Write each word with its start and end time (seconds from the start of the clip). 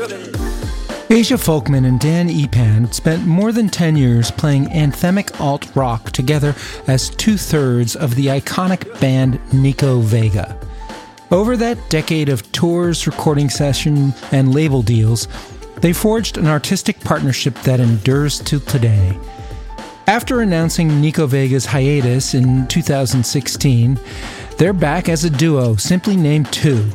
Aja 0.00 1.36
Volkman 1.36 1.86
and 1.86 2.00
Dan 2.00 2.30
Epand 2.30 2.94
spent 2.94 3.26
more 3.26 3.52
than 3.52 3.68
10 3.68 3.96
years 3.96 4.30
playing 4.30 4.64
anthemic 4.66 5.38
alt 5.38 5.76
rock 5.76 6.10
together 6.12 6.54
as 6.86 7.10
two 7.10 7.36
thirds 7.36 7.96
of 7.96 8.14
the 8.14 8.28
iconic 8.28 8.98
band 8.98 9.38
Nico 9.52 10.00
Vega. 10.00 10.58
Over 11.30 11.54
that 11.58 11.90
decade 11.90 12.30
of 12.30 12.50
tours, 12.50 13.06
recording 13.06 13.50
sessions, 13.50 14.14
and 14.32 14.54
label 14.54 14.80
deals, 14.80 15.28
they 15.82 15.92
forged 15.92 16.38
an 16.38 16.46
artistic 16.46 16.98
partnership 17.00 17.54
that 17.62 17.78
endures 17.78 18.38
to 18.40 18.58
today. 18.60 19.18
After 20.06 20.40
announcing 20.40 20.98
Nico 20.98 21.26
Vega's 21.26 21.66
hiatus 21.66 22.32
in 22.32 22.66
2016, 22.68 24.00
they're 24.56 24.72
back 24.72 25.10
as 25.10 25.24
a 25.24 25.30
duo 25.30 25.76
simply 25.76 26.16
named 26.16 26.50
Two. 26.50 26.90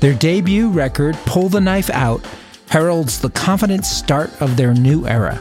Their 0.00 0.14
debut 0.14 0.70
record, 0.70 1.16
Pull 1.24 1.48
the 1.48 1.60
Knife 1.60 1.90
Out, 1.90 2.24
heralds 2.68 3.20
the 3.20 3.30
confident 3.30 3.84
start 3.86 4.30
of 4.40 4.56
their 4.56 4.74
new 4.74 5.06
era. 5.06 5.40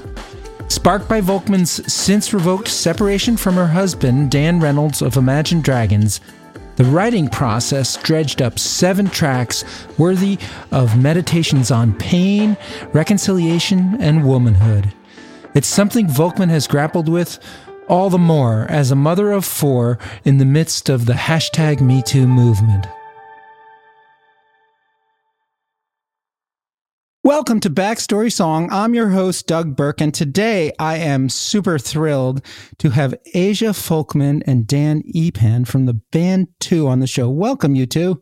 Sparked 0.67 1.07
by 1.07 1.21
Volkman's 1.21 1.91
since 1.91 2.33
revoked 2.33 2.67
separation 2.67 3.37
from 3.37 3.55
her 3.55 3.67
husband, 3.67 4.31
Dan 4.31 4.59
Reynolds 4.59 5.01
of 5.01 5.17
Imagine 5.17 5.61
Dragons, 5.61 6.21
the 6.75 6.85
writing 6.85 7.29
process 7.29 7.95
dredged 8.03 8.41
up 8.41 8.59
seven 8.59 9.07
tracks 9.09 9.63
worthy 9.97 10.37
of 10.71 11.01
meditations 11.01 11.71
on 11.71 11.97
pain, 11.97 12.57
reconciliation, 12.93 13.97
and 14.01 14.27
womanhood. 14.27 14.93
It's 15.53 15.67
something 15.67 16.07
Volkman 16.07 16.49
has 16.49 16.67
grappled 16.67 17.07
with 17.07 17.39
all 17.87 18.09
the 18.09 18.17
more 18.17 18.65
as 18.69 18.91
a 18.91 18.95
mother 18.95 19.31
of 19.31 19.45
four 19.45 19.97
in 20.25 20.37
the 20.37 20.45
midst 20.45 20.89
of 20.89 21.05
the 21.05 21.13
hashtag 21.13 21.77
MeToo 21.77 22.27
movement. 22.27 22.87
Welcome 27.25 27.59
to 27.61 27.71
Backstory 27.71 28.31
Song. 28.31 28.69
I'm 28.71 28.93
your 28.93 29.09
host, 29.09 29.47
Doug 29.47 29.75
Burke, 29.75 29.99
and 29.99 30.13
today 30.13 30.71
I 30.77 30.97
am 30.97 31.27
super 31.27 31.79
thrilled 31.79 32.45
to 32.77 32.91
have 32.91 33.15
Aja 33.33 33.73
Volkman 33.73 34.43
and 34.45 34.67
Dan 34.67 35.01
Epand 35.15 35.67
from 35.67 35.87
the 35.87 35.95
band 35.95 36.49
Two 36.59 36.87
on 36.87 36.99
the 36.99 37.07
show. 37.07 37.27
Welcome, 37.27 37.73
you 37.73 37.87
two. 37.87 38.21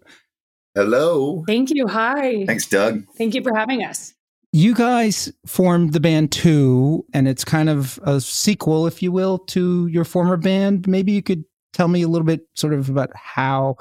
Hello. 0.73 1.43
Thank 1.47 1.71
you. 1.71 1.85
Hi. 1.89 2.45
Thanks, 2.45 2.65
Doug. 2.65 3.03
Thank 3.17 3.35
you 3.35 3.43
for 3.43 3.53
having 3.53 3.83
us. 3.83 4.13
You 4.53 4.73
guys 4.73 5.33
formed 5.45 5.91
the 5.91 5.99
band 5.99 6.31
Two, 6.31 7.05
and 7.13 7.27
it's 7.27 7.43
kind 7.43 7.67
of 7.67 7.99
a 8.03 8.21
sequel, 8.21 8.88
if 8.88 9.03
you 9.03 9.11
will, 9.11 9.38
to 9.38 9.85
your 9.88 10.05
former 10.05 10.38
band. 10.38 10.88
Maybe 10.88 11.11
you 11.11 11.21
could 11.21 11.43
tell 11.73 11.89
me 11.89 12.03
a 12.03 12.07
little 12.07 12.25
bit 12.25 12.47
sort 12.55 12.73
of 12.73 12.88
about 12.88 13.09
how 13.15 13.75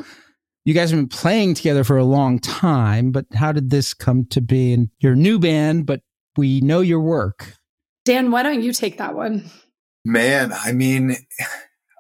you 0.64 0.74
guys 0.74 0.90
have 0.90 0.98
been 0.98 1.08
playing 1.08 1.54
together 1.54 1.84
for 1.84 1.96
a 1.96 2.04
long 2.04 2.38
time, 2.38 3.10
but 3.10 3.26
how 3.34 3.52
did 3.52 3.70
this 3.70 3.94
come 3.94 4.26
to 4.26 4.40
be? 4.40 4.72
And 4.72 4.90
your 5.00 5.14
new 5.14 5.38
band, 5.38 5.86
but 5.86 6.00
we 6.36 6.60
know 6.60 6.80
your 6.80 7.00
work. 7.00 7.56
Dan, 8.04 8.30
why 8.30 8.42
don't 8.42 8.62
you 8.62 8.72
take 8.72 8.98
that 8.98 9.14
one? 9.14 9.50
Man, 10.04 10.52
I 10.52 10.72
mean, 10.72 11.16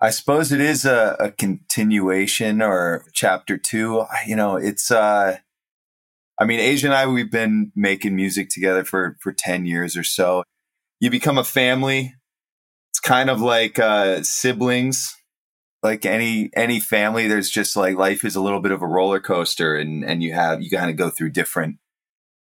I 0.00 0.10
suppose 0.10 0.52
it 0.52 0.60
is 0.60 0.84
a, 0.84 1.16
a 1.18 1.30
continuation 1.30 2.62
or 2.62 3.04
chapter 3.12 3.58
two. 3.58 4.04
You 4.26 4.36
know, 4.36 4.56
it's, 4.56 4.90
uh, 4.90 5.38
I 6.38 6.44
mean, 6.44 6.60
Aja 6.60 6.86
and 6.86 6.94
I, 6.94 7.06
we've 7.06 7.30
been 7.30 7.72
making 7.76 8.16
music 8.16 8.48
together 8.48 8.84
for, 8.84 9.16
for 9.20 9.32
10 9.32 9.66
years 9.66 9.96
or 9.96 10.04
so. 10.04 10.42
You 10.98 11.10
become 11.10 11.38
a 11.38 11.44
family. 11.44 12.14
It's 12.92 13.00
kind 13.00 13.30
of 13.30 13.40
like, 13.40 13.78
uh, 13.78 14.22
siblings 14.22 15.16
like 15.82 16.06
any 16.06 16.50
any 16.54 16.78
family 16.78 17.26
there's 17.26 17.50
just 17.50 17.76
like 17.76 17.96
life 17.96 18.24
is 18.24 18.36
a 18.36 18.40
little 18.40 18.60
bit 18.60 18.72
of 18.72 18.82
a 18.82 18.86
roller 18.86 19.20
coaster 19.20 19.76
and 19.76 20.04
and 20.04 20.22
you 20.22 20.32
have 20.32 20.62
you 20.62 20.70
kind 20.70 20.90
of 20.90 20.96
go 20.96 21.10
through 21.10 21.30
different 21.30 21.76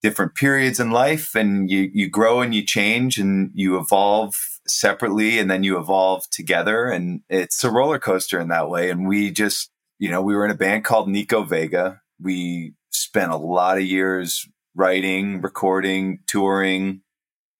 different 0.05 0.35
periods 0.35 0.79
in 0.79 0.91
life 0.91 1.35
and 1.35 1.71
you 1.71 1.91
you 1.95 2.11
grow 2.11 2.43
and 2.43 2.55
you 2.55 2.63
change 2.63 3.17
and 3.17 3.51
you 3.55 3.79
evolve 3.79 4.37
separately 4.69 5.39
and 5.39 5.51
then 5.51 5.65
you 5.65 5.79
evolve 5.79 6.29
together 6.31 6.91
and 6.91 7.23
it's 7.31 7.65
a 7.65 7.71
roller 7.71 7.99
coaster 7.99 8.39
in 8.39 8.49
that 8.49 8.69
way. 8.69 8.91
And 8.91 9.09
we 9.09 9.31
just 9.31 9.71
you 9.99 10.11
know 10.11 10.21
we 10.21 10.35
were 10.35 10.45
in 10.45 10.51
a 10.51 10.57
band 10.57 10.85
called 10.85 11.09
Nico 11.09 11.43
Vega. 11.43 12.03
We 12.21 12.75
spent 12.91 13.33
a 13.33 13.39
lot 13.39 13.79
of 13.79 13.85
years 13.85 14.47
writing 14.75 15.41
recording 15.41 16.19
touring. 16.27 17.01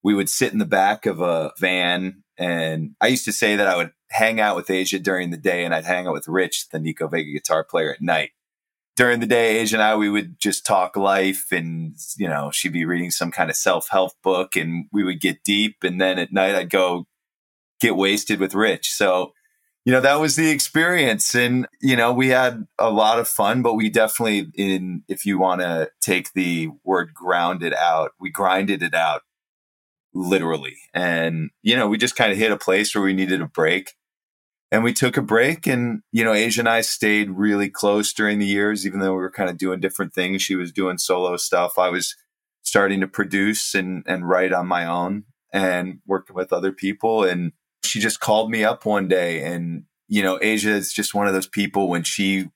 We 0.03 0.13
would 0.13 0.29
sit 0.29 0.53
in 0.53 0.59
the 0.59 0.65
back 0.65 1.07
of 1.07 1.21
a 1.21 1.51
van 1.59 2.23
and 2.37 2.95
I 2.99 3.07
used 3.07 3.25
to 3.25 3.31
say 3.31 3.55
that 3.55 3.67
I 3.67 3.75
would 3.75 3.91
hang 4.09 4.39
out 4.39 4.55
with 4.55 4.69
Aja 4.69 4.99
during 4.99 5.31
the 5.31 5.37
day 5.37 5.63
and 5.63 5.73
I'd 5.73 5.85
hang 5.85 6.07
out 6.07 6.13
with 6.13 6.27
Rich, 6.27 6.69
the 6.69 6.79
Nico 6.79 7.07
Vega 7.07 7.31
guitar 7.31 7.63
player 7.63 7.93
at 7.93 8.01
night. 8.01 8.31
During 8.95 9.19
the 9.19 9.27
day, 9.27 9.61
Aja 9.61 9.75
and 9.75 9.83
I, 9.83 9.95
we 9.95 10.09
would 10.09 10.39
just 10.39 10.65
talk 10.65 10.95
life 10.95 11.51
and, 11.51 11.95
you 12.17 12.29
know, 12.29 12.49
she'd 12.51 12.73
be 12.73 12.85
reading 12.85 13.11
some 13.11 13.31
kind 13.31 13.49
of 13.49 13.55
self 13.55 13.87
help 13.89 14.13
book 14.23 14.55
and 14.55 14.85
we 14.91 15.03
would 15.03 15.19
get 15.19 15.43
deep. 15.43 15.77
And 15.83 15.99
then 15.99 16.17
at 16.17 16.31
night, 16.31 16.55
I'd 16.55 16.69
go 16.69 17.05
get 17.81 17.97
wasted 17.97 18.39
with 18.39 18.55
Rich. 18.55 18.91
So, 18.91 19.33
you 19.83 19.91
know, 19.91 20.01
that 20.01 20.19
was 20.19 20.35
the 20.35 20.49
experience. 20.49 21.35
And, 21.35 21.67
you 21.81 21.95
know, 21.95 22.13
we 22.13 22.29
had 22.29 22.65
a 22.79 22.89
lot 22.89 23.19
of 23.19 23.27
fun, 23.27 23.61
but 23.61 23.75
we 23.75 23.89
definitely, 23.89 24.49
in, 24.55 25.03
if 25.07 25.25
you 25.25 25.37
want 25.37 25.61
to 25.61 25.89
take 26.01 26.31
the 26.33 26.69
word 26.83 27.13
grounded 27.13 27.73
out, 27.73 28.11
we 28.19 28.29
grinded 28.31 28.81
it 28.81 28.93
out 28.93 29.23
literally. 30.15 30.77
And, 30.93 31.51
you 31.61 31.75
know, 31.75 31.87
we 31.87 31.97
just 31.97 32.15
kind 32.15 32.31
of 32.31 32.37
hit 32.37 32.51
a 32.51 32.57
place 32.57 32.95
where 32.95 33.03
we 33.03 33.13
needed 33.13 33.41
a 33.41 33.47
break. 33.47 33.91
And 34.71 34.83
we 34.83 34.93
took 34.93 35.15
a 35.15 35.21
break 35.21 35.67
and, 35.67 36.01
you 36.11 36.23
know, 36.23 36.31
Aja 36.31 36.59
and 36.59 36.69
I 36.69 36.81
stayed 36.81 37.29
really 37.29 37.69
close 37.69 38.11
during 38.13 38.39
the 38.39 38.47
years, 38.47 38.85
even 38.85 38.99
though 38.99 39.11
we 39.11 39.19
were 39.21 39.31
kind 39.31 39.49
of 39.49 39.57
doing 39.57 39.79
different 39.79 40.13
things. 40.13 40.41
She 40.41 40.55
was 40.55 40.71
doing 40.71 40.97
solo 40.97 41.37
stuff. 41.37 41.77
I 41.77 41.89
was 41.89 42.15
starting 42.63 42.99
to 43.01 43.07
produce 43.07 43.75
and, 43.75 44.03
and 44.07 44.27
write 44.27 44.51
on 44.51 44.67
my 44.67 44.85
own 44.85 45.25
and 45.53 45.99
working 46.07 46.35
with 46.35 46.51
other 46.51 46.71
people. 46.71 47.23
And 47.23 47.51
she 47.83 47.99
just 47.99 48.19
called 48.19 48.49
me 48.49 48.63
up 48.63 48.85
one 48.85 49.07
day 49.07 49.43
and, 49.43 49.83
you 50.07 50.23
know, 50.23 50.37
Aja 50.37 50.71
is 50.71 50.91
just 50.91 51.13
one 51.13 51.27
of 51.27 51.33
those 51.33 51.47
people 51.47 51.87
when 51.87 52.03
she, 52.03 52.49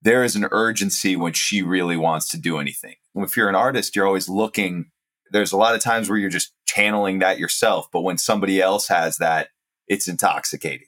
there 0.00 0.22
is 0.22 0.36
an 0.36 0.46
urgency 0.52 1.16
when 1.16 1.32
she 1.32 1.62
really 1.62 1.96
wants 1.96 2.28
to 2.30 2.38
do 2.38 2.58
anything. 2.58 2.94
If 3.16 3.36
you're 3.36 3.48
an 3.48 3.54
artist, 3.54 3.96
you're 3.96 4.06
always 4.06 4.28
looking 4.28 4.90
there's 5.32 5.52
a 5.52 5.56
lot 5.56 5.74
of 5.74 5.82
times 5.82 6.08
where 6.08 6.18
you're 6.18 6.30
just 6.30 6.52
channeling 6.66 7.18
that 7.18 7.38
yourself. 7.38 7.88
But 7.92 8.02
when 8.02 8.18
somebody 8.18 8.60
else 8.60 8.88
has 8.88 9.16
that, 9.18 9.48
it's 9.86 10.08
intoxicating. 10.08 10.86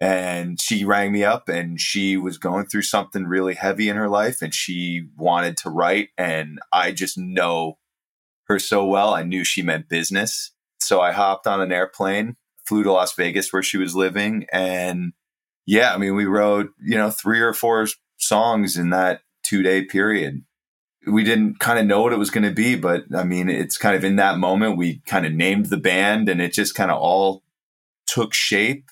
And 0.00 0.60
she 0.60 0.84
rang 0.84 1.12
me 1.12 1.22
up 1.22 1.48
and 1.48 1.80
she 1.80 2.16
was 2.16 2.36
going 2.36 2.66
through 2.66 2.82
something 2.82 3.24
really 3.24 3.54
heavy 3.54 3.88
in 3.88 3.96
her 3.96 4.08
life 4.08 4.42
and 4.42 4.52
she 4.52 5.06
wanted 5.16 5.56
to 5.58 5.70
write. 5.70 6.08
And 6.18 6.58
I 6.72 6.90
just 6.90 7.16
know 7.16 7.78
her 8.48 8.58
so 8.58 8.84
well. 8.84 9.14
I 9.14 9.22
knew 9.22 9.44
she 9.44 9.62
meant 9.62 9.88
business. 9.88 10.50
So 10.80 11.00
I 11.00 11.12
hopped 11.12 11.46
on 11.46 11.60
an 11.60 11.70
airplane, 11.70 12.34
flew 12.66 12.82
to 12.82 12.92
Las 12.92 13.14
Vegas 13.14 13.52
where 13.52 13.62
she 13.62 13.78
was 13.78 13.94
living. 13.94 14.46
And 14.52 15.12
yeah, 15.66 15.94
I 15.94 15.98
mean, 15.98 16.16
we 16.16 16.24
wrote, 16.24 16.70
you 16.80 16.96
know, 16.96 17.10
three 17.10 17.40
or 17.40 17.52
four 17.52 17.86
songs 18.16 18.76
in 18.76 18.90
that 18.90 19.22
two 19.44 19.62
day 19.62 19.84
period 19.84 20.42
we 21.06 21.24
didn't 21.24 21.58
kind 21.58 21.78
of 21.78 21.86
know 21.86 22.02
what 22.02 22.12
it 22.12 22.18
was 22.18 22.30
going 22.30 22.44
to 22.44 22.52
be, 22.52 22.76
but 22.76 23.04
I 23.14 23.24
mean, 23.24 23.48
it's 23.48 23.76
kind 23.76 23.96
of 23.96 24.04
in 24.04 24.16
that 24.16 24.38
moment 24.38 24.76
we 24.76 24.98
kind 25.06 25.26
of 25.26 25.32
named 25.32 25.66
the 25.66 25.76
band 25.76 26.28
and 26.28 26.40
it 26.40 26.52
just 26.52 26.74
kind 26.74 26.90
of 26.90 26.98
all 27.00 27.42
took 28.06 28.34
shape. 28.34 28.84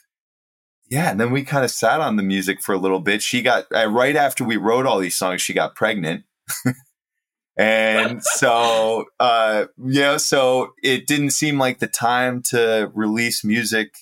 Yeah. 0.91 1.11
And 1.11 1.21
then 1.21 1.31
we 1.31 1.45
kind 1.45 1.65
of 1.65 1.71
sat 1.71 2.01
on 2.01 2.17
the 2.17 2.23
music 2.23 2.61
for 2.61 2.75
a 2.75 2.79
little 2.79 2.99
bit. 2.99 3.23
She 3.23 3.43
got 3.43 3.67
uh, 3.73 3.89
right 3.89 4.17
after 4.17 4.45
we 4.45 4.57
wrote 4.57 4.87
all 4.87 4.99
these 4.99 5.15
songs, 5.15 5.41
she 5.41 5.53
got 5.53 5.77
pregnant. 5.77 6.25
and 7.57 8.23
so, 8.25 9.05
uh, 9.21 9.67
you 9.79 10.01
know, 10.01 10.17
so 10.17 10.73
it 10.83 11.07
didn't 11.07 11.31
seem 11.31 11.59
like 11.59 11.79
the 11.79 11.87
time 11.87 12.43
to 12.51 12.91
release 12.93 13.45
music 13.45 13.95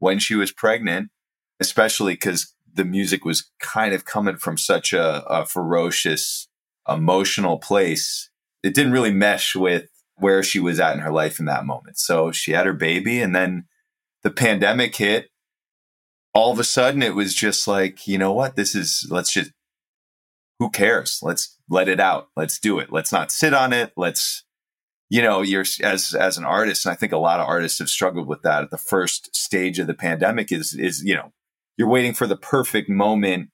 when 0.00 0.18
she 0.18 0.34
was 0.34 0.52
pregnant, 0.52 1.08
especially 1.60 2.12
because 2.12 2.54
the 2.74 2.84
music 2.84 3.24
was 3.24 3.50
kind 3.58 3.94
of 3.94 4.04
coming 4.04 4.36
from 4.36 4.58
such 4.58 4.92
a, 4.92 5.24
a 5.26 5.46
ferocious 5.46 6.47
emotional 6.88 7.58
place, 7.58 8.30
it 8.62 8.74
didn't 8.74 8.92
really 8.92 9.12
mesh 9.12 9.54
with 9.54 9.88
where 10.16 10.42
she 10.42 10.58
was 10.58 10.80
at 10.80 10.94
in 10.94 11.00
her 11.00 11.12
life 11.12 11.38
in 11.38 11.46
that 11.46 11.64
moment. 11.64 11.98
So 11.98 12.32
she 12.32 12.52
had 12.52 12.66
her 12.66 12.72
baby 12.72 13.20
and 13.20 13.34
then 13.34 13.66
the 14.22 14.30
pandemic 14.30 14.96
hit. 14.96 15.28
All 16.34 16.52
of 16.52 16.58
a 16.58 16.64
sudden 16.64 17.02
it 17.02 17.14
was 17.14 17.34
just 17.34 17.68
like, 17.68 18.06
you 18.06 18.18
know 18.18 18.32
what? 18.32 18.56
This 18.56 18.74
is, 18.74 19.06
let's 19.10 19.32
just, 19.32 19.52
who 20.58 20.70
cares? 20.70 21.20
Let's 21.22 21.56
let 21.68 21.88
it 21.88 22.00
out. 22.00 22.28
Let's 22.36 22.58
do 22.58 22.78
it. 22.80 22.90
Let's 22.90 23.12
not 23.12 23.30
sit 23.30 23.54
on 23.54 23.72
it. 23.72 23.92
Let's, 23.96 24.44
you 25.08 25.22
know, 25.22 25.40
you're 25.40 25.64
as, 25.82 26.14
as 26.14 26.36
an 26.36 26.44
artist. 26.44 26.84
And 26.84 26.92
I 26.92 26.96
think 26.96 27.12
a 27.12 27.18
lot 27.18 27.40
of 27.40 27.46
artists 27.46 27.78
have 27.78 27.88
struggled 27.88 28.26
with 28.26 28.42
that 28.42 28.64
at 28.64 28.70
the 28.70 28.76
first 28.76 29.34
stage 29.36 29.78
of 29.78 29.86
the 29.86 29.94
pandemic 29.94 30.50
is, 30.50 30.74
is, 30.74 31.02
you 31.04 31.14
know, 31.14 31.32
you're 31.76 31.88
waiting 31.88 32.12
for 32.12 32.26
the 32.26 32.36
perfect 32.36 32.88
moment 32.88 33.50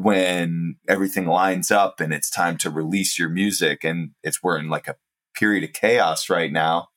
when 0.00 0.76
everything 0.88 1.26
lines 1.26 1.70
up 1.70 2.00
and 2.00 2.14
it's 2.14 2.30
time 2.30 2.56
to 2.56 2.70
release 2.70 3.18
your 3.18 3.28
music 3.28 3.84
and 3.84 4.10
it's 4.22 4.42
we're 4.42 4.58
in 4.58 4.70
like 4.70 4.88
a 4.88 4.96
period 5.34 5.62
of 5.62 5.74
chaos 5.74 6.30
right 6.30 6.52
now. 6.52 6.88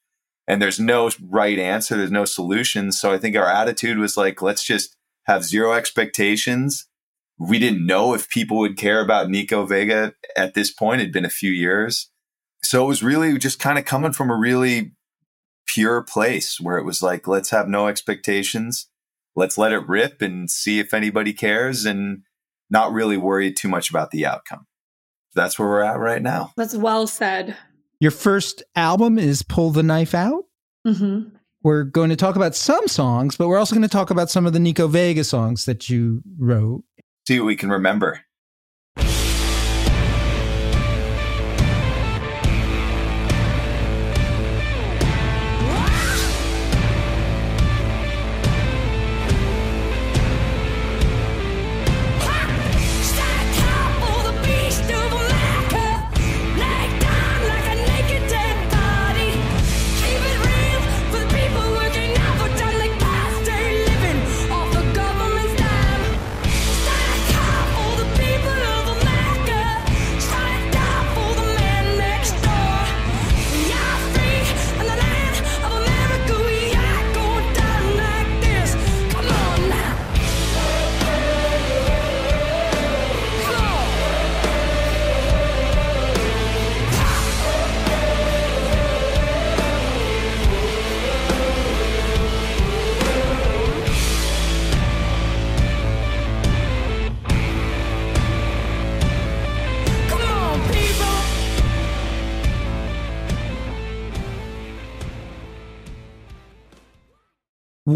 And 0.48 0.62
there's 0.62 0.80
no 0.80 1.10
right 1.22 1.60
answer 1.60 1.98
there's 1.98 2.12
no 2.12 2.26
solution. 2.26 2.92
So 2.94 3.12
i 3.12 3.18
think 3.18 3.36
our 3.36 3.50
attitude 3.50 3.98
was 3.98 4.16
like 4.16 4.42
let's 4.42 4.64
just 4.64 4.96
have 5.26 5.44
zero 5.44 5.74
expectations. 5.74 6.88
We 7.38 7.60
didn't 7.60 7.86
know 7.86 8.14
if 8.14 8.30
people 8.30 8.58
would 8.60 8.78
care 8.78 9.02
about 9.02 9.30
nico 9.30 9.66
vega 9.66 10.14
at 10.38 10.54
this 10.54 10.72
point. 10.72 11.02
It'd 11.02 11.14
been 11.14 11.26
a 11.26 11.30
few 11.30 11.52
years. 11.52 12.10
So 12.62 12.86
it 12.86 12.88
was 12.88 13.04
really 13.04 13.38
just 13.38 13.60
kind 13.60 13.78
of 13.78 13.84
coming 13.84 14.14
from 14.14 14.30
a 14.30 14.38
really 14.38 14.94
pure 15.68 16.02
place 16.04 16.58
where 16.62 16.78
it 16.78 16.86
was 16.86 17.04
like, 17.04 17.28
let's 17.28 17.50
have 17.50 17.68
no 17.68 17.88
expectations. 17.88 18.88
Let's 19.36 19.58
let 19.58 19.74
it 19.74 19.88
rip 19.90 20.22
and 20.22 20.50
see 20.50 20.80
if 20.80 20.94
anybody 20.94 21.34
cares. 21.34 21.86
And 21.86 22.24
not 22.74 22.92
really 22.92 23.16
worry 23.16 23.54
too 23.54 23.70
much 23.70 23.90
about 23.90 24.12
the 24.12 24.26
outcome. 24.26 24.66
That's 25.36 25.58
where 25.58 25.68
we're 25.68 25.82
at 25.82 26.00
right 26.00 26.22
now. 26.22 26.52
That's 26.58 26.76
well 26.76 27.08
said. 27.08 27.56
Your 28.00 28.12
first 28.12 28.64
album 28.76 29.18
is 29.18 29.44
Pull 29.44 29.72
the 29.72 29.84
Knife 29.84 30.14
Out. 30.14 30.44
Mm-hmm. 30.86 31.36
We're 31.62 31.84
going 31.84 32.10
to 32.10 32.18
talk 32.18 32.36
about 32.36 32.56
some 32.56 32.88
songs, 32.88 33.38
but 33.38 33.48
we're 33.48 33.58
also 33.58 33.74
going 33.74 33.84
to 33.84 33.88
talk 33.88 34.10
about 34.10 34.30
some 34.30 34.46
of 34.46 34.52
the 34.52 34.60
Nico 34.60 34.88
Vega 34.88 35.24
songs 35.24 35.64
that 35.66 35.90
you 35.90 36.22
wrote. 36.38 36.84
See 37.26 37.40
what 37.40 37.46
we 37.46 37.56
can 37.56 37.70
remember. 37.70 38.20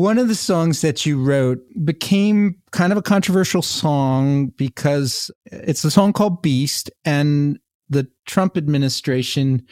One 0.08 0.20
of 0.20 0.30
the 0.30 0.36
songs 0.36 0.80
that 0.84 1.06
you 1.06 1.22
wrote 1.22 1.60
became 1.84 2.56
kind 2.72 2.94
of 2.94 2.98
a 2.98 3.02
controversial 3.02 3.62
song 3.62 4.54
because 4.56 5.30
it's 5.48 5.84
a 5.84 5.92
song 5.92 6.14
called 6.14 6.42
Beast, 6.42 6.90
and 7.04 7.60
the 7.90 8.08
Trump 8.26 8.56
administration 8.56 9.68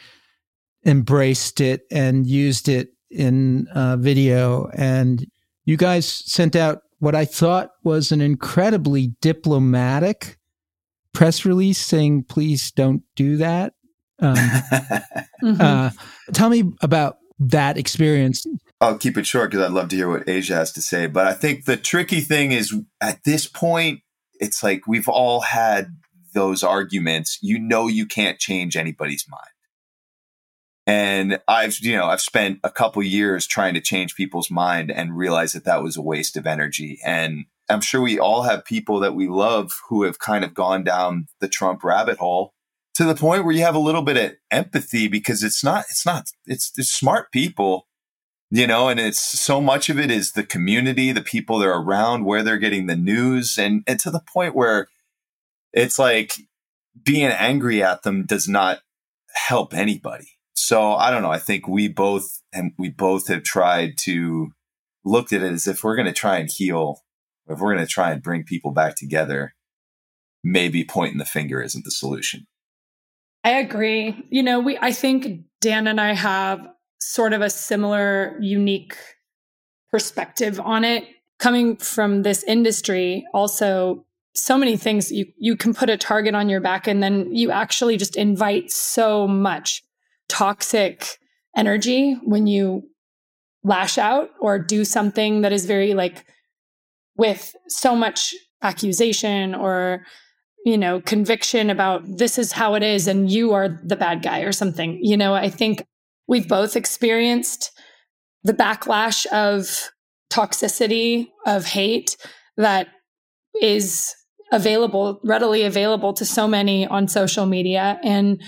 embraced 0.84 1.62
it 1.62 1.86
and 1.90 2.26
used 2.26 2.68
it 2.68 2.90
in 3.10 3.66
a 3.74 3.96
video. 3.96 4.68
And 4.74 5.26
you 5.64 5.78
guys 5.78 6.06
sent 6.06 6.54
out 6.54 6.82
what 6.98 7.14
I 7.14 7.24
thought 7.24 7.70
was 7.82 8.12
an 8.12 8.20
incredibly 8.20 9.14
diplomatic 9.22 10.36
press 11.14 11.46
release 11.46 11.78
saying, 11.78 12.24
please 12.24 12.72
don't 12.72 13.02
do 13.14 13.38
that. 13.38 13.72
Um, 14.20 14.36
mm-hmm. 14.36 15.56
uh, 15.60 15.90
tell 16.34 16.50
me 16.50 16.74
about 16.82 17.16
that 17.38 17.78
experience. 17.78 18.46
I'll 18.80 18.98
keep 18.98 19.16
it 19.16 19.26
short 19.26 19.50
because 19.50 19.64
I'd 19.64 19.72
love 19.72 19.88
to 19.88 19.96
hear 19.96 20.08
what 20.08 20.28
Aja 20.28 20.54
has 20.54 20.72
to 20.72 20.82
say. 20.82 21.06
But 21.06 21.26
I 21.26 21.32
think 21.32 21.64
the 21.64 21.76
tricky 21.76 22.20
thing 22.20 22.52
is 22.52 22.74
at 23.00 23.24
this 23.24 23.46
point, 23.46 24.00
it's 24.38 24.62
like 24.62 24.86
we've 24.86 25.08
all 25.08 25.40
had 25.40 25.96
those 26.34 26.62
arguments. 26.62 27.38
You 27.40 27.58
know, 27.58 27.88
you 27.88 28.06
can't 28.06 28.38
change 28.38 28.76
anybody's 28.76 29.26
mind. 29.28 29.42
And 30.86 31.40
I've, 31.48 31.78
you 31.78 31.96
know, 31.96 32.06
I've 32.06 32.20
spent 32.20 32.60
a 32.62 32.70
couple 32.70 33.02
years 33.02 33.46
trying 33.46 33.74
to 33.74 33.80
change 33.80 34.14
people's 34.14 34.50
mind 34.50 34.90
and 34.90 35.16
realize 35.16 35.52
that 35.54 35.64
that 35.64 35.82
was 35.82 35.96
a 35.96 36.02
waste 36.02 36.36
of 36.36 36.46
energy. 36.46 37.00
And 37.04 37.46
I'm 37.68 37.80
sure 37.80 38.00
we 38.00 38.20
all 38.20 38.42
have 38.42 38.64
people 38.64 39.00
that 39.00 39.14
we 39.14 39.26
love 39.26 39.72
who 39.88 40.04
have 40.04 40.20
kind 40.20 40.44
of 40.44 40.54
gone 40.54 40.84
down 40.84 41.26
the 41.40 41.48
Trump 41.48 41.82
rabbit 41.82 42.18
hole 42.18 42.52
to 42.94 43.04
the 43.04 43.16
point 43.16 43.44
where 43.44 43.54
you 43.54 43.62
have 43.62 43.74
a 43.74 43.80
little 43.80 44.02
bit 44.02 44.16
of 44.16 44.36
empathy 44.52 45.08
because 45.08 45.42
it's 45.42 45.64
not, 45.64 45.86
it's 45.90 46.06
not, 46.06 46.28
it's, 46.46 46.70
it's 46.76 46.92
smart 46.92 47.32
people 47.32 47.88
you 48.50 48.66
know 48.66 48.88
and 48.88 49.00
it's 49.00 49.20
so 49.20 49.60
much 49.60 49.88
of 49.88 49.98
it 49.98 50.10
is 50.10 50.32
the 50.32 50.44
community 50.44 51.12
the 51.12 51.20
people 51.20 51.58
they're 51.58 51.74
around 51.74 52.24
where 52.24 52.42
they're 52.42 52.58
getting 52.58 52.86
the 52.86 52.96
news 52.96 53.58
and 53.58 53.82
and 53.86 53.98
to 53.98 54.10
the 54.10 54.22
point 54.32 54.54
where 54.54 54.88
it's 55.72 55.98
like 55.98 56.34
being 57.02 57.26
angry 57.26 57.82
at 57.82 58.02
them 58.02 58.24
does 58.24 58.48
not 58.48 58.80
help 59.34 59.74
anybody. 59.74 60.28
So 60.54 60.94
i 60.94 61.10
don't 61.10 61.22
know 61.22 61.30
i 61.30 61.38
think 61.38 61.68
we 61.68 61.88
both 61.88 62.40
and 62.52 62.72
we 62.78 62.88
both 62.88 63.28
have 63.28 63.42
tried 63.42 63.98
to 63.98 64.50
looked 65.04 65.32
at 65.32 65.42
it 65.42 65.52
as 65.52 65.66
if 65.66 65.84
we're 65.84 65.96
going 65.96 66.06
to 66.06 66.12
try 66.12 66.38
and 66.38 66.50
heal 66.50 67.00
if 67.48 67.60
we're 67.60 67.74
going 67.74 67.86
to 67.86 67.92
try 67.92 68.10
and 68.10 68.22
bring 68.22 68.42
people 68.42 68.72
back 68.72 68.96
together 68.96 69.54
maybe 70.42 70.84
pointing 70.84 71.18
the 71.18 71.24
finger 71.24 71.60
isn't 71.60 71.84
the 71.84 71.90
solution. 71.90 72.46
I 73.44 73.50
agree. 73.50 74.26
You 74.30 74.42
know 74.42 74.60
we 74.60 74.78
i 74.80 74.92
think 74.92 75.42
dan 75.60 75.86
and 75.86 76.00
i 76.00 76.14
have 76.14 76.66
sort 77.00 77.32
of 77.32 77.42
a 77.42 77.50
similar, 77.50 78.36
unique 78.40 78.96
perspective 79.90 80.60
on 80.60 80.84
it. 80.84 81.04
Coming 81.38 81.76
from 81.76 82.22
this 82.22 82.42
industry, 82.44 83.26
also 83.34 84.06
so 84.34 84.58
many 84.58 84.76
things 84.76 85.10
you 85.10 85.26
you 85.38 85.56
can 85.56 85.74
put 85.74 85.90
a 85.90 85.96
target 85.96 86.34
on 86.34 86.48
your 86.48 86.60
back 86.60 86.86
and 86.86 87.02
then 87.02 87.34
you 87.34 87.50
actually 87.50 87.96
just 87.96 88.16
invite 88.16 88.70
so 88.70 89.26
much 89.26 89.82
toxic 90.28 91.18
energy 91.56 92.14
when 92.24 92.46
you 92.46 92.82
lash 93.64 93.98
out 93.98 94.30
or 94.40 94.58
do 94.58 94.84
something 94.84 95.40
that 95.40 95.52
is 95.52 95.64
very 95.64 95.94
like 95.94 96.24
with 97.16 97.54
so 97.68 97.96
much 97.96 98.34
accusation 98.62 99.54
or 99.54 100.04
you 100.64 100.76
know 100.76 101.00
conviction 101.00 101.70
about 101.70 102.02
this 102.06 102.38
is 102.38 102.52
how 102.52 102.74
it 102.74 102.82
is 102.82 103.08
and 103.08 103.30
you 103.30 103.52
are 103.52 103.68
the 103.84 103.96
bad 103.96 104.22
guy 104.22 104.40
or 104.40 104.52
something 104.52 104.98
you 105.02 105.16
know 105.16 105.34
i 105.34 105.48
think 105.48 105.86
We've 106.28 106.48
both 106.48 106.76
experienced 106.76 107.70
the 108.42 108.54
backlash 108.54 109.26
of 109.26 109.90
toxicity, 110.32 111.28
of 111.46 111.66
hate 111.66 112.16
that 112.56 112.88
is 113.60 114.14
available, 114.52 115.20
readily 115.24 115.62
available 115.62 116.12
to 116.14 116.24
so 116.24 116.46
many 116.46 116.86
on 116.86 117.08
social 117.08 117.46
media. 117.46 117.98
And 118.02 118.42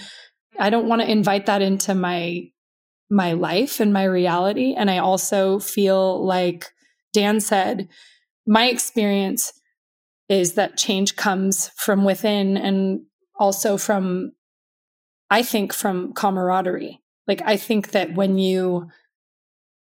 I 0.58 0.70
don't 0.70 0.88
want 0.88 1.02
to 1.02 1.10
invite 1.10 1.46
that 1.46 1.62
into 1.62 1.94
my 1.94 2.50
my 3.10 3.32
life 3.32 3.80
and 3.80 3.92
my 3.92 4.04
reality. 4.04 4.74
And 4.74 4.90
I 4.90 4.98
also 4.98 5.58
feel 5.58 6.24
like 6.26 6.66
Dan 7.14 7.40
said, 7.40 7.88
my 8.46 8.66
experience 8.66 9.52
is 10.28 10.54
that 10.54 10.76
change 10.76 11.16
comes 11.16 11.70
from 11.76 12.04
within 12.04 12.58
and 12.58 13.00
also 13.38 13.78
from, 13.78 14.32
I 15.30 15.42
think, 15.42 15.72
from 15.72 16.12
camaraderie. 16.12 17.00
Like 17.28 17.42
I 17.44 17.56
think 17.56 17.92
that 17.92 18.14
when 18.14 18.38
you 18.38 18.90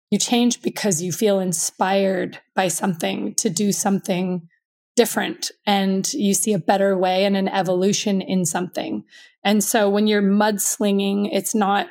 you 0.09 0.19
change 0.19 0.61
because 0.61 1.01
you 1.01 1.11
feel 1.11 1.39
inspired 1.39 2.39
by 2.55 2.67
something 2.67 3.33
to 3.35 3.49
do 3.49 3.71
something 3.71 4.47
different 4.95 5.51
and 5.65 6.13
you 6.13 6.35
see 6.35 6.53
a 6.53 6.59
better 6.59 6.95
way 6.95 7.25
and 7.25 7.35
an 7.35 7.47
evolution 7.47 8.21
in 8.21 8.45
something. 8.45 9.03
And 9.43 9.63
so 9.63 9.89
when 9.89 10.05
you're 10.05 10.21
mudslinging, 10.21 11.29
it's 11.31 11.55
not 11.55 11.87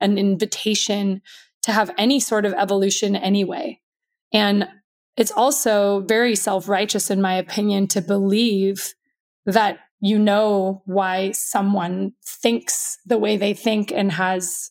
an 0.00 0.18
invitation 0.18 1.20
to 1.62 1.72
have 1.72 1.90
any 1.98 2.20
sort 2.20 2.46
of 2.46 2.52
evolution 2.52 3.16
anyway. 3.16 3.80
And 4.32 4.68
it's 5.16 5.32
also 5.32 6.00
very 6.00 6.36
self 6.36 6.68
righteous, 6.68 7.10
in 7.10 7.20
my 7.20 7.34
opinion, 7.34 7.88
to 7.88 8.00
believe 8.00 8.94
that 9.46 9.78
you 10.00 10.18
know 10.18 10.82
why 10.84 11.32
someone 11.32 12.12
thinks 12.24 12.98
the 13.06 13.18
way 13.18 13.36
they 13.36 13.54
think 13.54 13.90
and 13.90 14.12
has 14.12 14.70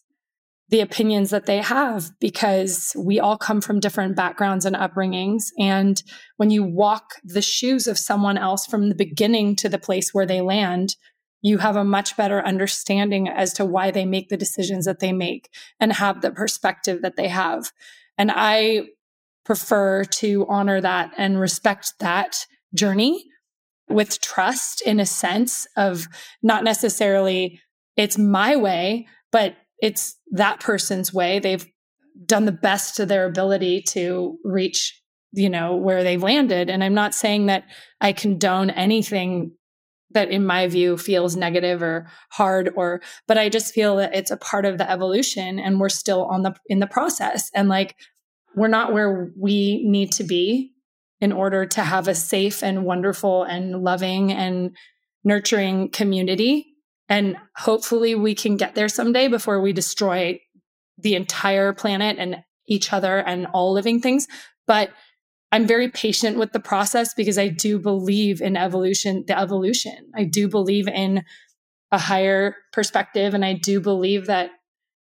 the 0.69 0.79
opinions 0.79 1.29
that 1.29 1.45
they 1.45 1.57
have 1.57 2.09
because 2.19 2.95
we 2.97 3.19
all 3.19 3.37
come 3.37 3.61
from 3.61 3.79
different 3.79 4.15
backgrounds 4.15 4.65
and 4.65 4.75
upbringings. 4.75 5.43
And 5.59 6.01
when 6.37 6.49
you 6.49 6.63
walk 6.63 7.15
the 7.23 7.41
shoes 7.41 7.85
of 7.87 7.99
someone 7.99 8.37
else 8.37 8.65
from 8.65 8.89
the 8.89 8.95
beginning 8.95 9.55
to 9.57 9.69
the 9.69 9.77
place 9.77 10.13
where 10.13 10.25
they 10.25 10.41
land, 10.41 10.95
you 11.41 11.57
have 11.57 11.75
a 11.75 11.83
much 11.83 12.15
better 12.15 12.43
understanding 12.43 13.27
as 13.27 13.53
to 13.53 13.65
why 13.65 13.91
they 13.91 14.05
make 14.05 14.29
the 14.29 14.37
decisions 14.37 14.85
that 14.85 14.99
they 14.99 15.11
make 15.11 15.49
and 15.79 15.91
have 15.93 16.21
the 16.21 16.31
perspective 16.31 17.01
that 17.01 17.17
they 17.17 17.27
have. 17.27 17.71
And 18.17 18.31
I 18.33 18.87
prefer 19.43 20.05
to 20.05 20.45
honor 20.47 20.79
that 20.79 21.11
and 21.17 21.39
respect 21.39 21.93
that 21.99 22.45
journey 22.73 23.25
with 23.89 24.21
trust 24.21 24.81
in 24.81 25.01
a 25.01 25.05
sense 25.05 25.67
of 25.75 26.07
not 26.41 26.63
necessarily 26.63 27.59
it's 27.97 28.17
my 28.17 28.55
way, 28.55 29.07
but 29.31 29.55
it's 29.83 30.15
that 30.31 30.61
person's 30.61 31.13
way. 31.13 31.39
They've 31.39 31.67
done 32.25 32.45
the 32.45 32.53
best 32.53 32.95
to 32.95 33.05
their 33.05 33.25
ability 33.25 33.81
to 33.89 34.37
reach, 34.45 34.97
you 35.33 35.49
know, 35.49 35.75
where 35.75 36.03
they've 36.03 36.23
landed. 36.23 36.69
And 36.69 36.81
I'm 36.81 36.93
not 36.93 37.13
saying 37.13 37.47
that 37.47 37.65
I 37.99 38.13
condone 38.13 38.69
anything 38.69 39.51
that 40.11 40.29
in 40.29 40.45
my 40.45 40.67
view 40.67 40.95
feels 40.95 41.35
negative 41.35 41.81
or 41.81 42.07
hard 42.29 42.71
or 42.75 43.01
but 43.27 43.35
i 43.39 43.49
just 43.49 43.73
feel 43.73 43.95
that 43.95 44.13
it's 44.13 44.29
a 44.29 44.37
part 44.37 44.63
of 44.63 44.77
the 44.77 44.87
evolution 44.87 45.57
and 45.57 45.79
we're 45.79 45.89
still 45.89 46.25
on 46.25 46.43
the 46.43 46.53
in 46.67 46.77
the 46.77 46.85
process 46.85 47.49
and 47.55 47.67
like 47.67 47.95
we're 48.55 48.67
not 48.67 48.93
where 48.93 49.31
we 49.35 49.83
need 49.87 50.11
to 50.11 50.23
be 50.23 50.71
in 51.19 51.31
order 51.31 51.65
to 51.65 51.81
have 51.81 52.07
a 52.07 52.13
safe 52.13 52.61
and 52.61 52.85
wonderful 52.85 53.41
and 53.41 53.83
loving 53.83 54.31
and 54.31 54.77
nurturing 55.23 55.89
community 55.89 56.72
and 57.13 57.37
hopefully 57.55 58.15
we 58.15 58.33
can 58.35 58.57
get 58.57 58.75
there 58.75 58.89
someday 58.89 59.27
before 59.27 59.61
we 59.61 59.73
destroy 59.73 60.39
the 60.97 61.15
entire 61.15 61.73
planet 61.73 62.17
and 62.19 62.37
each 62.67 62.93
other 62.93 63.17
and 63.19 63.47
all 63.47 63.73
living 63.73 63.99
things 63.99 64.27
but 64.67 64.89
I'm 65.53 65.67
very 65.67 65.89
patient 65.89 66.39
with 66.39 66.51
the 66.51 66.59
process 66.59 67.13
because 67.13 67.37
I 67.37 67.47
do 67.47 67.77
believe 67.77 68.41
in 68.41 68.57
evolution, 68.57 69.23
the 69.27 69.37
evolution. 69.37 70.09
I 70.15 70.23
do 70.23 70.47
believe 70.47 70.87
in 70.87 71.23
a 71.91 71.99
higher 71.99 72.55
perspective. 72.71 73.35
And 73.35 73.45
I 73.45 73.53
do 73.53 73.79
believe 73.79 74.25
that, 74.25 74.49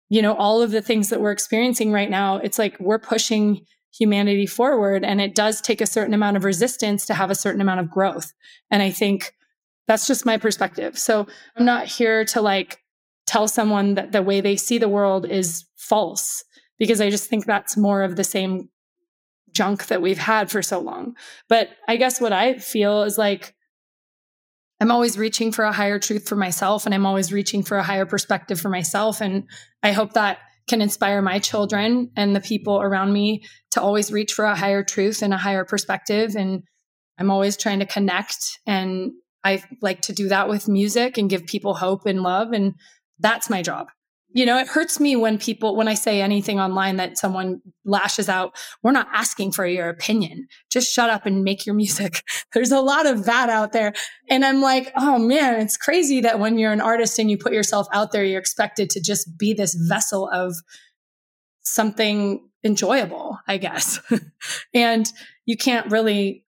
you 0.09 0.23
know, 0.23 0.33
all 0.33 0.63
of 0.63 0.71
the 0.71 0.81
things 0.81 1.09
that 1.09 1.21
we're 1.21 1.31
experiencing 1.31 1.91
right 1.91 2.09
now, 2.09 2.37
it's 2.37 2.57
like 2.57 2.79
we're 2.79 2.97
pushing 2.97 3.63
humanity 3.95 4.47
forward. 4.47 5.05
And 5.05 5.21
it 5.21 5.35
does 5.35 5.61
take 5.61 5.81
a 5.81 5.85
certain 5.85 6.15
amount 6.15 6.35
of 6.35 6.45
resistance 6.45 7.05
to 7.05 7.13
have 7.13 7.29
a 7.29 7.35
certain 7.35 7.61
amount 7.61 7.81
of 7.81 7.91
growth. 7.91 8.33
And 8.71 8.81
I 8.81 8.89
think 8.89 9.33
that's 9.87 10.07
just 10.07 10.25
my 10.25 10.37
perspective. 10.37 10.97
So 10.97 11.27
I'm 11.55 11.65
not 11.65 11.87
here 11.87 12.25
to 12.25 12.41
like 12.41 12.79
tell 13.25 13.47
someone 13.47 13.95
that 13.95 14.11
the 14.11 14.21
way 14.21 14.41
they 14.41 14.55
see 14.55 14.77
the 14.77 14.89
world 14.89 15.25
is 15.25 15.65
false 15.75 16.43
because 16.79 17.01
I 17.01 17.09
just 17.09 17.29
think 17.29 17.45
that's 17.45 17.77
more 17.77 18.03
of 18.03 18.15
the 18.15 18.23
same 18.23 18.69
junk 19.51 19.87
that 19.87 20.01
we've 20.01 20.17
had 20.17 20.49
for 20.49 20.61
so 20.61 20.79
long. 20.79 21.15
But 21.47 21.69
I 21.87 21.97
guess 21.97 22.19
what 22.19 22.33
I 22.33 22.57
feel 22.57 23.03
is 23.03 23.17
like 23.17 23.53
I'm 24.79 24.91
always 24.91 25.17
reaching 25.17 25.51
for 25.51 25.63
a 25.63 25.71
higher 25.71 25.99
truth 25.99 26.27
for 26.27 26.35
myself 26.35 26.85
and 26.85 26.93
I'm 26.93 27.05
always 27.05 27.31
reaching 27.31 27.63
for 27.63 27.77
a 27.77 27.83
higher 27.83 28.05
perspective 28.05 28.59
for 28.59 28.69
myself. 28.69 29.21
And 29.21 29.43
I 29.81 29.91
hope 29.91 30.13
that 30.13 30.39
can 30.67 30.81
inspire 30.81 31.21
my 31.21 31.39
children 31.39 32.11
and 32.15 32.35
the 32.35 32.41
people 32.41 32.81
around 32.81 33.13
me 33.13 33.43
to 33.71 33.81
always 33.81 34.11
reach 34.11 34.33
for 34.33 34.45
a 34.45 34.55
higher 34.55 34.83
truth 34.83 35.21
and 35.21 35.33
a 35.33 35.37
higher 35.37 35.65
perspective. 35.65 36.35
And 36.35 36.63
I'm 37.17 37.29
always 37.29 37.55
trying 37.57 37.79
to 37.79 37.85
connect. 37.85 38.59
And 38.65 39.11
I 39.43 39.63
like 39.81 40.01
to 40.03 40.13
do 40.13 40.29
that 40.29 40.49
with 40.49 40.67
music 40.67 41.17
and 41.17 41.29
give 41.29 41.45
people 41.45 41.73
hope 41.73 42.05
and 42.05 42.21
love. 42.21 42.51
And 42.51 42.75
that's 43.19 43.49
my 43.49 43.61
job 43.61 43.87
you 44.33 44.47
know, 44.47 44.57
it 44.57 44.67
hurts 44.67 44.99
me 44.99 45.15
when 45.15 45.37
people, 45.37 45.75
when 45.75 45.87
I 45.87 45.93
say 45.93 46.21
anything 46.21 46.59
online 46.59 46.97
that 46.97 47.17
someone 47.19 47.61
lashes 47.85 48.27
out, 48.27 48.55
we're 48.81 48.91
not 48.91 49.07
asking 49.13 49.51
for 49.51 49.65
your 49.65 49.89
opinion. 49.89 50.47
Just 50.71 50.91
shut 50.91 51.11
up 51.11 51.27
and 51.27 51.43
make 51.43 51.67
your 51.67 51.75
music. 51.75 52.23
There's 52.53 52.71
a 52.71 52.81
lot 52.81 53.05
of 53.05 53.25
that 53.25 53.49
out 53.49 53.73
there. 53.73 53.93
And 54.29 54.43
I'm 54.43 54.59
like, 54.59 54.91
oh 54.95 55.19
man, 55.19 55.59
it's 55.61 55.77
crazy 55.77 56.19
that 56.21 56.39
when 56.39 56.57
you're 56.57 56.71
an 56.71 56.81
artist 56.81 57.19
and 57.19 57.29
you 57.29 57.37
put 57.37 57.53
yourself 57.53 57.87
out 57.93 58.11
there, 58.11 58.25
you're 58.25 58.39
expected 58.39 58.89
to 58.91 59.01
just 59.01 59.37
be 59.37 59.53
this 59.53 59.75
vessel 59.75 60.27
of 60.33 60.55
something 61.61 62.49
enjoyable, 62.63 63.37
I 63.47 63.57
guess. 63.57 63.99
and 64.73 65.07
you 65.45 65.57
can't 65.57 65.91
really 65.91 66.42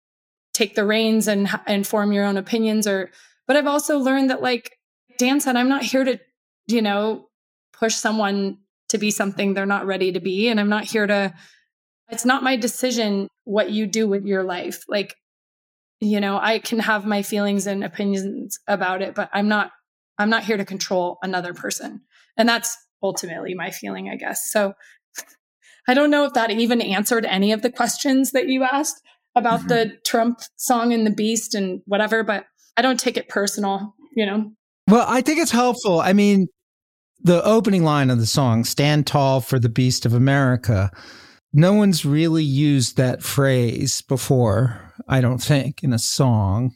take 0.56 0.76
the 0.76 0.86
reins 0.86 1.28
and, 1.28 1.50
and 1.68 1.86
form 1.86 2.12
your 2.12 2.26
own 2.26 2.38
opinions 2.38 2.88
or, 2.88 3.12
but 3.48 3.58
I've 3.58 3.68
also 3.68 4.00
learned 4.00 4.30
that 4.30 4.42
like 4.42 4.78
Dan 5.18 5.40
said, 5.40 5.56
I'm 5.56 5.70
not 5.70 5.84
here 5.84 6.04
to, 6.04 6.20
you 6.68 6.82
know, 6.82 7.28
push 7.74 7.96
someone 7.96 8.58
to 8.90 8.98
be 8.98 9.12
something 9.12 9.54
they're 9.54 9.66
not 9.66 9.86
ready 9.86 10.12
to 10.12 10.20
be. 10.20 10.48
And 10.48 10.60
I'm 10.60 10.70
not 10.70 10.86
here 10.86 11.06
to, 11.06 11.34
it's 12.10 12.26
not 12.26 12.44
my 12.44 12.56
decision 12.56 13.28
what 13.44 13.72
you 13.72 13.88
do 13.88 14.08
with 14.08 14.26
your 14.26 14.44
life. 14.44 14.84
Like, 14.88 15.16
you 16.00 16.20
know, 16.20 16.40
I 16.42 16.60
can 16.60 16.80
have 16.80 17.06
my 17.06 17.22
feelings 17.22 17.68
and 17.68 17.84
opinions 17.84 18.60
about 18.68 19.02
it, 19.02 19.16
but 19.16 19.30
I'm 19.34 19.48
not, 19.48 19.72
I'm 20.18 20.30
not 20.30 20.44
here 20.44 20.58
to 20.58 20.66
control 20.66 21.18
another 21.22 21.54
person. 21.54 22.02
And 22.38 22.48
that's 22.48 22.78
ultimately 23.02 23.54
my 23.54 23.72
feeling, 23.72 24.10
I 24.10 24.16
guess. 24.16 24.52
So 24.52 24.74
I 25.88 25.94
don't 25.94 26.12
know 26.12 26.26
if 26.26 26.34
that 26.34 26.52
even 26.52 26.82
answered 26.82 27.26
any 27.26 27.52
of 27.52 27.62
the 27.62 27.72
questions 27.72 28.32
that 28.32 28.48
you 28.48 28.64
asked 28.64 29.02
about 29.36 29.60
mm-hmm. 29.62 29.70
the 29.70 29.98
Trump 30.06 30.40
song 30.56 30.94
and 30.94 31.06
the 31.06 31.12
beast 31.12 31.56
and 31.56 31.82
whatever, 31.86 32.24
but 32.24 32.46
I 32.78 32.82
don't 32.82 33.00
take 33.00 33.18
it 33.18 33.30
personal, 33.30 33.94
you 34.16 34.26
know? 34.26 34.52
Well, 34.90 35.06
I 35.08 35.22
think 35.22 35.40
it's 35.40 35.52
helpful. 35.52 36.00
I 36.00 36.14
mean, 36.14 36.48
the 37.22 37.44
opening 37.44 37.84
line 37.84 38.10
of 38.10 38.20
the 38.20 38.26
song, 38.26 38.64
Stand 38.64 39.08
Tall 39.08 39.42
for 39.42 39.60
the 39.60 39.70
Beast 39.70 40.06
of 40.06 40.14
America, 40.14 40.92
no 41.54 41.74
one's 41.74 42.06
really 42.06 42.44
used 42.44 42.98
that 42.98 43.24
phrase 43.24 44.02
before, 44.02 44.94
I 45.08 45.22
don't 45.22 45.42
think, 45.42 45.84
in 45.84 45.94
a 45.94 46.00
song, 46.00 46.76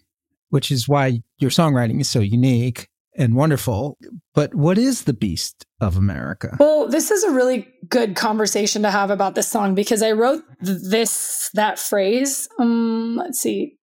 which 0.49 0.71
is 0.71 0.87
why 0.87 1.21
your 1.37 1.51
songwriting 1.51 1.99
is 1.99 2.09
so 2.09 2.19
unique 2.19 2.87
and 3.19 3.35
wonderful. 3.35 3.97
But 4.33 4.55
what 4.55 4.77
is 4.77 5.03
the 5.03 5.13
Beast 5.13 5.65
of 5.81 5.97
America? 5.97 6.55
Well, 6.59 6.87
this 6.87 7.11
is 7.11 7.23
a 7.23 7.31
really 7.31 7.67
good 7.89 8.15
conversation 8.15 8.81
to 8.83 8.89
have 8.89 9.11
about 9.11 9.35
this 9.35 9.47
song 9.47 9.75
because 9.75 10.01
I 10.01 10.13
wrote 10.13 10.43
this, 10.61 11.51
that 11.53 11.77
phrase, 11.77 12.47
um, 12.59 13.17
let's 13.17 13.39
see, 13.39 13.77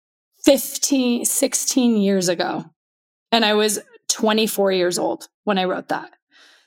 15, 0.44 1.24
16 1.26 1.96
years 1.98 2.28
ago. 2.28 2.64
And 3.30 3.44
I 3.44 3.54
was 3.54 3.78
24 4.08 4.72
years 4.72 4.98
old 4.98 5.28
when 5.44 5.58
I 5.58 5.64
wrote 5.64 5.88
that. 5.88 6.10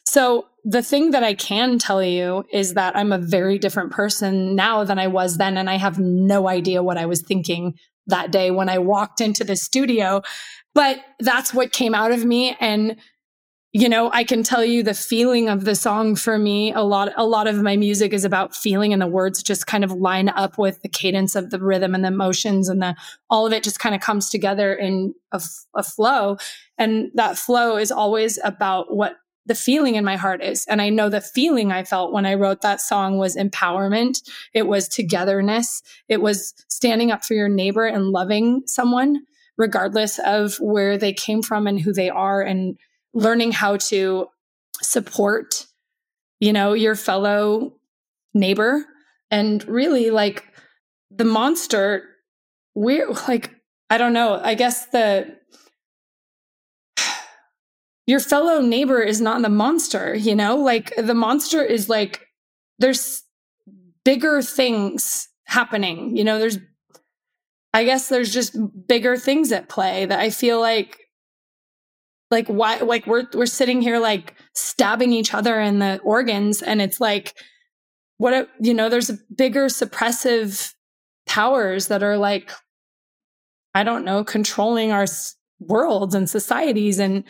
So 0.05 0.45
the 0.63 0.83
thing 0.83 1.11
that 1.11 1.23
I 1.23 1.33
can 1.33 1.79
tell 1.79 2.03
you 2.03 2.45
is 2.51 2.75
that 2.75 2.95
I'm 2.95 3.11
a 3.11 3.17
very 3.17 3.57
different 3.57 3.91
person 3.91 4.55
now 4.55 4.83
than 4.83 4.99
I 4.99 5.07
was 5.07 5.37
then. 5.37 5.57
And 5.57 5.69
I 5.69 5.77
have 5.77 5.97
no 5.97 6.47
idea 6.47 6.83
what 6.83 6.97
I 6.97 7.05
was 7.05 7.21
thinking 7.21 7.75
that 8.07 8.31
day 8.31 8.51
when 8.51 8.69
I 8.69 8.79
walked 8.79 9.21
into 9.21 9.43
the 9.43 9.55
studio. 9.55 10.21
But 10.73 10.99
that's 11.19 11.53
what 11.53 11.71
came 11.71 11.95
out 11.95 12.11
of 12.11 12.25
me. 12.25 12.55
And 12.59 12.97
you 13.71 13.87
know 13.87 14.09
i 14.13 14.23
can 14.23 14.41
tell 14.41 14.65
you 14.65 14.81
the 14.81 14.95
feeling 14.95 15.47
of 15.47 15.63
the 15.63 15.75
song 15.75 16.15
for 16.15 16.39
me 16.39 16.73
a 16.73 16.81
lot 16.81 17.11
a 17.17 17.25
lot 17.25 17.45
of 17.45 17.61
my 17.61 17.77
music 17.77 18.13
is 18.13 18.25
about 18.25 18.55
feeling 18.55 18.93
and 18.93 19.01
the 19.01 19.07
words 19.07 19.43
just 19.43 19.67
kind 19.67 19.83
of 19.83 19.91
line 19.91 20.29
up 20.29 20.57
with 20.57 20.81
the 20.81 20.89
cadence 20.89 21.35
of 21.35 21.51
the 21.51 21.59
rhythm 21.59 21.93
and 21.93 22.03
the 22.03 22.07
emotions 22.07 22.67
and 22.67 22.81
the 22.81 22.95
all 23.29 23.45
of 23.45 23.53
it 23.53 23.61
just 23.63 23.79
kind 23.79 23.93
of 23.93 24.01
comes 24.01 24.29
together 24.29 24.73
in 24.73 25.13
a, 25.33 25.41
a 25.75 25.83
flow 25.83 26.35
and 26.79 27.11
that 27.13 27.37
flow 27.37 27.77
is 27.77 27.91
always 27.91 28.39
about 28.43 28.95
what 28.95 29.17
the 29.45 29.55
feeling 29.55 29.95
in 29.95 30.05
my 30.05 30.15
heart 30.15 30.43
is. 30.43 30.63
And 30.67 30.79
I 30.79 30.89
know 30.89 31.09
the 31.09 31.21
feeling 31.21 31.71
I 31.71 31.83
felt 31.83 32.13
when 32.13 32.25
I 32.25 32.35
wrote 32.35 32.61
that 32.61 32.79
song 32.79 33.17
was 33.17 33.35
empowerment. 33.35 34.21
It 34.53 34.67
was 34.67 34.87
togetherness. 34.87 35.81
It 36.07 36.21
was 36.21 36.53
standing 36.67 37.11
up 37.11 37.25
for 37.25 37.33
your 37.33 37.49
neighbor 37.49 37.85
and 37.85 38.09
loving 38.09 38.61
someone, 38.67 39.25
regardless 39.59 40.19
of 40.25 40.55
where 40.55 40.97
they 40.97 41.13
came 41.13 41.43
from 41.43 41.67
and 41.67 41.79
who 41.79 41.93
they 41.93 42.09
are, 42.09 42.41
and 42.41 42.79
learning 43.13 43.51
how 43.51 43.77
to 43.77 44.27
support, 44.81 45.67
you 46.39 46.53
know, 46.53 46.73
your 46.73 46.95
fellow 46.95 47.73
neighbor. 48.33 48.85
And 49.29 49.63
really, 49.67 50.09
like 50.09 50.45
the 51.11 51.25
monster, 51.25 52.03
we're 52.73 53.11
like, 53.27 53.53
I 53.89 53.97
don't 53.97 54.13
know, 54.13 54.39
I 54.41 54.55
guess 54.55 54.85
the 54.87 55.37
your 58.07 58.21
fellow 58.21 58.61
neighbor 58.61 59.01
is 59.01 59.19
not 59.19 59.41
the 59.41 59.49
monster, 59.49 60.15
you 60.15 60.35
know? 60.35 60.55
Like 60.55 60.95
the 60.95 61.13
monster 61.13 61.61
is 61.61 61.89
like 61.89 62.25
there's 62.79 63.23
bigger 64.05 64.41
things 64.41 65.27
happening. 65.45 66.15
You 66.15 66.23
know, 66.23 66.39
there's 66.39 66.57
I 67.73 67.83
guess 67.83 68.09
there's 68.09 68.33
just 68.33 68.57
bigger 68.87 69.17
things 69.17 69.51
at 69.51 69.69
play 69.69 70.05
that 70.05 70.19
I 70.19 70.29
feel 70.29 70.59
like 70.59 70.97
like 72.31 72.47
why 72.47 72.77
like 72.77 73.07
we're 73.07 73.27
we're 73.33 73.45
sitting 73.45 73.81
here 73.81 73.99
like 73.99 74.35
stabbing 74.53 75.13
each 75.13 75.33
other 75.33 75.59
in 75.59 75.79
the 75.79 75.99
organs 76.03 76.61
and 76.61 76.81
it's 76.81 76.99
like 76.99 77.35
what 78.17 78.33
a, 78.33 78.47
you 78.61 78.73
know 78.73 78.89
there's 78.89 79.11
bigger 79.35 79.65
suppressive 79.65 80.73
powers 81.25 81.87
that 81.87 82.03
are 82.03 82.17
like 82.17 82.51
I 83.73 83.83
don't 83.83 84.05
know 84.05 84.23
controlling 84.23 84.91
our 84.91 85.05
worlds 85.59 86.15
and 86.15 86.29
societies 86.29 86.99
and 86.99 87.23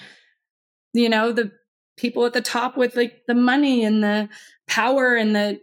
you 0.94 1.10
know, 1.10 1.32
the 1.32 1.52
people 1.98 2.26
at 2.26 2.34
the 2.34 2.42
top 2.42 2.78
with 2.78 2.96
like 2.96 3.22
the 3.28 3.36
money 3.36 3.84
and 3.84 4.04
the 4.04 4.30
power 4.68 5.16
and 5.16 5.36
the 5.36 5.60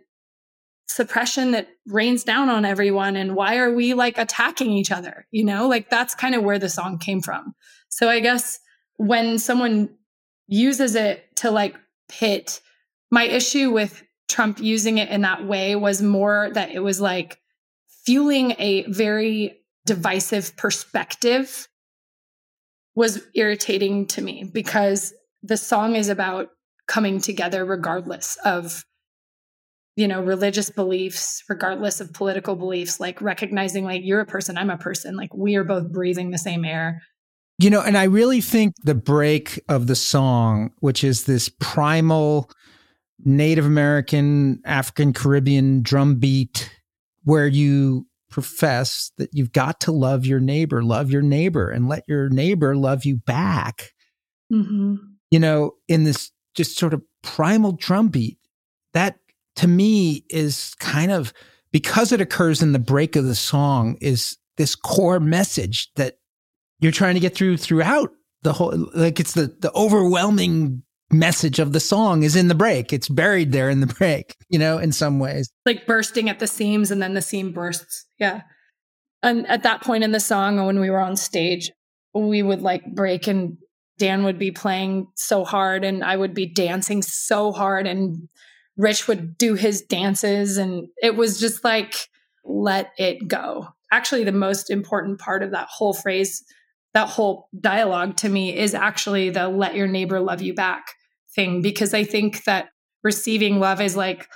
suppression 0.97 1.51
that 1.51 1.69
rains 1.87 2.25
down 2.25 2.49
on 2.49 2.65
everyone 2.65 3.17
and 3.17 3.37
why 3.37 3.59
are 3.59 3.75
we 3.75 3.93
like 3.93 4.17
attacking 4.17 4.71
each 4.71 4.91
other 4.91 5.27
you 5.31 5.45
know? 5.45 5.69
Like 5.69 5.91
that's 5.91 6.15
kind 6.15 6.35
of 6.35 6.43
where 6.43 6.59
the 6.59 6.71
song 6.71 6.99
came 6.99 7.21
from. 7.21 7.55
So 7.91 8.09
i 8.09 8.21
guess 8.21 8.59
when 8.97 9.39
someone 9.39 9.91
uses 10.49 10.95
it 10.95 11.25
to 11.37 11.51
like 11.51 11.77
pit 12.09 12.61
my 13.11 13.25
issue 13.25 13.71
with 13.71 14.03
trump 14.29 14.59
using 14.59 14.99
it 14.99 15.11
in 15.11 15.21
that 15.21 15.47
way 15.47 15.77
was 15.77 16.01
more 16.01 16.51
that 16.55 16.71
it 16.71 16.81
was 16.81 17.01
like 17.01 17.39
fueling 18.07 18.55
a 18.59 18.85
very 18.91 19.59
divisive 19.85 20.57
perspective 20.57 21.69
was 22.95 23.23
irritating 23.35 24.07
to 24.07 24.23
me 24.23 24.49
because 24.51 25.13
the 25.43 25.57
song 25.57 25.95
is 25.95 26.09
about 26.09 26.49
coming 26.89 27.21
together 27.21 27.65
regardless 27.65 28.39
of 28.45 28.86
you 29.97 30.07
know 30.07 30.23
religious 30.23 30.71
beliefs 30.71 31.43
regardless 31.49 32.01
of 32.01 32.13
political 32.13 32.55
beliefs 32.55 33.01
like 33.01 33.21
recognizing 33.21 33.85
like 33.85 34.03
you're 34.05 34.21
a 34.21 34.27
person 34.27 34.57
i'm 34.57 34.71
a 34.71 34.77
person 34.77 35.17
like 35.17 35.35
we 35.35 35.57
are 35.57 35.65
both 35.65 35.91
breathing 35.91 36.31
the 36.31 36.39
same 36.39 36.65
air 36.65 37.03
you 37.59 37.71
know 37.71 37.83
and 37.83 37.99
i 37.99 38.05
really 38.05 38.41
think 38.41 38.75
the 38.85 38.95
break 38.95 39.61
of 39.69 39.87
the 39.87 39.97
song 39.97 40.71
which 40.81 41.03
is 41.03 41.25
this 41.25 41.49
primal 41.59 42.49
native 43.25 43.65
american 43.65 44.61
african 44.65 45.13
caribbean 45.13 45.83
drum 45.83 46.17
beat 46.17 46.71
where 47.25 47.47
you 47.47 48.07
profess 48.31 49.11
that 49.17 49.31
you've 49.33 49.53
got 49.53 49.81
to 49.81 49.91
love 49.91 50.27
your 50.27 50.41
neighbor 50.41 50.83
love 50.83 51.11
your 51.11 51.23
neighbor 51.23 51.71
and 51.71 51.89
let 51.89 52.05
your 52.07 52.29
neighbor 52.29 52.77
love 52.77 53.07
you 53.07 53.17
back 53.17 53.93
mm-hmm. 54.53 54.97
you 55.31 55.39
know 55.39 55.73
in 55.89 56.05
this 56.05 56.31
just 56.55 56.77
sort 56.77 56.93
of 56.93 57.03
primal 57.23 57.73
drum 57.73 58.09
beat 58.09 58.39
that 58.93 59.19
to 59.57 59.67
me 59.67 60.25
is 60.31 60.75
kind 60.79 61.11
of 61.11 61.33
because 61.73 62.13
it 62.13 62.21
occurs 62.21 62.63
in 62.63 62.73
the 62.73 62.79
break 62.79 63.17
of 63.17 63.25
the 63.25 63.35
song 63.35 63.97
is 64.01 64.37
this 64.57 64.75
core 64.75 65.21
message 65.21 65.91
that 65.97 66.19
you're 66.81 66.93
trying 66.93 67.15
to 67.15 67.21
get 67.21 67.35
through 67.35 67.57
throughout 67.57 68.11
the 68.43 68.53
whole 68.53 68.89
like 68.95 69.19
it's 69.19 69.35
the 69.35 69.55
the 69.61 69.73
overwhelming 69.75 70.83
message 71.11 71.59
of 71.59 71.73
the 71.73 71.81
song 71.81 72.23
is 72.23 72.35
in 72.35 72.49
the 72.49 72.55
break. 72.55 72.93
It's 72.93 73.09
buried 73.09 73.53
there 73.53 73.71
in 73.71 73.81
the 73.81 73.87
break 73.99 74.37
you 74.49 74.59
know 74.59 74.79
in 74.79 74.93
some 74.93 75.19
ways. 75.19 75.51
Like 75.65 75.87
bursting 75.87 76.29
at 76.29 76.39
the 76.39 76.47
seams 76.47 76.91
and 76.91 77.03
then 77.03 77.15
the 77.15 77.23
seam 77.23 77.53
bursts. 77.53 78.07
Yeah. 78.19 78.43
And 79.23 79.47
at 79.49 79.63
that 79.65 79.83
point 79.83 80.05
in 80.05 80.13
the 80.13 80.21
song 80.21 80.65
when 80.65 80.81
we 80.81 80.91
were 80.91 81.01
on 81.01 81.17
stage 81.17 81.71
we 82.15 82.43
would 82.43 82.63
like 82.63 82.85
break 82.95 83.27
and 83.27 83.59
dan 83.99 84.25
would 84.25 84.39
be 84.39 84.51
playing 84.51 85.07
so 85.15 85.45
hard 85.45 85.85
and 85.85 86.05
i 86.05 86.17
would 86.17 86.35
be 86.35 86.47
dancing 86.47 87.03
so 87.03 87.53
hard 87.53 87.87
and 87.87 88.29
Rich 88.77 89.09
would 89.09 89.39
do 89.39 89.55
his 89.55 89.83
dances 89.83 90.57
and 90.59 90.89
it 91.03 91.17
was 91.17 91.41
just 91.41 91.65
like, 91.65 92.09
let 92.45 92.93
it 92.99 93.27
go. 93.27 93.69
Actually, 93.91 94.25
the 94.25 94.33
most 94.33 94.71
important 94.71 95.19
part 95.19 95.43
of 95.43 95.53
that 95.53 95.69
whole 95.69 95.95
phrase, 95.95 96.45
that 96.95 97.09
whole 97.09 97.49
dialogue 97.61 98.17
to 98.19 98.29
me 98.29 98.57
is 98.57 98.75
actually 98.75 99.31
the 99.31 99.49
let 99.49 99.75
your 99.75 99.87
neighbor 99.87 100.21
love 100.21 100.43
you 100.43 100.55
back 100.55 100.95
thing, 101.35 101.63
because 101.63 101.95
I 101.95 102.05
think 102.05 102.45
that 102.45 102.69
receiving 103.03 103.61
love 103.61 103.81
is 103.81 103.97
like 103.97 104.29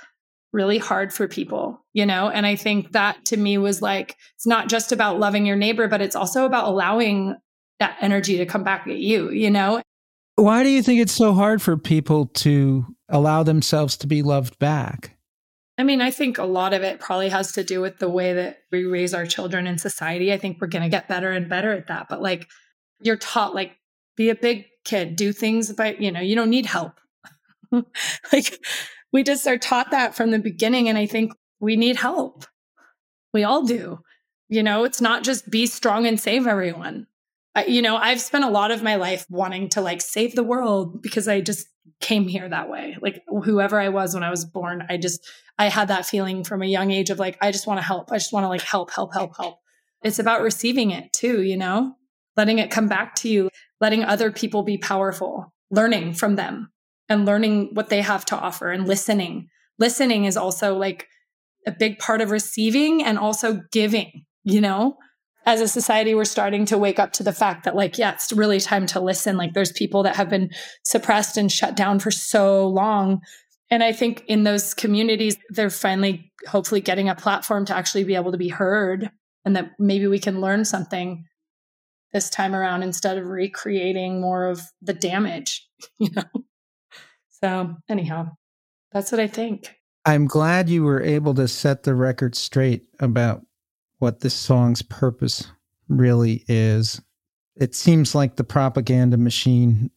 really 0.53 0.77
hard 0.77 1.13
for 1.13 1.27
people, 1.27 1.83
you 1.93 2.05
know? 2.05 2.29
And 2.29 2.45
I 2.45 2.55
think 2.55 2.91
that 2.91 3.23
to 3.25 3.37
me 3.37 3.57
was 3.57 3.81
like, 3.81 4.15
it's 4.35 4.47
not 4.47 4.69
just 4.69 4.91
about 4.91 5.19
loving 5.19 5.45
your 5.45 5.55
neighbor, 5.55 5.87
but 5.87 6.01
it's 6.01 6.15
also 6.15 6.45
about 6.45 6.67
allowing 6.67 7.35
that 7.79 7.97
energy 8.01 8.37
to 8.37 8.45
come 8.45 8.63
back 8.63 8.87
at 8.87 8.97
you, 8.97 9.31
you 9.31 9.49
know? 9.49 9.81
Why 10.35 10.63
do 10.63 10.69
you 10.69 10.81
think 10.81 11.01
it's 11.01 11.11
so 11.11 11.33
hard 11.33 11.61
for 11.61 11.77
people 11.77 12.27
to 12.27 12.85
allow 13.09 13.43
themselves 13.43 13.97
to 13.97 14.07
be 14.07 14.23
loved 14.23 14.57
back? 14.59 15.17
I 15.77 15.83
mean, 15.83 16.01
I 16.01 16.11
think 16.11 16.37
a 16.37 16.43
lot 16.43 16.73
of 16.73 16.83
it 16.83 16.99
probably 16.99 17.29
has 17.29 17.53
to 17.53 17.63
do 17.63 17.81
with 17.81 17.97
the 17.99 18.09
way 18.09 18.33
that 18.33 18.59
we 18.71 18.85
raise 18.85 19.13
our 19.13 19.25
children 19.25 19.67
in 19.67 19.77
society. 19.77 20.31
I 20.31 20.37
think 20.37 20.59
we're 20.59 20.67
going 20.67 20.83
to 20.83 20.89
get 20.89 21.07
better 21.07 21.31
and 21.31 21.49
better 21.49 21.71
at 21.71 21.87
that. 21.87 22.07
But 22.09 22.21
like, 22.21 22.47
you're 23.01 23.17
taught, 23.17 23.55
like, 23.55 23.77
be 24.15 24.29
a 24.29 24.35
big 24.35 24.65
kid, 24.85 25.15
do 25.15 25.33
things 25.33 25.71
by, 25.73 25.95
you 25.99 26.11
know, 26.11 26.19
you 26.19 26.35
don't 26.35 26.49
need 26.49 26.65
help. 26.65 26.99
like, 27.71 28.59
we 29.11 29.23
just 29.23 29.47
are 29.47 29.57
taught 29.57 29.91
that 29.91 30.13
from 30.13 30.31
the 30.31 30.39
beginning. 30.39 30.87
And 30.87 30.97
I 30.97 31.07
think 31.07 31.33
we 31.59 31.75
need 31.75 31.95
help. 31.95 32.45
We 33.33 33.43
all 33.43 33.63
do. 33.63 33.99
You 34.49 34.63
know, 34.63 34.83
it's 34.83 35.01
not 35.01 35.23
just 35.23 35.49
be 35.49 35.65
strong 35.65 36.05
and 36.05 36.19
save 36.19 36.45
everyone. 36.45 37.07
I, 37.55 37.65
you 37.65 37.81
know, 37.81 37.97
I've 37.97 38.21
spent 38.21 38.45
a 38.45 38.49
lot 38.49 38.71
of 38.71 38.83
my 38.83 38.95
life 38.95 39.25
wanting 39.29 39.69
to 39.69 39.81
like 39.81 40.01
save 40.01 40.35
the 40.35 40.43
world 40.43 41.01
because 41.01 41.27
I 41.27 41.41
just 41.41 41.67
came 41.99 42.27
here 42.27 42.47
that 42.47 42.69
way. 42.69 42.97
Like 43.01 43.23
whoever 43.27 43.79
I 43.79 43.89
was 43.89 44.13
when 44.13 44.23
I 44.23 44.29
was 44.29 44.45
born, 44.45 44.85
I 44.89 44.97
just 44.97 45.27
I 45.57 45.67
had 45.67 45.89
that 45.89 46.05
feeling 46.05 46.43
from 46.43 46.61
a 46.61 46.67
young 46.67 46.91
age 46.91 47.09
of 47.09 47.19
like 47.19 47.37
I 47.41 47.51
just 47.51 47.67
want 47.67 47.79
to 47.79 47.85
help. 47.85 48.11
I 48.11 48.17
just 48.17 48.33
want 48.33 48.45
to 48.45 48.49
like 48.49 48.61
help, 48.61 48.91
help, 48.91 49.13
help, 49.13 49.35
help. 49.37 49.59
It's 50.03 50.19
about 50.19 50.41
receiving 50.41 50.91
it 50.91 51.13
too, 51.13 51.41
you 51.41 51.57
know? 51.57 51.95
Letting 52.37 52.59
it 52.59 52.71
come 52.71 52.87
back 52.87 53.15
to 53.15 53.29
you, 53.29 53.49
letting 53.79 54.03
other 54.03 54.31
people 54.31 54.63
be 54.63 54.77
powerful, 54.77 55.53
learning 55.69 56.13
from 56.13 56.35
them 56.35 56.71
and 57.09 57.25
learning 57.25 57.71
what 57.73 57.89
they 57.89 58.01
have 58.01 58.25
to 58.25 58.37
offer 58.37 58.71
and 58.71 58.87
listening. 58.87 59.49
Listening 59.77 60.25
is 60.25 60.37
also 60.37 60.77
like 60.77 61.07
a 61.67 61.71
big 61.71 61.99
part 61.99 62.21
of 62.21 62.31
receiving 62.31 63.03
and 63.03 63.19
also 63.19 63.61
giving, 63.71 64.25
you 64.43 64.61
know? 64.61 64.97
As 65.45 65.61
a 65.61 65.67
society 65.67 66.13
we're 66.13 66.25
starting 66.25 66.65
to 66.65 66.77
wake 66.77 66.99
up 66.99 67.13
to 67.13 67.23
the 67.23 67.33
fact 67.33 67.63
that 67.63 67.75
like 67.75 67.97
yeah 67.97 68.13
it's 68.13 68.31
really 68.31 68.59
time 68.59 68.85
to 68.87 68.99
listen. 68.99 69.37
Like 69.37 69.53
there's 69.53 69.71
people 69.71 70.03
that 70.03 70.15
have 70.15 70.29
been 70.29 70.49
suppressed 70.83 71.37
and 71.37 71.51
shut 71.51 71.75
down 71.75 71.99
for 71.99 72.11
so 72.11 72.67
long. 72.67 73.21
And 73.69 73.83
i 73.83 73.91
think 73.91 74.23
in 74.27 74.43
those 74.43 74.73
communities 74.73 75.37
they're 75.49 75.69
finally 75.69 76.31
hopefully 76.47 76.81
getting 76.81 77.09
a 77.09 77.15
platform 77.15 77.65
to 77.65 77.75
actually 77.75 78.03
be 78.03 78.15
able 78.15 78.31
to 78.31 78.37
be 78.37 78.49
heard 78.49 79.09
and 79.45 79.55
that 79.55 79.71
maybe 79.79 80.07
we 80.07 80.19
can 80.19 80.41
learn 80.41 80.65
something 80.65 81.25
this 82.13 82.29
time 82.29 82.53
around 82.53 82.83
instead 82.83 83.17
of 83.17 83.25
recreating 83.25 84.19
more 84.19 84.45
of 84.47 84.61
the 84.81 84.93
damage 84.93 85.67
you 85.99 86.09
know? 86.11 86.23
So 87.41 87.75
anyhow 87.89 88.31
that's 88.91 89.11
what 89.11 89.21
i 89.21 89.27
think. 89.27 89.75
I'm 90.03 90.25
glad 90.25 90.67
you 90.67 90.83
were 90.83 91.01
able 91.01 91.35
to 91.35 91.47
set 91.47 91.83
the 91.83 91.93
record 91.95 92.35
straight 92.35 92.83
about 92.99 93.45
what 94.01 94.21
this 94.21 94.33
song's 94.33 94.81
purpose 94.81 95.51
really 95.87 96.43
is. 96.47 96.99
It 97.55 97.75
seems 97.75 98.15
like 98.15 98.35
the 98.35 98.43
propaganda 98.43 99.17
machine 99.17 99.91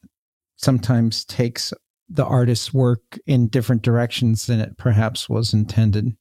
sometimes 0.57 1.25
takes 1.25 1.73
the 2.09 2.25
artist's 2.25 2.75
work 2.75 3.19
in 3.27 3.49
different 3.49 3.81
directions 3.81 4.47
than 4.47 4.61
it 4.61 4.77
perhaps 4.77 5.29
was 5.29 5.55
intended. 5.55 6.15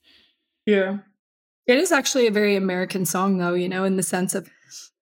Yeah. 0.65 0.99
It 1.67 1.77
is 1.77 1.91
actually 1.91 2.25
a 2.27 2.31
very 2.31 2.55
American 2.55 3.05
song, 3.05 3.37
though, 3.37 3.53
you 3.53 3.67
know, 3.67 3.83
in 3.83 3.97
the 3.97 4.03
sense 4.03 4.33
of, 4.33 4.49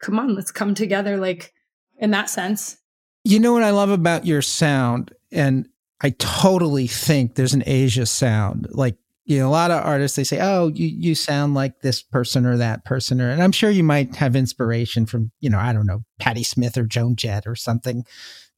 come 0.02 0.18
on, 0.18 0.34
let's 0.34 0.52
come 0.52 0.74
together, 0.74 1.18
like 1.18 1.54
in 1.98 2.10
that 2.12 2.32
sense. 2.32 2.78
You 3.24 3.40
know 3.40 3.54
what 3.54 3.64
I 3.64 3.70
love 3.70 3.92
about 3.92 4.26
your 4.26 4.42
sound? 4.42 5.14
And 5.32 5.70
I 6.02 6.16
totally 6.18 6.88
think 6.88 7.36
there's 7.36 7.54
an 7.54 7.64
Aja 7.68 8.08
sound. 8.08 8.68
Like 8.72 8.98
you 9.32 9.40
know, 9.40 9.48
a 9.48 9.50
lot 9.50 9.72
of 9.72 9.86
artists 9.86 10.18
they 10.18 10.26
say, 10.26 10.40
"Oh, 10.42 10.68
you 10.68 10.88
you 10.88 11.16
sound 11.16 11.54
like 11.54 11.80
this 11.80 12.04
person 12.04 12.46
or 12.46 12.58
that 12.58 12.84
person," 12.84 13.22
or 13.22 13.30
and 13.30 13.42
I'm 13.42 13.54
sure 13.54 13.70
you 13.70 13.84
might 13.84 14.18
have 14.18 14.36
inspiration 14.36 15.06
from 15.06 15.32
you 15.40 15.50
know, 15.50 15.58
I 15.58 15.72
don't 15.72 15.86
know, 15.86 16.04
Patti 16.20 16.44
Smith 16.44 16.78
or 16.78 16.84
Joan 16.84 17.16
Jett 17.16 17.48
or 17.48 17.56
something, 17.56 18.04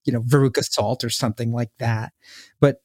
you 0.03 0.11
know, 0.11 0.21
Veruca 0.21 0.63
Salt 0.63 1.03
or 1.03 1.11
something 1.11 1.51
like 1.51 1.69
that. 1.77 2.11
But 2.59 2.77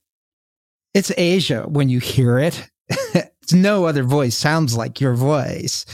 it's 0.92 1.10
Aja 1.12 1.66
when 1.66 1.88
you 1.88 1.98
hear 1.98 2.38
it. 2.38 2.68
it's 2.90 3.54
no 3.54 3.86
other 3.86 4.02
voice 4.02 4.36
sounds 4.36 4.76
like 4.76 5.00
your 5.00 5.14
voice. 5.14 5.86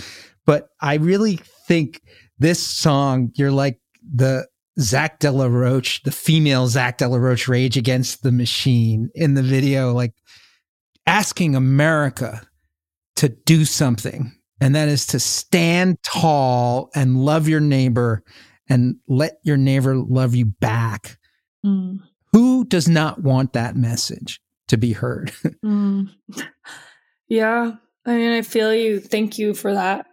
But 0.47 0.71
I 0.81 0.95
really 0.95 1.39
think 1.69 2.03
this 2.41 2.59
song, 2.67 3.31
you're 3.37 3.53
like 3.53 3.79
the 4.03 4.49
Zack 4.81 5.21
de 5.21 5.31
la 5.31 5.47
Rocha, 5.47 6.01
the 6.05 6.11
female 6.11 6.67
Zack 6.67 6.99
de 6.99 7.09
la 7.09 7.19
Rocha 7.19 7.53
rage 7.53 7.77
against 7.77 8.25
the 8.25 8.33
machine 8.33 9.11
in 9.15 9.35
the 9.35 9.43
video, 9.43 9.93
like 9.93 10.13
asking 11.07 11.55
America 11.55 12.43
to 13.17 13.29
do 13.29 13.65
something, 13.65 14.33
and 14.61 14.75
that 14.75 14.89
is 14.89 15.07
to 15.09 15.21
stand 15.21 15.99
tall 16.03 16.91
and 16.95 17.19
love 17.19 17.49
your 17.49 17.61
neighbor 17.61 18.23
and 18.69 18.97
let 19.09 19.39
your 19.43 19.57
neighbor 19.57 19.97
love 19.97 20.35
you 20.35 20.47
back. 20.47 21.19
Mm. 21.65 21.99
Who 22.33 22.65
does 22.65 22.89
not 22.89 23.23
want 23.23 23.53
that 23.53 23.77
message 23.77 24.41
to 24.69 24.77
be 24.77 24.93
heard? 24.93 25.33
mm. 25.65 26.09
Yeah. 27.29 27.73
I 28.07 28.11
mean, 28.17 28.33
I 28.33 28.43
feel 28.43 28.75
you. 28.75 29.01
Thank 29.01 29.39
you 29.39 29.55
for 29.55 29.75
that. 29.75 30.07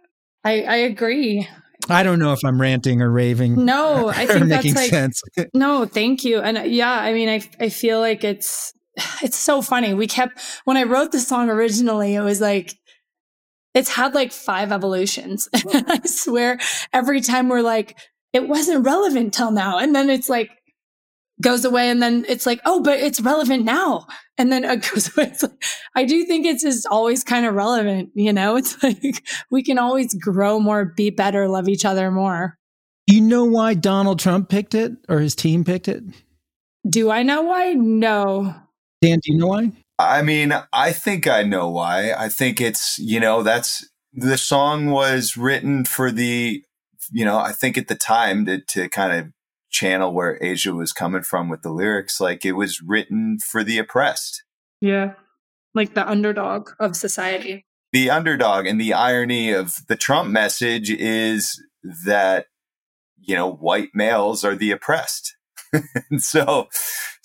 I, 0.44 0.62
I 0.62 0.76
agree. 0.76 1.48
I 1.88 2.02
don't 2.02 2.18
know 2.18 2.32
if 2.32 2.40
I'm 2.44 2.60
ranting 2.60 3.02
or 3.02 3.10
raving. 3.10 3.64
No, 3.64 4.08
I 4.14 4.26
think 4.26 4.48
that's 4.48 4.74
like 4.74 4.90
sense. 4.90 5.22
no, 5.54 5.84
thank 5.84 6.24
you. 6.24 6.40
And 6.40 6.70
yeah, 6.72 6.92
I 6.92 7.12
mean, 7.12 7.28
I 7.28 7.42
I 7.58 7.68
feel 7.68 8.00
like 8.00 8.24
it's 8.24 8.72
it's 9.22 9.38
so 9.38 9.62
funny. 9.62 9.94
We 9.94 10.06
kept, 10.06 10.40
when 10.64 10.76
I 10.76 10.84
wrote 10.84 11.12
the 11.12 11.20
song 11.20 11.48
originally, 11.50 12.14
it 12.14 12.22
was 12.22 12.40
like, 12.40 12.74
it's 13.74 13.88
had 13.88 14.14
like 14.14 14.32
five 14.32 14.70
evolutions. 14.70 15.48
I 15.54 16.00
swear 16.04 16.58
every 16.92 17.20
time 17.20 17.48
we're 17.48 17.62
like, 17.62 17.96
it 18.32 18.48
wasn't 18.48 18.84
relevant 18.84 19.32
till 19.34 19.50
now. 19.50 19.78
And 19.78 19.94
then 19.94 20.10
it's 20.10 20.28
like, 20.28 20.50
goes 21.42 21.64
away 21.64 21.90
and 21.90 22.02
then 22.02 22.24
it's 22.28 22.46
like, 22.46 22.60
oh, 22.64 22.80
but 22.80 22.98
it's 22.98 23.20
relevant 23.20 23.64
now. 23.64 24.06
And 24.38 24.50
then 24.50 24.64
it 24.64 24.88
goes 24.94 25.14
away. 25.16 25.34
Like, 25.42 25.64
I 25.94 26.04
do 26.04 26.24
think 26.24 26.46
it's 26.46 26.62
just 26.62 26.86
always 26.86 27.22
kind 27.24 27.44
of 27.44 27.54
relevant. 27.54 28.10
You 28.14 28.32
know, 28.32 28.56
it's 28.58 28.82
like 28.82 29.26
we 29.50 29.62
can 29.62 29.78
always 29.78 30.14
grow 30.14 30.58
more, 30.58 30.86
be 30.86 31.10
better, 31.10 31.48
love 31.48 31.68
each 31.68 31.84
other 31.84 32.10
more. 32.10 32.58
You 33.06 33.20
know 33.20 33.44
why 33.44 33.74
Donald 33.74 34.20
Trump 34.20 34.48
picked 34.48 34.74
it 34.74 34.92
or 35.08 35.18
his 35.18 35.34
team 35.34 35.64
picked 35.64 35.88
it? 35.88 36.04
Do 36.88 37.10
I 37.10 37.22
know 37.22 37.42
why? 37.42 37.72
No. 37.72 38.54
Dan, 39.02 39.18
do 39.18 39.32
you 39.32 39.38
know 39.38 39.48
why? 39.48 39.72
I 39.98 40.22
mean, 40.22 40.54
I 40.72 40.92
think 40.92 41.26
I 41.26 41.42
know 41.42 41.68
why. 41.68 42.12
I 42.12 42.28
think 42.28 42.60
it's, 42.60 42.98
you 42.98 43.18
know, 43.18 43.42
that's 43.42 43.88
the 44.12 44.38
song 44.38 44.86
was 44.86 45.36
written 45.36 45.84
for 45.84 46.12
the, 46.12 46.62
you 47.10 47.24
know, 47.24 47.36
I 47.36 47.50
think 47.50 47.76
at 47.76 47.88
the 47.88 47.96
time 47.96 48.46
to, 48.46 48.60
to 48.60 48.88
kind 48.88 49.12
of 49.12 49.32
channel 49.70 50.12
where 50.12 50.38
Aja 50.40 50.72
was 50.72 50.92
coming 50.92 51.22
from 51.22 51.48
with 51.48 51.62
the 51.62 51.72
lyrics. 51.72 52.20
Like 52.20 52.44
it 52.44 52.52
was 52.52 52.80
written 52.80 53.38
for 53.40 53.64
the 53.64 53.78
oppressed. 53.78 54.44
Yeah. 54.80 55.14
Like 55.74 55.94
the 55.94 56.08
underdog 56.08 56.70
of 56.78 56.94
society. 56.94 57.66
The 57.92 58.08
underdog 58.08 58.66
and 58.66 58.80
the 58.80 58.92
irony 58.92 59.50
of 59.50 59.86
the 59.88 59.96
Trump 59.96 60.30
message 60.30 60.90
is 60.90 61.60
that, 62.06 62.46
you 63.20 63.34
know, 63.34 63.50
white 63.50 63.90
males 63.94 64.44
are 64.44 64.54
the 64.54 64.70
oppressed. 64.70 65.34
and 66.10 66.22
so 66.22 66.68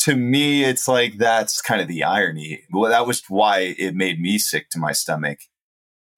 to 0.07 0.15
me, 0.15 0.63
it's 0.63 0.87
like 0.87 1.17
that's 1.17 1.61
kind 1.61 1.81
of 1.81 1.89
the 1.89 2.01
irony. 2.01 2.63
Well, 2.71 2.89
that 2.89 3.05
was 3.05 3.23
why 3.27 3.75
it 3.77 3.93
made 3.93 4.21
me 4.21 4.37
sick 4.37 4.69
to 4.69 4.79
my 4.79 4.93
stomach 4.93 5.39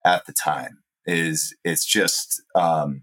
at 0.04 0.26
the 0.26 0.32
time. 0.32 0.78
Is 1.06 1.56
it's 1.64 1.84
just 1.84 2.40
um, 2.54 3.02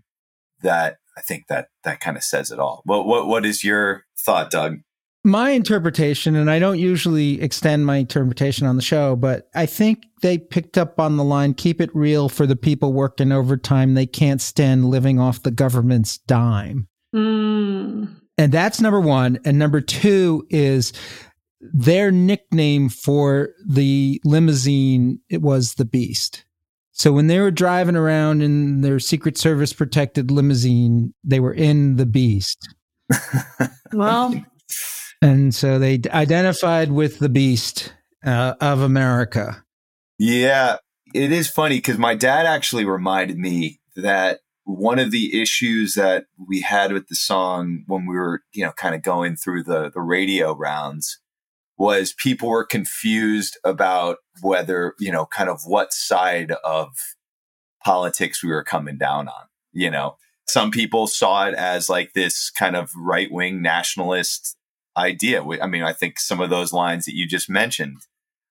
that 0.62 1.00
I 1.17 1.21
think 1.21 1.47
that 1.50 1.67
that 1.84 2.00
kind 2.00 2.15
of 2.15 2.23
says 2.23 2.52
it 2.52 2.60
all. 2.60 2.84
What 2.86 3.06
what 3.06 3.28
what 3.28 3.45
is 3.45 3.65
your 3.65 4.06
thought, 4.17 4.50
Doug? 4.50 4.78
My 5.26 5.50
interpretation, 5.50 6.38
and 6.38 6.50
I 6.50 6.58
don't 6.58 6.80
usually 6.80 7.41
extend 7.41 7.86
my 7.86 7.97
interpretation 7.97 8.65
on 8.65 8.78
the 8.78 8.82
show, 8.82 9.17
but 9.17 9.50
I 9.54 9.65
think 9.65 10.06
they 10.21 10.38
picked 10.38 10.78
up 10.78 11.02
on 11.02 11.17
the 11.17 11.23
line 11.26 11.54
keep 11.54 11.82
it 11.82 11.93
real 11.93 12.30
for 12.30 12.47
the 12.47 12.56
people 12.56 12.93
working 12.93 13.34
overtime. 13.34 13.93
They 13.93 14.06
can't 14.06 14.41
stand 14.41 14.86
living 14.86 15.19
off 15.19 15.43
the 15.43 15.52
government's 15.52 16.17
dime. 16.17 16.88
Mm. 17.13 18.17
And 18.38 18.52
that's 18.52 18.82
number 18.82 19.00
one. 19.00 19.39
And 19.45 19.58
number 19.58 19.82
two 19.82 20.45
is 20.50 20.93
their 21.60 22.12
nickname 22.12 22.89
for 22.89 23.50
the 23.67 24.21
limousine 24.23 25.19
it 25.30 25.41
was 25.41 25.76
the 25.76 25.86
beast. 25.86 26.45
So 26.91 27.12
when 27.12 27.28
they 27.28 27.39
were 27.39 27.52
driving 27.52 27.95
around 27.95 28.41
in 28.41 28.82
their 28.82 29.00
secret 29.00 29.38
service 29.38 29.73
protected 29.73 30.32
limousine 30.32 31.13
they 31.23 31.39
were 31.39 31.54
in 31.54 31.95
the 31.95 32.06
beast. 32.06 32.73
Well. 33.93 34.34
And 35.21 35.56
so 35.56 35.80
they 35.80 36.02
identified 36.10 36.91
with 36.91 37.19
the 37.19 37.30
beast 37.30 37.93
uh, 38.26 38.56
of 38.60 38.82
america. 38.82 39.63
Yeah 40.19 40.78
it 41.13 41.32
is 41.32 41.50
funny 41.50 41.78
because 41.78 41.97
my 41.97 42.15
dad 42.15 42.45
actually 42.45 42.86
reminded 42.86 43.38
me 43.38 43.80
that 43.95 44.39
one 44.68 45.00
of 45.00 45.12
the 45.12 45.42
issues 45.42 45.94
that 45.94 46.26
we 46.46 46.60
had 46.60 46.92
with 46.92 47.08
the 47.08 47.16
song 47.16 47.84
when 47.88 48.06
we 48.06 48.16
were, 48.16 48.42
you 48.54 48.66
know, 48.66 48.74
kind 48.74 48.94
of 48.94 49.02
going 49.02 49.38
through 49.38 49.64
the, 49.64 49.90
the 49.90 50.02
radio 50.02 50.54
rounds 50.54 51.22
was 51.78 52.14
people 52.14 52.50
were 52.50 52.66
confused 52.66 53.58
about 53.64 54.18
whether, 54.42 54.94
you 55.00 55.10
know, 55.10 55.26
kind 55.26 55.50
of 55.50 55.62
what 55.66 55.94
side 55.94 56.52
of 56.66 56.90
politics 57.82 58.44
we 58.44 58.50
were 58.50 58.64
coming 58.64 58.98
down 58.98 59.30
on. 59.30 59.46
You 59.72 59.90
know, 59.90 60.18
some 60.50 60.70
people 60.70 61.08
saw 61.08 61.48
it 61.48 61.56
as 61.56 61.88
like 61.88 62.12
this 62.12 62.50
kind 62.50 62.76
of 62.76 62.92
right 62.98 63.32
wing 63.32 63.62
nationalist 63.62 64.58
idea. 64.98 65.42
I 65.62 65.68
mean, 65.68 65.84
I 65.84 65.94
think 65.94 66.20
some 66.20 66.42
of 66.42 66.50
those 66.50 66.74
lines 66.74 67.06
that 67.06 67.16
you 67.16 67.26
just 67.26 67.50
mentioned, 67.50 68.00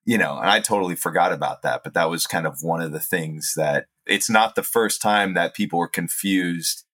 you 0.07 0.17
know, 0.17 0.39
and 0.39 0.49
I 0.49 0.61
totally 0.61 0.97
forgot 0.97 1.33
about 1.33 1.61
that, 1.61 1.83
but 1.85 1.93
that 1.93 2.09
was 2.09 2.27
kind 2.27 2.47
of 2.47 2.61
one 2.63 2.81
of 2.81 2.93
the 2.93 3.01
things 3.01 3.53
that 3.57 3.85
it's 4.07 4.31
not 4.31 4.55
the 4.55 4.62
first 4.62 5.03
time 5.03 5.35
that 5.35 5.55
people 5.55 5.79
were 5.79 5.88
confused 5.88 6.85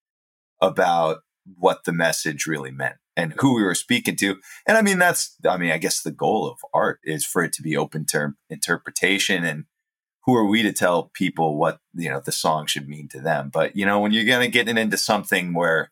about 0.60 1.18
what 1.58 1.84
the 1.84 1.92
message 1.92 2.46
really 2.46 2.70
meant 2.70 2.96
and 3.16 3.34
who 3.38 3.56
we 3.56 3.62
were 3.62 3.74
speaking 3.74 4.16
to. 4.16 4.36
And 4.66 4.76
I 4.76 4.82
mean, 4.82 4.98
that's, 4.98 5.36
I 5.48 5.56
mean, 5.56 5.70
I 5.70 5.78
guess 5.78 6.02
the 6.02 6.10
goal 6.12 6.48
of 6.48 6.58
art 6.72 7.00
is 7.04 7.24
for 7.24 7.42
it 7.42 7.52
to 7.54 7.62
be 7.62 7.76
open 7.76 8.06
to 8.06 8.34
interpretation 8.48 9.44
and 9.44 9.64
who 10.24 10.36
are 10.36 10.46
we 10.46 10.62
to 10.62 10.72
tell 10.72 11.10
people 11.14 11.58
what, 11.58 11.80
you 11.94 12.08
know, 12.08 12.20
the 12.20 12.32
song 12.32 12.66
should 12.66 12.88
mean 12.88 13.08
to 13.08 13.20
them. 13.20 13.50
But, 13.52 13.76
you 13.76 13.84
know, 13.84 13.98
when 14.00 14.12
you're 14.12 14.24
going 14.24 14.44
to 14.44 14.50
get 14.50 14.68
into 14.68 14.96
something 14.96 15.52
where 15.52 15.90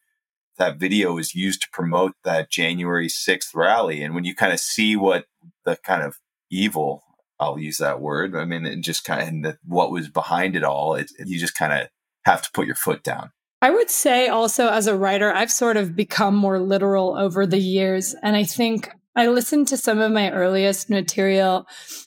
that 0.57 0.79
video 0.79 1.19
is 1.19 1.35
used 1.35 1.63
to 1.63 1.71
promote 1.73 2.13
that 2.23 2.51
January 2.51 3.09
6th 3.09 3.55
rally, 3.55 4.03
and 4.03 4.15
when 4.15 4.25
you 4.25 4.35
kind 4.35 4.53
of 4.53 4.61
see 4.61 4.95
what 4.95 5.27
the 5.65 5.77
kind 5.85 6.03
of 6.03 6.19
evil 6.51 7.03
I'll 7.41 7.59
use 7.59 7.79
that 7.79 8.01
word. 8.01 8.37
I 8.37 8.45
mean, 8.45 8.67
it 8.67 8.81
just 8.83 9.05
kind 9.05 9.23
of 9.23 9.29
and 9.29 9.59
what 9.65 9.91
was 9.91 10.09
behind 10.09 10.55
it 10.55 10.63
all. 10.63 10.95
It, 10.95 11.11
you 11.25 11.39
just 11.39 11.57
kind 11.57 11.73
of 11.73 11.89
have 12.25 12.43
to 12.43 12.51
put 12.53 12.67
your 12.67 12.77
foot 12.77 13.03
down. 13.03 13.33
I 13.63 13.71
would 13.71 13.91
say 13.91 14.29
also 14.29 14.69
as 14.69 14.87
a 14.87 14.97
writer, 14.97 15.33
I've 15.33 15.51
sort 15.51 15.77
of 15.77 15.97
become 15.97 16.35
more 16.35 16.61
literal 16.61 17.17
over 17.17 17.47
the 17.47 17.59
years. 17.59 18.15
And 18.23 18.37
I 18.37 18.45
think 18.45 18.91
I 19.17 19.29
listened 19.29 19.69
to 19.69 19.77
some 19.77 19.99
of 19.99 20.13
my 20.13 20.31
earliest 20.31 20.89
material, 20.89 21.67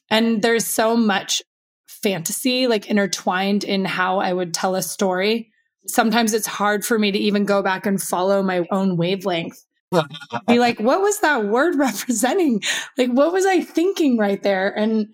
and 0.10 0.42
there's 0.42 0.66
so 0.66 0.96
much 0.96 1.42
fantasy 1.88 2.68
like 2.68 2.88
intertwined 2.88 3.64
in 3.64 3.86
how 3.86 4.20
I 4.20 4.34
would 4.34 4.54
tell 4.54 4.76
a 4.76 4.82
story. 4.82 5.52
Sometimes 5.88 6.34
it's 6.34 6.48
hard 6.48 6.86
for 6.86 6.98
me 6.98 7.12
to 7.12 7.20
even 7.20 7.46
go 7.46 7.62
back 7.62 7.86
and 7.86 8.02
follow 8.02 8.42
my 8.42 8.66
own 8.72 8.98
wavelength. 8.98 9.64
Be 10.48 10.60
like, 10.60 10.80
what 10.80 11.02
was 11.02 11.20
that 11.20 11.46
word 11.46 11.76
representing? 11.78 12.62
Like, 12.98 13.12
what 13.12 13.32
was 13.32 13.46
I 13.46 13.62
thinking 13.62 14.18
right 14.18 14.42
there? 14.42 14.70
And 14.70 15.08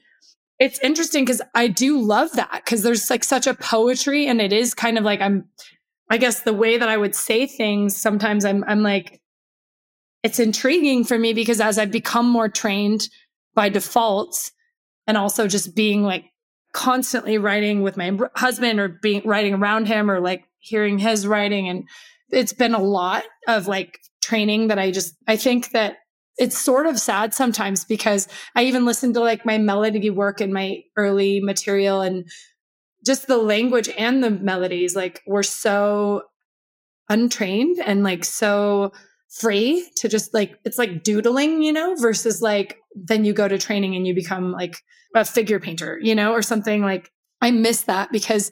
it's 0.60 0.80
interesting 0.80 1.24
because 1.24 1.42
I 1.56 1.68
do 1.68 2.00
love 2.00 2.34
that 2.34 2.62
because 2.64 2.84
there's 2.84 3.10
like 3.10 3.24
such 3.24 3.48
a 3.48 3.54
poetry 3.54 4.28
and 4.28 4.42
it 4.42 4.54
is 4.54 4.74
kind 4.74 4.98
of 4.98 5.04
like 5.04 5.22
I'm 5.22 5.46
I 6.12 6.18
guess 6.18 6.42
the 6.42 6.54
way 6.54 6.78
that 6.78 6.90
I 6.90 6.98
would 6.98 7.16
say 7.16 7.48
things 7.48 7.96
sometimes 7.96 8.46
I'm 8.46 8.64
I'm 8.68 8.84
like 8.84 9.22
it's 10.22 10.40
intriguing 10.40 11.06
for 11.06 11.18
me 11.18 11.34
because 11.34 11.62
as 11.62 11.78
I've 11.78 11.92
become 11.92 12.30
more 12.30 12.50
trained 12.50 13.08
by 13.56 13.70
default 13.70 14.52
and 15.08 15.18
also 15.18 15.48
just 15.48 15.76
being 15.76 16.04
like 16.04 16.26
constantly 16.74 17.38
writing 17.38 17.82
with 17.82 17.96
my 17.96 18.18
husband 18.36 18.80
or 18.80 18.90
being 18.90 19.22
writing 19.26 19.54
around 19.54 19.88
him 19.88 20.12
or 20.12 20.20
like 20.20 20.44
hearing 20.60 21.00
his 21.00 21.26
writing 21.26 21.70
and 21.70 21.88
it's 22.32 22.54
been 22.54 22.76
a 22.76 22.82
lot 22.82 23.24
of 23.48 23.68
like 23.68 24.00
training 24.22 24.68
that 24.68 24.78
I 24.78 24.92
just 24.92 25.16
I 25.26 25.38
think 25.38 25.72
that 25.72 25.99
it's 26.40 26.58
sort 26.58 26.88
of 26.88 27.00
sad 27.00 27.34
sometimes 27.34 27.84
because 27.84 28.28
I 28.56 28.64
even 28.64 28.86
listen 28.86 29.14
to 29.14 29.20
like 29.20 29.46
my 29.46 29.58
melody 29.58 30.10
work 30.10 30.40
in 30.40 30.54
my 30.54 30.82
early 30.96 31.42
material 31.42 32.02
and 32.02 32.30
just 33.06 33.28
the 33.28 33.38
language 33.38 33.90
and 33.98 34.24
the 34.24 34.32
melodies 34.32 34.96
like 34.96 35.22
were 35.28 35.44
so 35.44 36.24
untrained 37.10 37.80
and 37.86 38.04
like 38.04 38.24
so 38.24 38.92
free 39.30 39.88
to 39.98 40.08
just 40.08 40.34
like 40.34 40.58
it's 40.64 40.78
like 40.78 41.04
doodling, 41.04 41.62
you 41.62 41.74
know, 41.74 41.96
versus 41.96 42.42
like 42.42 42.78
then 42.96 43.26
you 43.26 43.34
go 43.34 43.48
to 43.48 43.58
training 43.58 43.96
and 43.96 44.08
you 44.08 44.16
become 44.16 44.52
like 44.52 44.78
a 45.16 45.26
figure 45.26 45.60
painter, 45.60 46.00
you 46.02 46.16
know, 46.16 46.32
or 46.32 46.42
something 46.42 46.82
like 46.82 47.12
I 47.42 47.52
miss 47.52 47.84
that 47.84 48.12
because 48.12 48.52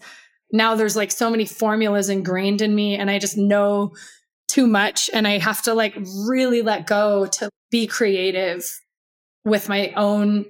now 0.51 0.75
there's 0.75 0.95
like 0.95 1.11
so 1.11 1.29
many 1.29 1.45
formulas 1.45 2.09
ingrained 2.09 2.61
in 2.61 2.73
me 2.73 2.95
and 2.95 3.09
I 3.09 3.19
just 3.19 3.37
know 3.37 3.93
too 4.47 4.67
much 4.67 5.09
and 5.13 5.27
I 5.27 5.37
have 5.37 5.61
to 5.63 5.73
like 5.73 5.97
really 6.25 6.61
let 6.61 6.87
go 6.87 7.25
to 7.25 7.49
be 7.69 7.87
creative 7.87 8.63
with 9.45 9.69
my 9.69 9.91
own 9.95 10.45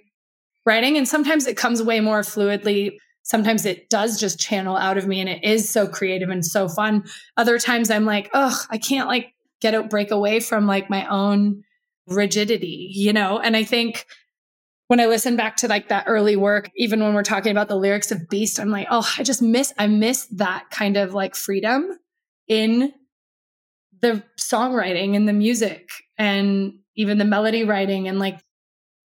writing. 0.66 0.98
And 0.98 1.08
sometimes 1.08 1.48
it 1.48 1.58
comes 1.58 1.82
way 1.82 2.00
more 2.00 2.22
fluidly. 2.22 2.98
Sometimes 3.24 3.66
it 3.66 3.90
does 3.90 4.20
just 4.20 4.40
channel 4.40 4.78
out 4.78 4.98
of 4.98 5.08
me 5.08 5.20
and 5.20 5.30
it 5.30 5.44
is 5.44 5.70
so 5.70 5.88
creative 5.88 6.30
and 6.30 6.46
so 6.46 6.68
fun. 6.68 7.04
Other 7.38 7.58
times 7.58 7.90
I'm 7.90 8.06
like, 8.06 8.30
oh, 8.34 8.60
I 8.70 8.78
can't 8.78 9.08
like 9.08 9.34
get 9.62 9.74
out, 9.74 9.90
break 9.90 10.12
away 10.12 10.40
from 10.40 10.68
like 10.68 10.90
my 10.90 11.08
own 11.08 11.64
rigidity, 12.08 12.90
you 12.94 13.14
know? 13.14 13.40
And 13.40 13.58
I 13.58 13.64
think 13.64 14.06
when 14.88 15.00
I 15.00 15.08
listen 15.08 15.36
back 15.36 15.58
to 15.58 15.68
like 15.68 15.90
that 15.90 16.06
early 16.08 16.36
work, 16.36 16.70
even 16.76 17.02
when 17.02 17.14
we're 17.14 17.24
talking 17.24 17.52
about 17.52 17.68
the 17.68 17.76
lyrics 17.76 18.12
of 18.12 18.30
Beast, 18.30 18.60
I'm 18.60 18.70
like, 18.70 18.88
oh, 18.90 19.10
I 19.18 19.24
just 19.24 19.42
miss, 19.42 19.74
I 19.78 19.88
miss 19.88 20.26
that 20.28 20.70
kind 20.70 20.96
of 20.98 21.14
like 21.14 21.36
freedom 21.36 21.98
in 22.48 22.94
the 24.02 24.24
songwriting 24.40 25.16
and 25.16 25.28
the 25.28 25.34
music 25.34 25.90
and 26.18 26.74
even 26.96 27.18
the 27.18 27.26
melody 27.26 27.64
writing 27.64 28.08
and 28.08 28.20
like 28.20 28.40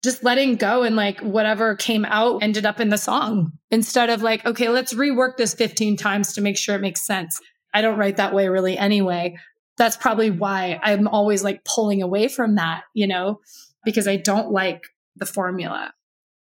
just 0.02 0.24
letting 0.24 0.56
go 0.56 0.82
and 0.82 0.96
like 0.96 1.20
whatever 1.20 1.76
came 1.76 2.04
out 2.06 2.42
ended 2.42 2.64
up 2.64 2.80
in 2.80 2.88
the 2.88 2.96
song 2.96 3.52
instead 3.70 4.08
of 4.08 4.22
like, 4.22 4.44
okay, 4.46 4.68
let's 4.68 4.94
rework 4.94 5.36
this 5.36 5.54
15 5.54 5.96
times 5.96 6.32
to 6.32 6.40
make 6.40 6.56
sure 6.56 6.74
it 6.74 6.80
makes 6.80 7.02
sense. 7.06 7.38
I 7.74 7.82
don't 7.82 7.98
write 7.98 8.16
that 8.16 8.34
way 8.34 8.48
really 8.48 8.78
anyway. 8.78 9.36
That's 9.76 9.96
probably 9.96 10.30
why 10.30 10.80
I'm 10.82 11.06
always 11.06 11.44
like 11.44 11.64
pulling 11.64 12.02
away 12.02 12.28
from 12.28 12.56
that, 12.56 12.82
you 12.94 13.06
know, 13.06 13.40
because 13.84 14.08
I 14.08 14.16
don't 14.16 14.50
like 14.50 14.82
the 15.16 15.26
formula. 15.26 15.92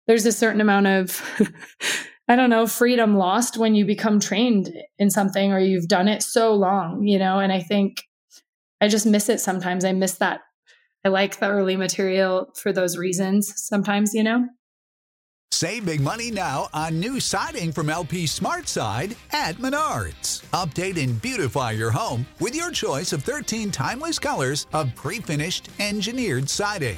There's 0.07 0.25
a 0.25 0.31
certain 0.31 0.61
amount 0.61 0.87
of, 0.87 1.21
I 2.27 2.35
don't 2.35 2.49
know, 2.49 2.67
freedom 2.67 3.17
lost 3.17 3.57
when 3.57 3.75
you 3.75 3.85
become 3.85 4.19
trained 4.19 4.71
in 4.97 5.09
something 5.09 5.51
or 5.51 5.59
you've 5.59 5.87
done 5.87 6.07
it 6.07 6.23
so 6.23 6.53
long, 6.53 7.05
you 7.05 7.19
know, 7.19 7.39
and 7.39 7.51
I 7.51 7.61
think 7.61 8.03
I 8.81 8.87
just 8.87 9.05
miss 9.05 9.29
it 9.29 9.39
sometimes. 9.39 9.85
I 9.85 9.91
miss 9.93 10.15
that. 10.15 10.41
I 11.05 11.09
like 11.09 11.39
the 11.39 11.49
early 11.49 11.77
material 11.77 12.51
for 12.55 12.73
those 12.73 12.97
reasons 12.97 13.53
sometimes, 13.55 14.13
you 14.13 14.23
know? 14.23 14.47
Save 15.51 15.85
big 15.85 16.01
money 16.01 16.31
now 16.31 16.67
on 16.73 16.99
new 16.99 17.19
siding 17.19 17.71
from 17.71 17.89
LP 17.89 18.27
Smart 18.27 18.67
Side 18.67 19.15
at 19.31 19.55
Menards. 19.55 20.43
Update 20.51 21.01
and 21.01 21.21
beautify 21.21 21.71
your 21.71 21.91
home 21.91 22.25
with 22.41 22.53
your 22.53 22.71
choice 22.71 23.13
of 23.13 23.23
13 23.23 23.71
timeless 23.71 24.19
colors 24.19 24.67
of 24.73 24.93
pre 24.95 25.19
finished 25.19 25.69
engineered 25.79 26.49
siding. 26.49 26.97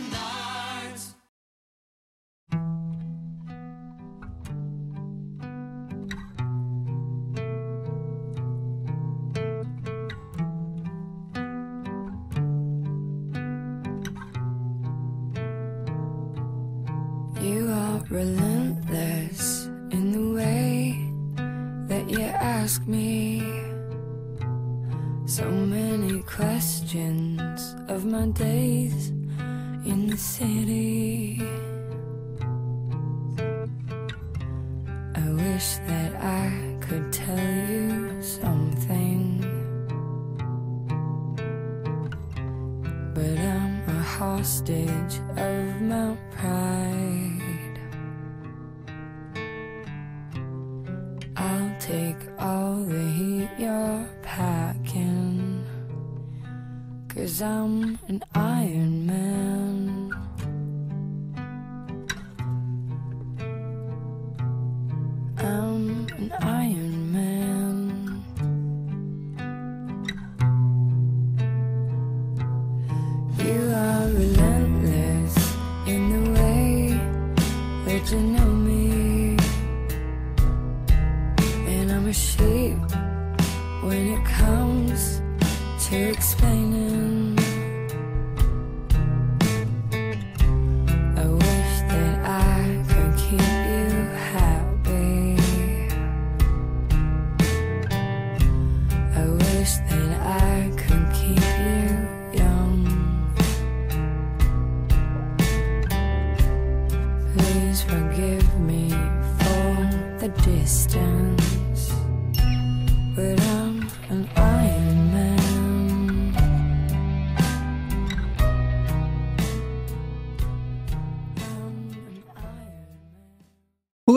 Relentless 18.11 19.67
in 19.91 20.11
the 20.11 20.35
way 20.35 20.99
that 21.87 22.09
you 22.09 22.19
ask 22.19 22.85
me 22.85 23.39
so 25.25 25.49
many 25.49 26.21
questions 26.23 27.73
of 27.87 28.03
my 28.03 28.27
days 28.31 29.11
in 29.85 30.07
the 30.07 30.17
city. 30.17 31.41
I 35.15 35.29
wish 35.29 35.67
that 35.87 36.11
I 36.21 36.77
could 36.81 37.13
tell 37.13 37.55
you 37.69 38.21
something, 38.21 39.39
but 43.15 43.37
I'm 43.39 43.87
a 43.87 44.03
hostage 44.03 45.15
of 45.37 45.81
my 45.81 46.17
pride. 46.31 46.70
I'm 57.43 57.97
an 58.07 58.23
Iron 58.35 59.07
Man. 59.07 59.50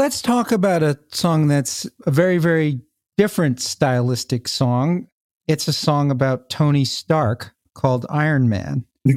Let's 0.04 0.20
talk 0.20 0.52
about 0.52 0.82
a 0.82 0.98
song 1.12 1.48
that's 1.48 1.88
a 2.04 2.10
very, 2.10 2.36
very 2.36 2.78
different 3.16 3.58
stylistic 3.58 4.46
song. 4.46 5.06
It's 5.48 5.66
a 5.66 5.72
song 5.72 6.10
about 6.10 6.50
Tony 6.50 6.84
Stark 6.84 7.54
called 7.72 8.04
Iron 8.10 8.50
Man. 8.50 8.84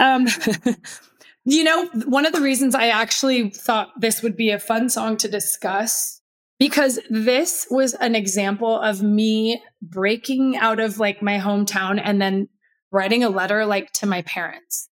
um, 0.00 0.26
you 1.44 1.64
know, 1.64 1.86
one 2.06 2.24
of 2.24 2.32
the 2.32 2.40
reasons 2.40 2.74
I 2.74 2.88
actually 2.88 3.50
thought 3.50 3.90
this 4.00 4.22
would 4.22 4.38
be 4.38 4.52
a 4.52 4.58
fun 4.58 4.88
song 4.88 5.18
to 5.18 5.28
discuss 5.28 6.22
because 6.58 6.98
this 7.10 7.66
was 7.70 7.92
an 7.92 8.14
example 8.14 8.80
of 8.80 9.02
me 9.02 9.62
breaking 9.82 10.56
out 10.56 10.80
of 10.80 10.98
like 10.98 11.20
my 11.20 11.36
hometown 11.36 12.00
and 12.02 12.22
then 12.22 12.48
writing 12.90 13.22
a 13.22 13.28
letter 13.28 13.66
like 13.66 13.92
to 13.92 14.06
my 14.06 14.22
parents. 14.22 14.87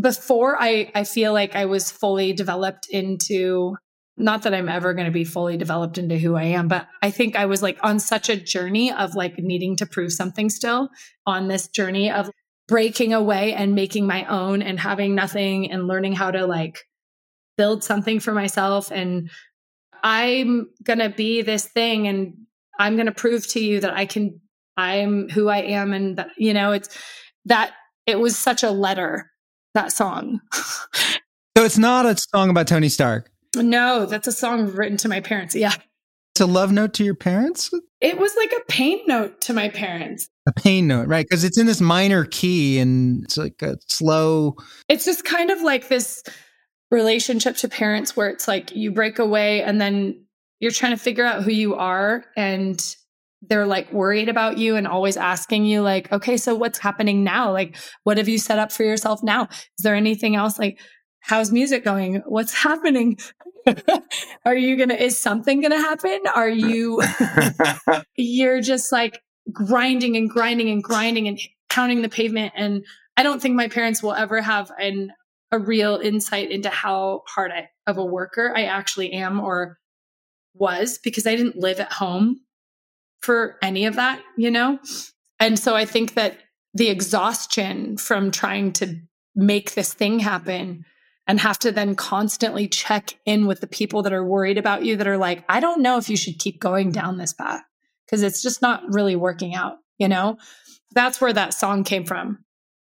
Before 0.00 0.56
I 0.60 0.90
I 0.94 1.04
feel 1.04 1.32
like 1.32 1.54
I 1.54 1.66
was 1.66 1.90
fully 1.90 2.32
developed 2.32 2.88
into 2.90 3.76
not 4.16 4.42
that 4.42 4.54
I'm 4.54 4.68
ever 4.68 4.94
going 4.94 5.06
to 5.06 5.12
be 5.12 5.24
fully 5.24 5.56
developed 5.56 5.98
into 5.98 6.16
who 6.16 6.36
I 6.36 6.44
am, 6.44 6.68
but 6.68 6.86
I 7.02 7.10
think 7.10 7.34
I 7.36 7.46
was 7.46 7.62
like 7.62 7.78
on 7.82 7.98
such 7.98 8.28
a 8.28 8.36
journey 8.36 8.92
of 8.92 9.14
like 9.14 9.38
needing 9.38 9.76
to 9.76 9.86
prove 9.86 10.12
something 10.12 10.50
still 10.50 10.88
on 11.26 11.48
this 11.48 11.68
journey 11.68 12.10
of 12.10 12.30
breaking 12.68 13.12
away 13.12 13.52
and 13.54 13.74
making 13.74 14.06
my 14.06 14.24
own 14.26 14.62
and 14.62 14.78
having 14.78 15.14
nothing 15.14 15.70
and 15.70 15.86
learning 15.86 16.12
how 16.12 16.30
to 16.30 16.46
like 16.46 16.78
build 17.56 17.82
something 17.84 18.20
for 18.20 18.32
myself. 18.32 18.90
And 18.90 19.30
I'm 20.02 20.68
going 20.82 21.00
to 21.00 21.10
be 21.10 21.42
this 21.42 21.66
thing 21.66 22.06
and 22.06 22.34
I'm 22.78 22.96
going 22.96 23.06
to 23.06 23.12
prove 23.12 23.46
to 23.48 23.60
you 23.60 23.80
that 23.80 23.94
I 23.94 24.06
can 24.06 24.40
I'm 24.76 25.28
who 25.28 25.48
I 25.48 25.58
am 25.58 25.92
and 25.92 26.18
that 26.18 26.30
you 26.36 26.52
know 26.52 26.72
it's 26.72 26.98
that 27.44 27.72
it 28.06 28.18
was 28.18 28.36
such 28.36 28.62
a 28.62 28.70
letter 28.70 29.30
that 29.74 29.92
song. 29.92 30.40
So 31.56 31.64
it's 31.64 31.78
not 31.78 32.04
a 32.04 32.16
song 32.16 32.50
about 32.50 32.66
Tony 32.66 32.88
Stark. 32.88 33.30
no, 33.56 34.06
that's 34.06 34.26
a 34.26 34.32
song 34.32 34.72
written 34.72 34.96
to 34.98 35.08
my 35.08 35.20
parents. 35.20 35.54
Yeah. 35.54 35.74
It's 36.32 36.40
a 36.40 36.46
love 36.46 36.72
note 36.72 36.94
to 36.94 37.04
your 37.04 37.14
parents? 37.14 37.70
It 38.00 38.18
was 38.18 38.34
like 38.34 38.52
a 38.52 38.64
pain 38.68 38.98
note 39.06 39.40
to 39.42 39.52
my 39.52 39.68
parents. 39.68 40.28
A 40.48 40.52
pain 40.52 40.88
note, 40.88 41.06
right? 41.06 41.24
Because 41.24 41.44
it's 41.44 41.56
in 41.56 41.66
this 41.66 41.80
minor 41.80 42.24
key 42.24 42.80
and 42.80 43.22
it's 43.22 43.36
like 43.36 43.62
a 43.62 43.76
slow. 43.86 44.56
It's 44.88 45.04
just 45.04 45.24
kind 45.24 45.50
of 45.50 45.62
like 45.62 45.86
this 45.86 46.24
relationship 46.90 47.56
to 47.58 47.68
parents 47.68 48.16
where 48.16 48.28
it's 48.28 48.48
like 48.48 48.74
you 48.74 48.90
break 48.90 49.20
away 49.20 49.62
and 49.62 49.80
then 49.80 50.24
you're 50.58 50.72
trying 50.72 50.92
to 50.92 51.00
figure 51.00 51.24
out 51.24 51.44
who 51.44 51.52
you 51.52 51.76
are 51.76 52.24
and 52.36 52.96
they're 53.48 53.66
like 53.66 53.92
worried 53.92 54.28
about 54.28 54.58
you 54.58 54.76
and 54.76 54.86
always 54.86 55.16
asking 55.16 55.64
you 55.64 55.82
like 55.82 56.10
okay 56.12 56.36
so 56.36 56.54
what's 56.54 56.78
happening 56.78 57.24
now? 57.24 57.52
Like 57.52 57.76
what 58.04 58.18
have 58.18 58.28
you 58.28 58.38
set 58.38 58.58
up 58.58 58.72
for 58.72 58.84
yourself 58.84 59.22
now? 59.22 59.48
Is 59.50 59.82
there 59.82 59.94
anything 59.94 60.36
else? 60.36 60.58
Like 60.58 60.78
how's 61.20 61.52
music 61.52 61.84
going? 61.84 62.22
What's 62.26 62.54
happening? 62.62 63.18
Are 64.44 64.56
you 64.56 64.76
gonna 64.76 64.94
is 64.94 65.18
something 65.18 65.60
gonna 65.60 65.80
happen? 65.80 66.20
Are 66.34 66.48
you 66.48 67.02
you're 68.16 68.60
just 68.60 68.92
like 68.92 69.20
grinding 69.52 70.16
and 70.16 70.28
grinding 70.28 70.68
and 70.70 70.82
grinding 70.82 71.28
and 71.28 71.38
pounding 71.70 72.02
the 72.02 72.08
pavement? 72.08 72.52
And 72.56 72.84
i 73.16 73.22
don't 73.22 73.40
think 73.40 73.54
my 73.54 73.68
parents 73.68 74.02
will 74.02 74.14
ever 74.14 74.40
have 74.40 74.70
an 74.78 75.12
a 75.52 75.58
real 75.58 75.96
insight 75.96 76.50
into 76.50 76.68
how 76.68 77.22
hard 77.28 77.52
I, 77.52 77.68
of 77.86 77.96
a 77.98 78.04
worker 78.04 78.52
i 78.56 78.64
actually 78.64 79.12
am 79.12 79.40
or 79.40 79.78
was 80.54 80.98
because 81.02 81.26
i 81.26 81.36
didn't 81.36 81.56
live 81.56 81.80
at 81.80 81.92
home 81.92 82.40
for 83.24 83.56
any 83.62 83.86
of 83.86 83.96
that 83.96 84.20
you 84.36 84.50
know? 84.50 84.78
And 85.40 85.58
so 85.58 85.74
i 85.74 85.84
think 85.84 86.14
that 86.14 86.38
the 86.74 86.88
exhaustion 86.88 87.96
from 87.96 88.30
trying 88.30 88.72
to 88.74 88.96
make 89.34 89.74
this 89.74 89.94
thing 89.94 90.18
happen 90.20 90.84
and 91.26 91.40
have 91.40 91.58
to 91.60 91.72
then 91.72 91.94
constantly 91.94 92.68
check 92.68 93.14
in 93.24 93.46
with 93.46 93.60
the 93.60 93.66
people 93.66 94.02
that 94.02 94.12
are 94.12 94.26
worried 94.26 94.58
about 94.58 94.84
you 94.84 94.96
that 94.96 95.08
are 95.08 95.18
like 95.18 95.44
i 95.48 95.60
don't 95.60 95.82
know 95.82 95.98
if 95.98 96.08
you 96.08 96.16
should 96.16 96.38
keep 96.38 96.60
going 96.60 96.92
down 96.92 97.18
this 97.18 97.32
path 97.32 97.62
because 98.06 98.22
it's 98.22 98.42
just 98.42 98.62
not 98.62 98.82
really 98.92 99.16
working 99.16 99.54
out 99.54 99.78
you 99.98 100.08
know? 100.08 100.38
That's 100.94 101.20
where 101.20 101.32
that 101.32 101.54
song 101.54 101.84
came 101.84 102.04
from. 102.04 102.44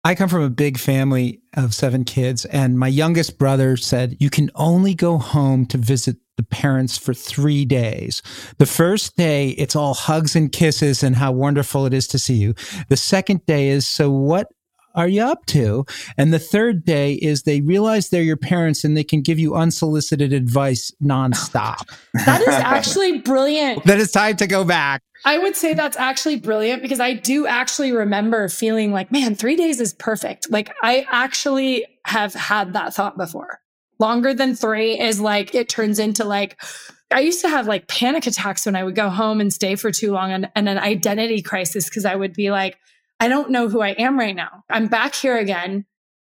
I 0.04 0.15
come 0.15 0.28
from 0.28 0.41
a 0.41 0.50
big 0.50 0.78
family 0.78 1.41
of 1.56 1.74
seven 1.74 2.04
kids, 2.04 2.43
and 2.46 2.78
my 2.78 2.89
youngest 2.89 3.38
brother 3.38 3.78
said, 3.78 4.17
You 4.19 4.30
can 4.30 4.52
only 4.56 4.93
go 4.93 5.17
home 5.17 5.65
to 5.67 5.78
visit 5.78 6.17
the 6.38 6.43
parents 6.43 6.98
for 6.98 7.13
three 7.13 7.65
days. 7.65 8.22
The 8.58 8.65
first 8.65 9.15
day, 9.15 9.50
it's 9.50 9.76
all 9.76 9.93
hugs 9.93 10.36
and 10.36 10.52
kisses 10.52 11.04
and 11.04 11.15
how 11.15 11.32
wonderful 11.32 11.86
it 11.86 11.93
is 11.93 12.08
to 12.08 12.19
see 12.19 12.36
you. 12.36 12.56
The 12.89 12.98
second 12.98 13.46
day 13.46 13.69
is, 13.69 13.88
So 13.88 14.10
what 14.10 14.48
are 14.96 15.08
you 15.08 15.24
up 15.24 15.46
to? 15.48 15.86
And 16.17 16.34
the 16.34 16.39
third 16.39 16.86
day 16.86 17.13
is 17.13 17.43
they 17.43 17.62
realize 17.62 18.10
they're 18.10 18.22
your 18.22 18.38
parents 18.38 18.84
and 18.84 18.96
they 18.96 19.04
can 19.04 19.22
give 19.22 19.39
you 19.39 19.56
unsolicited 19.56 20.34
advice 20.34 20.91
nonstop. 21.02 21.78
That 22.26 22.41
is 22.41 22.48
actually 22.48 23.19
brilliant. 23.19 23.84
that 23.86 24.00
it's 24.00 24.12
time 24.12 24.38
to 24.38 24.48
go 24.48 24.63
back. 24.63 25.02
I 25.26 25.39
would 25.39 25.56
say 25.56 25.74
that's 25.74 25.98
actually 25.98 26.36
brilliant 26.38 26.82
because 26.82 27.00
I 27.00 27.13
do 27.13 27.48
actually 27.48 27.91
remember 27.91 28.50
feeling 28.50 28.91
like, 28.91 29.12
man, 29.12 29.36
three 29.36 29.56
days 29.56 29.80
is 29.80 29.93
perfect. 29.93 30.52
Like, 30.52 30.74
I 30.84 31.08
actually 31.10 31.86
have 32.06 32.34
had 32.34 32.74
that 32.74 32.93
thought 32.93 33.17
before. 33.17 33.60
Longer 34.04 34.34
than 34.34 34.54
three 34.54 35.00
is 35.00 35.22
like, 35.22 35.56
it 35.56 35.70
turns 35.70 35.98
into 35.98 36.26
like, 36.26 36.62
I 37.10 37.22
used 37.22 37.39
to 37.39 37.48
have 37.48 37.68
like 37.68 37.88
panic 37.88 38.28
attacks 38.28 38.66
when 38.66 38.76
I 38.76 38.84
would 38.84 38.96
go 38.96 39.10
home 39.10 39.39
and 39.39 39.54
stay 39.54 39.78
for 39.78 39.92
too 39.92 40.12
long 40.12 40.34
and, 40.34 40.52
and 40.58 40.68
an 40.68 40.78
identity 40.78 41.42
crisis 41.42 41.88
because 41.88 42.04
I 42.04 42.13
would 42.13 42.34
be 42.34 42.52
like, 42.52 42.78
I 43.22 43.30
don't 43.30 43.50
know 43.50 43.70
who 43.70 43.80
I 43.80 43.92
am 43.92 44.20
right 44.20 44.36
now. 44.36 44.66
I'm 44.70 44.88
back 44.88 45.16
here 45.16 45.38
again 45.38 45.86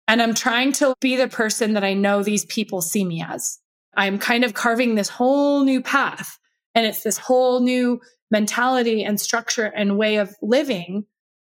and 0.08 0.22
I'm 0.22 0.36
trying 0.36 0.74
to 0.74 0.94
be 1.02 1.16
the 1.16 1.28
person 1.28 1.74
that 1.74 1.84
I 1.84 1.96
know 1.96 2.22
these 2.22 2.46
people 2.46 2.84
see 2.84 3.04
me 3.04 3.26
as. 3.28 3.58
I'm 3.98 4.20
kind 4.20 4.44
of 4.44 4.54
carving 4.54 4.94
this 4.94 5.10
whole 5.10 5.64
new 5.64 5.82
path 5.82 6.38
and 6.76 6.86
it's 6.86 7.02
this 7.02 7.18
whole 7.18 7.62
new 7.62 8.00
mentality 8.30 9.04
and 9.04 9.20
structure 9.20 9.66
and 9.66 9.98
way 9.98 10.18
of 10.18 10.36
living. 10.40 11.06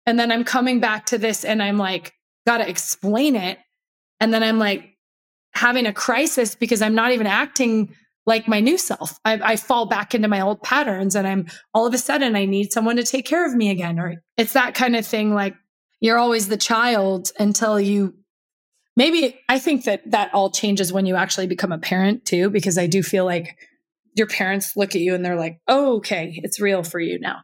And 0.08 0.19
then 0.19 0.32
I'm 0.32 0.43
coming 0.43 0.80
back 0.80 1.06
to 1.06 1.19
this 1.19 1.45
and 1.45 1.62
I'm 1.62 1.78
like, 1.78 2.13
got 2.48 2.58
to 2.58 2.67
explain 2.67 3.36
it. 3.36 3.60
And 4.19 4.34
then 4.34 4.41
I'm 4.41 4.58
like 4.58 4.88
having 5.54 5.86
a 5.86 5.94
crisis 5.94 6.56
because 6.56 6.82
I'm 6.82 6.96
not 6.96 7.12
even 7.12 7.28
acting 7.28 7.96
like 8.26 8.48
my 8.48 8.60
new 8.60 8.78
self. 8.78 9.20
I, 9.26 9.40
I, 9.44 9.56
fall 9.56 9.88
back 9.88 10.14
into 10.14 10.28
my 10.28 10.42
old 10.42 10.62
patterns 10.62 11.16
and 11.16 11.28
I'm 11.28 11.48
all 11.74 11.88
of 11.88 11.94
a 11.94 11.98
sudden 11.98 12.36
I 12.36 12.46
need 12.46 12.72
someone 12.72 12.98
to 12.98 13.04
take 13.04 13.26
care 13.26 13.46
of 13.46 13.56
me 13.56 13.72
again. 13.72 14.00
Or 14.00 14.22
it's 14.38 14.54
that 14.54 14.76
kind 14.76 14.96
of 14.96 15.06
thing. 15.06 15.34
Like 15.34 15.56
you're 16.00 16.20
always 16.20 16.48
the 16.48 16.58
child 16.58 17.32
until 17.40 17.80
you 17.80 18.14
maybe 18.96 19.40
I 19.50 19.58
think 19.58 19.86
that 19.86 20.12
that 20.12 20.34
all 20.34 20.52
changes 20.52 20.94
when 20.94 21.06
you 21.06 21.16
actually 21.16 21.48
become 21.48 21.72
a 21.72 21.80
parent 21.80 22.26
too, 22.26 22.50
because 22.50 22.78
I 22.78 22.86
do 22.86 23.02
feel 23.02 23.26
like 23.26 23.58
your 24.16 24.28
parents 24.28 24.74
look 24.76 24.96
at 24.96 25.02
you 25.02 25.16
and 25.16 25.26
they're 25.26 25.38
like, 25.38 25.60
oh, 25.68 25.98
okay, 25.98 26.40
it's 26.44 26.60
real 26.60 26.84
for 26.84 27.00
you 27.00 27.20
now. 27.20 27.42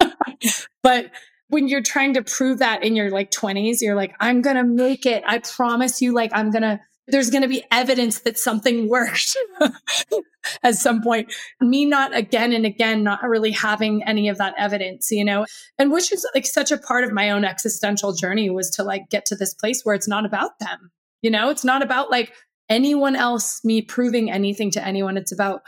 but 0.82 1.10
when 1.48 1.68
you're 1.68 1.82
trying 1.82 2.14
to 2.14 2.22
prove 2.22 2.58
that 2.60 2.82
in 2.82 2.96
your 2.96 3.10
like 3.10 3.30
20s, 3.30 3.78
you're 3.80 3.96
like, 3.96 4.14
I'm 4.20 4.40
going 4.40 4.56
to 4.56 4.64
make 4.64 5.04
it. 5.04 5.22
I 5.26 5.38
promise 5.38 6.00
you, 6.00 6.12
like, 6.12 6.30
I'm 6.32 6.50
going 6.50 6.62
to, 6.62 6.80
there's 7.10 7.30
going 7.30 7.42
to 7.42 7.48
be 7.48 7.64
evidence 7.70 8.20
that 8.20 8.38
something 8.38 8.88
worked 8.88 9.36
at 10.62 10.74
some 10.74 11.02
point. 11.02 11.32
Me 11.60 11.84
not 11.84 12.14
again 12.16 12.52
and 12.52 12.66
again, 12.66 13.02
not 13.02 13.22
really 13.22 13.50
having 13.50 14.02
any 14.04 14.28
of 14.28 14.38
that 14.38 14.54
evidence, 14.58 15.10
you 15.10 15.24
know, 15.24 15.46
and 15.78 15.92
which 15.92 16.12
is 16.12 16.26
like 16.34 16.46
such 16.46 16.70
a 16.70 16.78
part 16.78 17.04
of 17.04 17.12
my 17.12 17.30
own 17.30 17.44
existential 17.44 18.12
journey 18.12 18.50
was 18.50 18.70
to 18.70 18.82
like 18.82 19.08
get 19.10 19.26
to 19.26 19.36
this 19.36 19.54
place 19.54 19.82
where 19.82 19.94
it's 19.94 20.08
not 20.08 20.24
about 20.24 20.58
them. 20.58 20.90
You 21.22 21.30
know, 21.30 21.50
it's 21.50 21.64
not 21.64 21.82
about 21.82 22.10
like 22.10 22.32
anyone 22.68 23.16
else, 23.16 23.64
me 23.64 23.82
proving 23.82 24.30
anything 24.30 24.70
to 24.72 24.84
anyone. 24.84 25.16
It's 25.16 25.32
about 25.32 25.62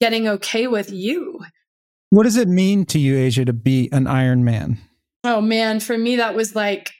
getting 0.00 0.28
okay 0.28 0.66
with 0.66 0.90
you. 0.90 1.40
What 2.10 2.24
does 2.24 2.36
it 2.36 2.48
mean 2.48 2.86
to 2.86 2.98
you, 2.98 3.24
Aja, 3.24 3.44
to 3.44 3.52
be 3.52 3.88
an 3.92 4.06
Iron 4.06 4.44
Man? 4.44 4.78
Oh 5.22 5.40
man, 5.40 5.80
for 5.80 5.96
me 5.96 6.16
that 6.16 6.34
was 6.34 6.54
like 6.54 6.90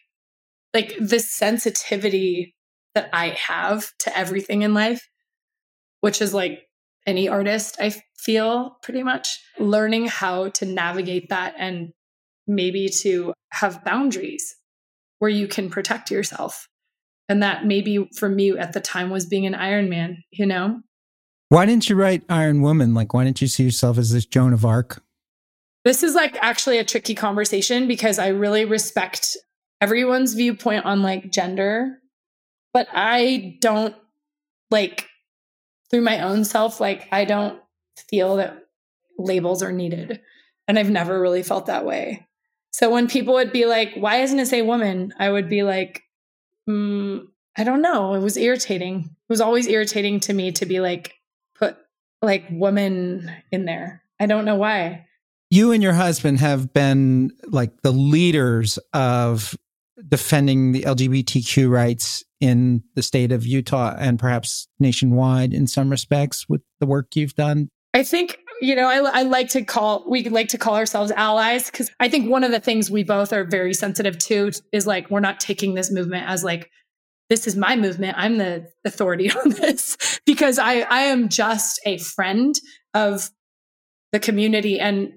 like 0.72 0.94
this 1.00 1.30
sensitivity 1.30 2.54
that 2.94 3.08
I 3.12 3.28
have 3.48 3.90
to 4.00 4.16
everything 4.16 4.62
in 4.62 4.74
life, 4.74 5.06
which 6.00 6.20
is 6.20 6.34
like 6.34 6.60
any 7.06 7.28
artist, 7.28 7.76
I 7.80 7.94
feel 8.16 8.76
pretty 8.82 9.02
much 9.02 9.38
learning 9.58 10.06
how 10.06 10.48
to 10.50 10.66
navigate 10.66 11.28
that 11.30 11.54
and 11.58 11.92
maybe 12.46 12.88
to 12.88 13.32
have 13.52 13.84
boundaries 13.84 14.56
where 15.18 15.30
you 15.30 15.46
can 15.46 15.70
protect 15.70 16.10
yourself. 16.10 16.66
And 17.28 17.42
that 17.42 17.64
maybe 17.64 18.08
for 18.16 18.28
me 18.28 18.58
at 18.58 18.72
the 18.72 18.80
time 18.80 19.10
was 19.10 19.26
being 19.26 19.46
an 19.46 19.54
Iron 19.54 19.88
Man, 19.88 20.18
you 20.32 20.46
know? 20.46 20.80
Why 21.48 21.66
didn't 21.66 21.88
you 21.88 21.96
write 21.96 22.24
Iron 22.28 22.60
Woman? 22.60 22.94
Like, 22.94 23.14
why 23.14 23.24
didn't 23.24 23.40
you 23.40 23.48
see 23.48 23.64
yourself 23.64 23.98
as 23.98 24.12
this 24.12 24.26
Joan 24.26 24.52
of 24.52 24.64
Arc? 24.64 25.02
This 25.84 26.02
is 26.02 26.14
like 26.14 26.36
actually 26.40 26.78
a 26.78 26.84
tricky 26.84 27.14
conversation 27.14 27.88
because 27.88 28.18
I 28.18 28.28
really 28.28 28.64
respect 28.64 29.36
everyone's 29.80 30.34
viewpoint 30.34 30.84
on 30.84 31.02
like 31.02 31.30
gender, 31.30 31.98
but 32.72 32.88
I 32.92 33.58
don't 33.60 33.94
like 34.70 35.08
through 35.90 36.02
my 36.02 36.20
own 36.20 36.44
self, 36.44 36.80
like, 36.80 37.08
I 37.12 37.24
don't 37.24 37.60
feel 38.08 38.36
that 38.36 38.66
labels 39.18 39.62
are 39.62 39.72
needed. 39.72 40.20
And 40.68 40.78
I've 40.78 40.90
never 40.90 41.20
really 41.20 41.42
felt 41.42 41.66
that 41.66 41.84
way. 41.84 42.26
So 42.72 42.90
when 42.90 43.08
people 43.08 43.34
would 43.34 43.52
be 43.52 43.66
like, 43.66 43.94
why 43.94 44.18
isn't 44.18 44.38
it 44.38 44.46
say 44.46 44.62
woman? 44.62 45.12
I 45.18 45.30
would 45.30 45.48
be 45.48 45.64
like, 45.64 46.04
mm, 46.68 47.26
I 47.56 47.64
don't 47.64 47.82
know. 47.82 48.14
It 48.14 48.20
was 48.20 48.36
irritating. 48.36 49.00
It 49.00 49.32
was 49.32 49.40
always 49.40 49.66
irritating 49.66 50.20
to 50.20 50.32
me 50.32 50.52
to 50.52 50.66
be 50.66 50.80
like, 50.80 51.14
put 51.56 51.76
like 52.22 52.46
woman 52.50 53.30
in 53.50 53.64
there. 53.64 54.02
I 54.20 54.26
don't 54.26 54.44
know 54.44 54.54
why. 54.54 55.06
You 55.50 55.72
and 55.72 55.82
your 55.82 55.92
husband 55.92 56.38
have 56.38 56.72
been 56.72 57.32
like 57.48 57.82
the 57.82 57.90
leaders 57.90 58.78
of 58.92 59.56
defending 60.08 60.72
the 60.72 60.82
LGBTQ 60.82 61.68
rights 61.68 62.24
in 62.40 62.82
the 62.94 63.02
state 63.02 63.32
of 63.32 63.46
Utah 63.46 63.94
and 63.98 64.18
perhaps 64.18 64.68
nationwide 64.78 65.52
in 65.52 65.66
some 65.66 65.90
respects 65.90 66.48
with 66.48 66.62
the 66.78 66.86
work 66.86 67.14
you've 67.14 67.34
done. 67.34 67.68
I 67.92 68.02
think 68.02 68.38
you 68.60 68.76
know, 68.76 68.88
I, 68.88 69.20
I, 69.20 69.22
like 69.22 69.48
to 69.50 69.64
call, 69.64 70.04
we 70.06 70.28
like 70.28 70.48
to 70.48 70.58
call 70.58 70.76
ourselves 70.76 71.10
allies 71.12 71.70
because 71.70 71.90
I 71.98 72.10
think 72.10 72.30
one 72.30 72.44
of 72.44 72.50
the 72.50 72.60
things 72.60 72.90
we 72.90 73.02
both 73.02 73.32
are 73.32 73.44
very 73.44 73.72
sensitive 73.72 74.18
to 74.18 74.50
is 74.70 74.86
like, 74.86 75.10
we're 75.10 75.20
not 75.20 75.40
taking 75.40 75.74
this 75.74 75.90
movement 75.90 76.28
as 76.28 76.44
like 76.44 76.70
this 77.30 77.46
is 77.46 77.56
my 77.56 77.76
movement. 77.76 78.16
I'm 78.18 78.36
the 78.36 78.68
authority 78.84 79.30
on 79.44 79.50
this 79.50 80.20
because 80.26 80.58
I, 80.58 80.80
I 80.80 81.02
am 81.02 81.30
just 81.30 81.80
a 81.86 81.96
friend 81.96 82.54
of 82.92 83.30
the 84.12 84.20
community 84.20 84.78
and 84.78 85.12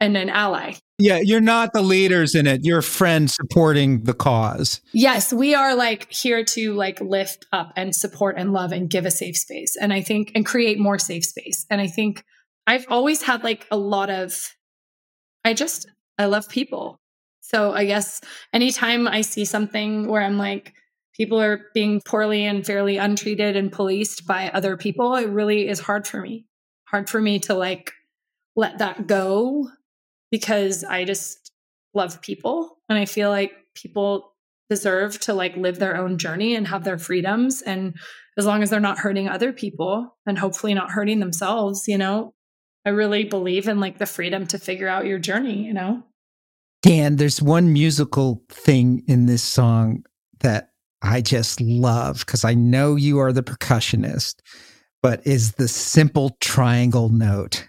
and 0.00 0.16
an 0.16 0.28
ally. 0.28 0.74
Yeah, 1.00 1.20
you're 1.22 1.40
not 1.40 1.72
the 1.72 1.82
leaders 1.82 2.34
in 2.34 2.46
it. 2.46 2.64
You're 2.64 2.82
friends 2.82 3.34
supporting 3.34 4.04
the 4.04 4.12
cause. 4.12 4.80
Yes, 4.92 5.32
we 5.32 5.54
are 5.54 5.74
like 5.74 6.12
here 6.12 6.44
to 6.44 6.74
like 6.74 7.00
lift 7.00 7.46
up 7.52 7.72
and 7.74 7.94
support 7.94 8.36
and 8.36 8.52
love 8.52 8.70
and 8.72 8.90
give 8.90 9.06
a 9.06 9.10
safe 9.10 9.36
space. 9.36 9.76
And 9.80 9.92
I 9.92 10.02
think 10.02 10.32
and 10.34 10.44
create 10.44 10.78
more 10.78 10.98
safe 10.98 11.24
space. 11.24 11.64
And 11.70 11.80
I 11.80 11.86
think 11.86 12.24
I've 12.66 12.86
always 12.88 13.22
had 13.22 13.42
like 13.42 13.66
a 13.70 13.76
lot 13.76 14.10
of 14.10 14.54
I 15.44 15.54
just 15.54 15.88
I 16.18 16.26
love 16.26 16.48
people. 16.48 17.00
So 17.40 17.72
I 17.72 17.86
guess 17.86 18.20
anytime 18.52 19.08
I 19.08 19.22
see 19.22 19.44
something 19.44 20.06
where 20.06 20.22
I'm 20.22 20.36
like 20.36 20.74
people 21.14 21.40
are 21.40 21.62
being 21.74 22.00
poorly 22.04 22.44
and 22.44 22.64
fairly 22.64 22.96
untreated 22.98 23.56
and 23.56 23.72
policed 23.72 24.26
by 24.26 24.50
other 24.50 24.76
people, 24.76 25.16
it 25.16 25.28
really 25.28 25.68
is 25.68 25.80
hard 25.80 26.06
for 26.06 26.20
me. 26.20 26.46
Hard 26.84 27.08
for 27.08 27.20
me 27.20 27.38
to 27.40 27.54
like 27.54 27.92
let 28.54 28.78
that 28.78 29.06
go 29.06 29.68
because 30.30 30.84
I 30.84 31.04
just 31.04 31.52
love 31.94 32.20
people 32.22 32.78
and 32.88 32.98
I 32.98 33.04
feel 33.04 33.30
like 33.30 33.52
people 33.74 34.34
deserve 34.68 35.18
to 35.20 35.34
like 35.34 35.56
live 35.56 35.78
their 35.78 35.96
own 35.96 36.16
journey 36.16 36.54
and 36.54 36.66
have 36.68 36.84
their 36.84 36.98
freedoms 36.98 37.60
and 37.62 37.94
as 38.38 38.46
long 38.46 38.62
as 38.62 38.70
they're 38.70 38.80
not 38.80 38.98
hurting 38.98 39.28
other 39.28 39.52
people 39.52 40.16
and 40.26 40.38
hopefully 40.38 40.72
not 40.72 40.90
hurting 40.90 41.20
themselves, 41.20 41.86
you 41.88 41.98
know. 41.98 42.32
I 42.86 42.90
really 42.90 43.24
believe 43.24 43.68
in 43.68 43.80
like 43.80 43.98
the 43.98 44.06
freedom 44.06 44.46
to 44.46 44.58
figure 44.58 44.88
out 44.88 45.04
your 45.04 45.18
journey, 45.18 45.64
you 45.64 45.74
know. 45.74 46.02
Dan, 46.82 47.16
there's 47.16 47.42
one 47.42 47.72
musical 47.72 48.42
thing 48.48 49.02
in 49.06 49.26
this 49.26 49.42
song 49.42 50.04
that 50.38 50.70
I 51.02 51.20
just 51.20 51.60
love 51.60 52.20
because 52.20 52.44
I 52.44 52.54
know 52.54 52.96
you 52.96 53.18
are 53.18 53.32
the 53.32 53.42
percussionist, 53.42 54.36
but 55.02 55.26
is 55.26 55.52
the 55.52 55.68
simple 55.68 56.36
triangle 56.40 57.10
note. 57.10 57.68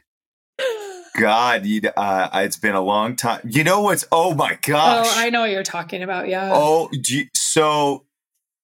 God, 1.18 1.66
you, 1.66 1.82
uh, 1.98 2.30
it's 2.34 2.58
been 2.58 2.76
a 2.76 2.82
long 2.82 3.16
time. 3.16 3.42
You 3.44 3.64
know 3.64 3.82
what's? 3.82 4.06
Oh 4.12 4.34
my 4.34 4.58
gosh! 4.62 5.08
Oh, 5.08 5.14
I 5.16 5.30
know 5.30 5.42
what 5.42 5.52
you're 5.52 5.64
talking 5.64 6.04
about. 6.04 6.28
Yeah. 6.28 6.52
Oh, 6.54 6.90
you, 6.92 7.26
so 7.34 8.06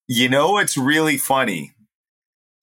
you 0.08 0.30
know 0.30 0.52
what's 0.54 0.78
really 0.78 1.18
funny? 1.18 1.74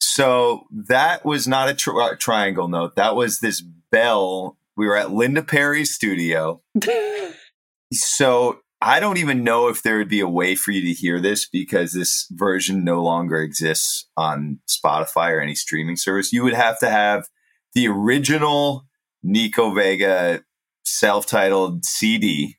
So 0.01 0.67
that 0.71 1.25
was 1.25 1.47
not 1.47 1.69
a 1.69 1.75
tri- 1.75 2.03
uh, 2.03 2.15
triangle 2.19 2.69
note. 2.69 2.97
That 2.97 3.17
was 3.17 3.41
this 3.41 3.61
bell. 3.61 4.57
We 4.77 4.87
were 4.87 4.97
at 4.97 5.13
Linda 5.13 5.43
Perry's 5.43 5.95
studio. 5.95 6.63
so 7.93 8.61
I 8.81 9.01
don't 9.01 9.19
even 9.19 9.45
know 9.45 9.69
if 9.69 9.83
there 9.83 9.99
would 9.99 10.09
be 10.09 10.21
a 10.21 10.29
way 10.29 10.55
for 10.55 10.71
you 10.71 10.83
to 10.83 10.93
hear 10.93 11.21
this 11.21 11.49
because 11.49 11.93
this 11.93 12.27
version 12.31 12.85
no 12.85 13.03
longer 13.03 13.41
exists 13.41 14.07
on 14.17 14.61
Spotify 14.69 15.31
or 15.31 15.41
any 15.41 15.55
streaming 15.55 15.97
service. 15.97 16.33
You 16.33 16.45
would 16.45 16.55
have 16.55 16.79
to 16.81 16.91
have 16.91 17.27
the 17.75 17.89
original 17.89 18.87
Nico 19.25 19.73
Vega 19.73 20.45
self 20.85 21.27
titled 21.27 21.85
CD. 21.85 22.59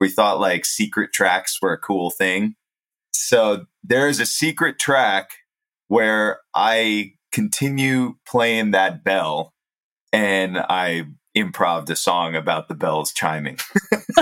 We 0.00 0.08
thought 0.10 0.40
like 0.40 0.66
secret 0.66 1.12
tracks 1.12 1.58
were 1.62 1.72
a 1.72 1.78
cool 1.78 2.10
thing. 2.10 2.56
So 3.12 3.66
there 3.84 4.08
is 4.08 4.20
a 4.20 4.26
secret 4.26 4.78
track 4.78 5.30
where 5.86 6.40
I 6.54 7.12
continue 7.30 8.16
playing 8.26 8.72
that 8.72 9.04
bell 9.04 9.54
and 10.12 10.58
I 10.58 11.04
improv 11.36 11.88
a 11.88 11.96
song 11.96 12.34
about 12.34 12.68
the 12.68 12.74
bells 12.74 13.12
chiming. 13.12 13.58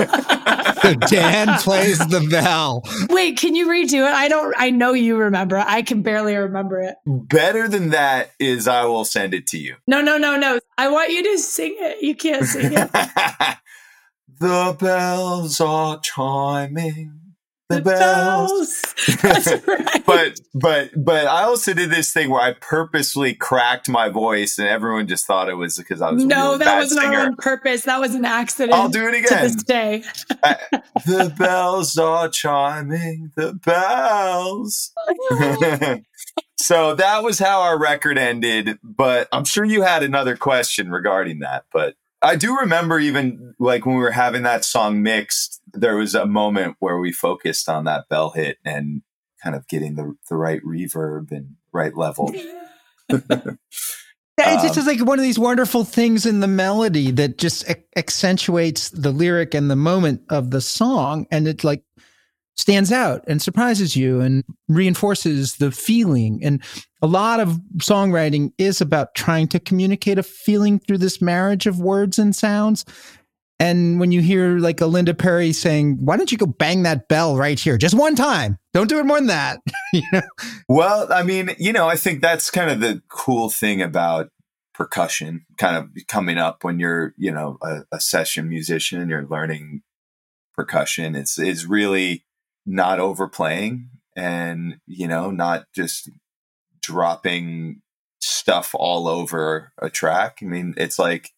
Dan 1.09 1.59
plays 1.59 1.99
the 1.99 2.27
bell. 2.31 2.83
Wait, 3.09 3.39
can 3.39 3.55
you 3.55 3.69
redo 3.69 4.07
it? 4.07 4.15
I 4.15 4.29
don't. 4.29 4.55
I 4.57 4.71
know 4.71 4.93
you 4.93 5.17
remember. 5.17 5.59
I 5.59 5.83
can 5.83 6.03
barely 6.03 6.37
remember 6.37 6.81
it. 6.81 6.95
Better 7.07 7.69
than 7.69 7.91
that 7.91 8.33
is 8.39 8.69
I 8.69 8.85
will 8.85 9.05
send 9.05 9.35
it 9.35 9.47
to 9.49 9.59
you. 9.59 9.77
No, 9.87 10.01
no, 10.01 10.19
no, 10.19 10.37
no. 10.37 10.61
I 10.79 10.89
want 10.89 11.11
you 11.11 11.23
to 11.23 11.39
sing 11.39 11.77
it. 11.79 12.03
You 12.03 12.15
can't 12.15 12.45
sing 12.45 12.73
it. 12.73 12.91
the 14.39 14.77
bells 14.79 15.61
are 15.61 16.01
chiming. 16.01 17.30
The, 17.71 17.81
bells. 17.83 18.83
That's 19.23 19.67
right. 19.67 20.05
But 20.05 20.41
but 20.53 20.91
but 20.97 21.27
I 21.27 21.45
also 21.45 21.73
did 21.73 21.91
this 21.91 22.13
thing 22.13 22.31
where 22.31 22.41
I 22.41 22.55
purposely 22.61 23.33
cracked 23.33 23.89
my 23.89 24.09
voice, 24.09 24.59
and 24.59 24.67
everyone 24.67 25.07
just 25.07 25.25
thought 25.25 25.49
it 25.49 25.55
was 25.55 25.77
because 25.77 26.03
I 26.03 26.11
was 26.11 26.25
no, 26.25 26.47
really 26.47 26.59
that 26.65 26.79
was 26.81 26.93
not 26.93 27.15
on 27.15 27.37
purpose. 27.37 27.83
That 27.83 28.01
was 28.01 28.17
an 28.17 28.25
accident. 28.25 28.75
I'll 28.75 28.89
do 28.89 29.07
it 29.07 29.13
to 29.13 29.19
again. 29.19 29.43
this 29.45 29.63
day. 29.63 30.03
Uh, 30.43 30.55
the 31.07 31.33
bells 31.39 31.97
are 31.97 32.29
chiming. 32.29 33.31
The 33.37 33.53
bells. 33.53 34.93
so 36.57 36.95
that 36.97 37.23
was 37.23 37.39
how 37.39 37.61
our 37.61 37.79
record 37.79 38.19
ended. 38.19 38.79
But 38.83 39.29
I'm 39.31 39.45
sure 39.45 39.65
you 39.65 39.83
had 39.83 40.03
another 40.03 40.37
question 40.37 40.91
regarding 40.91 41.39
that. 41.39 41.67
But 41.73 41.95
I 42.23 42.37
do 42.37 42.59
remember 42.59 42.99
even 42.99 43.55
like 43.59 43.87
when 43.87 43.97
we 43.97 44.03
were 44.03 44.11
having 44.11 44.43
that 44.43 44.65
song 44.65 45.03
mixed, 45.03 45.60
there 45.73 45.97
was 45.97 46.15
a 46.15 46.27
moment 46.27 46.77
where 46.79 46.99
we 46.99 47.13
focused 47.13 47.69
on 47.69 47.85
that 47.85 48.09
bell 48.09 48.31
hit 48.31 48.59
and 48.65 49.03
kind 49.43 49.57
of 49.57 49.67
getting 49.69 49.95
the, 49.95 50.15
the 50.29 50.37
right 50.37 50.61
reverb 50.63 51.31
and 51.31 51.57
right 51.73 51.97
level. 51.97 52.35
Yeah, 54.39 54.55
It's 54.55 54.75
just 54.75 54.79
Um, 54.79 54.87
like 54.87 55.07
one 55.07 55.19
of 55.19 55.23
these 55.23 55.39
wonderful 55.39 55.85
things 55.85 56.25
in 56.25 56.41
the 56.41 56.49
melody 56.49 57.11
that 57.11 57.37
just 57.37 57.69
ac- 57.69 57.85
accentuates 57.95 58.89
the 58.89 59.11
lyric 59.11 59.55
and 59.55 59.71
the 59.71 59.77
moment 59.77 60.23
of 60.31 60.51
the 60.51 60.63
song, 60.63 61.27
and 61.31 61.47
it 61.47 61.63
like 61.63 61.83
stands 62.57 62.91
out 62.91 63.23
and 63.27 63.43
surprises 63.43 63.97
you 63.97 64.21
and 64.21 64.45
reinforces 64.69 65.57
the 65.57 65.71
feeling. 65.71 66.41
And 66.43 66.63
a 67.03 67.07
lot 67.07 67.41
of 67.41 67.61
songwriting 67.79 68.53
is 68.59 68.81
about 68.81 69.15
trying 69.15 69.49
to 69.49 69.61
communicate 69.61 70.19
a 70.19 70.23
feeling 70.23 70.79
through 70.79 70.99
this 70.99 71.21
marriage 71.21 71.67
of 71.67 71.79
words 71.81 72.19
and 72.19 72.35
sounds. 72.35 72.85
And 73.61 74.01
when 74.01 74.11
you 74.11 74.23
hear 74.23 74.59
like 74.59 74.81
a 74.81 74.87
Linda 74.87 75.13
Perry 75.13 75.53
saying, 75.53 75.99
"Why 76.01 76.17
don't 76.17 76.33
you 76.33 76.39
go 76.39 76.47
bang 76.47 76.83
that 76.85 77.09
bell 77.09 77.37
right 77.37 77.61
here, 77.61 77.77
just 77.77 77.95
one 77.95 78.17
time? 78.17 78.59
Don't 78.73 78.89
do 78.89 78.99
it 78.99 79.05
more 79.05 79.19
than 79.19 79.27
that." 79.27 79.61
you 79.93 80.03
know? 80.13 80.23
Well, 80.69 81.13
I 81.13 81.23
mean, 81.23 81.55
you 81.59 81.73
know, 81.73 81.87
I 81.87 81.97
think 81.97 82.23
that's 82.23 82.51
kind 82.51 82.71
of 82.71 82.81
the 82.81 83.03
cool 83.09 83.51
thing 83.51 83.83
about 83.83 84.31
percussion 84.73 85.45
kind 85.59 85.77
of 85.77 85.91
coming 86.09 86.39
up 86.39 86.65
when 86.65 86.81
you're, 86.81 87.13
you 87.19 87.31
know, 87.31 87.59
a, 87.63 87.83
a 87.93 88.01
session 88.01 88.49
musician 88.49 88.99
and 88.99 89.11
you're 89.11 89.27
learning 89.27 89.83
percussion. 90.55 91.15
It's 91.15 91.39
is 91.39 91.67
really 91.67 92.25
not 92.65 92.99
overplaying 92.99 93.91
and, 94.17 94.79
you 94.87 95.07
know, 95.07 95.31
not 95.31 95.65
just 95.75 96.09
dropping 96.81 97.83
stuff 98.23 98.75
all 98.75 99.07
over 99.07 99.73
a 99.77 99.91
track. 99.91 100.39
I 100.41 100.47
mean, 100.47 100.73
it's 100.79 100.99
like 100.99 101.31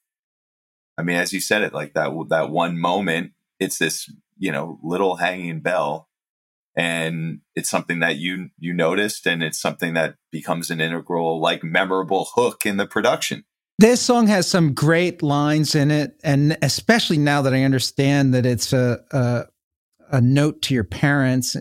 I 1.03 1.05
mean, 1.05 1.17
as 1.17 1.33
you 1.33 1.41
said 1.41 1.63
it, 1.63 1.75
like 1.75 1.95
that 1.95 2.11
that 2.29 2.51
one 2.51 2.79
moment, 2.79 3.33
it's 3.59 3.79
this, 3.79 4.09
you 4.39 4.53
know, 4.53 4.79
little 4.83 5.17
hanging 5.17 5.61
bell 5.61 6.09
and 6.77 7.41
it's 7.55 7.69
something 7.69 8.01
that 8.01 8.17
you 8.17 8.49
you 8.59 8.73
noticed 8.73 9.27
and 9.27 9.43
it's 9.43 9.61
something 9.61 9.95
that 9.95 10.15
becomes 10.31 10.71
an 10.71 10.81
integral 10.81 11.41
like 11.41 11.63
memorable 11.63 12.29
hook 12.35 12.65
in 12.65 12.79
the 12.79 12.87
production 12.87 13.45
This 13.79 14.01
song 14.01 14.27
has 14.29 14.47
some 14.47 14.75
great 14.75 15.23
lines 15.23 15.75
in 15.75 15.91
it, 15.91 16.19
and 16.23 16.57
especially 16.63 17.19
now 17.19 17.43
that 17.43 17.53
I 17.53 17.65
understand 17.65 18.33
that 18.35 18.47
it's 18.47 18.73
a 18.73 19.01
a, 19.11 19.45
a 20.11 20.21
note 20.21 20.63
to 20.63 20.75
your 20.75 20.85
parents. 20.85 21.57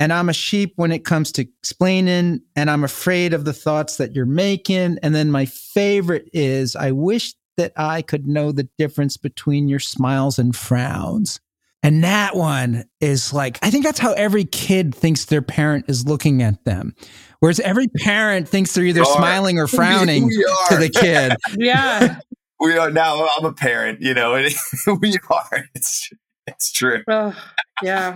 And 0.00 0.12
I'm 0.12 0.28
a 0.28 0.34
sheep 0.34 0.72
when 0.74 0.90
it 0.90 1.04
comes 1.04 1.30
to 1.32 1.42
explaining, 1.42 2.40
and 2.56 2.68
I'm 2.68 2.82
afraid 2.82 3.32
of 3.32 3.44
the 3.44 3.52
thoughts 3.52 3.98
that 3.98 4.14
you're 4.14 4.26
making. 4.26 4.98
And 5.02 5.14
then 5.14 5.30
my 5.30 5.44
favorite 5.44 6.28
is, 6.32 6.74
I 6.74 6.90
wish 6.90 7.34
that 7.56 7.72
I 7.76 8.02
could 8.02 8.26
know 8.26 8.52
the 8.52 8.68
difference 8.78 9.16
between 9.16 9.68
your 9.68 9.78
smiles 9.78 10.38
and 10.38 10.54
frowns. 10.54 11.40
And 11.82 12.02
that 12.02 12.34
one 12.34 12.84
is 13.00 13.34
like, 13.34 13.58
I 13.62 13.70
think 13.70 13.84
that's 13.84 13.98
how 13.98 14.12
every 14.14 14.44
kid 14.44 14.94
thinks 14.94 15.26
their 15.26 15.42
parent 15.42 15.84
is 15.86 16.06
looking 16.06 16.42
at 16.42 16.64
them. 16.64 16.94
Whereas 17.40 17.60
every 17.60 17.88
parent 17.88 18.48
thinks 18.48 18.72
they're 18.72 18.84
either 18.84 19.02
are. 19.02 19.16
smiling 19.16 19.58
or 19.58 19.66
frowning 19.68 20.30
to 20.30 20.76
the 20.76 20.88
kid. 20.88 21.34
Yeah. 21.58 22.20
we 22.60 22.78
are 22.78 22.90
now 22.90 23.28
i'm 23.36 23.44
a 23.44 23.52
parent 23.52 24.00
you 24.00 24.14
know 24.14 24.32
we 25.00 25.18
are 25.28 25.64
it's 25.74 26.08
it's 26.46 26.72
true 26.72 27.02
Ugh, 27.08 27.34
yeah. 27.82 28.14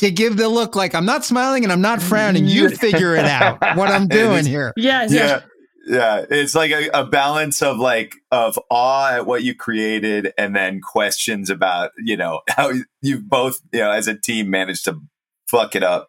you 0.00 0.10
give 0.10 0.36
the 0.36 0.48
look 0.48 0.74
like 0.74 0.94
I'm 0.94 1.04
not 1.04 1.24
smiling 1.24 1.62
and 1.62 1.72
I'm 1.72 1.80
not 1.80 2.02
frowning. 2.02 2.46
You 2.46 2.70
figure 2.70 3.14
it 3.14 3.24
out 3.24 3.60
what 3.76 3.90
I'm 3.90 4.08
doing 4.08 4.46
here. 4.46 4.72
Yes. 4.76 5.12
yeah 5.12 5.26
yeah 5.26 5.40
it's 5.86 6.54
like 6.54 6.70
a, 6.70 6.88
a 6.94 7.04
balance 7.04 7.62
of 7.62 7.78
like 7.78 8.14
of 8.30 8.58
awe 8.70 9.12
at 9.12 9.26
what 9.26 9.42
you 9.42 9.54
created 9.54 10.32
and 10.38 10.54
then 10.56 10.80
questions 10.80 11.50
about 11.50 11.90
you 11.98 12.16
know 12.16 12.40
how 12.48 12.72
you 13.02 13.20
both 13.20 13.60
you 13.72 13.80
know 13.80 13.90
as 13.90 14.08
a 14.08 14.18
team 14.18 14.50
managed 14.50 14.84
to 14.84 15.00
fuck 15.48 15.74
it 15.76 15.82
up 15.82 16.08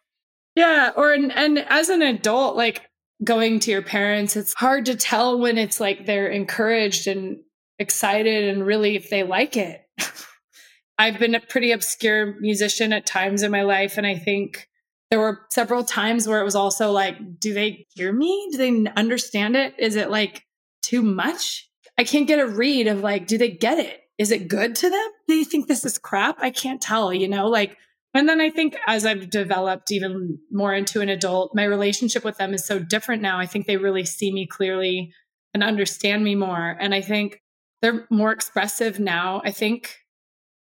Yeah, 0.56 0.92
or 0.96 1.12
and 1.12 1.58
as 1.68 1.90
an 1.90 2.00
adult, 2.02 2.56
like 2.56 2.82
going 3.22 3.60
to 3.60 3.70
your 3.70 3.82
parents, 3.82 4.36
it's 4.36 4.54
hard 4.54 4.86
to 4.86 4.96
tell 4.96 5.38
when 5.38 5.58
it's 5.58 5.78
like 5.80 6.06
they're 6.06 6.28
encouraged 6.28 7.06
and 7.06 7.38
excited 7.78 8.48
and 8.48 8.64
really 8.66 8.96
if 8.96 9.10
they 9.10 9.22
like 9.22 9.56
it. 9.56 9.82
I've 10.98 11.18
been 11.18 11.34
a 11.34 11.40
pretty 11.40 11.72
obscure 11.72 12.40
musician 12.40 12.94
at 12.94 13.04
times 13.04 13.42
in 13.42 13.50
my 13.50 13.62
life, 13.62 13.98
and 13.98 14.06
I 14.06 14.16
think 14.16 14.66
there 15.10 15.20
were 15.20 15.40
several 15.50 15.84
times 15.84 16.26
where 16.26 16.40
it 16.40 16.44
was 16.44 16.56
also 16.56 16.90
like, 16.90 17.16
do 17.38 17.54
they 17.54 17.86
hear 17.94 18.12
me? 18.12 18.48
Do 18.52 18.58
they 18.58 18.90
understand 18.92 19.56
it? 19.56 19.74
Is 19.78 19.96
it 19.96 20.10
like 20.10 20.44
too 20.82 21.02
much? 21.02 21.68
I 21.98 22.04
can't 22.04 22.26
get 22.26 22.40
a 22.40 22.46
read 22.46 22.88
of 22.88 23.00
like, 23.00 23.26
do 23.26 23.38
they 23.38 23.50
get 23.50 23.78
it? 23.78 24.00
Is 24.18 24.30
it 24.30 24.48
good 24.48 24.74
to 24.76 24.90
them? 24.90 25.08
Do 25.28 25.36
they 25.36 25.44
think 25.44 25.66
this 25.66 25.84
is 25.84 25.98
crap? 25.98 26.36
I 26.40 26.50
can't 26.50 26.80
tell, 26.80 27.12
you 27.12 27.28
know, 27.28 27.48
like 27.48 27.76
and 28.16 28.28
then 28.28 28.40
I 28.40 28.48
think 28.48 28.76
as 28.86 29.04
I've 29.04 29.28
developed 29.28 29.92
even 29.92 30.38
more 30.50 30.72
into 30.72 31.02
an 31.02 31.10
adult, 31.10 31.54
my 31.54 31.64
relationship 31.64 32.24
with 32.24 32.38
them 32.38 32.54
is 32.54 32.64
so 32.64 32.78
different 32.78 33.20
now. 33.20 33.38
I 33.38 33.44
think 33.44 33.66
they 33.66 33.76
really 33.76 34.06
see 34.06 34.32
me 34.32 34.46
clearly 34.46 35.12
and 35.52 35.62
understand 35.62 36.24
me 36.24 36.34
more. 36.34 36.76
And 36.80 36.94
I 36.94 37.02
think 37.02 37.42
they're 37.82 38.06
more 38.10 38.32
expressive 38.32 38.98
now. 38.98 39.42
I 39.44 39.50
think 39.50 39.96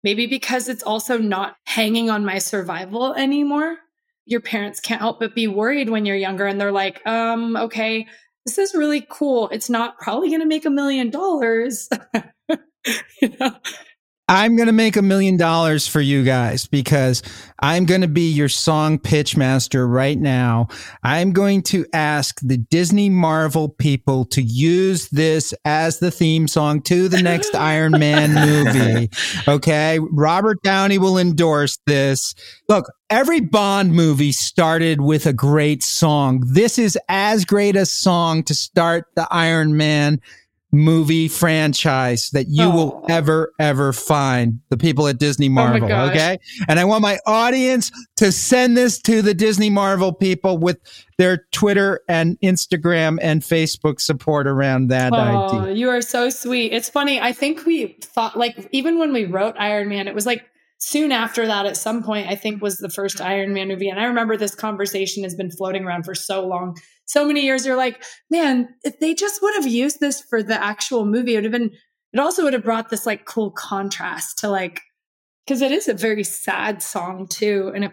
maybe 0.04 0.26
because 0.26 0.68
it's 0.68 0.82
also 0.82 1.20
not 1.20 1.56
hanging 1.68 2.10
on 2.10 2.26
my 2.26 2.40
survival 2.40 3.14
anymore. 3.14 3.78
Your 4.26 4.42
parents 4.42 4.80
can't 4.80 5.02
help 5.02 5.20
but 5.20 5.36
be 5.36 5.48
worried 5.48 5.90
when 5.90 6.06
you're 6.06 6.16
younger 6.16 6.46
and 6.46 6.60
they're 6.60 6.72
like, 6.72 7.06
um, 7.06 7.56
okay, 7.56 8.08
this 8.46 8.58
is 8.58 8.76
really 8.76 9.06
cool. 9.10 9.50
It's 9.50 9.70
not 9.70 9.98
probably 9.98 10.30
going 10.30 10.42
to 10.42 10.48
make 10.48 10.66
a 10.66 10.70
million 10.70 11.10
dollars. 11.10 11.90
You 13.20 13.36
know? 13.40 13.56
I'm 14.28 14.56
going 14.56 14.66
to 14.66 14.74
make 14.74 14.96
a 14.96 15.04
million 15.04 15.38
dollars 15.38 15.88
for 15.88 16.02
you 16.02 16.24
guys 16.24 16.66
because 16.66 17.22
I'm 17.60 17.86
going 17.86 18.02
to 18.02 18.08
be 18.08 18.32
your 18.32 18.50
song 18.50 18.98
pitch 18.98 19.38
master 19.38 19.88
right 19.88 20.18
now. 20.18 20.68
I'm 21.04 21.32
going 21.32 21.62
to 21.64 21.86
ask 21.94 22.40
the 22.42 22.58
Disney 22.58 23.08
Marvel 23.08 23.70
people 23.70 24.26
to 24.26 24.42
use 24.42 25.10
this 25.10 25.54
as 25.64 26.00
the 26.00 26.10
theme 26.10 26.48
song 26.48 26.82
to 26.84 27.08
the 27.08 27.22
next 27.22 27.54
Iron 27.56 27.92
Man 28.00 28.34
movie. 28.34 29.12
Okay. 29.48 30.00
Robert 30.00 30.58
Downey 30.64 30.98
will 30.98 31.20
endorse 31.20 31.78
this. 31.86 32.34
Look, 32.68 32.92
every 33.12 33.42
Bond 33.42 33.94
movie 33.94 34.32
started 34.32 35.02
with 35.02 35.28
a 35.28 35.34
great 35.34 35.84
song. 35.84 36.42
This 36.48 36.80
is 36.80 36.98
as 37.10 37.46
great 37.46 37.76
a 37.76 37.86
song 37.86 38.42
to 38.46 38.56
start 38.56 39.06
the 39.16 39.28
Iron 39.30 39.78
Man 39.78 40.20
movie 40.76 41.28
franchise 41.28 42.30
that 42.32 42.48
you 42.50 42.70
will 42.70 43.02
oh. 43.04 43.14
ever 43.14 43.54
ever 43.60 43.94
find 43.94 44.60
the 44.70 44.78
people 44.78 45.08
at 45.08 45.18
Disney 45.18 45.48
oh 45.48 45.52
Marvel 45.52 45.88
gosh. 45.88 46.10
okay 46.12 46.38
and 46.68 46.80
i 46.80 46.86
want 46.86 47.02
my 47.02 47.18
audience 47.26 47.92
to 48.18 48.32
send 48.32 48.76
this 48.78 49.00
to 49.02 49.22
the 49.22 49.34
Disney 49.34 49.70
Marvel 49.70 50.14
people 50.14 50.58
with 50.58 50.78
their 51.18 51.46
Twitter 51.52 52.02
and 52.10 52.38
Instagram 52.42 53.18
and 53.22 53.42
Facebook 53.42 54.00
support 54.02 54.48
around 54.48 54.88
that 54.90 55.14
Oh, 55.14 55.60
idea 55.60 55.74
you 55.74 55.90
are 55.90 56.02
so 56.02 56.30
sweet. 56.30 56.74
It's 56.74 56.90
funny. 56.90 57.20
I 57.20 57.34
think 57.34 57.66
we 57.66 57.98
thought 58.02 58.38
like 58.38 58.68
even 58.72 58.98
when 59.00 59.14
we 59.14 59.26
wrote 59.26 59.56
Iron 59.58 59.90
Man, 59.90 60.08
it 60.08 60.16
was 60.16 60.26
like 60.26 60.46
soon 60.78 61.12
after 61.12 61.48
that 61.48 61.66
at 61.66 61.78
some 61.78 62.04
point 62.04 62.28
I 62.28 62.36
think 62.36 62.62
was 62.62 62.78
the 62.78 62.90
first 62.90 63.22
Iron 63.22 63.54
Man 63.54 63.68
movie 63.70 63.90
and 63.90 64.00
I 64.00 64.06
remember 64.06 64.38
this 64.38 64.56
conversation 64.56 65.24
has 65.24 65.36
been 65.36 65.50
floating 65.50 65.84
around 65.84 66.04
for 66.04 66.16
so 66.16 66.46
long. 66.46 66.78
So 67.06 67.26
many 67.26 67.42
years 67.42 67.66
you're 67.66 67.76
like, 67.76 68.04
man, 68.30 68.70
if 68.84 69.00
they 69.00 69.14
just 69.14 69.42
would 69.42 69.54
have 69.56 69.68
used 69.68 70.00
this 70.00 70.22
for 70.22 70.42
the 70.42 70.62
actual 70.62 71.06
movie, 71.06 71.34
it 71.34 71.38
would 71.38 71.44
have 71.46 71.52
been 71.52 71.72
it 72.14 72.20
also 72.20 72.44
would 72.44 72.54
have 72.54 72.64
brought 72.64 72.90
this 72.90 73.06
like 73.06 73.26
cool 73.26 73.52
contrast 73.52 74.40
to 74.40 74.50
like 74.50 74.82
cuz 75.48 75.62
it 75.62 75.72
is 75.72 75.88
a 75.88 75.94
very 75.94 76.24
sad 76.24 76.82
song 76.82 77.28
too 77.28 77.72
and 77.76 77.86
it, 77.86 77.92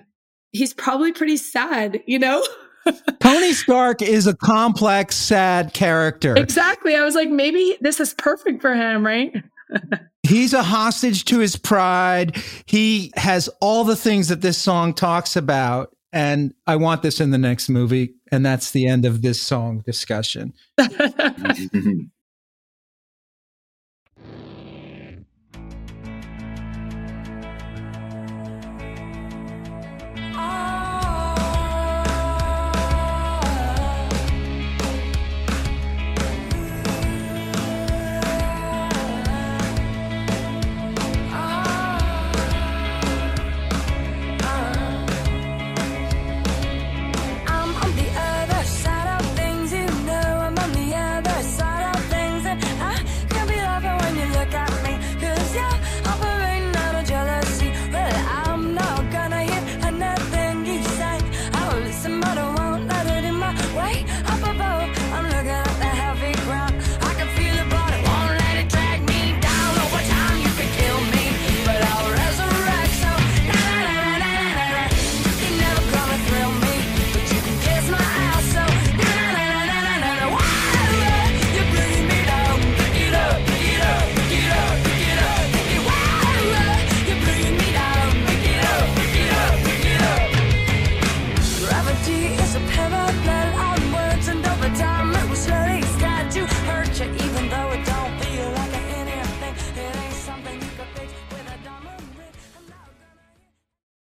he's 0.52 0.72
probably 0.72 1.12
pretty 1.12 1.36
sad, 1.36 2.00
you 2.06 2.18
know? 2.18 2.44
Tony 3.20 3.52
Stark 3.52 4.02
is 4.02 4.26
a 4.26 4.36
complex 4.36 5.16
sad 5.16 5.74
character 5.74 6.34
exactly. 6.36 6.94
I 6.94 7.02
was 7.02 7.14
like 7.14 7.30
maybe 7.30 7.76
this 7.80 8.00
is 8.00 8.14
perfect 8.14 8.60
for 8.60 8.74
him, 8.74 9.04
right? 9.04 9.34
He's 10.22 10.54
a 10.54 10.62
hostage 10.62 11.24
to 11.26 11.40
his 11.40 11.56
pride. 11.56 12.40
He 12.66 13.12
has 13.16 13.48
all 13.60 13.84
the 13.84 13.96
things 13.96 14.28
that 14.28 14.40
this 14.40 14.56
song 14.56 14.94
talks 14.94 15.34
about. 15.34 15.94
And 16.12 16.52
I 16.66 16.76
want 16.76 17.02
this 17.02 17.20
in 17.20 17.30
the 17.30 17.38
next 17.38 17.68
movie. 17.68 18.14
And 18.30 18.44
that's 18.44 18.70
the 18.70 18.86
end 18.86 19.04
of 19.04 19.22
this 19.22 19.40
song 19.40 19.82
discussion. 19.86 20.52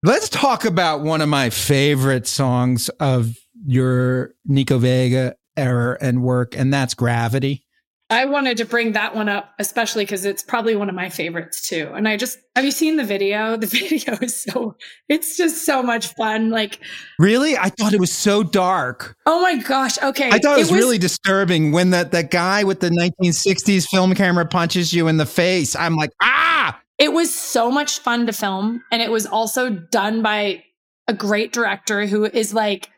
Let's 0.03 0.29
talk 0.29 0.65
about 0.65 1.01
one 1.01 1.21
of 1.21 1.29
my 1.29 1.51
favorite 1.51 2.25
songs 2.25 2.89
of 2.99 3.37
your 3.67 4.33
Nico 4.45 4.79
Vega 4.79 5.35
era 5.55 5.95
and 6.01 6.23
work, 6.23 6.57
and 6.57 6.73
that's 6.73 6.95
Gravity. 6.95 7.63
I 8.09 8.25
wanted 8.25 8.57
to 8.57 8.65
bring 8.65 8.93
that 8.93 9.15
one 9.15 9.29
up, 9.29 9.51
especially 9.59 10.03
because 10.03 10.25
it's 10.25 10.41
probably 10.41 10.75
one 10.75 10.89
of 10.89 10.95
my 10.95 11.07
favorites 11.09 11.61
too. 11.61 11.91
And 11.93 12.07
I 12.07 12.17
just 12.17 12.39
have 12.55 12.65
you 12.65 12.71
seen 12.71 12.97
the 12.97 13.03
video? 13.03 13.55
The 13.61 13.67
video 13.67 14.17
is 14.23 14.41
so 14.41 14.75
it's 15.07 15.37
just 15.37 15.67
so 15.67 15.83
much 15.83 16.07
fun. 16.15 16.49
Like, 16.49 16.79
Really? 17.19 17.55
I 17.55 17.69
thought 17.69 17.93
it 17.93 17.99
was 17.99 18.11
so 18.11 18.41
dark. 18.41 19.15
oh 19.27 19.39
my 19.43 19.57
gosh, 19.57 20.01
okay. 20.01 20.29
I 20.31 20.39
thought 20.39 20.57
it 20.57 20.61
was, 20.61 20.73
really 20.73 20.97
disturbing 20.97 21.71
when 21.71 21.91
that, 21.91 22.11
that 22.11 22.31
guy 22.31 22.63
with 22.63 22.79
the 22.79 22.89
1960s 22.89 23.85
film 23.85 24.15
camera 24.15 24.47
punches 24.47 24.93
you 24.93 25.07
in 25.07 25.17
the 25.17 25.27
face. 25.27 25.75
I'm 25.75 25.95
like, 25.95 26.09
ah! 26.23 26.81
It 27.01 27.13
was 27.13 27.33
so 27.33 27.71
much 27.71 27.97
fun 27.97 28.27
to 28.27 28.31
film 28.31 28.83
and 28.91 29.01
it 29.01 29.09
was 29.09 29.25
also 29.25 29.71
done 29.71 30.21
by 30.21 30.63
a 31.07 31.13
great 31.13 31.51
director 31.51 32.05
who 32.05 32.25
is 32.25 32.53
like 32.53 32.89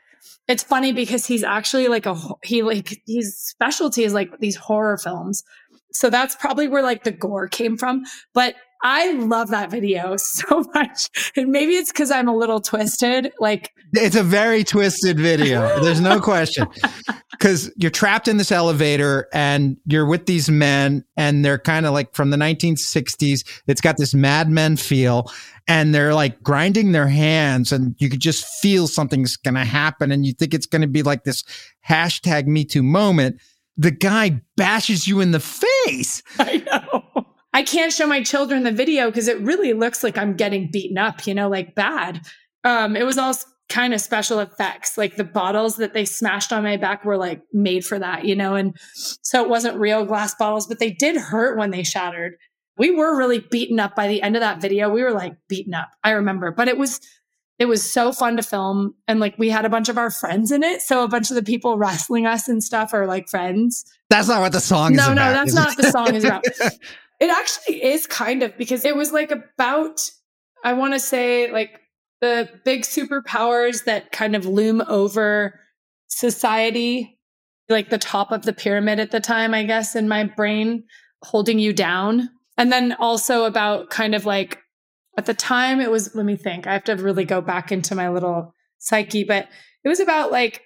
it's 0.49 0.61
funny 0.61 0.91
because 0.91 1.25
he's 1.25 1.41
actually 1.41 1.87
like 1.87 2.05
a 2.05 2.19
he 2.43 2.63
like 2.63 3.01
his 3.07 3.39
specialty 3.39 4.03
is 4.03 4.13
like 4.13 4.39
these 4.39 4.57
horror 4.57 4.97
films. 4.97 5.41
So 5.93 6.09
that's 6.09 6.35
probably 6.35 6.67
where 6.67 6.83
like 6.83 7.05
the 7.05 7.11
gore 7.11 7.47
came 7.47 7.77
from. 7.77 8.03
But 8.33 8.55
i 8.83 9.11
love 9.13 9.49
that 9.49 9.71
video 9.71 10.15
so 10.17 10.63
much 10.73 11.09
and 11.35 11.49
maybe 11.51 11.73
it's 11.73 11.91
because 11.91 12.11
i'm 12.11 12.27
a 12.27 12.35
little 12.35 12.59
twisted 12.61 13.31
like 13.39 13.71
It's 13.93 14.15
a 14.15 14.23
very 14.23 14.63
twisted 14.63 15.19
video. 15.19 15.79
There's 15.81 16.01
no 16.01 16.19
question. 16.19 16.67
Because 17.31 17.69
you're 17.75 17.91
trapped 17.91 18.29
in 18.29 18.37
this 18.37 18.53
elevator 18.53 19.27
and 19.33 19.75
you're 19.85 20.05
with 20.05 20.27
these 20.27 20.49
men, 20.49 21.03
and 21.17 21.43
they're 21.43 21.57
kind 21.57 21.85
of 21.85 21.91
like 21.91 22.13
from 22.15 22.29
the 22.29 22.37
1960s. 22.37 23.43
It's 23.67 23.81
got 23.81 23.97
this 23.97 24.13
Mad 24.13 24.49
Men 24.49 24.77
feel, 24.77 25.29
and 25.67 25.93
they're 25.93 26.13
like 26.13 26.41
grinding 26.41 26.93
their 26.93 27.07
hands, 27.07 27.73
and 27.73 27.95
you 27.97 28.09
could 28.09 28.21
just 28.21 28.45
feel 28.61 28.87
something's 28.87 29.35
going 29.35 29.55
to 29.55 29.65
happen. 29.65 30.09
And 30.11 30.25
you 30.25 30.31
think 30.31 30.53
it's 30.53 30.67
going 30.67 30.83
to 30.83 30.87
be 30.87 31.03
like 31.03 31.25
this 31.25 31.43
hashtag 31.85 32.47
Me 32.47 32.63
Too 32.63 32.83
moment. 32.83 33.41
The 33.75 33.91
guy 33.91 34.41
bashes 34.55 35.05
you 35.05 35.19
in 35.19 35.31
the 35.31 35.41
face. 35.41 36.23
I 36.39 36.63
know. 36.65 37.22
I 37.53 37.63
can't 37.63 37.93
show 37.93 38.07
my 38.07 38.23
children 38.23 38.63
the 38.63 38.71
video 38.71 39.07
because 39.09 39.27
it 39.27 39.39
really 39.41 39.73
looks 39.73 40.03
like 40.03 40.17
I'm 40.17 40.35
getting 40.35 40.69
beaten 40.71 40.97
up, 40.97 41.27
you 41.27 41.35
know, 41.35 41.49
like 41.49 41.75
bad. 41.75 42.21
Um, 42.63 42.95
it 42.95 43.05
was 43.05 43.17
all 43.17 43.35
kind 43.69 43.93
of 43.93 44.01
special 44.01 44.39
effects. 44.39 44.97
Like 44.97 45.15
the 45.15 45.23
bottles 45.23 45.77
that 45.77 45.93
they 45.93 46.05
smashed 46.05 46.51
on 46.51 46.63
my 46.63 46.77
back 46.77 47.05
were 47.05 47.17
like 47.17 47.41
made 47.53 47.85
for 47.85 47.99
that, 47.99 48.25
you 48.25 48.35
know, 48.35 48.55
and 48.55 48.75
so 48.93 49.43
it 49.43 49.49
wasn't 49.49 49.77
real 49.77 50.05
glass 50.05 50.35
bottles, 50.35 50.67
but 50.67 50.79
they 50.79 50.91
did 50.91 51.15
hurt 51.15 51.57
when 51.57 51.71
they 51.71 51.83
shattered. 51.83 52.35
We 52.77 52.91
were 52.91 53.15
really 53.15 53.39
beaten 53.39 53.79
up 53.79 53.95
by 53.95 54.07
the 54.07 54.21
end 54.21 54.35
of 54.35 54.39
that 54.41 54.59
video. 54.61 54.89
We 54.89 55.03
were 55.03 55.11
like 55.11 55.33
beaten 55.47 55.73
up. 55.75 55.89
I 56.03 56.11
remember, 56.11 56.51
but 56.51 56.67
it 56.67 56.77
was 56.77 56.99
it 57.59 57.65
was 57.65 57.89
so 57.89 58.11
fun 58.11 58.35
to 58.37 58.43
film 58.43 58.95
and 59.07 59.19
like 59.19 59.37
we 59.37 59.49
had 59.49 59.63
a 59.63 59.69
bunch 59.69 59.87
of 59.87 59.97
our 59.97 60.09
friends 60.09 60.51
in 60.51 60.63
it. 60.63 60.81
So 60.81 61.03
a 61.03 61.07
bunch 61.07 61.29
of 61.29 61.35
the 61.35 61.43
people 61.43 61.77
wrestling 61.77 62.25
us 62.25 62.47
and 62.47 62.63
stuff 62.63 62.93
are 62.93 63.05
like 63.05 63.29
friends. 63.29 63.85
That's 64.09 64.27
not 64.27 64.41
what 64.41 64.51
the 64.53 64.59
song 64.59 64.93
is 64.93 64.97
No, 64.97 65.11
about. 65.11 65.15
no, 65.15 65.25
no, 65.27 65.33
that's 65.33 65.53
not 65.53 65.67
what 65.67 65.77
the 65.77 65.91
song 65.91 66.15
is 66.15 66.25
about. 66.25 66.45
It 67.23 67.29
actually 67.29 67.81
is 67.81 68.05
kind 68.05 68.43
of 68.43 68.57
because 68.57 68.83
it 68.83 68.97
was 68.97 69.13
like 69.13 69.31
about, 69.31 70.09
I 70.65 70.73
want 70.73 70.93
to 70.93 70.99
say, 70.99 71.49
like 71.53 71.79
the 72.19 72.49
big 72.65 72.81
superpowers 72.81 73.85
that 73.85 74.11
kind 74.11 74.35
of 74.35 74.45
loom 74.45 74.81
over 74.89 75.57
society, 76.07 77.17
like 77.69 77.89
the 77.89 77.97
top 77.97 78.33
of 78.33 78.41
the 78.41 78.51
pyramid 78.51 78.99
at 78.99 79.11
the 79.11 79.21
time, 79.21 79.53
I 79.53 79.63
guess, 79.63 79.95
in 79.95 80.09
my 80.09 80.25
brain, 80.25 80.83
holding 81.21 81.59
you 81.59 81.71
down. 81.71 82.29
And 82.57 82.73
then 82.73 82.91
also 82.99 83.45
about 83.45 83.89
kind 83.89 84.15
of 84.15 84.25
like 84.25 84.59
at 85.17 85.25
the 85.25 85.33
time, 85.33 85.79
it 85.79 85.89
was, 85.89 86.13
let 86.15 86.25
me 86.25 86.35
think, 86.35 86.67
I 86.67 86.73
have 86.73 86.83
to 86.83 86.95
really 86.97 87.23
go 87.23 87.39
back 87.39 87.71
into 87.71 87.95
my 87.95 88.09
little 88.09 88.53
psyche, 88.79 89.23
but 89.23 89.47
it 89.85 89.87
was 89.87 90.01
about 90.01 90.29
like 90.29 90.61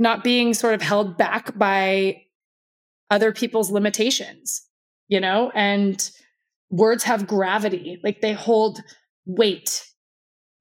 not 0.00 0.24
being 0.24 0.54
sort 0.54 0.74
of 0.74 0.82
held 0.82 1.16
back 1.16 1.56
by 1.56 2.20
other 3.12 3.30
people's 3.30 3.70
limitations 3.70 4.66
you 5.14 5.20
know, 5.20 5.52
and 5.54 6.10
words 6.70 7.04
have 7.04 7.28
gravity, 7.28 8.00
like 8.02 8.20
they 8.20 8.32
hold 8.32 8.80
weight. 9.26 9.86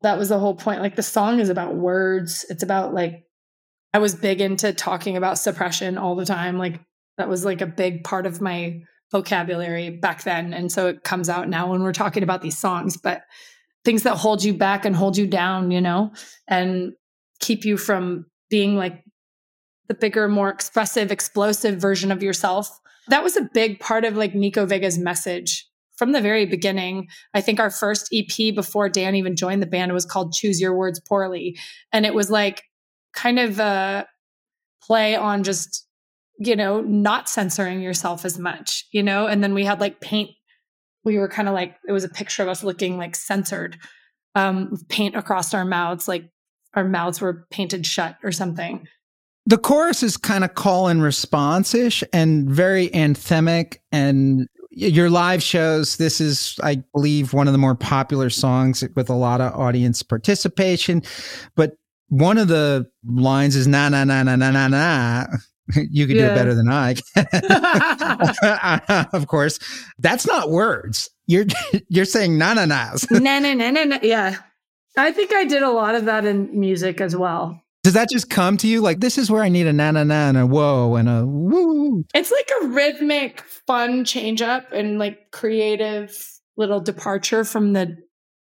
That 0.04 0.20
was 0.20 0.30
the 0.30 0.38
whole 0.38 0.54
point. 0.54 0.80
Like 0.80 0.96
the 0.96 1.02
song 1.02 1.40
is 1.40 1.50
about 1.50 1.74
words. 1.74 2.46
It's 2.50 2.62
about 2.62 2.94
like, 2.94 3.24
I 3.96 3.98
was 3.98 4.14
big 4.14 4.42
into 4.42 4.72
talking 4.72 5.18
about 5.18 5.40
suppression 5.40 5.98
all 5.98 6.16
the 6.16 6.26
time. 6.26 6.60
Like 6.60 6.80
that 7.18 7.28
was 7.28 7.44
like 7.44 7.62
a 7.62 7.66
big 7.66 8.04
part 8.04 8.28
of 8.28 8.42
my 8.42 8.82
vocabulary 9.12 9.90
back 9.90 10.22
then. 10.22 10.54
And 10.54 10.72
so 10.72 10.86
it 10.86 11.04
comes 11.04 11.30
out 11.30 11.50
now 11.50 11.72
when 11.72 11.82
we're 11.82 11.92
talking 11.92 12.22
about 12.22 12.44
these 12.44 12.58
songs, 12.60 12.96
but 12.96 13.24
things 13.84 14.04
that 14.04 14.18
hold 14.18 14.44
you 14.44 14.54
back 14.54 14.86
and 14.86 14.96
hold 14.96 15.18
you 15.18 15.26
down, 15.26 15.72
you 15.72 15.82
know, 15.82 16.12
and 16.48 16.94
keep 17.40 17.66
you 17.66 17.76
from 17.76 18.28
being 18.52 18.76
like 18.76 19.04
the 19.88 19.96
bigger, 19.96 20.28
more 20.28 20.50
expressive, 20.50 21.12
explosive 21.12 21.82
version 21.82 22.12
of 22.12 22.22
yourself 22.22 22.70
that 23.08 23.24
was 23.24 23.38
a 23.38 23.50
big 23.54 23.80
part 23.80 24.06
of 24.06 24.16
like 24.16 24.36
Nico 24.36 24.66
Vega's 24.66 24.98
message 24.98 25.68
from 25.96 26.12
the 26.12 26.22
very 26.22 26.46
beginning. 26.46 27.08
I 27.34 27.42
think 27.42 27.60
our 27.60 27.70
first 27.70 28.14
EP 28.14 28.54
before 28.56 28.90
Dan 28.90 29.16
even 29.16 29.36
joined 29.36 29.62
the 29.62 29.68
band 29.68 29.94
was 29.94 30.06
called 30.06 30.34
Choose 30.34 30.60
Your 30.60 30.76
Words 30.76 31.00
Poorly. 31.00 31.58
And 31.92 32.06
it 32.06 32.14
was 32.14 32.30
like 32.30 32.64
kind 33.14 33.40
of 33.40 33.60
a 33.60 34.08
play 34.82 35.16
on 35.16 35.44
just, 35.44 35.88
you 36.40 36.56
know, 36.56 36.82
not 36.82 37.30
censoring 37.30 37.82
yourself 37.82 38.26
as 38.26 38.40
much, 38.40 38.86
you 38.92 39.04
know? 39.04 39.28
And 39.28 39.44
then 39.44 39.54
we 39.54 39.66
had 39.66 39.80
like 39.80 40.02
paint. 40.02 40.32
We 41.04 41.18
were 41.18 41.30
kind 41.30 41.48
of 41.48 41.54
like, 41.54 41.76
it 41.88 41.92
was 41.92 42.04
a 42.04 42.10
picture 42.10 42.44
of 42.44 42.50
us 42.50 42.64
looking 42.64 42.98
like 42.98 43.16
censored, 43.16 43.78
um, 44.36 44.78
paint 44.90 45.16
across 45.16 45.54
our 45.54 45.66
mouths, 45.66 46.08
like 46.08 46.30
our 46.74 46.84
mouths 46.84 47.22
were 47.22 47.46
painted 47.52 47.86
shut 47.86 48.18
or 48.24 48.32
something. 48.32 48.88
The 49.46 49.58
chorus 49.58 50.04
is 50.04 50.18
kind 50.18 50.44
of 50.44 50.56
call 50.56 50.88
and 50.88 51.04
response 51.04 51.74
ish 51.74 52.04
and 52.14 52.50
very 52.50 52.90
anthemic 52.90 53.78
and 53.92 54.48
your 54.72 55.10
live 55.10 55.44
shows 55.44 55.98
this 55.98 56.20
is 56.20 56.60
i 56.64 56.76
believe 56.94 57.34
one 57.34 57.48
of 57.48 57.54
the 57.54 57.60
more 57.60 57.76
popular 57.76 58.30
songs 58.30 58.84
with 58.96 59.10
a 59.10 59.16
lot 59.16 59.42
of 59.42 59.54
audience 59.54 60.02
participation 60.02 61.02
but 61.56 61.74
one 62.10 62.38
of 62.38 62.48
the 62.48 62.86
lines 63.06 63.56
is 63.56 63.68
na 63.68 63.90
na 63.90 64.04
na 64.04 64.24
na 64.24 64.36
na 64.36 64.52
na 64.52 64.68
na 64.68 65.26
you 65.76 66.08
could 66.08 66.16
do 66.16 66.26
it 66.26 66.36
better 66.36 66.54
than 66.54 66.70
I. 66.70 66.96
of 69.14 69.28
course, 69.28 69.60
that's 69.98 70.28
not 70.28 70.50
words. 70.50 71.10
You're 71.26 71.46
you're 71.88 72.06
saying 72.06 72.38
na 72.38 72.54
na 72.54 72.66
nas. 72.66 73.10
na 73.10 73.40
na 73.40 73.54
na 73.54 73.72
na 73.72 73.84
na. 73.86 74.00
Yeah. 74.02 74.36
I 74.98 75.12
think 75.12 75.34
I 75.34 75.46
did 75.46 75.64
a 75.64 75.72
lot 75.72 75.96
of 75.96 76.06
that 76.06 76.26
in 76.26 76.60
music 76.60 77.02
as 77.02 77.16
well. 77.16 77.63
Does 77.84 77.94
that 77.94 78.10
just 78.10 78.30
come 78.30 78.56
to 78.58 78.68
you 78.68 78.80
like 78.80 79.02
this 79.02 79.18
is 79.18 79.30
where 79.30 79.44
I 79.44 79.50
need 79.50 79.68
a 79.68 79.74
na 79.74 79.92
na 79.92 80.06
na 80.06 80.30
and 80.30 80.38
a 80.38 80.48
whoa 80.48 80.96
and 80.96 81.10
a 81.10 81.26
woo? 81.26 82.06
It's 82.14 82.32
like 82.32 82.50
a 82.62 82.68
rhythmic, 82.68 83.42
fun 83.68 84.06
change 84.06 84.42
up 84.42 84.72
and 84.72 85.00
like 85.00 85.32
creative 85.32 86.18
little 86.56 86.80
departure 86.80 87.44
from 87.44 87.74
the 87.74 87.98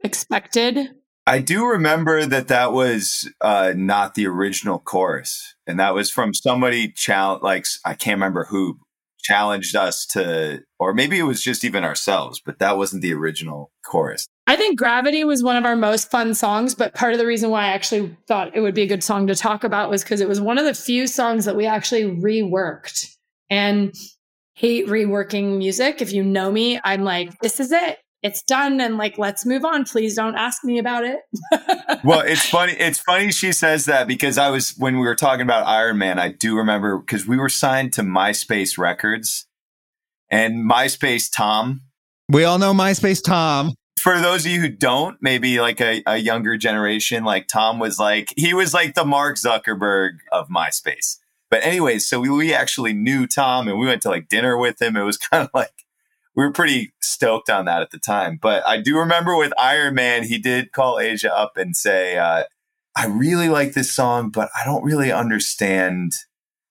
expected. 0.05 0.79
I 1.27 1.41
do 1.41 1.67
remember 1.67 2.25
that 2.25 2.47
that 2.49 2.73
was 2.73 3.29
uh, 3.41 3.73
not 3.75 4.15
the 4.15 4.29
original 4.29 4.79
chorus, 4.79 5.57
and 5.67 5.81
that 5.81 5.93
was 5.93 6.09
from 6.09 6.33
somebody 6.33 6.93
challenge. 6.93 7.43
Like 7.43 7.67
I 7.85 7.95
can't 7.95 8.19
remember 8.19 8.45
who 8.45 8.79
challenged 9.27 9.75
us 9.75 10.07
to, 10.07 10.61
or 10.79 10.95
maybe 10.95 11.19
it 11.19 11.25
was 11.25 11.43
just 11.43 11.65
even 11.65 11.85
ourselves, 11.85 12.41
but 12.45 12.59
that 12.59 12.77
wasn't 12.77 13.03
the 13.03 13.13
original 13.13 13.71
chorus. 13.85 14.27
I 14.47 14.57
think 14.57 14.79
Gravity 14.79 15.25
was 15.25 15.43
one 15.43 15.57
of 15.57 15.65
our 15.65 15.75
most 15.75 16.11
fun 16.11 16.35
songs, 16.35 16.75
but 16.75 16.95
part 16.95 17.13
of 17.13 17.19
the 17.19 17.27
reason 17.27 17.51
why 17.51 17.65
I 17.65 17.69
actually 17.69 18.17
thought 18.29 18.57
it 18.57 18.61
would 18.61 18.75
be 18.75 18.83
a 18.83 18.87
good 18.87 19.03
song 19.03 19.27
to 19.27 19.35
talk 19.35 19.65
about 19.65 19.91
was 19.91 20.05
because 20.05 20.21
it 20.21 20.29
was 20.29 20.41
one 20.41 20.59
of 20.59 20.65
the 20.65 20.75
few 20.75 21.07
songs 21.07 21.45
that 21.47 21.57
we 21.57 21.67
actually 21.67 22.05
reworked 22.05 23.09
and 23.51 23.93
hate 24.55 24.87
reworking 24.87 25.59
music. 25.59 26.01
If 26.01 26.13
you 26.13 26.23
know 26.23 26.53
me, 26.53 26.79
I'm 26.85 27.03
like, 27.03 27.37
this 27.41 27.59
is 27.59 27.73
it. 27.73 27.99
It's 28.27 28.43
done. 28.43 28.81
And 28.81 28.99
like, 28.99 29.19
let's 29.19 29.47
move 29.47 29.65
on. 29.65 29.85
Please 29.85 30.17
don't 30.17 30.35
ask 30.35 30.65
me 30.65 30.81
about 30.81 31.05
it. 31.05 31.21
well, 32.05 32.23
it's 32.23 32.45
funny. 32.45 32.73
It's 32.73 32.99
funny 32.99 33.31
she 33.31 33.53
says 33.53 33.85
that 33.85 34.09
because 34.09 34.37
I 34.37 34.51
was 34.51 34.75
when 34.79 34.99
we 34.99 35.07
were 35.07 35.15
talking 35.15 35.43
about 35.43 35.65
Iron 35.65 35.99
Man. 35.99 36.19
I 36.19 36.33
do 36.33 36.57
remember 36.57 36.99
because 36.99 37.25
we 37.29 37.37
were 37.37 37.49
signed 37.49 37.93
to 37.93 38.03
MySpace 38.03 38.77
Records, 38.79 39.47
and 40.29 40.69
MySpace 40.69 41.31
Tom. 41.33 41.83
We 42.29 42.43
all 42.43 42.59
know 42.59 42.75
MySpace 42.75 43.23
Tom. 43.23 43.75
For 44.01 44.19
those 44.19 44.45
of 44.45 44.51
you 44.51 44.61
who 44.61 44.71
don't, 44.71 45.17
maybe 45.21 45.61
like 45.61 45.81
a, 45.81 46.03
a 46.05 46.17
younger 46.17 46.57
generation, 46.57 47.23
like 47.23 47.47
Tom 47.47 47.79
was 47.79 48.01
like 48.01 48.35
he 48.37 48.55
was 48.55 48.75
like 48.75 48.95
the 48.95 49.05
Mark 49.05 49.37
Zuckerberg 49.37 50.19
of 50.33 50.49
MySpace. 50.49 51.19
But 51.49 51.63
anyways, 51.63 52.09
so 52.09 52.19
we, 52.19 52.29
we 52.29 52.53
actually 52.53 52.93
knew 52.93 53.29
Tom, 53.29 53.69
and 53.69 53.79
we 53.79 53.87
went 53.87 54.03
to 54.03 54.09
like 54.09 54.29
dinner 54.29 54.59
with 54.59 54.83
him. 54.83 54.97
It 54.97 55.05
was 55.05 55.17
kind 55.31 55.45
of 55.45 55.51
like 55.55 55.86
we 56.37 56.45
were 56.45 56.53
pretty 56.53 56.93
stoked 57.01 57.49
on 57.49 57.65
that 57.65 57.83
at 57.83 57.91
the 57.91 57.99
time. 57.99 58.39
But 58.41 58.67
I 58.67 58.81
do 58.81 58.99
remember 58.99 59.37
with 59.37 59.53
Iron 59.59 59.95
Man, 59.95 60.23
he 60.23 60.39
did 60.39 60.73
call 60.73 60.99
Aja 60.99 61.35
up 61.35 61.57
and 61.57 61.75
say, 61.75 62.19
uh, 62.19 62.45
I 62.95 63.07
really 63.07 63.49
like 63.49 63.73
this 63.73 63.93
song, 63.93 64.31
but 64.31 64.51
I 64.61 64.65
don't 64.65 64.85
really 64.85 65.11
understand 65.11 66.13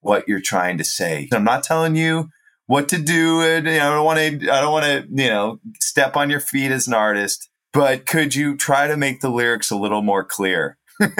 what 0.02 0.28
you're 0.28 0.40
trying 0.40 0.78
to 0.78 0.84
say. 0.84 1.28
I'm 1.34 1.44
not 1.44 1.64
telling 1.64 1.96
you 1.96 2.30
what 2.68 2.88
to 2.90 3.00
do. 3.00 3.42
And, 3.42 3.66
you 3.66 3.74
know, 3.74 3.92
I 3.92 3.96
don't 3.96 4.06
want 4.06 4.20
to, 4.20 4.52
I 4.52 4.62
don't 4.62 4.72
want 4.72 4.86
to, 4.86 5.08
you 5.10 5.30
know, 5.30 5.60
step 5.80 6.16
on 6.16 6.30
your 6.30 6.40
feet 6.40 6.72
as 6.72 6.88
an 6.88 6.94
artist, 6.94 7.50
but 7.74 8.06
could 8.06 8.36
you 8.36 8.56
try 8.56 8.88
to 8.88 8.98
make 8.98 9.22
the 9.22 9.30
lyrics 9.30 9.72
a 9.72 9.76
little 9.76 10.02
more 10.04 10.24
clear? 10.24 10.78
and 11.00 11.14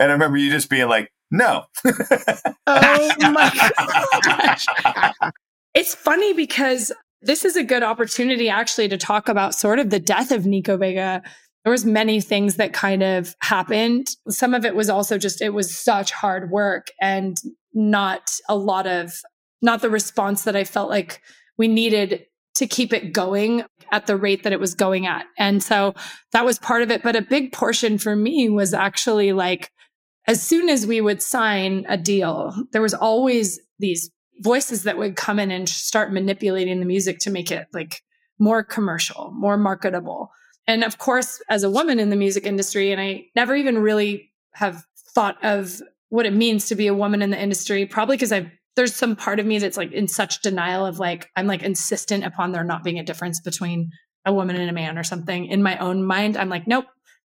I 0.00 0.04
remember 0.04 0.36
you 0.36 0.50
just 0.50 0.68
being 0.68 0.88
like, 0.88 1.10
no. 1.30 1.64
Oh 2.66 3.14
my 3.20 3.50
gosh. 4.24 4.66
It's 5.74 5.94
funny 5.94 6.32
because 6.32 6.92
this 7.24 7.44
is 7.44 7.56
a 7.56 7.64
good 7.64 7.82
opportunity 7.82 8.48
actually 8.48 8.88
to 8.88 8.98
talk 8.98 9.28
about 9.28 9.54
sort 9.54 9.78
of 9.78 9.90
the 9.90 9.98
death 9.98 10.30
of 10.30 10.46
Nico 10.46 10.76
Vega. 10.76 11.22
There 11.64 11.70
was 11.72 11.84
many 11.84 12.20
things 12.20 12.56
that 12.56 12.72
kind 12.72 13.02
of 13.02 13.34
happened. 13.40 14.08
Some 14.28 14.52
of 14.54 14.64
it 14.64 14.76
was 14.76 14.90
also 14.90 15.16
just 15.16 15.40
it 15.40 15.54
was 15.54 15.74
such 15.74 16.12
hard 16.12 16.50
work 16.50 16.88
and 17.00 17.36
not 17.72 18.30
a 18.48 18.56
lot 18.56 18.86
of 18.86 19.12
not 19.62 19.80
the 19.80 19.90
response 19.90 20.44
that 20.44 20.54
I 20.54 20.64
felt 20.64 20.90
like 20.90 21.22
we 21.56 21.68
needed 21.68 22.26
to 22.56 22.66
keep 22.66 22.92
it 22.92 23.12
going 23.12 23.64
at 23.90 24.06
the 24.06 24.16
rate 24.16 24.42
that 24.42 24.52
it 24.52 24.60
was 24.60 24.74
going 24.74 25.06
at. 25.06 25.24
And 25.38 25.62
so 25.62 25.94
that 26.32 26.44
was 26.44 26.58
part 26.58 26.82
of 26.82 26.90
it, 26.90 27.02
but 27.02 27.16
a 27.16 27.22
big 27.22 27.52
portion 27.52 27.98
for 27.98 28.14
me 28.14 28.48
was 28.48 28.74
actually 28.74 29.32
like 29.32 29.70
as 30.26 30.42
soon 30.42 30.68
as 30.68 30.86
we 30.86 31.00
would 31.00 31.22
sign 31.22 31.84
a 31.88 31.96
deal, 31.96 32.54
there 32.72 32.82
was 32.82 32.94
always 32.94 33.60
these 33.78 34.10
voices 34.40 34.82
that 34.84 34.98
would 34.98 35.16
come 35.16 35.38
in 35.38 35.50
and 35.50 35.68
start 35.68 36.12
manipulating 36.12 36.80
the 36.80 36.86
music 36.86 37.18
to 37.20 37.30
make 37.30 37.50
it 37.50 37.66
like 37.72 38.02
more 38.38 38.62
commercial, 38.62 39.30
more 39.34 39.56
marketable. 39.56 40.30
And 40.66 40.82
of 40.82 40.98
course, 40.98 41.42
as 41.48 41.62
a 41.62 41.70
woman 41.70 42.00
in 42.00 42.10
the 42.10 42.16
music 42.16 42.46
industry, 42.46 42.90
and 42.90 43.00
I 43.00 43.26
never 43.36 43.54
even 43.54 43.78
really 43.78 44.32
have 44.54 44.84
thought 45.14 45.42
of 45.44 45.80
what 46.08 46.26
it 46.26 46.32
means 46.32 46.66
to 46.68 46.74
be 46.74 46.86
a 46.86 46.94
woman 46.94 47.22
in 47.22 47.30
the 47.30 47.40
industry, 47.40 47.86
probably 47.86 48.16
because 48.16 48.32
I've 48.32 48.50
there's 48.76 48.94
some 48.94 49.14
part 49.14 49.38
of 49.38 49.46
me 49.46 49.58
that's 49.58 49.76
like 49.76 49.92
in 49.92 50.08
such 50.08 50.42
denial 50.42 50.84
of 50.84 50.98
like 50.98 51.30
I'm 51.36 51.46
like 51.46 51.62
insistent 51.62 52.24
upon 52.24 52.52
there 52.52 52.64
not 52.64 52.82
being 52.82 52.98
a 52.98 53.04
difference 53.04 53.40
between 53.40 53.90
a 54.26 54.32
woman 54.32 54.56
and 54.56 54.68
a 54.68 54.72
man 54.72 54.98
or 54.98 55.04
something. 55.04 55.46
In 55.46 55.62
my 55.62 55.78
own 55.78 56.04
mind, 56.04 56.36
I'm 56.36 56.48
like, 56.48 56.66
nope, 56.66 56.86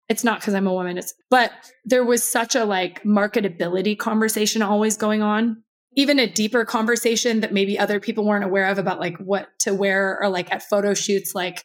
it's 0.08 0.24
not 0.24 0.40
because 0.40 0.54
I'm 0.54 0.66
a 0.66 0.72
woman. 0.72 0.98
It's 0.98 1.14
but 1.30 1.52
there 1.84 2.04
was 2.04 2.24
such 2.24 2.54
a 2.54 2.64
like 2.64 3.02
marketability 3.04 3.96
conversation 3.98 4.62
always 4.62 4.96
going 4.96 5.22
on. 5.22 5.62
Even 5.96 6.18
a 6.18 6.30
deeper 6.30 6.64
conversation 6.64 7.40
that 7.40 7.52
maybe 7.52 7.78
other 7.78 7.98
people 7.98 8.24
weren't 8.24 8.44
aware 8.44 8.66
of 8.66 8.78
about 8.78 9.00
like 9.00 9.16
what 9.18 9.48
to 9.60 9.74
wear 9.74 10.18
or 10.20 10.28
like 10.28 10.52
at 10.52 10.62
photo 10.62 10.94
shoots, 10.94 11.34
like 11.34 11.64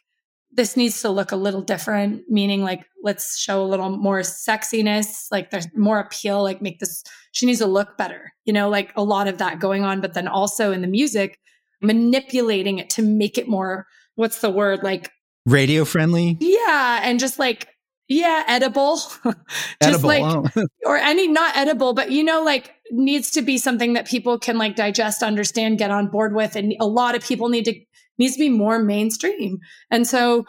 this 0.50 0.76
needs 0.76 1.00
to 1.02 1.10
look 1.10 1.32
a 1.32 1.36
little 1.36 1.62
different, 1.62 2.22
meaning 2.28 2.62
like 2.62 2.84
let's 3.02 3.38
show 3.38 3.62
a 3.62 3.64
little 3.64 3.90
more 3.90 4.20
sexiness, 4.20 5.26
like 5.30 5.50
there's 5.50 5.66
more 5.74 5.98
appeal, 5.98 6.42
like 6.42 6.60
make 6.60 6.78
this 6.78 7.02
she 7.32 7.46
needs 7.46 7.58
to 7.60 7.66
look 7.66 7.96
better. 7.96 8.32
You 8.44 8.52
know, 8.52 8.68
like 8.68 8.92
a 8.96 9.02
lot 9.02 9.28
of 9.28 9.38
that 9.38 9.60
going 9.60 9.84
on, 9.84 10.00
but 10.00 10.14
then 10.14 10.28
also 10.28 10.72
in 10.72 10.80
the 10.80 10.88
music, 10.88 11.38
manipulating 11.80 12.78
it 12.78 12.90
to 12.90 13.02
make 13.02 13.38
it 13.38 13.48
more 13.48 13.86
what's 14.14 14.40
the 14.40 14.50
word? 14.50 14.82
Like 14.82 15.10
Radio 15.46 15.84
friendly. 15.84 16.36
yeah, 16.40 17.00
and 17.02 17.18
just 17.18 17.38
like 17.38 17.68
yeah, 18.08 18.44
edible. 18.46 18.96
just 18.96 19.36
Edible. 19.80 20.08
like 20.08 20.22
oh. 20.56 20.66
or 20.86 20.96
any 20.96 21.28
not 21.28 21.56
edible, 21.56 21.94
but 21.94 22.10
you 22.10 22.22
know, 22.22 22.42
like 22.44 22.74
needs 22.92 23.30
to 23.30 23.42
be 23.42 23.56
something 23.56 23.94
that 23.94 24.06
people 24.06 24.38
can 24.38 24.58
like 24.58 24.76
digest, 24.76 25.22
understand, 25.22 25.78
get 25.78 25.90
on 25.90 26.08
board 26.08 26.34
with. 26.34 26.54
And 26.54 26.74
a 26.78 26.86
lot 26.86 27.14
of 27.14 27.22
people 27.22 27.48
need 27.48 27.64
to 27.64 27.74
needs 28.18 28.34
to 28.34 28.40
be 28.40 28.50
more 28.50 28.78
mainstream. 28.78 29.58
And 29.90 30.06
so 30.06 30.44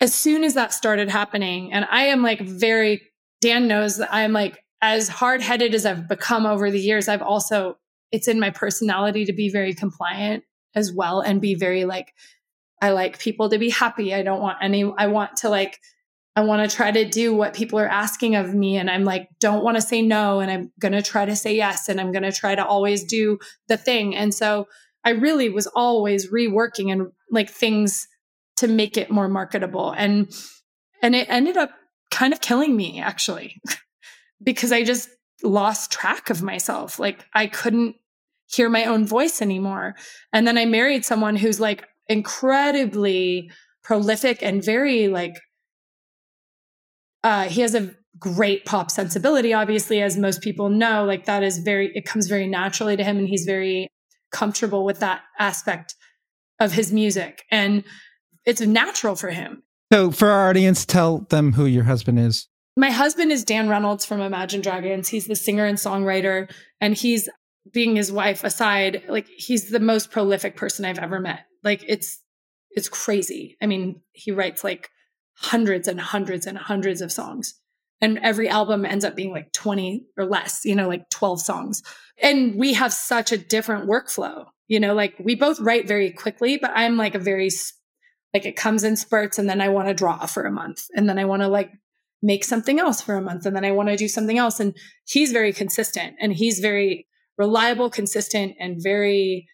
as 0.00 0.14
soon 0.14 0.42
as 0.42 0.54
that 0.54 0.72
started 0.72 1.08
happening, 1.10 1.72
and 1.72 1.86
I 1.90 2.04
am 2.04 2.22
like 2.22 2.40
very 2.40 3.02
Dan 3.42 3.68
knows 3.68 3.98
that 3.98 4.12
I'm 4.12 4.32
like 4.32 4.64
as 4.80 5.08
hard 5.08 5.42
headed 5.42 5.74
as 5.74 5.84
I've 5.84 6.08
become 6.08 6.46
over 6.46 6.70
the 6.70 6.80
years, 6.80 7.08
I've 7.08 7.22
also 7.22 7.76
it's 8.10 8.28
in 8.28 8.40
my 8.40 8.50
personality 8.50 9.26
to 9.26 9.32
be 9.32 9.50
very 9.50 9.74
compliant 9.74 10.44
as 10.74 10.92
well 10.92 11.20
and 11.20 11.40
be 11.40 11.54
very 11.54 11.84
like 11.84 12.14
I 12.80 12.90
like 12.90 13.18
people 13.18 13.50
to 13.50 13.58
be 13.58 13.70
happy. 13.70 14.14
I 14.14 14.22
don't 14.22 14.40
want 14.40 14.58
any 14.62 14.90
I 14.96 15.08
want 15.08 15.36
to 15.38 15.50
like 15.50 15.78
I 16.36 16.42
want 16.42 16.68
to 16.68 16.76
try 16.76 16.90
to 16.90 17.06
do 17.06 17.34
what 17.34 17.54
people 17.54 17.78
are 17.78 17.88
asking 17.88 18.36
of 18.36 18.54
me. 18.54 18.76
And 18.76 18.90
I'm 18.90 19.04
like, 19.04 19.30
don't 19.40 19.64
want 19.64 19.78
to 19.78 19.80
say 19.80 20.02
no. 20.02 20.40
And 20.40 20.50
I'm 20.50 20.70
going 20.78 20.92
to 20.92 21.02
try 21.02 21.24
to 21.24 21.34
say 21.34 21.56
yes. 21.56 21.88
And 21.88 21.98
I'm 21.98 22.12
going 22.12 22.24
to 22.24 22.32
try 22.32 22.54
to 22.54 22.64
always 22.64 23.04
do 23.04 23.38
the 23.68 23.78
thing. 23.78 24.14
And 24.14 24.34
so 24.34 24.68
I 25.02 25.10
really 25.10 25.48
was 25.48 25.66
always 25.68 26.30
reworking 26.30 26.92
and 26.92 27.10
like 27.30 27.48
things 27.48 28.06
to 28.56 28.68
make 28.68 28.98
it 28.98 29.10
more 29.10 29.28
marketable. 29.28 29.92
And, 29.92 30.30
and 31.02 31.14
it 31.14 31.26
ended 31.30 31.56
up 31.56 31.70
kind 32.10 32.34
of 32.34 32.42
killing 32.42 32.76
me 32.76 33.00
actually, 33.00 33.60
because 34.42 34.72
I 34.72 34.84
just 34.84 35.08
lost 35.42 35.90
track 35.90 36.28
of 36.28 36.42
myself. 36.42 36.98
Like 36.98 37.24
I 37.34 37.46
couldn't 37.46 37.96
hear 38.46 38.68
my 38.68 38.84
own 38.84 39.06
voice 39.06 39.40
anymore. 39.40 39.94
And 40.34 40.46
then 40.46 40.58
I 40.58 40.66
married 40.66 41.04
someone 41.04 41.36
who's 41.36 41.60
like 41.60 41.86
incredibly 42.08 43.50
prolific 43.82 44.42
and 44.42 44.62
very 44.62 45.08
like 45.08 45.36
uh, 47.26 47.48
he 47.48 47.60
has 47.60 47.74
a 47.74 47.92
great 48.20 48.64
pop 48.64 48.88
sensibility, 48.88 49.52
obviously, 49.52 50.00
as 50.00 50.16
most 50.16 50.42
people 50.42 50.68
know. 50.68 51.04
Like 51.04 51.24
that 51.24 51.42
is 51.42 51.58
very, 51.58 51.90
it 51.92 52.04
comes 52.04 52.28
very 52.28 52.46
naturally 52.46 52.96
to 52.96 53.02
him, 53.02 53.18
and 53.18 53.28
he's 53.28 53.44
very 53.44 53.88
comfortable 54.30 54.84
with 54.84 55.00
that 55.00 55.22
aspect 55.40 55.96
of 56.60 56.72
his 56.72 56.92
music. 56.92 57.44
And 57.50 57.82
it's 58.44 58.60
natural 58.60 59.16
for 59.16 59.30
him. 59.30 59.64
So, 59.92 60.12
for 60.12 60.30
our 60.30 60.48
audience, 60.48 60.86
tell 60.86 61.26
them 61.28 61.54
who 61.54 61.66
your 61.66 61.82
husband 61.82 62.20
is. 62.20 62.46
My 62.76 62.90
husband 62.90 63.32
is 63.32 63.44
Dan 63.44 63.68
Reynolds 63.68 64.04
from 64.04 64.20
Imagine 64.20 64.60
Dragons. 64.60 65.08
He's 65.08 65.26
the 65.26 65.34
singer 65.34 65.64
and 65.64 65.78
songwriter, 65.78 66.48
and 66.80 66.94
he's 66.94 67.28
being 67.72 67.96
his 67.96 68.12
wife 68.12 68.44
aside, 68.44 69.02
like 69.08 69.26
he's 69.26 69.70
the 69.70 69.80
most 69.80 70.12
prolific 70.12 70.54
person 70.54 70.84
I've 70.84 71.00
ever 71.00 71.18
met. 71.18 71.40
Like 71.64 71.84
it's 71.88 72.22
it's 72.70 72.88
crazy. 72.88 73.56
I 73.60 73.66
mean, 73.66 74.00
he 74.12 74.30
writes 74.30 74.62
like 74.62 74.90
hundreds 75.36 75.88
and 75.88 76.00
hundreds 76.00 76.46
and 76.46 76.58
hundreds 76.58 77.00
of 77.00 77.12
songs. 77.12 77.54
And 78.00 78.18
every 78.18 78.48
album 78.48 78.84
ends 78.84 79.04
up 79.04 79.16
being 79.16 79.32
like 79.32 79.52
20 79.52 80.06
or 80.18 80.26
less, 80.26 80.64
you 80.64 80.74
know, 80.74 80.88
like 80.88 81.08
12 81.10 81.40
songs. 81.40 81.82
And 82.20 82.56
we 82.56 82.74
have 82.74 82.92
such 82.92 83.32
a 83.32 83.38
different 83.38 83.88
workflow, 83.88 84.46
you 84.68 84.80
know, 84.80 84.94
like 84.94 85.14
we 85.18 85.34
both 85.34 85.60
write 85.60 85.88
very 85.88 86.10
quickly, 86.10 86.58
but 86.58 86.72
I'm 86.74 86.96
like 86.96 87.14
a 87.14 87.18
very, 87.18 87.50
like 88.34 88.44
it 88.44 88.56
comes 88.56 88.84
in 88.84 88.96
spurts 88.96 89.38
and 89.38 89.48
then 89.48 89.60
I 89.60 89.68
want 89.68 89.88
to 89.88 89.94
draw 89.94 90.26
for 90.26 90.44
a 90.44 90.52
month 90.52 90.84
and 90.94 91.08
then 91.08 91.18
I 91.18 91.24
want 91.24 91.42
to 91.42 91.48
like 91.48 91.70
make 92.22 92.44
something 92.44 92.78
else 92.78 93.00
for 93.00 93.14
a 93.14 93.22
month 93.22 93.46
and 93.46 93.56
then 93.56 93.64
I 93.64 93.72
want 93.72 93.88
to 93.88 93.96
do 93.96 94.08
something 94.08 94.38
else. 94.38 94.60
And 94.60 94.76
he's 95.06 95.32
very 95.32 95.52
consistent 95.52 96.16
and 96.20 96.32
he's 96.34 96.58
very 96.58 97.06
reliable, 97.38 97.90
consistent, 97.90 98.54
and 98.58 98.82
very 98.82 99.46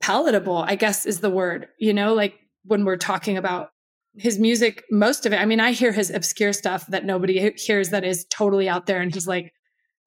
palatable, 0.00 0.56
I 0.56 0.76
guess 0.76 1.06
is 1.06 1.20
the 1.20 1.30
word, 1.30 1.68
you 1.78 1.92
know, 1.92 2.14
like 2.14 2.34
when 2.64 2.84
we're 2.84 2.96
talking 2.96 3.36
about 3.36 3.70
his 4.16 4.38
music, 4.38 4.84
most 4.90 5.26
of 5.26 5.32
it. 5.32 5.40
I 5.40 5.46
mean, 5.46 5.60
I 5.60 5.72
hear 5.72 5.92
his 5.92 6.10
obscure 6.10 6.52
stuff 6.52 6.86
that 6.88 7.04
nobody 7.04 7.52
hears 7.56 7.90
that 7.90 8.04
is 8.04 8.26
totally 8.30 8.68
out 8.68 8.86
there. 8.86 9.00
And 9.00 9.12
he's 9.12 9.26
like, 9.26 9.52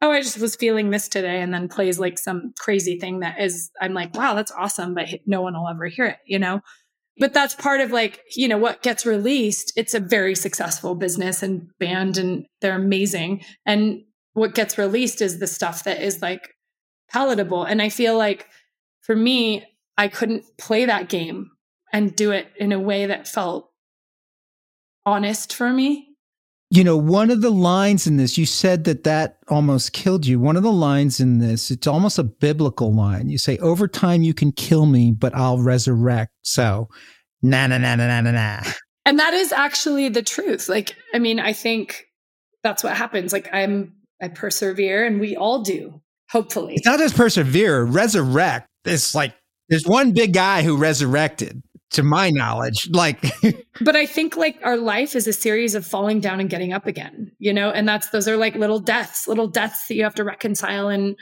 oh, 0.02 0.12
I 0.12 0.22
just 0.22 0.40
was 0.40 0.56
feeling 0.56 0.90
this 0.90 1.08
today. 1.08 1.42
And 1.42 1.54
then 1.54 1.70
plays 1.70 2.00
like 2.00 2.18
some 2.18 2.54
crazy 2.60 3.00
thing 3.00 3.22
that 3.22 3.40
is, 3.40 3.72
I'm 3.80 3.94
like, 3.94 4.14
wow, 4.16 4.34
that's 4.34 4.52
awesome. 4.52 4.94
But 4.94 5.08
no 5.26 5.42
one 5.42 5.54
will 5.54 5.70
ever 5.70 5.86
hear 5.88 6.06
it, 6.06 6.18
you 6.26 6.40
know? 6.40 6.62
But 7.18 7.34
that's 7.34 7.56
part 7.56 7.80
of 7.80 7.92
like, 7.92 8.22
you 8.36 8.48
know, 8.48 8.58
what 8.58 8.82
gets 8.82 9.06
released. 9.06 9.72
It's 9.78 9.94
a 9.94 10.00
very 10.00 10.36
successful 10.36 10.96
business 10.96 11.44
and 11.44 11.70
band 11.80 12.18
and 12.18 12.46
they're 12.60 12.76
amazing. 12.76 13.44
And 13.66 14.02
what 14.34 14.56
gets 14.56 14.78
released 14.78 15.22
is 15.22 15.40
the 15.40 15.48
stuff 15.48 15.84
that 15.84 16.02
is 16.02 16.22
like 16.22 16.50
palatable. 17.12 17.64
And 17.64 17.82
I 17.82 17.90
feel 17.90 18.18
like 18.18 18.48
for 19.02 19.16
me, 19.16 19.64
I 19.98 20.08
couldn't 20.08 20.44
play 20.58 20.86
that 20.86 21.08
game 21.08 21.52
and 21.94 22.16
do 22.16 22.32
it 22.32 22.48
in 22.58 22.72
a 22.72 22.80
way 22.80 23.06
that 23.06 23.28
felt 23.28 23.70
honest 25.06 25.54
for 25.54 25.72
me. 25.72 26.10
You 26.70 26.84
know, 26.84 26.98
one 26.98 27.30
of 27.30 27.42
the 27.42 27.52
lines 27.52 28.08
in 28.08 28.18
this, 28.18 28.38
you 28.38 28.48
said 28.48 28.86
that 28.86 29.04
that 29.04 29.38
almost 29.48 29.94
killed 29.94 30.26
you. 30.26 30.40
One 30.40 30.58
of 30.58 30.64
the 30.64 30.72
lines 30.72 31.20
in 31.20 31.38
this, 31.38 31.70
it's 31.70 31.86
almost 31.86 32.18
a 32.18 32.24
biblical 32.24 32.92
line. 32.92 33.30
You 33.30 33.38
say, 33.38 33.60
Over 33.60 33.88
time, 33.88 34.24
you 34.24 34.34
can 34.34 34.52
kill 34.52 34.88
me, 34.88 35.12
but 35.12 35.36
I'll 35.36 35.60
resurrect. 35.60 36.32
So, 36.42 36.90
na 37.44 37.68
na 37.68 37.78
na 37.78 37.96
na 37.96 38.08
na 38.08 38.22
na 38.22 38.32
na. 38.32 38.64
And 39.06 39.20
that 39.20 39.34
is 39.34 39.52
actually 39.52 40.10
the 40.10 40.24
truth. 40.24 40.70
Like, 40.70 40.96
I 41.14 41.20
mean, 41.20 41.40
I 41.40 41.54
think 41.54 42.06
that's 42.64 42.84
what 42.84 42.96
happens. 42.96 43.34
Like, 43.34 43.50
I'm, 43.54 43.94
I 44.22 44.30
persevere 44.30 45.06
and 45.06 45.20
we 45.20 45.36
all 45.36 45.62
do, 45.62 46.02
hopefully. 46.32 46.76
It's 46.76 46.86
not 46.86 47.00
just 47.00 47.16
persevere, 47.16 47.84
resurrect. 47.84 48.68
It's 48.86 49.14
like 49.14 49.36
there's 49.70 49.86
one 49.86 50.12
big 50.12 50.34
guy 50.34 50.64
who 50.64 50.78
resurrected, 50.78 51.62
to 51.94 52.04
my 52.04 52.30
knowledge. 52.30 52.90
Like, 52.92 53.24
But 53.82 53.96
I 53.96 54.06
think 54.06 54.38
like 54.38 54.60
our 54.64 54.78
life 54.78 55.16
is 55.16 55.28
a 55.28 55.34
series 55.34 55.76
of 55.76 55.86
falling 55.86 56.20
down 56.20 56.40
and 56.40 56.50
getting 56.50 56.74
up 56.74 56.86
again, 56.86 57.32
you 57.40 57.54
know, 57.54 57.72
and 57.72 57.88
that's 57.88 58.10
those 58.10 58.28
are 58.28 58.38
like 58.38 58.56
little 58.56 58.80
deaths, 58.80 59.28
little 59.28 59.48
deaths 59.48 59.88
that 59.88 59.96
you 59.96 60.04
have 60.04 60.16
to 60.16 60.24
reconcile. 60.24 60.90
And 60.90 61.16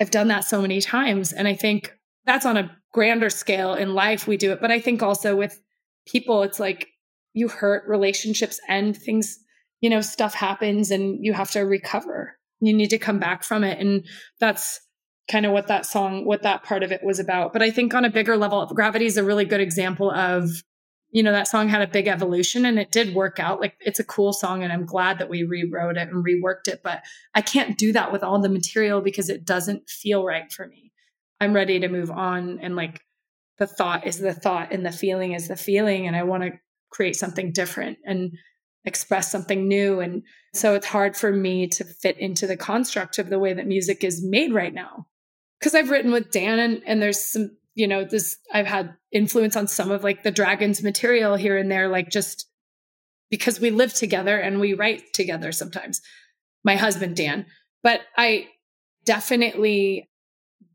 I've 0.00 0.10
done 0.10 0.28
that 0.28 0.44
so 0.44 0.60
many 0.60 0.80
times. 0.80 1.32
And 1.32 1.48
I 1.48 1.54
think 1.54 1.92
that's 2.26 2.44
on 2.44 2.56
a 2.56 2.70
grander 2.92 3.30
scale 3.30 3.74
in 3.74 3.94
life, 3.94 4.26
we 4.26 4.36
do 4.36 4.52
it. 4.52 4.60
But 4.60 4.70
I 4.70 4.80
think 4.80 5.02
also 5.02 5.36
with 5.36 5.60
people, 6.06 6.42
it's 6.42 6.60
like 6.60 6.88
you 7.34 7.48
hurt 7.48 7.88
relationships 7.88 8.60
end, 8.68 8.96
things, 8.96 9.38
you 9.80 9.90
know, 9.90 10.00
stuff 10.00 10.34
happens 10.34 10.90
and 10.90 11.24
you 11.24 11.32
have 11.32 11.50
to 11.52 11.60
recover. 11.60 12.36
You 12.60 12.72
need 12.72 12.90
to 12.90 12.98
come 12.98 13.18
back 13.18 13.44
from 13.44 13.64
it. 13.64 13.78
And 13.78 14.06
that's 14.40 14.80
kind 15.28 15.44
of 15.44 15.52
what 15.52 15.66
that 15.66 15.86
song, 15.86 16.24
what 16.24 16.42
that 16.42 16.62
part 16.62 16.82
of 16.82 16.92
it 16.92 17.02
was 17.02 17.18
about. 17.18 17.52
But 17.52 17.62
I 17.62 17.70
think 17.70 17.94
on 17.94 18.04
a 18.04 18.10
bigger 18.10 18.36
level, 18.36 18.64
Gravity 18.66 19.06
is 19.06 19.16
a 19.16 19.24
really 19.24 19.44
good 19.44 19.60
example 19.60 20.10
of, 20.10 20.50
you 21.10 21.22
know, 21.22 21.32
that 21.32 21.48
song 21.48 21.68
had 21.68 21.82
a 21.82 21.88
big 21.88 22.06
evolution 22.06 22.64
and 22.64 22.78
it 22.78 22.92
did 22.92 23.14
work 23.14 23.40
out. 23.40 23.60
Like 23.60 23.74
it's 23.80 23.98
a 23.98 24.04
cool 24.04 24.32
song 24.32 24.62
and 24.62 24.72
I'm 24.72 24.86
glad 24.86 25.18
that 25.18 25.28
we 25.28 25.42
rewrote 25.42 25.96
it 25.96 26.08
and 26.08 26.24
reworked 26.24 26.68
it. 26.68 26.80
But 26.84 27.02
I 27.34 27.40
can't 27.40 27.76
do 27.76 27.92
that 27.92 28.12
with 28.12 28.22
all 28.22 28.40
the 28.40 28.48
material 28.48 29.00
because 29.00 29.28
it 29.28 29.44
doesn't 29.44 29.88
feel 29.88 30.24
right 30.24 30.50
for 30.52 30.66
me. 30.66 30.92
I'm 31.40 31.54
ready 31.54 31.80
to 31.80 31.88
move 31.88 32.10
on 32.10 32.60
and 32.60 32.76
like 32.76 33.00
the 33.58 33.66
thought 33.66 34.06
is 34.06 34.18
the 34.18 34.34
thought 34.34 34.72
and 34.72 34.86
the 34.86 34.92
feeling 34.92 35.32
is 35.32 35.48
the 35.48 35.56
feeling. 35.56 36.06
And 36.06 36.14
I 36.14 36.22
want 36.22 36.44
to 36.44 36.52
create 36.90 37.16
something 37.16 37.52
different 37.52 37.98
and 38.04 38.32
express 38.84 39.32
something 39.32 39.66
new. 39.66 39.98
And 40.00 40.22
so 40.54 40.74
it's 40.74 40.86
hard 40.86 41.16
for 41.16 41.32
me 41.32 41.66
to 41.68 41.84
fit 41.84 42.16
into 42.18 42.46
the 42.46 42.56
construct 42.56 43.18
of 43.18 43.28
the 43.28 43.40
way 43.40 43.52
that 43.54 43.66
music 43.66 44.04
is 44.04 44.24
made 44.24 44.54
right 44.54 44.72
now 44.72 45.06
because 45.58 45.74
I've 45.74 45.90
written 45.90 46.12
with 46.12 46.30
Dan 46.30 46.58
and, 46.58 46.82
and 46.86 47.02
there's 47.02 47.24
some, 47.24 47.56
you 47.74 47.86
know, 47.86 48.04
this, 48.04 48.36
I've 48.52 48.66
had 48.66 48.94
influence 49.12 49.56
on 49.56 49.68
some 49.68 49.90
of 49.90 50.04
like 50.04 50.22
the 50.22 50.30
Dragons 50.30 50.82
material 50.82 51.36
here 51.36 51.56
and 51.56 51.70
there, 51.70 51.88
like 51.88 52.10
just 52.10 52.48
because 53.30 53.60
we 53.60 53.70
live 53.70 53.92
together 53.92 54.38
and 54.38 54.60
we 54.60 54.74
write 54.74 55.12
together 55.12 55.52
sometimes. 55.52 56.00
My 56.64 56.76
husband, 56.76 57.16
Dan. 57.16 57.46
But 57.82 58.00
I 58.16 58.48
definitely 59.04 60.08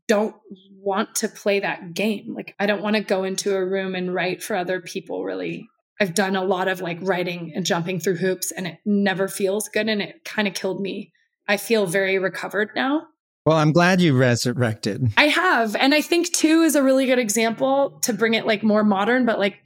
don't 0.08 0.34
want 0.76 1.14
to 1.16 1.28
play 1.28 1.60
that 1.60 1.94
game. 1.94 2.34
Like, 2.34 2.54
I 2.58 2.66
don't 2.66 2.82
want 2.82 2.96
to 2.96 3.02
go 3.02 3.24
into 3.24 3.54
a 3.54 3.64
room 3.64 3.94
and 3.94 4.14
write 4.14 4.42
for 4.42 4.56
other 4.56 4.80
people, 4.80 5.24
really. 5.24 5.68
I've 6.00 6.14
done 6.14 6.34
a 6.34 6.44
lot 6.44 6.68
of 6.68 6.80
like 6.80 6.98
writing 7.02 7.52
and 7.54 7.64
jumping 7.64 8.00
through 8.00 8.16
hoops, 8.16 8.50
and 8.50 8.66
it 8.66 8.78
never 8.84 9.28
feels 9.28 9.68
good. 9.68 9.88
And 9.88 10.02
it 10.02 10.24
kind 10.24 10.48
of 10.48 10.54
killed 10.54 10.80
me. 10.80 11.12
I 11.46 11.56
feel 11.56 11.86
very 11.86 12.18
recovered 12.18 12.70
now. 12.74 13.06
Well, 13.44 13.56
I'm 13.56 13.72
glad 13.72 14.00
you 14.00 14.16
resurrected. 14.16 15.12
I 15.16 15.24
have. 15.24 15.74
And 15.76 15.94
I 15.94 16.00
think 16.00 16.32
two 16.32 16.62
is 16.62 16.76
a 16.76 16.82
really 16.82 17.06
good 17.06 17.18
example 17.18 17.98
to 18.02 18.12
bring 18.12 18.34
it 18.34 18.46
like 18.46 18.62
more 18.62 18.84
modern, 18.84 19.26
but 19.26 19.38
like 19.38 19.58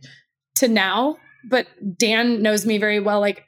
to 0.57 0.69
now. 0.69 1.19
But 1.45 1.67
Dan 1.99 2.43
knows 2.43 2.65
me 2.65 2.79
very 2.79 3.01
well. 3.01 3.21
Like 3.21 3.45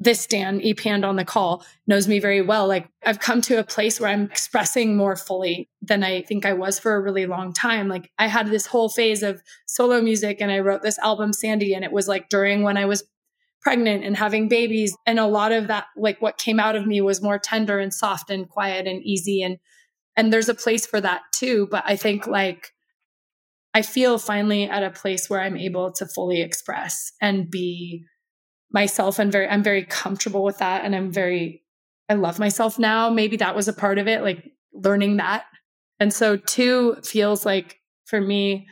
this 0.00 0.26
Dan, 0.26 0.60
Epand 0.60 1.06
on 1.06 1.16
the 1.16 1.24
call, 1.24 1.64
knows 1.86 2.08
me 2.08 2.18
very 2.18 2.42
well. 2.42 2.66
Like 2.66 2.88
I've 3.04 3.20
come 3.20 3.40
to 3.42 3.60
a 3.60 3.64
place 3.64 4.00
where 4.00 4.10
I'm 4.10 4.24
expressing 4.24 4.96
more 4.96 5.14
fully 5.14 5.68
than 5.82 6.02
I 6.02 6.22
think 6.22 6.44
I 6.44 6.54
was 6.54 6.78
for 6.78 6.96
a 6.96 7.00
really 7.00 7.26
long 7.26 7.52
time. 7.52 7.86
Like 7.88 8.10
I 8.18 8.26
had 8.26 8.48
this 8.48 8.66
whole 8.66 8.88
phase 8.88 9.22
of 9.22 9.40
solo 9.66 10.00
music 10.00 10.38
and 10.40 10.50
I 10.50 10.60
wrote 10.60 10.82
this 10.82 10.98
album, 10.98 11.32
Sandy, 11.32 11.74
and 11.74 11.84
it 11.84 11.92
was 11.92 12.08
like 12.08 12.28
during 12.28 12.62
when 12.62 12.76
I 12.76 12.86
was 12.86 13.04
pregnant 13.62 14.04
and 14.04 14.16
having 14.16 14.48
babies. 14.48 14.96
And 15.06 15.18
a 15.18 15.26
lot 15.26 15.52
of 15.52 15.68
that, 15.68 15.86
like 15.96 16.20
what 16.22 16.38
came 16.38 16.58
out 16.58 16.76
of 16.76 16.86
me 16.86 17.00
was 17.00 17.22
more 17.22 17.38
tender 17.38 17.78
and 17.78 17.92
soft 17.92 18.30
and 18.30 18.48
quiet 18.48 18.86
and 18.86 19.02
easy. 19.02 19.42
And 19.42 19.58
and 20.16 20.32
there's 20.32 20.48
a 20.48 20.54
place 20.54 20.86
for 20.86 21.00
that 21.00 21.22
too. 21.32 21.68
But 21.70 21.84
I 21.86 21.96
think 21.96 22.26
like 22.26 22.72
I 23.72 23.82
feel 23.82 24.18
finally 24.18 24.64
at 24.64 24.82
a 24.82 24.90
place 24.90 25.30
where 25.30 25.40
I'm 25.40 25.56
able 25.56 25.92
to 25.92 26.06
fully 26.06 26.42
express 26.42 27.12
and 27.20 27.50
be 27.50 28.04
myself 28.72 29.18
and 29.18 29.30
very 29.30 29.48
I'm 29.48 29.62
very 29.62 29.84
comfortable 29.84 30.44
with 30.44 30.58
that. 30.58 30.84
And 30.84 30.94
I'm 30.94 31.12
very 31.12 31.62
I 32.08 32.14
love 32.14 32.38
myself 32.38 32.78
now. 32.78 33.08
Maybe 33.10 33.36
that 33.36 33.54
was 33.54 33.68
a 33.68 33.72
part 33.72 33.98
of 33.98 34.08
it, 34.08 34.22
like 34.22 34.50
learning 34.72 35.18
that. 35.18 35.44
And 36.00 36.12
so 36.12 36.36
two 36.36 36.96
feels 37.04 37.44
like 37.46 37.78
for 38.06 38.20
me, 38.20 38.66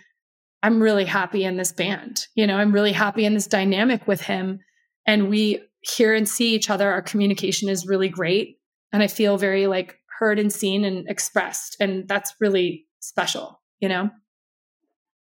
I'm 0.62 0.82
really 0.82 1.04
happy 1.04 1.44
in 1.44 1.56
this 1.56 1.72
band. 1.72 2.26
You 2.34 2.46
know, 2.46 2.56
I'm 2.56 2.72
really 2.72 2.92
happy 2.92 3.24
in 3.24 3.34
this 3.34 3.46
dynamic 3.46 4.08
with 4.08 4.20
him. 4.20 4.60
And 5.08 5.30
we 5.30 5.62
hear 5.80 6.14
and 6.14 6.28
see 6.28 6.54
each 6.54 6.68
other. 6.68 6.92
Our 6.92 7.00
communication 7.00 7.70
is 7.70 7.86
really 7.86 8.10
great. 8.10 8.58
And 8.92 9.02
I 9.02 9.06
feel 9.06 9.38
very 9.38 9.66
like 9.66 9.98
heard 10.18 10.38
and 10.38 10.52
seen 10.52 10.84
and 10.84 11.08
expressed. 11.08 11.76
And 11.80 12.06
that's 12.06 12.34
really 12.40 12.86
special, 13.00 13.60
you 13.80 13.88
know? 13.88 14.10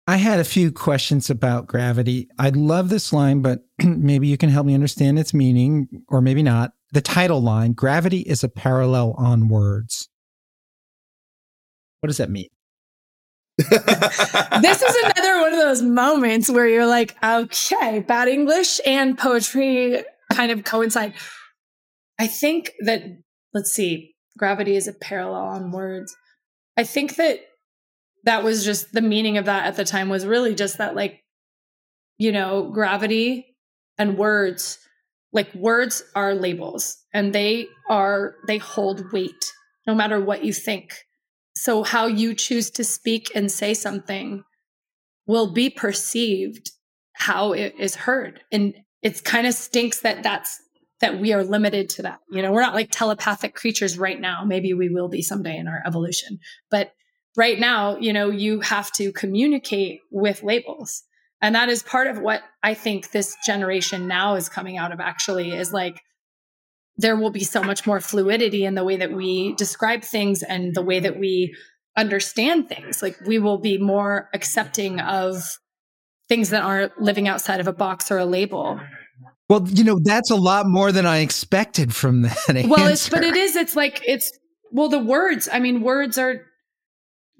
I 0.06 0.16
had 0.16 0.40
a 0.40 0.44
few 0.44 0.72
questions 0.72 1.30
about 1.30 1.66
gravity. 1.66 2.28
I 2.38 2.50
love 2.50 2.90
this 2.90 3.14
line, 3.14 3.40
but 3.40 3.60
maybe 3.82 4.28
you 4.28 4.36
can 4.36 4.50
help 4.50 4.66
me 4.66 4.74
understand 4.74 5.18
its 5.18 5.32
meaning, 5.32 5.88
or 6.08 6.20
maybe 6.20 6.42
not. 6.42 6.72
The 6.92 7.00
title 7.00 7.40
line 7.40 7.72
Gravity 7.72 8.20
is 8.20 8.44
a 8.44 8.48
parallel 8.48 9.14
on 9.16 9.48
words. 9.48 10.10
What 12.00 12.08
does 12.08 12.18
that 12.18 12.30
mean? 12.30 12.48
this 14.60 14.82
is 14.82 14.96
another 15.02 15.40
one 15.40 15.52
of 15.52 15.58
those 15.58 15.82
moments 15.82 16.48
where 16.48 16.68
you're 16.68 16.86
like, 16.86 17.16
okay, 17.24 17.98
bad 17.98 18.28
English 18.28 18.80
and 18.86 19.18
poetry 19.18 20.04
kind 20.32 20.52
of 20.52 20.62
coincide. 20.62 21.14
I 22.20 22.28
think 22.28 22.72
that, 22.80 23.02
let's 23.52 23.72
see, 23.72 24.14
gravity 24.38 24.76
is 24.76 24.86
a 24.86 24.92
parallel 24.92 25.42
on 25.42 25.72
words. 25.72 26.14
I 26.76 26.84
think 26.84 27.16
that 27.16 27.40
that 28.24 28.44
was 28.44 28.64
just 28.64 28.92
the 28.92 29.02
meaning 29.02 29.38
of 29.38 29.46
that 29.46 29.66
at 29.66 29.74
the 29.74 29.84
time 29.84 30.08
was 30.08 30.24
really 30.24 30.54
just 30.54 30.78
that, 30.78 30.94
like, 30.94 31.20
you 32.16 32.30
know, 32.30 32.70
gravity 32.70 33.56
and 33.98 34.16
words, 34.16 34.78
like, 35.32 35.52
words 35.52 36.04
are 36.14 36.34
labels 36.34 36.96
and 37.12 37.32
they 37.32 37.66
are, 37.90 38.36
they 38.46 38.58
hold 38.58 39.12
weight 39.12 39.52
no 39.84 39.96
matter 39.96 40.20
what 40.20 40.44
you 40.44 40.52
think. 40.52 40.94
So, 41.58 41.82
how 41.82 42.06
you 42.06 42.34
choose 42.34 42.70
to 42.72 42.84
speak 42.84 43.32
and 43.34 43.50
say 43.50 43.74
something 43.74 44.44
will 45.26 45.52
be 45.52 45.70
perceived 45.70 46.70
how 47.14 47.52
it 47.52 47.74
is 47.78 47.94
heard. 47.94 48.40
And 48.52 48.74
it's 49.02 49.20
kind 49.20 49.46
of 49.46 49.54
stinks 49.54 50.00
that 50.00 50.22
that's 50.22 50.60
that 51.00 51.20
we 51.20 51.32
are 51.32 51.44
limited 51.44 51.88
to 51.90 52.02
that. 52.02 52.20
You 52.30 52.42
know, 52.42 52.52
we're 52.52 52.62
not 52.62 52.74
like 52.74 52.90
telepathic 52.90 53.54
creatures 53.54 53.98
right 53.98 54.20
now. 54.20 54.44
Maybe 54.44 54.72
we 54.72 54.88
will 54.88 55.08
be 55.08 55.22
someday 55.22 55.56
in 55.56 55.68
our 55.68 55.82
evolution. 55.86 56.38
But 56.70 56.92
right 57.36 57.58
now, 57.58 57.96
you 57.98 58.12
know, 58.12 58.30
you 58.30 58.60
have 58.60 58.90
to 58.92 59.12
communicate 59.12 60.00
with 60.10 60.42
labels. 60.42 61.04
And 61.40 61.54
that 61.54 61.68
is 61.68 61.84
part 61.84 62.08
of 62.08 62.18
what 62.18 62.42
I 62.64 62.74
think 62.74 63.10
this 63.10 63.36
generation 63.46 64.08
now 64.08 64.34
is 64.34 64.48
coming 64.48 64.76
out 64.76 64.92
of 64.92 64.98
actually 64.98 65.52
is 65.52 65.72
like 65.72 66.00
there 66.98 67.16
will 67.16 67.30
be 67.30 67.44
so 67.44 67.62
much 67.62 67.86
more 67.86 68.00
fluidity 68.00 68.64
in 68.64 68.74
the 68.74 68.84
way 68.84 68.96
that 68.96 69.12
we 69.12 69.54
describe 69.54 70.02
things 70.02 70.42
and 70.42 70.74
the 70.74 70.82
way 70.82 71.00
that 71.00 71.18
we 71.18 71.54
understand 71.96 72.68
things. 72.68 73.02
Like 73.02 73.16
we 73.26 73.38
will 73.38 73.58
be 73.58 73.78
more 73.78 74.28
accepting 74.34 75.00
of 75.00 75.42
things 76.28 76.50
that 76.50 76.62
aren't 76.62 77.00
living 77.00 77.28
outside 77.28 77.60
of 77.60 77.68
a 77.68 77.72
box 77.72 78.10
or 78.10 78.18
a 78.18 78.26
label. 78.26 78.80
Well, 79.48 79.66
you 79.68 79.84
know, 79.84 79.98
that's 80.02 80.30
a 80.30 80.36
lot 80.36 80.66
more 80.66 80.92
than 80.92 81.06
I 81.06 81.18
expected 81.18 81.94
from 81.94 82.22
that. 82.22 82.66
Well, 82.68 82.88
it's 82.88 83.08
but 83.08 83.24
it 83.24 83.36
is. 83.36 83.56
It's 83.56 83.76
like 83.76 84.02
it's 84.06 84.30
well, 84.72 84.88
the 84.88 84.98
words. 84.98 85.48
I 85.50 85.60
mean, 85.60 85.80
words 85.80 86.18
are 86.18 86.42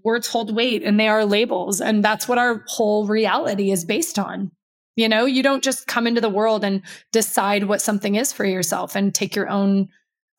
words 0.04 0.28
hold 0.28 0.54
weight 0.54 0.82
and 0.82 0.98
they 0.98 1.08
are 1.08 1.24
labels. 1.24 1.80
And 1.80 2.04
that's 2.04 2.28
what 2.28 2.38
our 2.38 2.64
whole 2.66 3.06
reality 3.06 3.70
is 3.70 3.84
based 3.84 4.18
on. 4.18 4.50
You 4.98 5.08
know, 5.08 5.26
you 5.26 5.44
don't 5.44 5.62
just 5.62 5.86
come 5.86 6.08
into 6.08 6.20
the 6.20 6.28
world 6.28 6.64
and 6.64 6.82
decide 7.12 7.68
what 7.68 7.80
something 7.80 8.16
is 8.16 8.32
for 8.32 8.44
yourself 8.44 8.96
and 8.96 9.14
take 9.14 9.36
your 9.36 9.48
own 9.48 9.90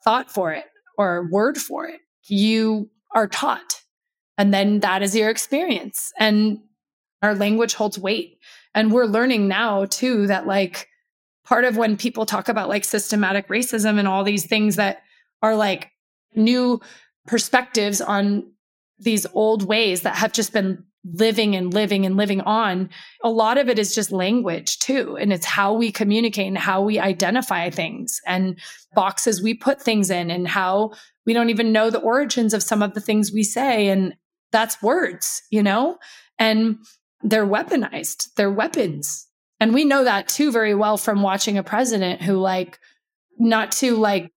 thought 0.04 0.30
for 0.30 0.52
it 0.52 0.66
or 0.98 1.30
word 1.32 1.58
for 1.58 1.88
it. 1.88 2.02
You 2.26 2.90
are 3.16 3.30
taught. 3.30 3.82
And 4.38 4.54
then 4.54 4.82
that 4.82 5.02
is 5.02 5.16
your 5.16 5.30
experience. 5.30 6.12
And 6.20 6.60
our 7.22 7.36
language 7.36 7.74
holds 7.74 7.98
weight. 7.98 8.38
And 8.76 8.92
we're 8.92 9.06
learning 9.06 9.48
now 9.48 9.86
too 9.86 10.28
that 10.28 10.46
like 10.46 10.90
part 11.46 11.64
of 11.64 11.78
when 11.78 11.96
people 11.96 12.26
talk 12.26 12.50
about 12.50 12.68
like 12.68 12.84
systematic 12.84 13.48
racism 13.48 13.98
and 13.98 14.10
all 14.10 14.26
these 14.26 14.46
things 14.46 14.76
that 14.76 15.04
are 15.42 15.56
like 15.56 15.90
new 16.36 16.82
perspectives 17.28 18.02
on 18.02 18.52
these 18.98 19.26
old 19.34 19.64
ways 19.64 20.02
that 20.02 20.16
have 20.16 20.34
just 20.34 20.52
been 20.52 20.84
living 21.06 21.56
and 21.56 21.74
living 21.74 22.06
and 22.06 22.18
living 22.18 22.42
on. 22.42 22.90
A 23.24 23.30
lot 23.30 23.58
of 23.58 23.70
it 23.70 23.80
is 23.80 23.96
just 23.96 24.12
language 24.12 24.80
too. 24.80 25.18
And 25.18 25.32
it's 25.32 25.46
how 25.46 25.74
we 25.74 25.92
communicate 25.92 26.48
and 26.48 26.58
how 26.58 26.82
we 26.82 27.00
identify 27.00 27.70
things 27.70 28.20
and 28.28 28.60
boxes 28.94 29.42
we 29.42 29.54
put 29.54 29.82
things 29.82 30.10
in 30.10 30.30
and 30.30 30.48
how 30.48 30.92
we 31.26 31.34
don't 31.34 31.50
even 31.50 31.72
know 31.72 31.90
the 31.90 32.00
origins 32.00 32.54
of 32.54 32.64
some 32.64 32.82
of 32.82 32.94
the 32.94 33.02
things 33.02 33.32
we 33.32 33.44
say. 33.44 33.88
And 33.88 34.14
that's 34.52 34.82
words, 34.82 35.42
you 35.52 35.64
know? 35.64 35.98
And 36.38 36.78
they're 37.22 37.48
weaponized, 37.48 38.28
they're 38.36 38.52
weapons. 38.52 39.28
And 39.60 39.74
we 39.74 39.84
know 39.86 40.04
that 40.06 40.28
too 40.28 40.52
very 40.52 40.74
well 40.74 40.98
from 40.98 41.22
watching 41.22 41.58
a 41.58 41.64
president 41.64 42.22
who, 42.22 42.38
like, 42.38 42.80
not 43.38 43.72
to 43.74 43.96
like 43.96 44.32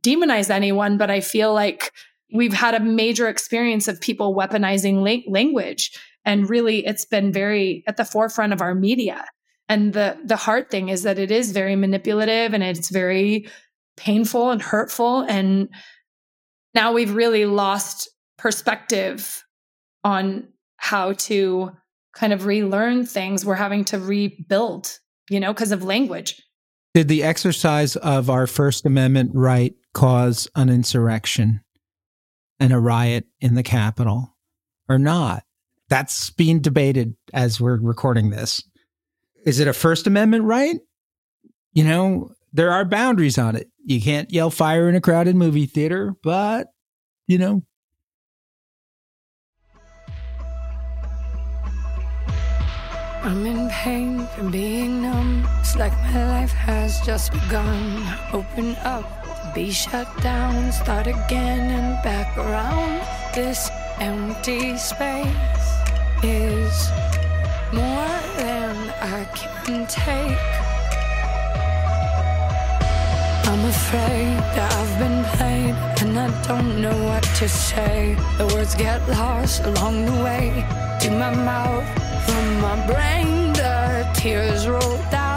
demonize 0.00 0.50
anyone, 0.50 0.98
but 0.98 1.10
I 1.10 1.20
feel 1.20 1.52
like 1.52 1.92
we've 2.32 2.52
had 2.52 2.74
a 2.74 2.80
major 2.80 3.28
experience 3.28 3.88
of 3.88 4.00
people 4.00 4.34
weaponizing 4.34 5.02
la- 5.02 5.32
language. 5.32 5.98
And 6.28 6.50
really, 6.50 6.86
it's 6.86 7.06
been 7.06 7.32
very 7.32 7.82
at 7.86 7.96
the 7.96 8.04
forefront 8.04 8.52
of 8.52 8.60
our 8.60 8.74
media. 8.74 9.24
And 9.70 9.94
the, 9.94 10.18
the 10.22 10.36
hard 10.36 10.70
thing 10.70 10.90
is 10.90 11.02
that 11.04 11.18
it 11.18 11.30
is 11.30 11.52
very 11.52 11.74
manipulative 11.74 12.52
and 12.52 12.62
it's 12.62 12.90
very 12.90 13.48
painful 13.96 14.50
and 14.50 14.60
hurtful. 14.60 15.22
And 15.22 15.70
now 16.74 16.92
we've 16.92 17.14
really 17.14 17.46
lost 17.46 18.10
perspective 18.36 19.42
on 20.04 20.48
how 20.76 21.14
to 21.14 21.70
kind 22.14 22.34
of 22.34 22.44
relearn 22.44 23.06
things. 23.06 23.46
We're 23.46 23.54
having 23.54 23.86
to 23.86 23.98
rebuild, 23.98 24.98
you 25.30 25.40
know, 25.40 25.54
because 25.54 25.72
of 25.72 25.82
language. 25.82 26.42
Did 26.92 27.08
the 27.08 27.22
exercise 27.22 27.96
of 27.96 28.28
our 28.28 28.46
First 28.46 28.84
Amendment 28.84 29.30
right 29.32 29.74
cause 29.94 30.46
an 30.54 30.68
insurrection 30.68 31.62
and 32.60 32.70
a 32.70 32.78
riot 32.78 33.24
in 33.40 33.54
the 33.54 33.62
Capitol 33.62 34.36
or 34.90 34.98
not? 34.98 35.42
That's 35.88 36.30
being 36.30 36.60
debated 36.60 37.16
as 37.32 37.60
we're 37.60 37.80
recording 37.80 38.30
this. 38.30 38.62
Is 39.44 39.60
it 39.60 39.68
a 39.68 39.72
First 39.72 40.06
Amendment 40.06 40.44
right? 40.44 40.76
You 41.72 41.84
know, 41.84 42.32
there 42.52 42.72
are 42.72 42.84
boundaries 42.84 43.38
on 43.38 43.56
it. 43.56 43.68
You 43.84 44.00
can't 44.00 44.30
yell 44.30 44.50
fire 44.50 44.88
in 44.88 44.94
a 44.94 45.00
crowded 45.00 45.36
movie 45.36 45.66
theater, 45.66 46.14
but, 46.22 46.68
you 47.26 47.38
know, 47.38 47.62
I'm 53.22 53.44
in 53.46 53.68
pain 53.70 54.26
from 54.28 54.50
being 54.50 55.02
numb. 55.02 55.46
It's 55.60 55.76
like 55.76 55.92
my 55.92 56.40
life 56.40 56.52
has 56.52 57.00
just 57.00 57.32
begun. 57.32 58.02
Open 58.32 58.76
up, 58.76 59.54
be 59.54 59.70
shut 59.70 60.08
down, 60.22 60.72
start 60.72 61.06
again 61.06 61.70
and 61.70 62.02
back 62.02 62.36
around. 62.36 63.02
This 63.34 63.70
empty 64.00 64.76
space 64.78 65.57
is 66.22 66.90
more 67.72 68.18
than 68.36 68.74
I 69.16 69.24
can 69.64 69.86
take. 69.86 70.38
I'm 73.50 73.64
afraid 73.64 74.36
that 74.56 74.70
I've 74.80 74.98
been 74.98 75.24
played 75.36 75.76
and 76.02 76.18
I 76.18 76.28
don't 76.46 76.80
know 76.82 76.96
what 77.06 77.22
to 77.40 77.48
say. 77.48 78.16
The 78.36 78.46
words 78.54 78.74
get 78.74 79.00
lost 79.08 79.64
along 79.64 80.06
the 80.06 80.18
way 80.24 80.64
to 81.02 81.10
my 81.10 81.34
mouth, 81.34 81.86
from 82.26 82.60
my 82.60 82.76
brain. 82.86 83.52
The 83.52 84.08
tears 84.14 84.68
roll 84.68 84.98
down, 85.10 85.27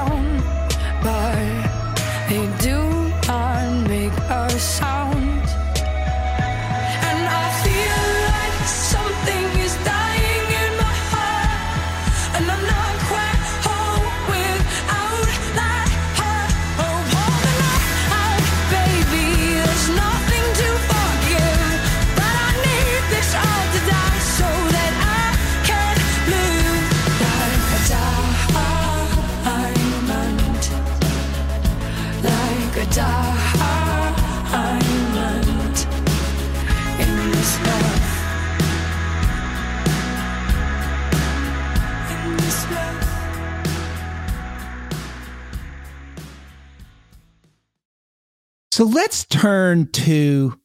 So 48.82 48.88
let's 48.88 49.26
turn 49.26 49.92
to 49.92 50.60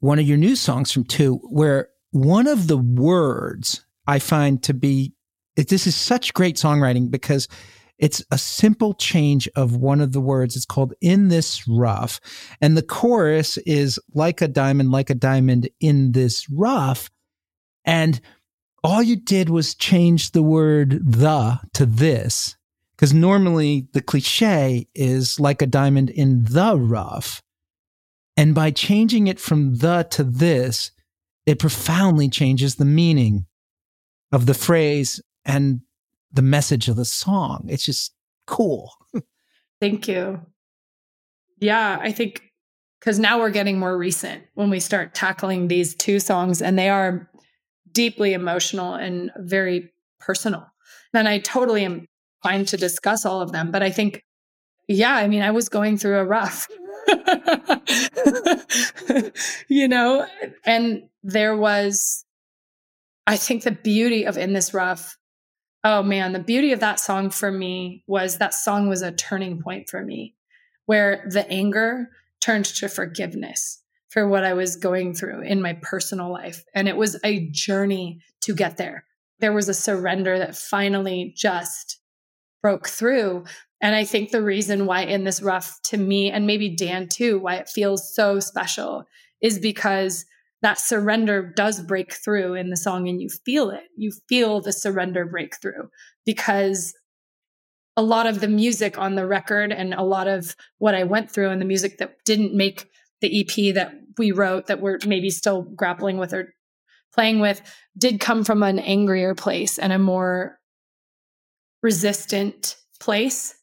one 0.00 0.18
of 0.18 0.26
your 0.26 0.38
new 0.38 0.56
songs 0.56 0.90
from 0.90 1.04
two, 1.04 1.36
where 1.50 1.86
one 2.10 2.48
of 2.48 2.66
the 2.66 2.76
words 2.76 3.86
I 4.08 4.18
find 4.18 4.60
to 4.64 4.74
be 4.74 5.14
this 5.54 5.86
is 5.86 5.94
such 5.94 6.34
great 6.34 6.56
songwriting 6.56 7.12
because 7.12 7.46
it's 7.96 8.24
a 8.32 8.38
simple 8.38 8.94
change 8.94 9.48
of 9.54 9.76
one 9.76 10.00
of 10.00 10.10
the 10.10 10.20
words. 10.20 10.56
It's 10.56 10.64
called 10.64 10.94
In 11.00 11.28
This 11.28 11.68
Rough. 11.68 12.20
And 12.60 12.76
the 12.76 12.82
chorus 12.82 13.56
is 13.58 14.00
like 14.14 14.42
a 14.42 14.48
diamond, 14.48 14.90
like 14.90 15.08
a 15.08 15.14
diamond 15.14 15.68
in 15.78 16.10
this 16.10 16.50
rough. 16.50 17.08
And 17.84 18.20
all 18.82 19.00
you 19.00 19.14
did 19.14 19.48
was 19.48 19.76
change 19.76 20.32
the 20.32 20.42
word 20.42 21.12
the 21.12 21.60
to 21.74 21.86
this. 21.86 22.56
Because 22.96 23.14
normally 23.14 23.86
the 23.92 24.02
cliche 24.02 24.88
is 24.92 25.38
like 25.38 25.62
a 25.62 25.68
diamond 25.68 26.10
in 26.10 26.42
the 26.46 26.76
rough. 26.76 27.44
And 28.36 28.54
by 28.54 28.70
changing 28.70 29.26
it 29.26 29.38
from 29.38 29.76
the 29.76 30.06
to 30.12 30.24
this, 30.24 30.92
it 31.46 31.58
profoundly 31.58 32.28
changes 32.28 32.76
the 32.76 32.84
meaning 32.84 33.46
of 34.32 34.46
the 34.46 34.54
phrase 34.54 35.20
and 35.44 35.80
the 36.32 36.42
message 36.42 36.88
of 36.88 36.96
the 36.96 37.04
song. 37.04 37.66
It's 37.68 37.84
just 37.84 38.14
cool. 38.46 38.92
Thank 39.80 40.08
you. 40.08 40.40
Yeah, 41.58 41.98
I 42.00 42.12
think 42.12 42.42
because 43.00 43.18
now 43.18 43.38
we're 43.38 43.50
getting 43.50 43.78
more 43.78 43.96
recent 43.96 44.44
when 44.54 44.70
we 44.70 44.78
start 44.78 45.14
tackling 45.14 45.68
these 45.68 45.94
two 45.94 46.20
songs, 46.20 46.60
and 46.60 46.78
they 46.78 46.90
are 46.90 47.30
deeply 47.92 48.34
emotional 48.34 48.94
and 48.94 49.30
very 49.38 49.90
personal. 50.20 50.66
And 51.14 51.26
I 51.26 51.38
totally 51.38 51.84
am 51.84 52.06
fine 52.42 52.64
to 52.66 52.76
discuss 52.76 53.24
all 53.24 53.40
of 53.40 53.52
them. 53.52 53.70
But 53.70 53.82
I 53.82 53.90
think, 53.90 54.22
yeah, 54.86 55.14
I 55.14 55.28
mean, 55.28 55.42
I 55.42 55.50
was 55.50 55.68
going 55.68 55.96
through 55.96 56.18
a 56.18 56.24
rough, 56.24 56.68
you 59.68 59.88
know, 59.88 60.26
and 60.64 61.08
there 61.22 61.56
was, 61.56 62.24
I 63.26 63.36
think 63.36 63.62
the 63.62 63.70
beauty 63.70 64.24
of 64.24 64.38
In 64.38 64.52
This 64.52 64.74
Rough 64.74 65.16
Oh 65.82 66.02
man, 66.02 66.32
the 66.32 66.38
beauty 66.38 66.72
of 66.72 66.80
that 66.80 67.00
song 67.00 67.30
for 67.30 67.50
me 67.50 68.04
was 68.06 68.36
that 68.36 68.52
song 68.52 68.88
was 68.88 69.00
a 69.00 69.12
turning 69.12 69.62
point 69.62 69.88
for 69.88 70.04
me 70.04 70.34
where 70.84 71.26
the 71.30 71.48
anger 71.50 72.10
turned 72.40 72.66
to 72.66 72.88
forgiveness 72.88 73.82
for 74.10 74.28
what 74.28 74.44
I 74.44 74.52
was 74.52 74.76
going 74.76 75.14
through 75.14 75.42
in 75.42 75.62
my 75.62 75.78
personal 75.80 76.30
life. 76.30 76.64
And 76.74 76.86
it 76.86 76.96
was 76.96 77.18
a 77.24 77.48
journey 77.50 78.20
to 78.42 78.54
get 78.54 78.76
there. 78.76 79.04
There 79.38 79.52
was 79.52 79.70
a 79.70 79.74
surrender 79.74 80.38
that 80.38 80.54
finally 80.54 81.32
just 81.34 81.98
broke 82.60 82.88
through. 82.88 83.44
And 83.80 83.94
I 83.94 84.04
think 84.04 84.30
the 84.30 84.42
reason 84.42 84.86
why 84.86 85.02
in 85.02 85.24
this 85.24 85.42
rough 85.42 85.80
to 85.84 85.96
me, 85.96 86.30
and 86.30 86.46
maybe 86.46 86.74
Dan 86.74 87.08
too, 87.08 87.38
why 87.38 87.56
it 87.56 87.68
feels 87.68 88.14
so 88.14 88.40
special 88.40 89.04
is 89.40 89.58
because 89.58 90.26
that 90.62 90.78
surrender 90.78 91.52
does 91.56 91.80
break 91.80 92.12
through 92.12 92.54
in 92.54 92.68
the 92.68 92.76
song 92.76 93.08
and 93.08 93.20
you 93.20 93.28
feel 93.28 93.70
it. 93.70 93.84
You 93.96 94.12
feel 94.28 94.60
the 94.60 94.72
surrender 94.72 95.24
breakthrough 95.24 95.88
because 96.26 96.94
a 97.96 98.02
lot 98.02 98.26
of 98.26 98.40
the 98.40 98.48
music 98.48 98.98
on 98.98 99.14
the 99.14 99.26
record 99.26 99.72
and 99.72 99.94
a 99.94 100.02
lot 100.02 100.28
of 100.28 100.54
what 100.78 100.94
I 100.94 101.04
went 101.04 101.30
through 101.30 101.50
and 101.50 101.60
the 101.60 101.66
music 101.66 101.98
that 101.98 102.16
didn't 102.24 102.54
make 102.54 102.86
the 103.20 103.40
EP 103.40 103.74
that 103.74 103.94
we 104.18 104.32
wrote 104.32 104.66
that 104.66 104.80
we're 104.80 104.98
maybe 105.06 105.30
still 105.30 105.62
grappling 105.62 106.18
with 106.18 106.32
or 106.32 106.54
playing 107.12 107.40
with 107.40 107.62
did 107.96 108.20
come 108.20 108.44
from 108.44 108.62
an 108.62 108.78
angrier 108.78 109.34
place 109.34 109.78
and 109.78 109.92
a 109.92 109.98
more 109.98 110.58
resistant 111.82 112.76
place. 113.00 113.54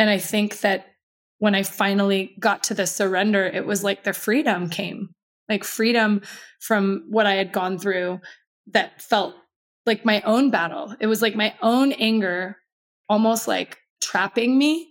And 0.00 0.08
I 0.08 0.16
think 0.16 0.60
that 0.60 0.86
when 1.40 1.54
I 1.54 1.62
finally 1.62 2.34
got 2.40 2.62
to 2.64 2.74
the 2.74 2.86
surrender, 2.86 3.44
it 3.44 3.66
was 3.66 3.84
like 3.84 4.02
the 4.02 4.14
freedom 4.14 4.70
came, 4.70 5.10
like 5.46 5.62
freedom 5.62 6.22
from 6.58 7.04
what 7.10 7.26
I 7.26 7.34
had 7.34 7.52
gone 7.52 7.78
through 7.78 8.20
that 8.68 9.02
felt 9.02 9.34
like 9.84 10.06
my 10.06 10.22
own 10.22 10.50
battle. 10.50 10.96
It 11.00 11.06
was 11.06 11.20
like 11.20 11.36
my 11.36 11.54
own 11.60 11.92
anger, 11.92 12.56
almost 13.10 13.46
like 13.46 13.76
trapping 14.00 14.56
me. 14.56 14.88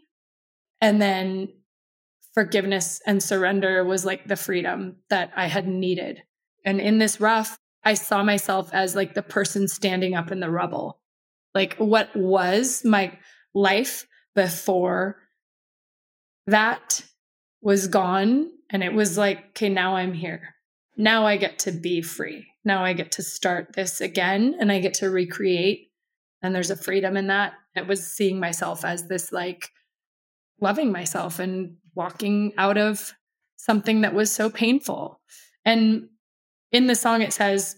And 0.79 1.01
then 1.01 1.53
forgiveness 2.35 3.01
and 3.07 3.23
surrender 3.23 3.83
was 3.83 4.05
like 4.05 4.27
the 4.27 4.35
freedom 4.35 4.97
that 5.09 5.31
I 5.35 5.47
had 5.47 5.67
needed. 5.67 6.21
And 6.63 6.79
in 6.79 6.99
this 6.99 7.19
rough, 7.19 7.57
I 7.83 7.95
saw 7.95 8.21
myself 8.21 8.69
as 8.73 8.95
like 8.95 9.15
the 9.15 9.23
person 9.23 9.67
standing 9.67 10.13
up 10.13 10.31
in 10.31 10.39
the 10.39 10.51
rubble. 10.51 10.99
Like 11.55 11.77
what 11.77 12.15
was 12.15 12.85
my 12.85 13.17
life 13.55 14.05
before 14.35 15.17
that 16.47 17.03
was 17.61 17.87
gone. 17.87 18.49
And 18.69 18.83
it 18.83 18.93
was 18.93 19.17
like, 19.17 19.49
okay, 19.49 19.69
now 19.69 19.95
I'm 19.95 20.13
here. 20.13 20.55
Now 20.97 21.25
I 21.25 21.37
get 21.37 21.59
to 21.59 21.71
be 21.71 22.01
free. 22.01 22.47
Now 22.63 22.83
I 22.83 22.93
get 22.93 23.13
to 23.13 23.23
start 23.23 23.73
this 23.73 24.01
again 24.01 24.55
and 24.59 24.71
I 24.71 24.79
get 24.79 24.95
to 24.95 25.09
recreate. 25.09 25.91
And 26.41 26.53
there's 26.53 26.71
a 26.71 26.75
freedom 26.75 27.17
in 27.17 27.27
that. 27.27 27.53
It 27.75 27.87
was 27.87 28.05
seeing 28.05 28.39
myself 28.39 28.85
as 28.85 29.07
this 29.07 29.31
like 29.31 29.69
loving 30.61 30.91
myself 30.91 31.39
and 31.39 31.77
walking 31.95 32.53
out 32.57 32.77
of 32.77 33.13
something 33.55 34.01
that 34.01 34.13
was 34.13 34.31
so 34.31 34.49
painful. 34.49 35.21
And 35.65 36.09
in 36.71 36.87
the 36.87 36.95
song, 36.95 37.21
it 37.21 37.33
says, 37.33 37.75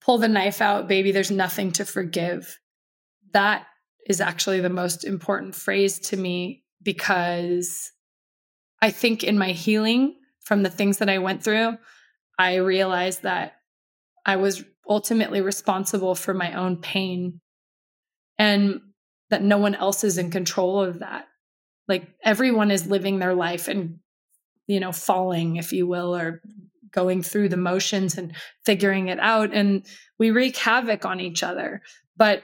pull 0.00 0.18
the 0.18 0.28
knife 0.28 0.60
out, 0.60 0.88
baby, 0.88 1.12
there's 1.12 1.30
nothing 1.30 1.72
to 1.72 1.84
forgive. 1.84 2.58
That 3.32 3.66
is 4.06 4.20
actually 4.20 4.60
the 4.60 4.68
most 4.68 5.04
important 5.04 5.54
phrase 5.54 5.98
to 5.98 6.16
me 6.16 6.64
because 6.82 7.92
I 8.82 8.90
think 8.90 9.24
in 9.24 9.38
my 9.38 9.52
healing 9.52 10.16
from 10.40 10.62
the 10.62 10.70
things 10.70 10.98
that 10.98 11.08
I 11.08 11.18
went 11.18 11.42
through, 11.42 11.78
I 12.38 12.56
realized 12.56 13.22
that 13.22 13.54
I 14.26 14.36
was 14.36 14.64
ultimately 14.88 15.40
responsible 15.40 16.14
for 16.14 16.34
my 16.34 16.52
own 16.54 16.76
pain 16.76 17.40
and 18.38 18.80
that 19.30 19.42
no 19.42 19.58
one 19.58 19.74
else 19.74 20.04
is 20.04 20.18
in 20.18 20.30
control 20.30 20.80
of 20.80 20.98
that. 20.98 21.26
Like 21.88 22.08
everyone 22.22 22.70
is 22.70 22.86
living 22.86 23.18
their 23.18 23.34
life 23.34 23.68
and, 23.68 24.00
you 24.66 24.80
know, 24.80 24.92
falling, 24.92 25.56
if 25.56 25.72
you 25.72 25.86
will, 25.86 26.14
or 26.14 26.42
going 26.90 27.22
through 27.22 27.48
the 27.48 27.56
motions 27.56 28.16
and 28.16 28.34
figuring 28.64 29.08
it 29.08 29.18
out. 29.18 29.52
And 29.52 29.86
we 30.18 30.30
wreak 30.30 30.56
havoc 30.56 31.04
on 31.04 31.20
each 31.20 31.42
other. 31.42 31.82
But 32.16 32.42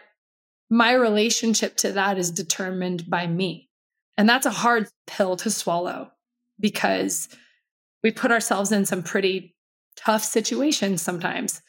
my 0.71 0.93
relationship 0.93 1.77
to 1.79 1.93
that 1.93 2.17
is 2.17 2.31
determined 2.31 3.11
by 3.11 3.27
me. 3.27 3.69
And 4.17 4.29
that's 4.29 4.47
a 4.47 4.51
hard 4.51 4.89
pill 5.07 5.37
to 5.37 5.51
swallow 5.51 6.13
because 6.61 7.29
we 8.03 8.13
put 8.13 8.31
ourselves 8.31 8.71
in 8.71 8.87
some 8.87 9.03
pretty 9.03 9.57
tough 9.97 10.23
situations 10.23 11.03
sometimes. 11.03 11.61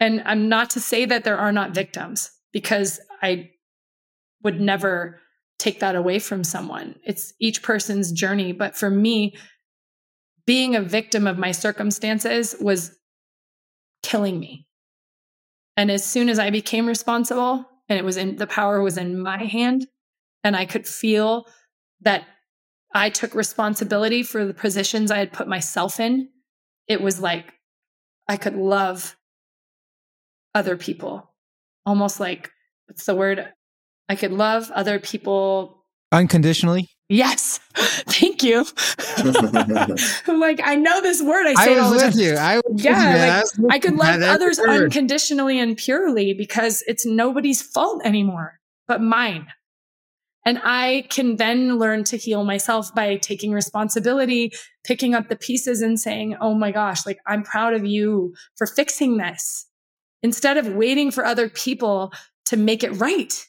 And 0.00 0.22
I'm 0.26 0.48
not 0.48 0.70
to 0.70 0.80
say 0.80 1.04
that 1.04 1.24
there 1.24 1.38
are 1.38 1.52
not 1.52 1.74
victims 1.74 2.30
because 2.52 3.00
I 3.22 3.50
would 4.42 4.60
never 4.60 5.20
take 5.58 5.80
that 5.80 5.96
away 5.96 6.18
from 6.18 6.44
someone. 6.44 6.96
It's 7.04 7.32
each 7.40 7.62
person's 7.62 8.12
journey. 8.12 8.52
But 8.52 8.76
for 8.76 8.90
me, 8.90 9.36
being 10.46 10.74
a 10.74 10.82
victim 10.82 11.26
of 11.26 11.38
my 11.38 11.52
circumstances 11.52 12.54
was 12.60 12.96
killing 14.02 14.38
me. 14.38 14.66
And 15.76 15.90
as 15.90 16.04
soon 16.04 16.28
as 16.28 16.38
I 16.38 16.50
became 16.50 16.86
responsible 16.86 17.67
and 17.88 17.98
it 17.98 18.04
was 18.04 18.16
in 18.16 18.36
the 18.36 18.46
power 18.46 18.82
was 18.82 18.98
in 18.98 19.20
my 19.20 19.44
hand 19.44 19.86
and 20.44 20.56
I 20.56 20.66
could 20.66 20.86
feel 20.86 21.46
that 22.00 22.24
I 22.94 23.10
took 23.10 23.34
responsibility 23.34 24.22
for 24.22 24.44
the 24.44 24.54
positions 24.54 25.10
I 25.10 25.18
had 25.18 25.32
put 25.32 25.48
myself 25.48 26.00
in, 26.00 26.28
it 26.86 27.00
was 27.00 27.20
like 27.20 27.52
I 28.28 28.36
could 28.36 28.56
love 28.56 29.16
other 30.54 30.76
people. 30.76 31.34
Almost 31.84 32.20
like 32.20 32.50
what's 32.86 33.04
the 33.04 33.14
word? 33.14 33.52
I 34.08 34.16
could 34.16 34.32
love 34.32 34.70
other 34.70 34.98
people 34.98 35.84
Unconditionally? 36.10 36.88
Yes. 37.08 37.58
Thank 37.74 38.42
you. 38.42 38.64
Like, 40.28 40.60
I 40.62 40.76
know 40.76 41.00
this 41.00 41.20
word. 41.22 41.46
I 41.46 41.54
say 41.64 41.72
I 41.72 41.76
it 41.76 41.78
all 41.80 41.90
was 41.92 42.00
the 42.00 42.06
with 42.06 42.14
time. 42.14 42.22
you. 42.22 42.34
I 42.36 42.56
was 42.56 42.62
with 42.68 42.84
Yeah, 42.84 43.12
you, 43.12 43.64
like, 43.64 43.72
I, 43.72 43.76
I 43.76 43.78
could 43.78 43.96
love 43.96 44.22
others 44.22 44.58
word. 44.58 44.84
unconditionally 44.84 45.58
and 45.58 45.76
purely 45.76 46.32
because 46.34 46.84
it's 46.86 47.04
nobody's 47.04 47.60
fault 47.60 48.02
anymore 48.04 48.58
but 48.88 49.02
mine. 49.02 49.46
And 50.44 50.60
I 50.64 51.06
can 51.10 51.36
then 51.36 51.78
learn 51.78 52.04
to 52.04 52.16
heal 52.16 52.42
myself 52.42 52.94
by 52.94 53.16
taking 53.16 53.52
responsibility, 53.52 54.52
picking 54.84 55.14
up 55.14 55.28
the 55.28 55.36
pieces 55.36 55.82
and 55.82 56.00
saying, 56.00 56.36
Oh 56.40 56.54
my 56.54 56.72
gosh, 56.72 57.04
like 57.04 57.18
I'm 57.26 57.42
proud 57.42 57.74
of 57.74 57.84
you 57.84 58.34
for 58.56 58.66
fixing 58.66 59.18
this 59.18 59.66
instead 60.22 60.56
of 60.56 60.68
waiting 60.74 61.10
for 61.10 61.24
other 61.24 61.48
people 61.50 62.12
to 62.46 62.56
make 62.56 62.82
it 62.82 62.92
right. 62.92 63.46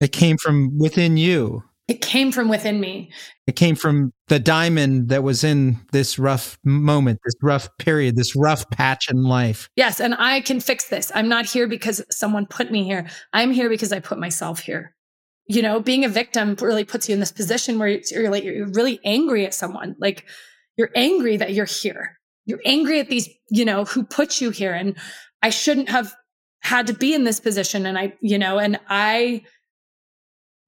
It 0.00 0.12
came 0.12 0.36
from 0.36 0.78
within 0.78 1.16
you. 1.16 1.64
It 1.90 2.00
came 2.02 2.30
from 2.30 2.48
within 2.48 2.80
me. 2.80 3.10
It 3.48 3.56
came 3.56 3.74
from 3.74 4.12
the 4.28 4.38
diamond 4.38 5.08
that 5.08 5.24
was 5.24 5.42
in 5.42 5.76
this 5.90 6.20
rough 6.20 6.56
moment, 6.64 7.18
this 7.24 7.34
rough 7.42 7.68
period, 7.78 8.14
this 8.14 8.36
rough 8.36 8.70
patch 8.70 9.10
in 9.10 9.24
life. 9.24 9.68
Yes. 9.74 9.98
And 9.98 10.14
I 10.14 10.40
can 10.40 10.60
fix 10.60 10.88
this. 10.88 11.10
I'm 11.16 11.28
not 11.28 11.46
here 11.46 11.66
because 11.66 12.00
someone 12.08 12.46
put 12.46 12.70
me 12.70 12.84
here. 12.84 13.08
I'm 13.32 13.50
here 13.50 13.68
because 13.68 13.92
I 13.92 13.98
put 13.98 14.20
myself 14.20 14.60
here. 14.60 14.94
You 15.48 15.62
know, 15.62 15.80
being 15.80 16.04
a 16.04 16.08
victim 16.08 16.54
really 16.60 16.84
puts 16.84 17.08
you 17.08 17.14
in 17.14 17.18
this 17.18 17.32
position 17.32 17.76
where 17.80 17.88
you're 17.88 18.30
like, 18.30 18.44
you're 18.44 18.70
really 18.70 19.00
angry 19.04 19.44
at 19.44 19.52
someone. 19.52 19.96
Like 19.98 20.26
you're 20.76 20.90
angry 20.94 21.38
that 21.38 21.54
you're 21.54 21.64
here. 21.64 22.20
You're 22.46 22.62
angry 22.64 23.00
at 23.00 23.08
these, 23.08 23.28
you 23.50 23.64
know, 23.64 23.84
who 23.84 24.04
put 24.04 24.40
you 24.40 24.50
here. 24.50 24.74
And 24.74 24.96
I 25.42 25.50
shouldn't 25.50 25.88
have 25.88 26.14
had 26.60 26.86
to 26.86 26.92
be 26.92 27.14
in 27.14 27.24
this 27.24 27.40
position. 27.40 27.84
And 27.84 27.98
I, 27.98 28.12
you 28.20 28.38
know, 28.38 28.60
and 28.60 28.78
I, 28.88 29.42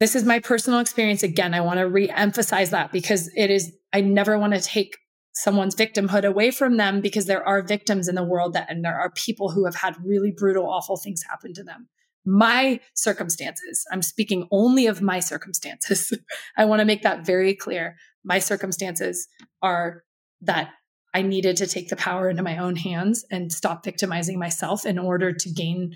this 0.03 0.16
is 0.16 0.24
my 0.24 0.40
personal 0.40 0.80
experience. 0.80 1.22
Again, 1.22 1.55
I 1.55 1.61
want 1.61 1.78
to 1.78 1.86
re-emphasize 1.86 2.70
that 2.70 2.90
because 2.90 3.30
it 3.36 3.53
is, 3.53 3.72
I 3.92 4.00
never 4.00 4.36
want 4.36 4.53
to 4.53 4.61
take 4.61 4.98
someone's 5.32 5.76
victimhood 5.76 6.24
away 6.24 6.50
from 6.50 6.76
them 6.76 7.00
because 7.00 7.26
there 7.26 7.46
are 7.46 7.62
victims 7.62 8.09
in 8.09 8.16
the 8.16 8.24
world 8.24 8.53
that, 8.55 8.68
and 8.68 8.84
there 8.84 8.98
are 8.98 9.12
people 9.12 9.53
who 9.53 9.64
have 9.64 9.76
had 9.76 9.94
really 10.05 10.32
brutal, 10.36 10.68
awful 10.68 10.96
things 10.96 11.22
happen 11.22 11.55
to 11.55 11.62
them. 11.62 11.88
My 12.26 12.80
circumstances, 12.94 13.86
I'm 13.92 14.03
speaking 14.03 14.48
only 14.50 14.88
of 14.88 15.03
my 15.03 15.20
circumstances. 15.20 16.12
I 16.57 16.64
want 16.64 16.80
to 16.80 16.84
make 16.84 17.03
that 17.03 17.24
very 17.24 17.55
clear. 17.55 17.94
My 18.24 18.40
circumstances 18.40 19.28
are 19.62 20.03
that 20.40 20.70
I 21.14 21.22
needed 21.22 21.59
to 21.59 21.68
take 21.68 21.90
the 21.90 21.96
power 21.96 22.28
into 22.28 22.42
my 22.42 22.59
own 22.59 22.74
hands 22.74 23.24
and 23.30 23.53
stop 23.53 23.84
victimizing 23.84 24.36
myself 24.36 24.84
in 24.84 24.98
order 24.98 25.32
to 25.32 25.48
gain 25.48 25.94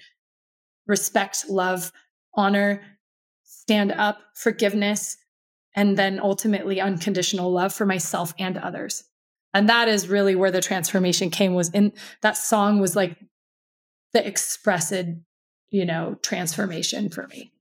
respect, 0.87 1.47
love, 1.49 1.91
honor, 2.37 2.83
stand 3.67 3.91
up, 3.91 4.21
forgiveness, 4.35 5.17
and 5.75 5.97
then 5.97 6.21
ultimately 6.21 6.81
unconditional 6.81 7.51
love 7.51 7.75
for 7.75 7.85
myself 7.85 8.33
and 8.39 8.57
others. 8.57 9.03
And 9.53 9.69
that 9.69 9.89
is 9.89 10.07
really 10.07 10.37
where 10.37 10.53
the 10.53 10.61
transformation 10.61 11.31
came 11.31 11.55
was 11.55 11.71
in 11.71 11.93
that 12.23 12.37
song 12.37 12.79
was 12.79 12.95
like 12.95 13.17
the 14.13 14.25
expressed, 14.25 15.05
you 15.71 15.85
know, 15.85 16.17
transformation 16.23 17.11
for 17.11 17.27
me. 17.27 17.53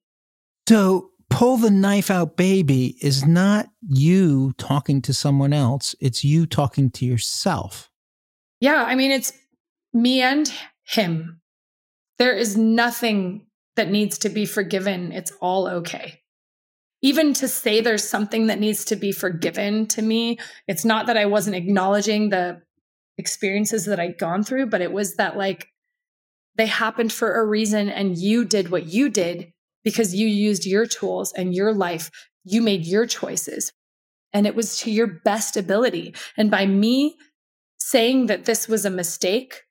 So, 0.70 1.10
pull 1.32 1.58
the 1.58 1.72
knife 1.72 2.12
out, 2.12 2.38
baby, 2.38 2.98
is 3.02 3.26
not 3.26 3.68
you 3.82 4.54
talking 4.58 5.02
to 5.04 5.14
someone 5.14 5.54
else, 5.54 5.96
it's 6.00 6.24
you 6.24 6.46
talking 6.46 6.92
to 6.92 7.06
yourself. 7.06 7.90
Yeah, 8.60 8.84
I 8.84 8.94
mean 8.94 9.12
it's 9.12 9.34
me 9.92 10.22
and 10.22 10.52
him. 10.84 11.42
There 12.20 12.34
is 12.34 12.56
nothing 12.56 13.48
that 13.76 13.92
needs 13.92 14.18
to 14.20 14.30
be 14.30 14.46
forgiven. 14.46 15.12
It's 15.12 15.32
all 15.42 15.68
okay. 15.68 16.22
Even 17.02 17.34
to 17.34 17.48
say 17.48 17.82
there's 17.82 18.08
something 18.08 18.48
that 18.48 18.60
needs 18.60 18.86
to 18.86 18.96
be 18.96 19.12
forgiven 19.12 19.86
to 19.88 20.02
me, 20.02 20.40
it's 20.68 20.86
not 20.86 21.08
that 21.08 21.18
I 21.18 21.26
wasn't 21.26 21.56
acknowledging 21.56 22.30
the 22.30 22.62
experiences 23.18 23.86
that 23.86 24.00
I'd 24.00 24.18
gone 24.18 24.44
through, 24.44 24.68
but 24.68 24.82
it 24.82 24.92
was 24.92 25.16
that 25.16 25.38
like 25.38 25.68
they 26.56 26.66
happened 26.66 27.12
for 27.12 27.36
a 27.36 27.46
reason 27.46 27.90
and 27.90 28.18
you 28.18 28.46
did 28.46 28.70
what 28.70 28.86
you 28.86 29.10
did 29.10 29.52
because 29.84 30.16
you 30.16 30.28
used 30.28 30.66
your 30.66 30.86
tools 30.86 31.34
and 31.34 31.54
your 31.54 31.74
life. 31.74 32.10
You 32.44 32.62
made 32.62 32.86
your 32.86 33.06
choices 33.06 33.72
and 34.34 34.48
it 34.48 34.56
was 34.56 34.78
to 34.80 34.92
your 34.92 35.08
best 35.08 35.58
ability. 35.58 36.16
And 36.38 36.50
by 36.50 36.66
me 36.66 37.16
saying 37.78 38.26
that 38.28 38.46
this 38.46 38.68
was 38.68 38.86
a 38.86 38.90
mistake 38.90 39.62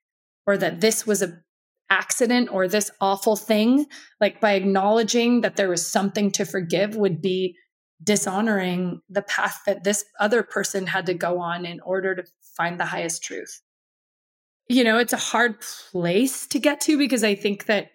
or 0.47 0.57
that 0.57 0.81
this 0.81 1.05
was 1.05 1.21
a 1.21 1.41
accident 1.89 2.49
or 2.51 2.67
this 2.67 2.91
awful 2.99 3.35
thing, 3.35 3.85
like 4.19 4.41
by 4.41 4.53
acknowledging 4.53 5.41
that 5.41 5.55
there 5.55 5.69
was 5.69 5.85
something 5.85 6.31
to 6.31 6.45
forgive 6.45 6.95
would 6.95 7.21
be 7.21 7.55
dishonoring 8.03 9.01
the 9.09 9.21
path 9.21 9.61
that 9.65 9.83
this 9.83 10.03
other 10.19 10.43
person 10.43 10.87
had 10.87 11.05
to 11.05 11.13
go 11.13 11.39
on 11.39 11.65
in 11.65 11.79
order 11.81 12.15
to 12.15 12.23
find 12.57 12.79
the 12.79 12.85
highest 12.85 13.23
truth. 13.23 13.61
you 14.67 14.83
know, 14.83 14.97
it's 14.97 15.13
a 15.13 15.17
hard 15.17 15.61
place 15.91 16.47
to 16.47 16.59
get 16.59 16.81
to 16.81 16.97
because 16.97 17.23
I 17.23 17.35
think 17.35 17.65
that 17.67 17.91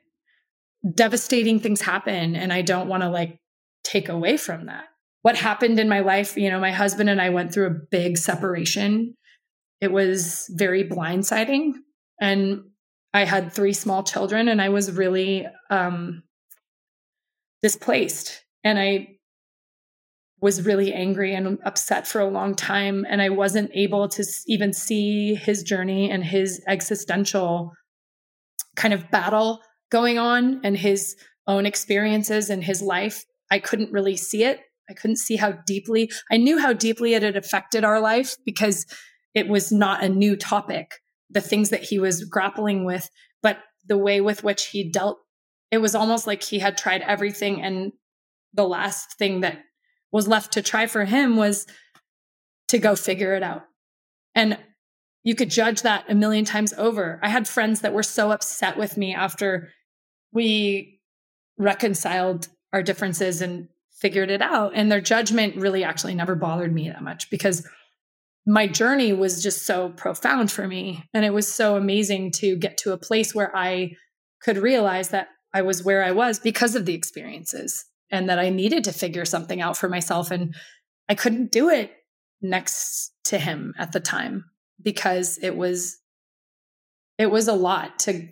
devastating 0.95 1.59
things 1.61 1.81
happen 1.81 2.37
and 2.37 2.53
I 2.53 2.63
don't 2.63 2.89
want 2.89 3.03
to 3.03 3.09
like 3.09 3.39
take 3.85 4.09
away 4.09 4.37
from 4.37 4.67
that. 4.67 4.85
What 5.23 5.37
happened 5.37 5.79
in 5.79 5.89
my 5.89 6.01
life, 6.01 6.37
you 6.37 6.49
know, 6.49 6.61
my 6.61 6.71
husband 6.71 7.11
and 7.11 7.21
I 7.21 7.31
went 7.31 7.53
through 7.53 7.67
a 7.67 7.79
big 7.91 8.17
separation. 8.17 9.15
It 9.81 9.93
was 9.93 10.47
very 10.55 10.85
blindsiding 10.85 11.73
and 12.21 12.63
I 13.13 13.25
had 13.25 13.53
three 13.53 13.73
small 13.73 14.03
children 14.03 14.49
and 14.49 14.63
I 14.63 14.69
was 14.69 14.93
really 14.93 15.47
um 15.71 16.23
displaced 17.63 18.45
and 18.65 18.79
I 18.79 19.17
was 20.41 20.65
really 20.65 20.95
angry 20.95 21.35
and 21.35 21.59
upset 21.65 22.07
for 22.07 22.21
a 22.21 22.31
long 22.31 22.55
time 22.55 23.05
and 23.09 23.21
I 23.21 23.29
wasn't 23.29 23.71
able 23.75 24.09
to 24.09 24.25
even 24.47 24.73
see 24.73 25.35
his 25.35 25.63
journey 25.63 26.11
and 26.11 26.25
his 26.25 26.63
existential 26.67 27.73
kind 28.75 28.95
of 28.95 29.11
battle 29.11 29.61
going 29.91 30.19
on 30.19 30.61
and 30.65 30.77
his 30.79 31.17
own 31.47 31.67
experiences 31.67 32.49
and 32.49 32.65
his 32.65 32.81
life. 32.81 33.25
I 33.51 33.59
couldn't 33.59 33.93
really 33.93 34.17
see 34.17 34.45
it. 34.45 34.61
I 34.89 34.95
couldn't 34.95 35.17
see 35.17 35.37
how 35.37 35.53
deeply, 35.67 36.11
I 36.31 36.37
knew 36.37 36.59
how 36.59 36.73
deeply 36.73 37.15
it 37.15 37.23
had 37.23 37.37
affected 37.37 37.85
our 37.85 38.01
life 38.01 38.35
because 38.45 38.87
it 39.35 39.47
was 39.49 39.71
not 39.71 40.03
a 40.03 40.09
new 40.09 40.37
topic, 40.37 41.01
the 41.31 41.41
things 41.41 41.71
that 41.71 41.85
he 41.85 41.99
was 41.99 42.25
grappling 42.25 42.85
with, 42.85 43.09
but 43.43 43.59
the 43.87 43.99
way 43.99 44.21
with 44.21 44.45
which 44.45 44.67
he 44.67 44.91
dealt, 44.91 45.19
it 45.71 45.79
was 45.79 45.95
almost 45.95 46.27
like 46.27 46.43
he 46.43 46.59
had 46.59 46.77
tried 46.77 47.03
everything. 47.03 47.63
And 47.63 47.93
the 48.53 48.67
last 48.67 49.17
thing 49.19 49.41
that 49.41 49.59
was 50.13 50.29
left 50.29 50.53
to 50.53 50.63
try 50.63 50.87
for 50.87 51.05
him 51.05 51.37
was 51.37 51.67
to 52.69 52.79
go 52.79 52.97
figure 52.97 53.35
it 53.35 53.43
out. 53.43 53.63
And 54.35 54.59
you 55.23 55.35
could 55.35 55.51
judge 55.51 55.83
that 55.83 56.05
a 56.09 56.15
million 56.15 56.45
times 56.45 56.73
over. 56.77 57.21
I 57.23 57.29
had 57.29 57.47
friends 57.47 57.81
that 57.81 57.93
were 57.93 58.03
so 58.03 58.31
upset 58.31 58.77
with 58.77 58.97
me 58.97 59.15
after 59.15 59.71
we 60.33 61.01
reconciled 61.59 62.49
our 62.73 62.83
differences 62.83 63.43
and 63.43 63.69
figured 63.93 64.31
it 64.31 64.41
out. 64.41 64.73
And 64.75 64.91
their 64.91 65.01
judgment 65.01 65.57
really 65.57 65.85
actually 65.85 66.15
never 66.15 66.35
bothered 66.35 66.73
me 66.73 66.89
that 66.89 67.03
much 67.03 67.29
because 67.31 67.67
my 68.47 68.67
journey 68.67 69.13
was 69.13 69.43
just 69.43 69.67
so 69.67 69.91
profound 69.91 70.51
for 70.51 70.67
me. 70.67 71.05
And 71.13 71.25
it 71.25 71.33
was 71.33 71.53
so 71.53 71.77
amazing 71.77 72.33
to 72.37 72.57
get 72.57 72.79
to 72.79 72.93
a 72.93 72.99
place 72.99 73.35
where 73.35 73.55
I 73.57 73.93
could 74.43 74.59
realize 74.59 75.11
that 75.11 75.29
I 75.53 75.63
was 75.63 75.85
where 75.85 76.03
I 76.03 76.13
was 76.13 76.39
because 76.39 76.75
of 76.75 76.87
the 76.87 76.95
experiences 76.95 77.85
and 78.11 78.29
that 78.29 78.39
I 78.39 78.51
needed 78.51 78.85
to 78.85 78.93
figure 78.93 79.25
something 79.25 79.61
out 79.61 79.77
for 79.77 79.89
myself. 79.89 80.31
And 80.31 80.55
I 81.09 81.15
couldn't 81.15 81.53
do 81.53 81.69
it 81.69 81.93
next 82.41 83.13
to 83.25 83.39
him 83.39 83.75
at 83.79 83.93
the 83.93 84.01
time 84.01 84.45
because 84.83 85.39
it 85.43 85.57
was 85.57 85.99
it 87.19 87.31
was 87.31 87.49
a 87.49 87.53
lot 87.53 87.99
to 88.01 88.29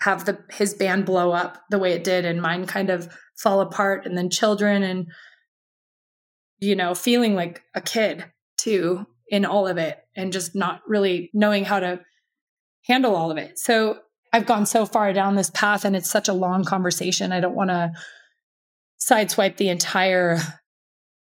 have 0.00 0.24
the 0.24 0.38
his 0.50 0.74
band 0.74 1.04
blow 1.04 1.32
up 1.32 1.62
the 1.70 1.78
way 1.78 1.92
it 1.92 2.04
did 2.04 2.24
and 2.24 2.40
mine 2.40 2.66
kind 2.66 2.90
of 2.90 3.08
fall 3.36 3.60
apart 3.60 4.06
and 4.06 4.16
then 4.16 4.30
children 4.30 4.82
and 4.82 5.06
you 6.60 6.76
know 6.76 6.94
feeling 6.94 7.34
like 7.34 7.62
a 7.74 7.80
kid 7.80 8.24
too 8.56 9.04
in 9.34 9.44
all 9.44 9.66
of 9.66 9.78
it 9.78 9.98
and 10.14 10.32
just 10.32 10.54
not 10.54 10.80
really 10.86 11.28
knowing 11.34 11.64
how 11.64 11.80
to 11.80 11.98
handle 12.86 13.16
all 13.16 13.32
of 13.32 13.36
it 13.36 13.58
so 13.58 13.98
i've 14.32 14.46
gone 14.46 14.64
so 14.64 14.86
far 14.86 15.12
down 15.12 15.34
this 15.34 15.50
path 15.50 15.84
and 15.84 15.96
it's 15.96 16.08
such 16.08 16.28
a 16.28 16.32
long 16.32 16.62
conversation 16.62 17.32
i 17.32 17.40
don't 17.40 17.56
want 17.56 17.68
to 17.70 17.90
sideswipe 19.00 19.56
the 19.56 19.68
entire 19.68 20.38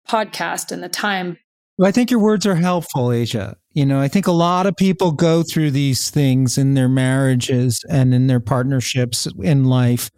podcast 0.08 0.70
and 0.70 0.80
the 0.80 0.88
time 0.88 1.36
I 1.80 1.92
think 1.92 2.10
your 2.10 2.18
words 2.18 2.44
are 2.44 2.56
helpful, 2.56 3.12
Aja. 3.12 3.54
You 3.72 3.86
know, 3.86 4.00
I 4.00 4.08
think 4.08 4.26
a 4.26 4.32
lot 4.32 4.66
of 4.66 4.76
people 4.76 5.12
go 5.12 5.44
through 5.44 5.70
these 5.70 6.10
things 6.10 6.58
in 6.58 6.74
their 6.74 6.88
marriages 6.88 7.84
and 7.88 8.12
in 8.12 8.26
their 8.26 8.40
partnerships 8.40 9.28
in 9.40 9.64
life. 9.64 10.10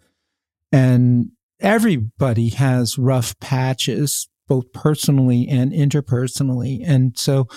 And 0.71 1.27
everybody 1.59 2.49
has 2.49 2.97
rough 2.97 3.39
patches, 3.39 4.27
both 4.51 4.73
personally 4.73 5.47
and 5.47 5.71
interpersonally. 5.71 6.83
And 6.85 7.17
so, 7.17 7.47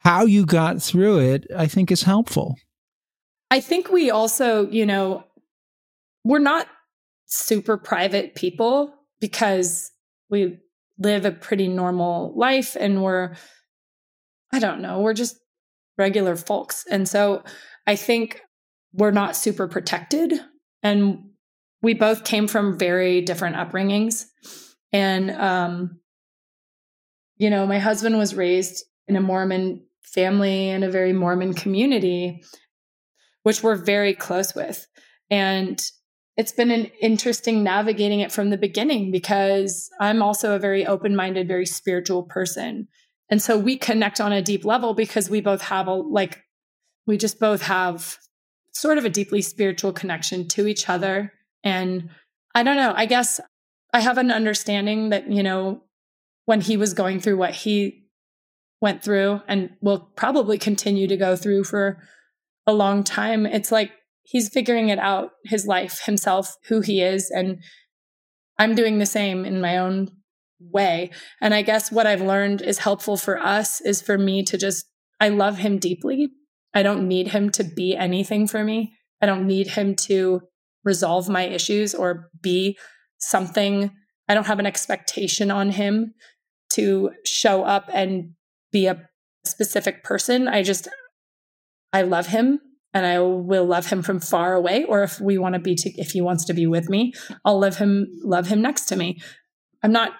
how 0.00 0.26
you 0.26 0.44
got 0.44 0.82
through 0.82 1.20
it, 1.20 1.46
I 1.56 1.66
think, 1.66 1.90
is 1.90 2.02
helpful. 2.02 2.56
I 3.50 3.60
think 3.60 3.88
we 3.88 4.10
also, 4.10 4.68
you 4.68 4.84
know, 4.84 5.24
we're 6.22 6.38
not 6.38 6.66
super 7.24 7.78
private 7.78 8.34
people 8.34 8.92
because 9.22 9.90
we 10.28 10.58
live 10.98 11.24
a 11.24 11.32
pretty 11.32 11.66
normal 11.66 12.34
life 12.36 12.76
and 12.78 13.02
we're, 13.02 13.34
I 14.52 14.58
don't 14.58 14.82
know, 14.82 15.00
we're 15.00 15.14
just 15.14 15.38
regular 15.96 16.36
folks. 16.36 16.84
And 16.90 17.08
so 17.08 17.42
I 17.86 17.96
think 17.96 18.42
we're 18.92 19.12
not 19.12 19.34
super 19.34 19.66
protected. 19.66 20.34
And 20.82 21.30
we 21.80 21.94
both 21.94 22.24
came 22.24 22.48
from 22.48 22.78
very 22.78 23.22
different 23.22 23.56
upbringings. 23.56 24.26
And, 24.92 25.30
um, 25.32 26.00
you 27.36 27.50
know, 27.50 27.66
my 27.66 27.78
husband 27.78 28.18
was 28.18 28.34
raised 28.34 28.84
in 29.08 29.16
a 29.16 29.20
Mormon 29.20 29.84
family 30.02 30.70
in 30.70 30.82
a 30.82 30.90
very 30.90 31.12
Mormon 31.12 31.52
community, 31.54 32.42
which 33.42 33.62
we're 33.62 33.76
very 33.76 34.14
close 34.14 34.54
with. 34.54 34.86
And 35.30 35.80
it's 36.36 36.52
been 36.52 36.70
an 36.70 36.86
interesting 37.00 37.62
navigating 37.62 38.20
it 38.20 38.32
from 38.32 38.50
the 38.50 38.58
beginning 38.58 39.10
because 39.10 39.88
I'm 40.00 40.22
also 40.22 40.54
a 40.54 40.58
very 40.58 40.86
open 40.86 41.16
minded, 41.16 41.48
very 41.48 41.66
spiritual 41.66 42.22
person. 42.24 42.88
And 43.30 43.42
so 43.42 43.58
we 43.58 43.76
connect 43.76 44.20
on 44.20 44.32
a 44.32 44.42
deep 44.42 44.64
level 44.64 44.94
because 44.94 45.28
we 45.28 45.40
both 45.40 45.62
have 45.62 45.88
a, 45.88 45.94
like, 45.94 46.42
we 47.06 47.16
just 47.16 47.40
both 47.40 47.62
have 47.62 48.18
sort 48.72 48.98
of 48.98 49.04
a 49.04 49.10
deeply 49.10 49.42
spiritual 49.42 49.92
connection 49.92 50.46
to 50.48 50.66
each 50.66 50.88
other. 50.88 51.32
And 51.64 52.10
I 52.54 52.62
don't 52.62 52.76
know, 52.76 52.92
I 52.94 53.06
guess 53.06 53.40
I 53.96 54.00
have 54.00 54.18
an 54.18 54.30
understanding 54.30 55.08
that, 55.08 55.32
you 55.32 55.42
know, 55.42 55.82
when 56.44 56.60
he 56.60 56.76
was 56.76 56.92
going 56.92 57.18
through 57.18 57.38
what 57.38 57.54
he 57.54 58.04
went 58.82 59.02
through 59.02 59.40
and 59.48 59.70
will 59.80 60.00
probably 60.16 60.58
continue 60.58 61.08
to 61.08 61.16
go 61.16 61.34
through 61.34 61.64
for 61.64 62.02
a 62.66 62.74
long 62.74 63.04
time, 63.04 63.46
it's 63.46 63.72
like 63.72 63.92
he's 64.22 64.50
figuring 64.50 64.90
it 64.90 64.98
out 64.98 65.30
his 65.46 65.66
life 65.66 66.02
himself 66.04 66.56
who 66.68 66.82
he 66.82 67.00
is 67.00 67.30
and 67.30 67.62
i'm 68.58 68.74
doing 68.74 68.98
the 68.98 69.06
same 69.06 69.46
in 69.46 69.62
my 69.62 69.78
own 69.78 70.10
way. 70.60 71.10
And 71.40 71.54
i 71.54 71.62
guess 71.62 71.90
what 71.90 72.06
i've 72.06 72.20
learned 72.20 72.60
is 72.60 72.78
helpful 72.78 73.16
for 73.16 73.38
us 73.38 73.80
is 73.80 74.02
for 74.02 74.18
me 74.18 74.42
to 74.42 74.58
just 74.58 74.84
i 75.20 75.30
love 75.30 75.56
him 75.56 75.78
deeply. 75.78 76.28
I 76.74 76.82
don't 76.82 77.08
need 77.08 77.28
him 77.28 77.48
to 77.52 77.64
be 77.64 77.96
anything 77.96 78.46
for 78.46 78.62
me. 78.62 78.92
I 79.22 79.26
don't 79.26 79.46
need 79.46 79.68
him 79.68 79.94
to 80.10 80.42
resolve 80.84 81.30
my 81.30 81.44
issues 81.44 81.94
or 81.94 82.28
be 82.42 82.76
something 83.18 83.90
i 84.28 84.34
don't 84.34 84.46
have 84.46 84.58
an 84.58 84.66
expectation 84.66 85.50
on 85.50 85.70
him 85.70 86.14
to 86.70 87.10
show 87.24 87.62
up 87.64 87.88
and 87.92 88.32
be 88.72 88.86
a 88.86 89.08
specific 89.44 90.02
person 90.02 90.48
i 90.48 90.62
just 90.62 90.88
i 91.92 92.02
love 92.02 92.26
him 92.28 92.60
and 92.96 93.04
I 93.04 93.20
will 93.20 93.66
love 93.66 93.88
him 93.88 94.02
from 94.02 94.20
far 94.20 94.54
away. 94.54 94.84
Or 94.84 95.02
if 95.02 95.20
we 95.20 95.36
want 95.36 95.54
to 95.54 95.58
be, 95.58 95.74
to, 95.74 95.90
if 96.00 96.12
he 96.12 96.22
wants 96.22 96.46
to 96.46 96.54
be 96.54 96.66
with 96.66 96.88
me, 96.88 97.12
I'll 97.44 97.60
love 97.60 97.76
him, 97.76 98.06
love 98.24 98.46
him 98.46 98.62
next 98.62 98.86
to 98.86 98.96
me. 98.96 99.20
I'm 99.82 99.92
not 99.92 100.12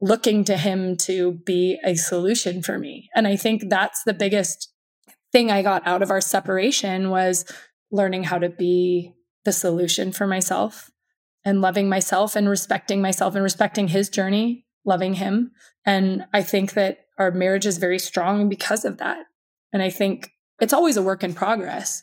looking 0.00 0.44
to 0.44 0.56
him 0.56 0.96
to 0.96 1.32
be 1.44 1.78
a 1.84 1.96
solution 1.96 2.62
for 2.62 2.78
me. 2.78 3.08
And 3.16 3.26
I 3.26 3.36
think 3.36 3.64
that's 3.68 4.04
the 4.04 4.14
biggest 4.14 4.72
thing 5.32 5.50
I 5.50 5.62
got 5.62 5.86
out 5.86 6.02
of 6.02 6.10
our 6.10 6.20
separation 6.20 7.10
was 7.10 7.44
learning 7.90 8.24
how 8.24 8.38
to 8.38 8.48
be 8.48 9.12
the 9.44 9.52
solution 9.52 10.12
for 10.12 10.26
myself 10.26 10.89
and 11.44 11.60
loving 11.60 11.88
myself 11.88 12.36
and 12.36 12.48
respecting 12.48 13.00
myself 13.00 13.34
and 13.34 13.42
respecting 13.42 13.88
his 13.88 14.08
journey, 14.08 14.64
loving 14.84 15.14
him. 15.14 15.52
And 15.86 16.26
I 16.32 16.42
think 16.42 16.74
that 16.74 17.06
our 17.18 17.30
marriage 17.30 17.66
is 17.66 17.78
very 17.78 17.98
strong 17.98 18.48
because 18.48 18.84
of 18.84 18.98
that. 18.98 19.24
And 19.72 19.82
I 19.82 19.90
think 19.90 20.30
it's 20.60 20.72
always 20.72 20.96
a 20.96 21.02
work 21.02 21.24
in 21.24 21.34
progress. 21.34 22.02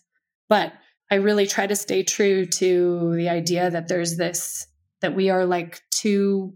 But 0.49 0.73
I 1.11 1.15
really 1.15 1.47
try 1.47 1.67
to 1.67 1.75
stay 1.75 2.03
true 2.03 2.45
to 2.45 3.15
the 3.15 3.29
idea 3.29 3.69
that 3.69 3.87
there's 3.87 4.17
this, 4.17 4.67
that 5.01 5.15
we 5.15 5.29
are 5.29 5.45
like 5.45 5.81
two 5.91 6.53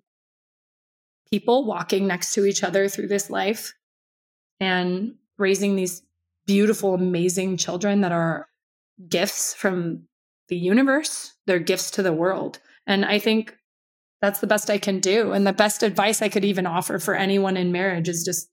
people 1.30 1.66
walking 1.66 2.08
next 2.08 2.34
to 2.34 2.46
each 2.46 2.64
other 2.64 2.90
through 2.90 3.08
this 3.08 3.30
life 3.30 3.74
and 4.60 5.16
raising 5.38 5.76
these 5.76 6.04
beautiful, 6.46 6.94
amazing 6.94 7.58
children 7.58 8.02
that 8.02 8.12
are 8.12 8.48
gifts 9.08 9.54
from 9.54 10.04
the 10.50 10.58
universe. 10.58 11.34
They're 11.48 11.60
gifts 11.60 11.92
to 11.92 12.04
the 12.04 12.14
world. 12.14 12.60
And 12.88 13.06
I 13.06 13.20
think 13.20 13.56
that's 14.22 14.40
the 14.40 14.48
best 14.48 14.70
I 14.70 14.78
can 14.78 15.00
do. 15.00 15.32
And 15.32 15.46
the 15.46 15.54
best 15.54 15.84
advice 15.84 16.22
I 16.22 16.30
could 16.30 16.46
even 16.46 16.66
offer 16.66 17.00
for 17.00 17.16
anyone 17.16 17.58
in 17.58 17.72
marriage 17.72 18.10
is 18.10 18.24
just 18.24 18.50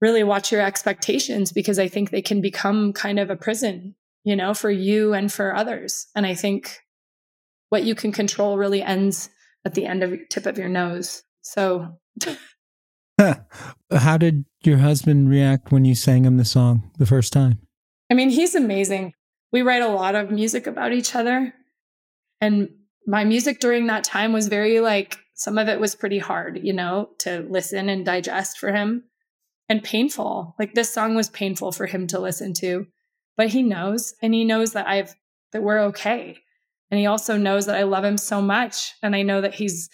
really 0.00 0.24
watch 0.24 0.52
your 0.52 0.60
expectations 0.60 1.52
because 1.52 1.78
I 1.78 1.88
think 1.88 2.10
they 2.10 2.22
can 2.22 2.40
become 2.40 2.92
kind 2.92 3.18
of 3.18 3.30
a 3.30 3.36
prison 3.36 3.94
you 4.24 4.36
know, 4.36 4.54
for 4.54 4.70
you 4.70 5.14
and 5.14 5.32
for 5.32 5.54
others. 5.54 6.06
And 6.14 6.26
I 6.26 6.34
think 6.34 6.80
what 7.70 7.84
you 7.84 7.94
can 7.94 8.12
control 8.12 8.58
really 8.58 8.82
ends 8.82 9.30
at 9.64 9.74
the 9.74 9.86
end 9.86 10.02
of 10.02 10.10
your 10.10 10.24
tip 10.30 10.46
of 10.46 10.58
your 10.58 10.68
nose. 10.68 11.22
So 11.42 11.98
How 13.90 14.16
did 14.16 14.44
your 14.64 14.78
husband 14.78 15.28
react 15.28 15.70
when 15.70 15.84
you 15.84 15.94
sang 15.94 16.24
him 16.24 16.38
the 16.38 16.44
song 16.44 16.90
the 16.98 17.06
first 17.06 17.32
time? 17.32 17.58
I 18.10 18.14
mean, 18.14 18.30
he's 18.30 18.54
amazing. 18.54 19.14
We 19.52 19.62
write 19.62 19.82
a 19.82 19.88
lot 19.88 20.14
of 20.14 20.30
music 20.30 20.66
about 20.66 20.92
each 20.92 21.14
other. 21.14 21.52
And 22.40 22.68
my 23.06 23.24
music 23.24 23.60
during 23.60 23.86
that 23.86 24.04
time 24.04 24.32
was 24.32 24.48
very 24.48 24.80
like, 24.80 25.18
some 25.34 25.58
of 25.58 25.68
it 25.68 25.80
was 25.80 25.94
pretty 25.94 26.18
hard, 26.18 26.60
you 26.62 26.72
know, 26.72 27.10
to 27.18 27.46
listen 27.48 27.88
and 27.88 28.04
digest 28.04 28.58
for 28.58 28.72
him 28.72 29.04
and 29.68 29.82
painful. 29.82 30.54
Like 30.58 30.74
this 30.74 30.92
song 30.92 31.14
was 31.14 31.28
painful 31.30 31.72
for 31.72 31.86
him 31.86 32.06
to 32.08 32.20
listen 32.20 32.52
to, 32.54 32.86
but 33.36 33.48
he 33.48 33.62
knows 33.62 34.14
and 34.22 34.34
he 34.34 34.44
knows 34.44 34.72
that 34.74 34.86
I've, 34.86 35.14
that 35.52 35.62
we're 35.62 35.80
okay. 35.86 36.38
And 36.90 37.00
he 37.00 37.06
also 37.06 37.36
knows 37.36 37.66
that 37.66 37.76
I 37.76 37.84
love 37.84 38.04
him 38.04 38.18
so 38.18 38.42
much. 38.42 38.92
And 39.02 39.16
I 39.16 39.22
know 39.22 39.40
that 39.40 39.54
he's 39.54 39.88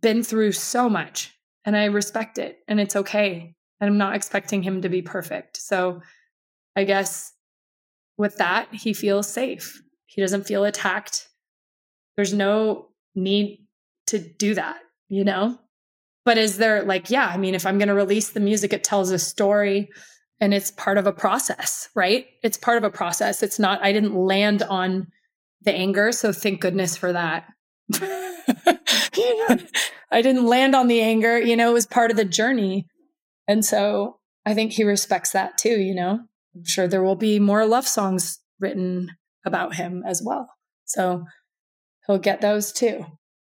been 0.00 0.22
through 0.22 0.52
so 0.52 0.88
much 0.88 1.32
and 1.64 1.76
I 1.76 1.84
respect 1.84 2.38
it 2.38 2.58
and 2.66 2.80
it's 2.80 2.96
okay. 2.96 3.54
And 3.80 3.90
I'm 3.90 3.98
not 3.98 4.16
expecting 4.16 4.62
him 4.62 4.82
to 4.82 4.88
be 4.88 5.02
perfect. 5.02 5.58
So 5.58 6.00
I 6.74 6.84
guess 6.84 7.32
with 8.16 8.36
that, 8.38 8.72
he 8.72 8.94
feels 8.94 9.28
safe. 9.28 9.80
He 10.06 10.22
doesn't 10.22 10.46
feel 10.46 10.64
attacked. 10.64 11.28
There's 12.16 12.34
no 12.34 12.88
need 13.14 13.66
to 14.08 14.18
do 14.18 14.54
that, 14.54 14.78
you 15.08 15.24
know? 15.24 15.58
But 16.24 16.38
is 16.38 16.58
there 16.58 16.82
like, 16.82 17.10
yeah, 17.10 17.26
I 17.26 17.36
mean, 17.36 17.54
if 17.54 17.66
I'm 17.66 17.78
going 17.78 17.88
to 17.88 17.94
release 17.94 18.30
the 18.30 18.40
music, 18.40 18.72
it 18.72 18.84
tells 18.84 19.10
a 19.10 19.18
story 19.18 19.88
and 20.40 20.54
it's 20.54 20.70
part 20.70 20.98
of 20.98 21.06
a 21.06 21.12
process, 21.12 21.88
right? 21.94 22.26
It's 22.42 22.56
part 22.56 22.78
of 22.78 22.84
a 22.84 22.90
process. 22.90 23.42
It's 23.42 23.58
not, 23.58 23.82
I 23.82 23.92
didn't 23.92 24.14
land 24.14 24.62
on 24.62 25.08
the 25.62 25.72
anger. 25.72 26.12
So 26.12 26.32
thank 26.32 26.60
goodness 26.60 26.96
for 26.96 27.12
that. 27.12 27.46
I 30.12 30.22
didn't 30.22 30.46
land 30.46 30.74
on 30.74 30.88
the 30.88 31.00
anger, 31.00 31.38
you 31.40 31.56
know, 31.56 31.70
it 31.70 31.74
was 31.74 31.86
part 31.86 32.10
of 32.10 32.16
the 32.16 32.24
journey. 32.24 32.86
And 33.48 33.64
so 33.64 34.18
I 34.44 34.54
think 34.54 34.72
he 34.72 34.84
respects 34.84 35.32
that 35.32 35.58
too, 35.58 35.80
you 35.80 35.94
know. 35.94 36.20
I'm 36.54 36.64
sure 36.64 36.86
there 36.86 37.02
will 37.02 37.16
be 37.16 37.38
more 37.38 37.64
love 37.66 37.88
songs 37.88 38.38
written 38.60 39.10
about 39.44 39.74
him 39.74 40.02
as 40.06 40.22
well. 40.22 40.48
So 40.84 41.24
he'll 42.06 42.18
get 42.18 42.40
those 42.40 42.72
too. 42.72 43.06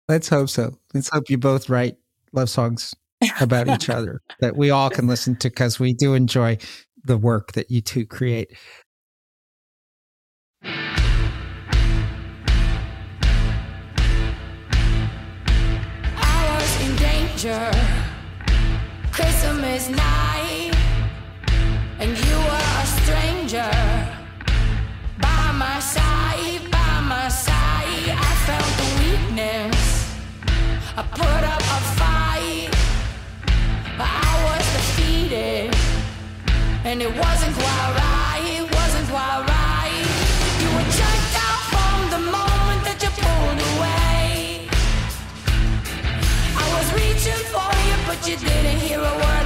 Let's 0.08 0.28
hope 0.28 0.48
so. 0.48 0.74
Let's 0.92 1.08
hope 1.08 1.30
you 1.30 1.38
both 1.38 1.68
write 1.68 1.96
love 2.32 2.50
songs 2.50 2.94
about 3.40 3.68
each 3.68 3.88
other 3.90 4.20
that 4.40 4.56
we 4.56 4.70
all 4.70 4.90
can 4.90 5.06
listen 5.06 5.36
to 5.36 5.48
because 5.48 5.78
we 5.78 5.92
do 5.92 6.14
enjoy 6.14 6.58
the 7.04 7.16
work 7.16 7.52
that 7.52 7.70
you 7.70 7.80
two 7.80 8.06
create. 8.06 8.52
I 16.16 16.58
was 16.58 16.88
in 16.88 16.96
danger. 16.96 17.70
Christmas 19.12 19.88
night, 19.90 20.72
and 21.98 22.16
you 22.16 22.36
were 22.36 22.66
a 22.80 22.86
stranger. 22.86 23.89
I 31.00 31.02
put 31.02 31.44
up 31.48 31.62
a 31.62 31.80
fight, 31.96 32.68
but 33.96 34.04
I 34.04 34.32
was 34.44 34.64
defeated, 34.76 35.74
and 36.84 37.00
it 37.00 37.08
wasn't 37.08 37.54
quite 37.56 37.92
right. 37.96 38.44
It 38.60 38.68
wasn't 38.68 39.08
quite 39.08 39.40
right. 39.48 40.04
You 40.60 40.68
were 40.76 40.88
checked 40.92 41.36
out 41.40 41.62
from 41.72 41.96
the 42.14 42.20
moment 42.28 42.84
that 42.84 43.00
you 43.00 43.08
pulled 43.16 43.60
away. 43.72 44.68
I 46.52 46.66
was 46.76 46.86
reaching 46.92 47.44
for 47.48 47.72
you, 47.88 47.96
but 48.04 48.20
you 48.28 48.36
didn't 48.36 48.80
hear 48.84 49.00
a 49.00 49.14
word 49.24 49.39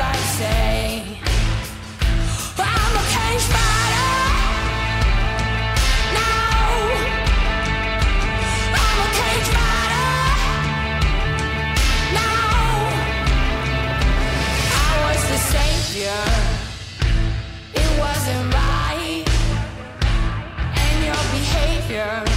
It 16.06 17.98
wasn't 17.98 18.52
right. 18.52 19.24
And 20.76 21.04
your 21.04 21.14
behavior. 21.32 22.33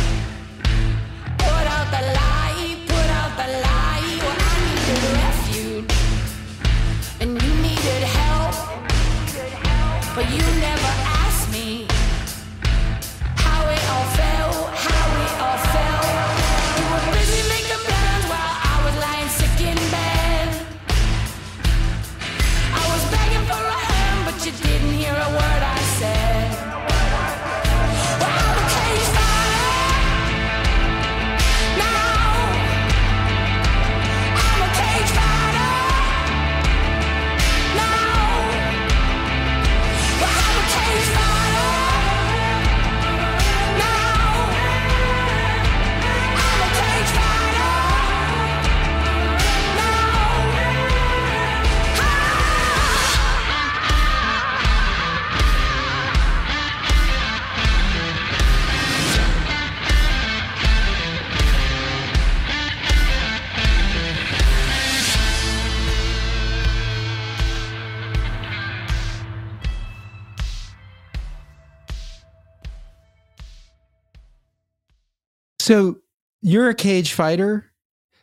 So 75.67 75.97
you're 76.41 76.69
a 76.69 76.73
cage 76.73 77.11
fighter. 77.11 77.69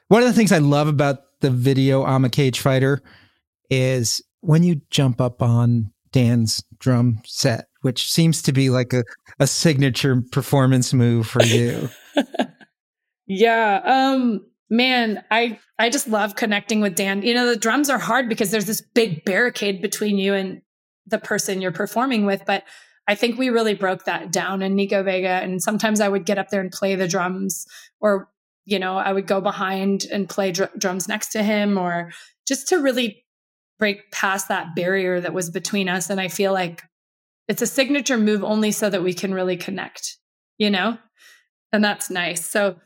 One 0.08 0.22
of 0.22 0.28
the 0.28 0.32
things 0.32 0.50
I 0.50 0.60
love 0.60 0.88
about 0.88 1.18
the 1.42 1.50
video 1.50 2.02
I'm 2.02 2.24
a 2.24 2.30
cage 2.30 2.58
fighter 2.58 3.02
is 3.68 4.22
when 4.40 4.62
you 4.62 4.80
jump 4.88 5.20
up 5.20 5.42
on 5.42 5.92
Dan's 6.10 6.64
drum 6.78 7.20
set, 7.26 7.66
which 7.82 8.10
seems 8.10 8.40
to 8.42 8.52
be 8.52 8.70
like 8.70 8.94
a, 8.94 9.04
a 9.38 9.46
signature 9.46 10.22
performance 10.32 10.94
move 10.94 11.26
for 11.26 11.42
you. 11.44 11.90
Yeah. 13.26 13.80
Um 13.82 14.44
man, 14.68 15.24
I 15.30 15.58
I 15.78 15.88
just 15.88 16.06
love 16.06 16.36
connecting 16.36 16.82
with 16.82 16.94
Dan. 16.94 17.22
You 17.22 17.32
know, 17.32 17.46
the 17.46 17.56
drums 17.56 17.88
are 17.88 17.98
hard 17.98 18.28
because 18.28 18.50
there's 18.50 18.66
this 18.66 18.82
big 18.82 19.24
barricade 19.24 19.80
between 19.80 20.18
you 20.18 20.34
and 20.34 20.60
the 21.06 21.18
person 21.18 21.62
you're 21.62 21.72
performing 21.72 22.26
with, 22.26 22.42
but 22.46 22.64
I 23.06 23.14
think 23.14 23.38
we 23.38 23.50
really 23.50 23.74
broke 23.74 24.04
that 24.04 24.32
down 24.32 24.62
in 24.62 24.74
Nico 24.74 25.02
Vega 25.02 25.28
and 25.28 25.62
sometimes 25.62 26.00
I 26.00 26.08
would 26.08 26.24
get 26.24 26.38
up 26.38 26.48
there 26.48 26.60
and 26.60 26.72
play 26.72 26.94
the 26.94 27.08
drums 27.08 27.66
or 28.00 28.28
you 28.66 28.78
know, 28.78 28.96
I 28.96 29.12
would 29.12 29.26
go 29.26 29.40
behind 29.40 30.06
and 30.10 30.28
play 30.28 30.50
dr- 30.50 30.72
drums 30.78 31.06
next 31.06 31.32
to 31.32 31.42
him 31.42 31.76
or 31.76 32.12
just 32.48 32.68
to 32.68 32.76
really 32.76 33.24
break 33.78 34.10
past 34.10 34.48
that 34.48 34.74
barrier 34.74 35.20
that 35.20 35.34
was 35.34 35.50
between 35.50 35.88
us 35.88 36.08
and 36.08 36.20
I 36.20 36.28
feel 36.28 36.52
like 36.52 36.82
it's 37.48 37.62
a 37.62 37.66
signature 37.66 38.16
move 38.16 38.42
only 38.42 38.72
so 38.72 38.88
that 38.88 39.02
we 39.02 39.12
can 39.12 39.34
really 39.34 39.56
connect, 39.56 40.16
you 40.56 40.70
know? 40.70 40.96
And 41.72 41.84
that's 41.84 42.08
nice. 42.08 42.48
So 42.48 42.76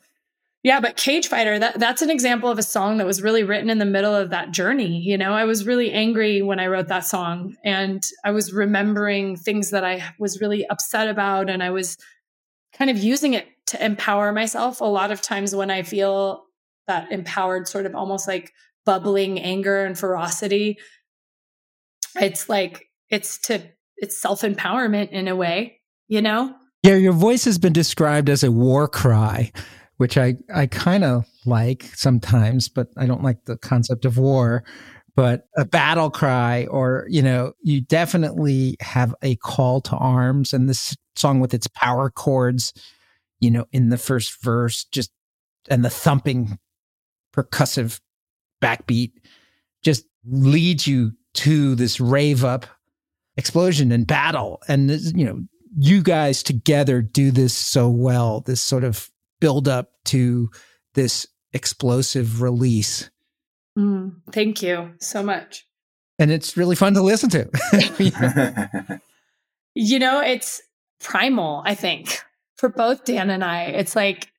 yeah, 0.64 0.80
but 0.80 0.96
Cage 0.96 1.28
Fighter, 1.28 1.58
that, 1.58 1.78
that's 1.78 2.02
an 2.02 2.10
example 2.10 2.50
of 2.50 2.58
a 2.58 2.64
song 2.64 2.96
that 2.96 3.06
was 3.06 3.22
really 3.22 3.44
written 3.44 3.70
in 3.70 3.78
the 3.78 3.84
middle 3.84 4.14
of 4.14 4.30
that 4.30 4.50
journey. 4.50 5.00
You 5.00 5.16
know, 5.16 5.32
I 5.32 5.44
was 5.44 5.66
really 5.66 5.92
angry 5.92 6.42
when 6.42 6.58
I 6.58 6.66
wrote 6.66 6.88
that 6.88 7.06
song 7.06 7.54
and 7.64 8.02
I 8.24 8.32
was 8.32 8.52
remembering 8.52 9.36
things 9.36 9.70
that 9.70 9.84
I 9.84 10.02
was 10.18 10.40
really 10.40 10.66
upset 10.66 11.08
about 11.08 11.48
and 11.48 11.62
I 11.62 11.70
was 11.70 11.96
kind 12.72 12.90
of 12.90 12.98
using 12.98 13.34
it 13.34 13.46
to 13.66 13.84
empower 13.84 14.32
myself. 14.32 14.80
A 14.80 14.84
lot 14.84 15.12
of 15.12 15.22
times 15.22 15.54
when 15.54 15.70
I 15.70 15.82
feel 15.82 16.44
that 16.88 17.12
empowered, 17.12 17.68
sort 17.68 17.86
of 17.86 17.94
almost 17.94 18.26
like 18.26 18.52
bubbling 18.84 19.38
anger 19.38 19.84
and 19.84 19.96
ferocity, 19.96 20.78
it's 22.16 22.48
like, 22.48 22.86
it's 23.10 23.38
to, 23.42 23.62
it's 23.96 24.20
self 24.20 24.40
empowerment 24.40 25.10
in 25.10 25.28
a 25.28 25.36
way, 25.36 25.80
you 26.08 26.20
know? 26.20 26.52
Yeah, 26.82 26.94
your 26.94 27.12
voice 27.12 27.44
has 27.44 27.58
been 27.58 27.72
described 27.72 28.28
as 28.28 28.42
a 28.42 28.50
war 28.50 28.88
cry, 28.88 29.52
which 29.98 30.16
I, 30.18 30.36
I 30.52 30.66
kind 30.66 31.04
of 31.04 31.26
like 31.44 31.84
sometimes, 31.94 32.68
but 32.68 32.88
I 32.96 33.06
don't 33.06 33.22
like 33.22 33.44
the 33.44 33.56
concept 33.56 34.04
of 34.04 34.18
war. 34.18 34.64
but 35.18 35.48
a 35.56 35.64
battle 35.64 36.10
cry 36.10 36.64
or, 36.66 37.04
you 37.08 37.20
know, 37.20 37.52
you 37.64 37.80
definitely 37.80 38.76
have 38.78 39.12
a 39.20 39.34
call 39.34 39.80
to 39.80 39.96
arms. 39.96 40.52
And 40.52 40.68
this 40.68 40.96
song 41.16 41.40
with 41.40 41.52
its 41.52 41.66
power 41.66 42.08
chords, 42.08 42.72
you 43.40 43.50
know, 43.50 43.66
in 43.72 43.88
the 43.88 43.98
first 43.98 44.40
verse, 44.44 44.84
just 44.92 45.10
and 45.68 45.84
the 45.84 45.90
thumping 45.90 46.56
percussive 47.34 47.98
backbeat 48.62 49.10
just 49.82 50.04
leads 50.24 50.86
you 50.86 51.10
to 51.34 51.74
this 51.74 51.98
rave 51.98 52.44
up 52.44 52.66
explosion 53.36 53.90
and 53.90 54.06
battle. 54.06 54.62
And, 54.68 54.88
you 55.16 55.24
know, 55.24 55.40
you 55.76 56.00
guys 56.00 56.44
together 56.44 57.02
do 57.02 57.32
this 57.32 57.54
so 57.54 57.88
well, 57.88 58.42
this 58.42 58.60
sort 58.60 58.84
of 58.84 59.10
build 59.40 59.68
up 59.68 59.90
to 60.06 60.50
this 60.94 61.26
explosive 61.52 62.42
release. 62.42 63.10
Mm, 63.78 64.16
thank 64.32 64.62
you 64.62 64.94
so 65.00 65.22
much. 65.22 65.66
And 66.18 66.30
it's 66.32 66.56
really 66.56 66.74
fun 66.76 66.94
to 66.94 67.02
listen 67.02 67.30
to. 67.30 69.00
You 69.80 70.00
know, 70.00 70.20
it's 70.20 70.60
primal, 70.98 71.62
I 71.64 71.76
think, 71.76 72.20
for 72.56 72.68
both 72.68 73.04
Dan 73.04 73.30
and 73.30 73.44
I. 73.44 73.66
It's 73.66 73.94
like, 73.94 74.32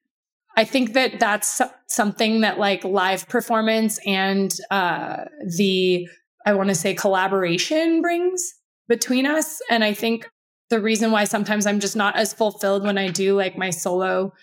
I 0.58 0.66
think 0.66 0.92
that 0.96 1.18
that's 1.18 1.62
something 1.88 2.42
that 2.42 2.60
like 2.60 2.84
live 2.84 3.26
performance 3.30 4.02
and 4.06 4.54
uh, 4.70 5.24
the, 5.56 6.10
I 6.46 6.54
want 6.56 6.68
to 6.68 6.76
say 6.76 6.94
collaboration 6.94 8.02
brings 8.02 8.54
between 8.90 9.26
us. 9.26 9.62
And 9.70 9.82
I 9.82 9.94
think 9.94 10.30
the 10.70 10.82
reason 10.82 11.12
why 11.12 11.24
sometimes 11.24 11.66
I'm 11.66 11.80
just 11.80 11.96
not 11.96 12.18
as 12.18 12.34
fulfilled 12.34 12.84
when 12.84 12.98
I 12.98 13.08
do 13.08 13.38
like 13.38 13.58
my 13.58 13.70
solo 13.70 14.34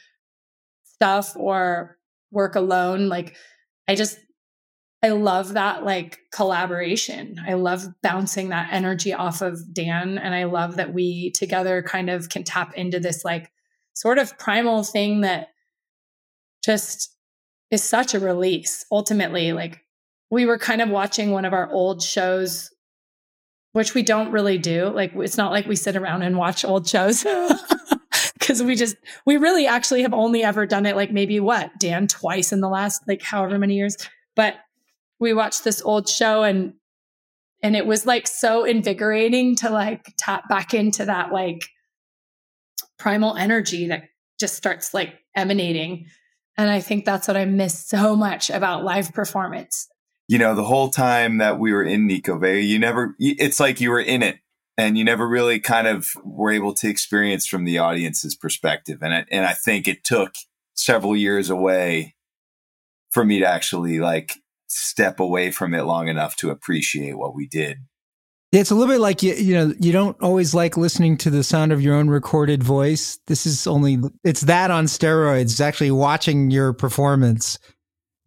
stuff 0.99 1.35
or 1.37 1.99
work 2.31 2.55
alone, 2.55 3.09
like 3.09 3.37
I 3.89 3.95
just, 3.95 4.19
I 5.03 5.11
love 5.11 5.55
that 5.55 5.85
like 5.85 6.19
collaboration. 6.33 7.37
I 7.47 7.55
love 7.55 7.87
bouncing 8.03 8.49
that 8.49 8.73
energy 8.73 9.13
off 9.13 9.43
of 9.43 9.73
Dan. 9.73 10.19
And 10.19 10.35
I 10.35 10.45
love 10.45 10.77
that 10.77 10.93
we 10.93 11.31
together 11.33 11.83
kind 11.83 12.11
of 12.11 12.29
can 12.29 12.45
tap 12.45 12.75
into 12.75 12.99
this 12.99 13.25
like 13.25 13.53
sort 13.95 14.19
of 14.19 14.39
primal 14.39 14.83
thing 14.83 15.21
that 15.21 15.49
just 16.65 17.15
is 17.71 17.85
such 17.85 18.15
a 18.15 18.21
release. 18.21 18.85
Ultimately, 18.91 19.53
like 19.53 19.81
we 20.31 20.47
were 20.47 20.59
kind 20.59 20.81
of 20.81 20.89
watching 20.89 21.31
one 21.31 21.45
of 21.45 21.53
our 21.53 21.71
old 21.71 22.03
shows, 22.03 22.71
which 23.73 23.95
we 23.95 24.03
don't 24.03 24.33
really 24.33 24.59
do. 24.59 24.89
Like 24.89 25.13
it's 25.15 25.37
not 25.37 25.53
like 25.53 25.67
we 25.67 25.77
sit 25.77 25.97
around 25.97 26.23
and 26.23 26.37
watch 26.37 26.65
old 26.65 26.89
shows. 26.89 27.25
Cause 28.47 28.63
we 28.63 28.77
just, 28.77 28.97
we 29.25 29.37
really 29.39 29.67
actually 29.67 30.03
have 30.03 30.15
only 30.15 30.43
ever 30.45 30.67
done 30.67 30.87
it 30.87 30.95
like 30.95 31.11
maybe 31.11 31.41
what, 31.41 31.71
Dan, 31.79 32.07
twice 32.07 32.53
in 32.53 32.61
the 32.61 32.69
last 32.69 33.03
like 33.09 33.23
however 33.23 33.59
many 33.59 33.75
years. 33.75 33.97
But 34.37 34.55
we 35.19 35.33
watched 35.33 35.65
this 35.65 35.83
old 35.83 36.09
show 36.09 36.43
and 36.43 36.75
and 37.63 37.75
it 37.75 37.87
was 37.87 38.07
like 38.07 38.29
so 38.29 38.65
invigorating 38.65 39.57
to 39.57 39.71
like 39.71 40.15
tap 40.19 40.49
back 40.49 40.75
into 40.75 41.07
that 41.07 41.33
like 41.33 41.63
primal 42.99 43.35
energy 43.35 43.89
that 43.89 44.05
just 44.39 44.55
starts 44.55 44.93
like 44.95 45.15
emanating. 45.35 46.07
And 46.59 46.71
i 46.71 46.81
think 46.81 47.05
that's 47.05 47.29
what 47.29 47.37
i 47.37 47.45
miss 47.45 47.87
so 47.87 48.15
much 48.17 48.51
about 48.51 48.85
live 48.85 49.13
performance. 49.13 49.89
You 50.29 50.39
know, 50.39 50.55
the 50.55 50.65
whole 50.65 50.91
time 50.91 51.39
that 51.39 51.59
we 51.59 51.73
were 51.73 51.85
in 51.85 52.07
Nico 52.07 52.37
Vega, 52.37 52.61
you 52.61 52.81
never, 52.81 53.15
it's 53.21 53.61
like 53.61 53.81
you 53.81 53.91
were 53.91 54.01
in 54.01 54.25
it 54.25 54.39
and 54.79 54.99
you 54.99 55.05
never 55.05 55.27
really 55.27 55.59
kind 55.59 55.87
of 55.87 56.11
were 56.25 56.51
able 56.51 56.75
to 56.75 56.89
experience 56.89 57.47
from 57.47 57.65
the 57.65 57.79
audience's 57.79 58.35
perspective. 58.35 58.99
And 59.03 59.15
I, 59.15 59.25
and 59.31 59.47
I 59.47 59.55
think 59.55 59.89
it 59.89 60.05
took 60.05 60.35
several 60.75 61.17
years 61.17 61.51
away 61.51 62.15
for 63.11 63.25
me 63.25 63.39
to 63.39 63.47
actually 63.47 63.99
like 63.99 64.35
step 64.69 65.21
away 65.21 65.51
from 65.51 65.75
it 65.75 65.85
long 65.85 66.09
enough 66.09 66.37
to 66.37 66.51
appreciate 66.51 67.17
what 67.17 67.35
we 67.35 67.47
did. 67.47 67.79
It's 68.53 68.71
a 68.71 68.75
little 68.75 68.95
bit 68.95 69.01
like 69.01 69.23
you, 69.23 69.35
you 69.35 69.55
know, 69.55 69.75
you 69.81 69.93
don't 69.93 70.21
always 70.23 70.55
like 70.55 70.77
listening 70.77 71.17
to 71.19 71.31
the 71.31 71.43
sound 71.43 71.73
of 71.73 71.83
your 71.83 71.95
own 71.95 72.09
recorded 72.09 72.63
voice. 72.63 73.19
This 73.27 73.45
is 73.45 73.67
only, 73.67 73.99
it's 74.25 74.43
that 74.43 74.71
on 74.71 74.85
steroids. 74.87 75.43
It's 75.43 75.61
actually 75.61 75.91
watching 75.91 76.51
your 76.51 76.73
performance 76.73 77.59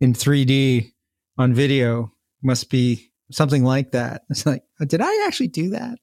in 0.01 0.13
3D 0.13 0.91
on 1.37 1.53
video 1.53 2.11
must 2.43 2.69
be 2.69 3.11
something 3.31 3.63
like 3.63 3.91
that. 3.91 4.23
It's 4.29 4.45
like, 4.45 4.63
oh, 4.81 4.85
did 4.85 5.01
I 5.01 5.25
actually 5.25 5.47
do 5.47 5.69
that? 5.71 5.99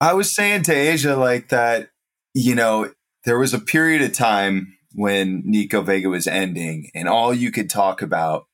I 0.00 0.14
was 0.14 0.34
saying 0.34 0.62
to 0.64 0.92
Aja 0.92 1.16
like 1.16 1.48
that, 1.48 1.90
you 2.34 2.54
know, 2.54 2.92
there 3.24 3.38
was 3.38 3.52
a 3.52 3.58
period 3.58 4.02
of 4.02 4.12
time 4.12 4.76
when 4.92 5.42
Nico 5.44 5.82
Vega 5.82 6.08
was 6.08 6.26
ending 6.26 6.90
and 6.94 7.08
all 7.08 7.34
you 7.34 7.50
could 7.50 7.68
talk 7.68 8.00
about 8.00 8.46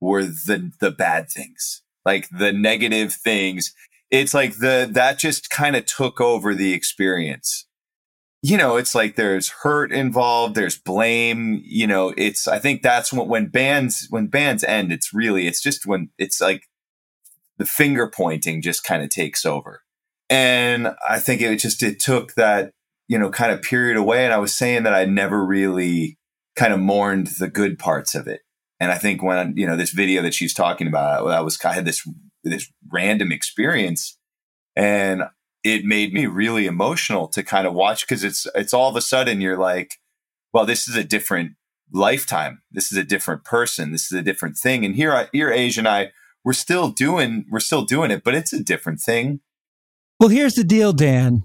were 0.00 0.24
the 0.24 0.72
the 0.80 0.90
bad 0.90 1.30
things, 1.30 1.82
like 2.04 2.28
the 2.30 2.52
negative 2.52 3.12
things. 3.12 3.72
It's 4.10 4.34
like 4.34 4.58
the 4.58 4.88
that 4.92 5.18
just 5.18 5.48
kind 5.48 5.76
of 5.76 5.86
took 5.86 6.20
over 6.20 6.54
the 6.54 6.72
experience. 6.72 7.66
You 8.42 8.58
know, 8.58 8.76
it's 8.76 8.94
like 8.94 9.16
there's 9.16 9.48
hurt 9.62 9.90
involved, 9.90 10.54
there's 10.54 10.78
blame, 10.78 11.62
you 11.64 11.86
know, 11.86 12.12
it's 12.16 12.46
I 12.46 12.58
think 12.58 12.82
that's 12.82 13.12
when 13.12 13.28
when 13.28 13.46
bands 13.46 14.06
when 14.10 14.26
bands 14.26 14.64
end, 14.64 14.92
it's 14.92 15.14
really 15.14 15.46
it's 15.46 15.62
just 15.62 15.86
when 15.86 16.10
it's 16.18 16.40
like 16.40 16.64
the 17.58 17.64
finger 17.64 18.10
pointing 18.10 18.60
just 18.60 18.84
kind 18.84 19.02
of 19.02 19.08
takes 19.08 19.46
over. 19.46 19.83
And 20.30 20.94
I 21.08 21.18
think 21.18 21.40
it 21.40 21.56
just 21.58 21.82
it 21.82 22.00
took 22.00 22.34
that, 22.34 22.70
you 23.08 23.18
know, 23.18 23.30
kind 23.30 23.52
of 23.52 23.62
period 23.62 23.96
away. 23.96 24.24
And 24.24 24.32
I 24.32 24.38
was 24.38 24.54
saying 24.54 24.84
that 24.84 24.94
I 24.94 25.04
never 25.04 25.44
really 25.44 26.16
kind 26.56 26.72
of 26.72 26.80
mourned 26.80 27.28
the 27.38 27.48
good 27.48 27.78
parts 27.78 28.14
of 28.14 28.26
it. 28.26 28.40
And 28.80 28.90
I 28.90 28.98
think 28.98 29.22
when 29.22 29.56
you 29.56 29.66
know 29.66 29.76
this 29.76 29.92
video 29.92 30.22
that 30.22 30.34
she's 30.34 30.54
talking 30.54 30.86
about, 30.86 31.26
I 31.28 31.40
was 31.40 31.58
I 31.64 31.72
had 31.72 31.84
this 31.84 32.06
this 32.42 32.70
random 32.90 33.32
experience, 33.32 34.18
and 34.76 35.24
it 35.62 35.84
made 35.84 36.12
me 36.12 36.26
really 36.26 36.66
emotional 36.66 37.28
to 37.28 37.42
kind 37.42 37.66
of 37.66 37.72
watch 37.72 38.06
because 38.06 38.24
it's 38.24 38.46
it's 38.54 38.74
all 38.74 38.90
of 38.90 38.96
a 38.96 39.00
sudden 39.00 39.40
you're 39.40 39.58
like, 39.58 39.94
well, 40.52 40.66
this 40.66 40.88
is 40.88 40.96
a 40.96 41.04
different 41.04 41.52
lifetime. 41.92 42.62
This 42.70 42.90
is 42.90 42.98
a 42.98 43.04
different 43.04 43.44
person. 43.44 43.92
This 43.92 44.10
is 44.10 44.18
a 44.18 44.22
different 44.22 44.56
thing. 44.56 44.84
And 44.84 44.96
here, 44.96 45.12
I, 45.12 45.28
here, 45.32 45.52
Aja 45.52 45.80
and 45.80 45.88
I, 45.88 46.10
we're 46.44 46.52
still 46.52 46.90
doing 46.90 47.46
we're 47.50 47.60
still 47.60 47.84
doing 47.84 48.10
it, 48.10 48.22
but 48.24 48.34
it's 48.34 48.52
a 48.52 48.62
different 48.62 49.00
thing. 49.00 49.40
Well, 50.24 50.30
here's 50.30 50.54
the 50.54 50.64
deal, 50.64 50.94
Dan. 50.94 51.42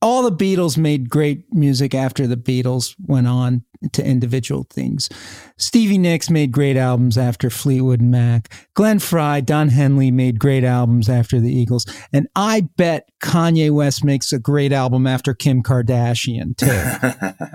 All 0.00 0.22
the 0.22 0.32
Beatles 0.34 0.78
made 0.78 1.10
great 1.10 1.52
music 1.52 1.94
after 1.94 2.26
the 2.26 2.38
Beatles 2.38 2.94
went 3.06 3.26
on 3.26 3.62
to 3.92 4.02
individual 4.02 4.66
things. 4.70 5.10
Stevie 5.58 5.98
Nicks 5.98 6.30
made 6.30 6.50
great 6.50 6.78
albums 6.78 7.18
after 7.18 7.50
Fleetwood 7.50 8.00
Mac. 8.00 8.50
Glenn 8.72 9.00
Frey, 9.00 9.42
Don 9.42 9.68
Henley 9.68 10.10
made 10.10 10.38
great 10.38 10.64
albums 10.64 11.10
after 11.10 11.38
the 11.40 11.52
Eagles. 11.54 11.84
And 12.10 12.26
I 12.34 12.62
bet 12.78 13.06
Kanye 13.22 13.70
West 13.70 14.02
makes 14.02 14.32
a 14.32 14.38
great 14.38 14.72
album 14.72 15.06
after 15.06 15.34
Kim 15.34 15.62
Kardashian, 15.62 16.56
too. 16.56 17.46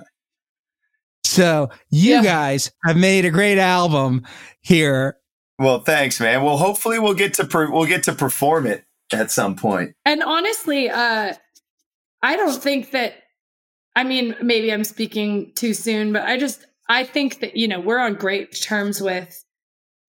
so 1.23 1.71
you 1.89 2.17
Yeah. 2.17 2.23
guys 2.23 2.71
have 2.85 2.97
made 2.97 3.25
a 3.25 3.31
great 3.31 3.57
album 3.57 4.27
here. 4.61 5.17
well, 5.57 5.79
thanks, 5.79 6.19
man. 6.19 6.43
Well, 6.43 6.57
hopefully 6.57 6.99
we'll 6.99 7.15
get 7.15 7.33
to 7.35 7.45
per- 7.45 7.71
we'll 7.71 7.87
get 7.87 8.03
to 8.03 8.13
perform 8.13 8.67
it 8.67 8.85
at 9.13 9.31
some 9.31 9.55
point. 9.55 9.95
and 10.05 10.23
honestly 10.23 10.89
uh 10.89 11.33
i 12.21 12.35
don't 12.35 12.61
think 12.61 12.91
that 12.91 13.13
i 13.95 14.03
mean 14.03 14.35
maybe 14.41 14.71
i'm 14.71 14.83
speaking 14.83 15.51
too 15.55 15.73
soon 15.73 16.13
but 16.13 16.23
i 16.23 16.37
just 16.37 16.65
i 16.89 17.03
think 17.03 17.39
that 17.39 17.55
you 17.55 17.67
know 17.67 17.79
we're 17.79 17.99
on 17.99 18.13
great 18.13 18.59
terms 18.61 19.01
with 19.01 19.43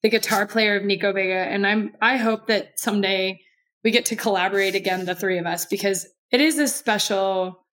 the 0.02 0.10
guitar 0.10 0.46
player 0.46 0.76
of 0.76 0.84
nico 0.84 1.12
vega 1.12 1.32
and 1.32 1.66
i'm 1.66 1.92
i 2.00 2.16
hope 2.16 2.46
that 2.46 2.78
someday 2.78 3.38
we 3.84 3.90
get 3.90 4.06
to 4.06 4.16
collaborate 4.16 4.74
again 4.74 5.04
the 5.04 5.14
three 5.14 5.38
of 5.38 5.46
us 5.46 5.66
because 5.66 6.06
it 6.30 6.40
is 6.40 6.58
a 6.58 6.68
special 6.68 7.66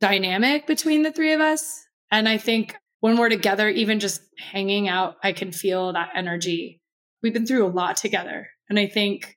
dynamic 0.00 0.66
between 0.66 1.02
the 1.02 1.12
three 1.12 1.32
of 1.32 1.40
us. 1.40 1.84
And 2.10 2.28
i 2.28 2.38
think 2.38 2.76
when 3.00 3.16
we're 3.16 3.28
together 3.28 3.68
even 3.68 4.00
just 4.00 4.20
hanging 4.38 4.88
out 4.88 5.16
i 5.22 5.32
can 5.32 5.52
feel 5.52 5.92
that 5.92 6.10
energy. 6.14 6.80
We've 7.22 7.32
been 7.32 7.46
through 7.46 7.66
a 7.66 7.68
lot 7.68 7.96
together. 7.96 8.48
And 8.68 8.78
i 8.78 8.86
think 8.86 9.35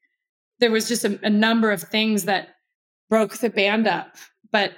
there 0.59 0.71
was 0.71 0.87
just 0.87 1.05
a, 1.05 1.19
a 1.23 1.29
number 1.29 1.71
of 1.71 1.81
things 1.81 2.25
that 2.25 2.49
broke 3.09 3.37
the 3.37 3.49
band 3.49 3.87
up 3.87 4.15
but 4.51 4.73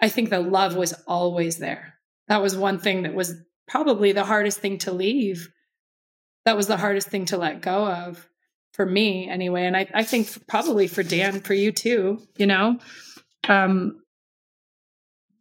i 0.00 0.08
think 0.08 0.30
the 0.30 0.40
love 0.40 0.76
was 0.76 0.92
always 1.06 1.58
there. 1.58 1.94
That 2.28 2.42
was 2.42 2.56
one 2.56 2.78
thing 2.78 3.02
that 3.02 3.14
was 3.14 3.34
probably 3.68 4.12
the 4.12 4.24
hardest 4.24 4.58
thing 4.58 4.78
to 4.78 4.92
leave. 4.92 5.48
That 6.44 6.56
was 6.56 6.66
the 6.66 6.76
hardest 6.76 7.08
thing 7.08 7.26
to 7.26 7.36
let 7.36 7.60
go 7.60 7.86
of 7.86 8.26
for 8.72 8.86
me 8.86 9.28
anyway 9.28 9.64
and 9.64 9.76
i, 9.76 9.86
I 9.92 10.02
think 10.02 10.46
probably 10.46 10.86
for 10.86 11.02
dan 11.02 11.40
for 11.40 11.52
you 11.52 11.72
too 11.72 12.22
you 12.38 12.46
know? 12.46 12.78
Um 13.46 14.00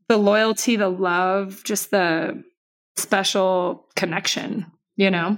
the 0.09 0.17
loyalty 0.17 0.75
the 0.75 0.89
love 0.89 1.63
just 1.63 1.91
the 1.91 2.43
special 2.97 3.87
connection 3.95 4.65
you 4.97 5.09
know? 5.09 5.37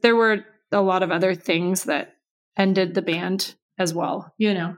There 0.00 0.16
were 0.16 0.44
a 0.72 0.80
lot 0.80 1.02
of 1.02 1.10
other 1.10 1.34
things 1.34 1.84
that 1.84 2.14
ended 2.56 2.94
the 2.94 3.02
band 3.02 3.54
as 3.78 3.94
well 3.94 4.32
you 4.38 4.54
know. 4.54 4.76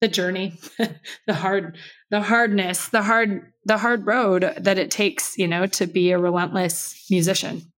The 0.00 0.08
journey 0.08 0.54
the 1.26 1.34
hard 1.34 1.76
the 2.10 2.20
hardness 2.20 2.88
the 2.88 3.02
hard 3.02 3.52
the 3.64 3.78
hard 3.78 4.06
road 4.06 4.54
that 4.56 4.78
it 4.78 4.90
takes 4.90 5.36
you 5.36 5.48
know 5.48 5.66
to 5.66 5.86
be 5.86 6.12
a 6.12 6.18
relentless 6.18 7.04
musician. 7.10 7.72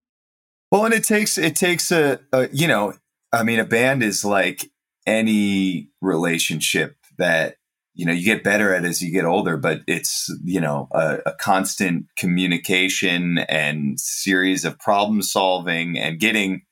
Well, 0.71 0.85
and 0.85 0.95
it 0.95 1.03
takes 1.03 1.39
it 1.39 1.57
takes 1.57 1.91
a, 1.91 2.21
a 2.33 2.49
you 2.53 2.69
know 2.69 2.93
I 3.33 3.43
mean, 3.43 3.61
a 3.61 3.65
band 3.65 4.03
is 4.03 4.25
like 4.25 4.71
any 5.07 5.89
relationship 6.01 6.97
that 7.19 7.57
you 7.95 8.07
know 8.07 8.13
you 8.13 8.25
get 8.25 8.45
better 8.45 8.75
at 8.75 8.85
as 8.85 9.03
you 9.03 9.11
get 9.13 9.25
older 9.25 9.57
but 9.57 9.81
it's 9.87 10.33
you 10.45 10.61
know 10.61 10.89
a, 10.93 11.19
a, 11.27 11.33
constant 11.33 12.07
communication 12.17 13.39
and 13.39 13.99
series 13.99 14.65
of 14.65 14.79
problem 14.79 15.21
solving 15.23 15.99
and 15.99 16.21
getting 16.21 16.63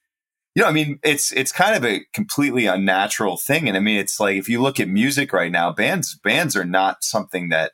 you 0.54 0.62
know 0.62 0.68
i 0.68 0.72
mean 0.72 0.98
it's 1.02 1.32
it's 1.32 1.52
kind 1.52 1.76
of 1.76 1.84
a 1.84 2.04
completely 2.12 2.66
unnatural 2.66 3.36
thing. 3.36 3.68
And 3.68 3.76
i 3.76 3.80
mean 3.80 3.98
it's 3.98 4.18
like 4.18 4.36
if 4.36 4.48
you 4.48 4.60
look 4.60 4.80
at 4.80 4.88
music 4.88 5.32
right 5.32 5.52
now 5.52 5.72
bands 5.72 6.14
bands 6.22 6.56
are 6.56 6.64
not 6.64 7.04
something 7.04 7.48
that 7.50 7.72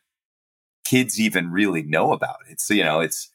kids 0.84 1.18
even 1.18 1.50
really 1.50 1.82
know 1.82 2.12
about. 2.12 2.36
It's 2.48 2.68
you 2.70 2.84
know 2.84 3.00
it's 3.00 3.30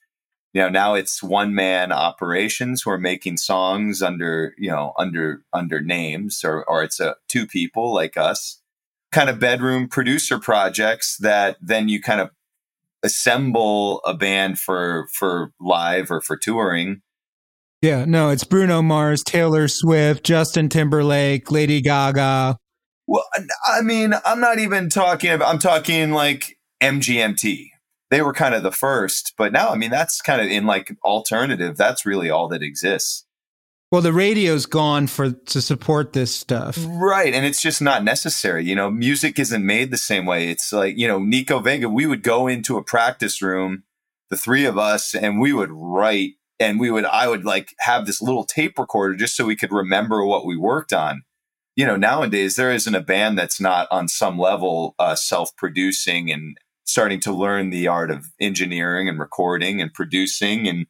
you 0.53 0.61
know 0.61 0.69
now 0.69 0.93
it's 0.93 1.21
one 1.21 1.53
man 1.53 1.91
operations 1.91 2.81
who 2.81 2.91
are 2.91 2.99
making 2.99 3.37
songs 3.37 4.01
under 4.01 4.53
you 4.57 4.69
know 4.69 4.93
under 4.97 5.43
under 5.53 5.81
names 5.81 6.43
or 6.43 6.63
or 6.65 6.83
it's 6.83 6.99
a 6.99 7.15
two 7.27 7.45
people 7.47 7.93
like 7.93 8.17
us. 8.17 8.61
Kind 9.11 9.29
of 9.29 9.39
bedroom 9.39 9.87
producer 9.87 10.39
projects 10.39 11.17
that 11.17 11.57
then 11.61 11.89
you 11.89 11.99
kind 12.01 12.21
of 12.21 12.29
assemble 13.03 14.01
a 14.05 14.13
band 14.13 14.59
for 14.59 15.07
for 15.11 15.51
live 15.59 16.11
or 16.11 16.21
for 16.21 16.37
touring 16.37 17.01
yeah 17.81 18.05
no 18.05 18.29
it's 18.29 18.43
bruno 18.43 18.81
mars 18.81 19.23
taylor 19.23 19.67
swift 19.67 20.23
justin 20.23 20.69
timberlake 20.69 21.51
lady 21.51 21.81
gaga 21.81 22.57
well 23.07 23.25
i 23.67 23.81
mean 23.81 24.13
i'm 24.25 24.39
not 24.39 24.59
even 24.59 24.89
talking 24.89 25.31
about 25.31 25.47
i'm 25.47 25.59
talking 25.59 26.11
like 26.11 26.57
mgmt 26.81 27.69
they 28.09 28.21
were 28.21 28.33
kind 28.33 28.55
of 28.55 28.63
the 28.63 28.71
first, 28.71 29.33
but 29.37 29.51
now, 29.53 29.69
I 29.69 29.75
mean, 29.75 29.91
that's 29.91 30.21
kind 30.21 30.41
of 30.41 30.47
in 30.47 30.65
like 30.65 30.95
alternative. 31.03 31.77
That's 31.77 32.05
really 32.05 32.29
all 32.29 32.47
that 32.49 32.63
exists. 32.63 33.25
Well, 33.91 34.01
the 34.01 34.13
radio's 34.13 34.65
gone 34.65 35.07
for 35.07 35.31
to 35.31 35.61
support 35.61 36.13
this 36.13 36.33
stuff. 36.33 36.77
Right. 36.87 37.33
And 37.33 37.45
it's 37.45 37.61
just 37.61 37.81
not 37.81 38.03
necessary. 38.03 38.63
You 38.63 38.75
know, 38.75 38.91
music 38.91 39.39
isn't 39.39 39.65
made 39.65 39.89
the 39.89 39.97
same 39.97 40.25
way. 40.25 40.49
It's 40.49 40.71
like, 40.71 40.97
you 40.97 41.07
know, 41.07 41.19
Nico 41.19 41.59
Vega, 41.59 41.89
we 41.89 42.05
would 42.05 42.21
go 42.21 42.47
into 42.47 42.77
a 42.77 42.83
practice 42.83 43.41
room, 43.41 43.83
the 44.29 44.37
three 44.37 44.65
of 44.65 44.77
us, 44.77 45.15
and 45.15 45.39
we 45.39 45.53
would 45.53 45.71
write 45.71 46.33
and 46.59 46.79
we 46.79 46.91
would, 46.91 47.05
I 47.05 47.27
would 47.27 47.45
like 47.45 47.73
have 47.79 48.05
this 48.05 48.21
little 48.21 48.43
tape 48.43 48.77
recorder 48.77 49.15
just 49.15 49.35
so 49.35 49.45
we 49.45 49.55
could 49.55 49.71
remember 49.71 50.25
what 50.25 50.45
we 50.45 50.57
worked 50.57 50.93
on. 50.93 51.23
You 51.75 51.85
know, 51.85 51.95
nowadays 51.95 52.55
there 52.55 52.71
isn't 52.71 52.95
a 52.95 53.01
band 53.01 53.37
that's 53.37 53.61
not 53.61 53.87
on 53.89 54.07
some 54.09 54.37
level 54.37 54.95
uh, 54.99 55.15
self 55.15 55.55
producing 55.55 56.31
and 56.31 56.57
starting 56.83 57.19
to 57.21 57.31
learn 57.31 57.69
the 57.69 57.87
art 57.87 58.11
of 58.11 58.27
engineering 58.41 59.07
and 59.07 59.19
recording 59.19 59.79
and 59.79 59.93
producing. 59.93 60.67
And 60.67 60.87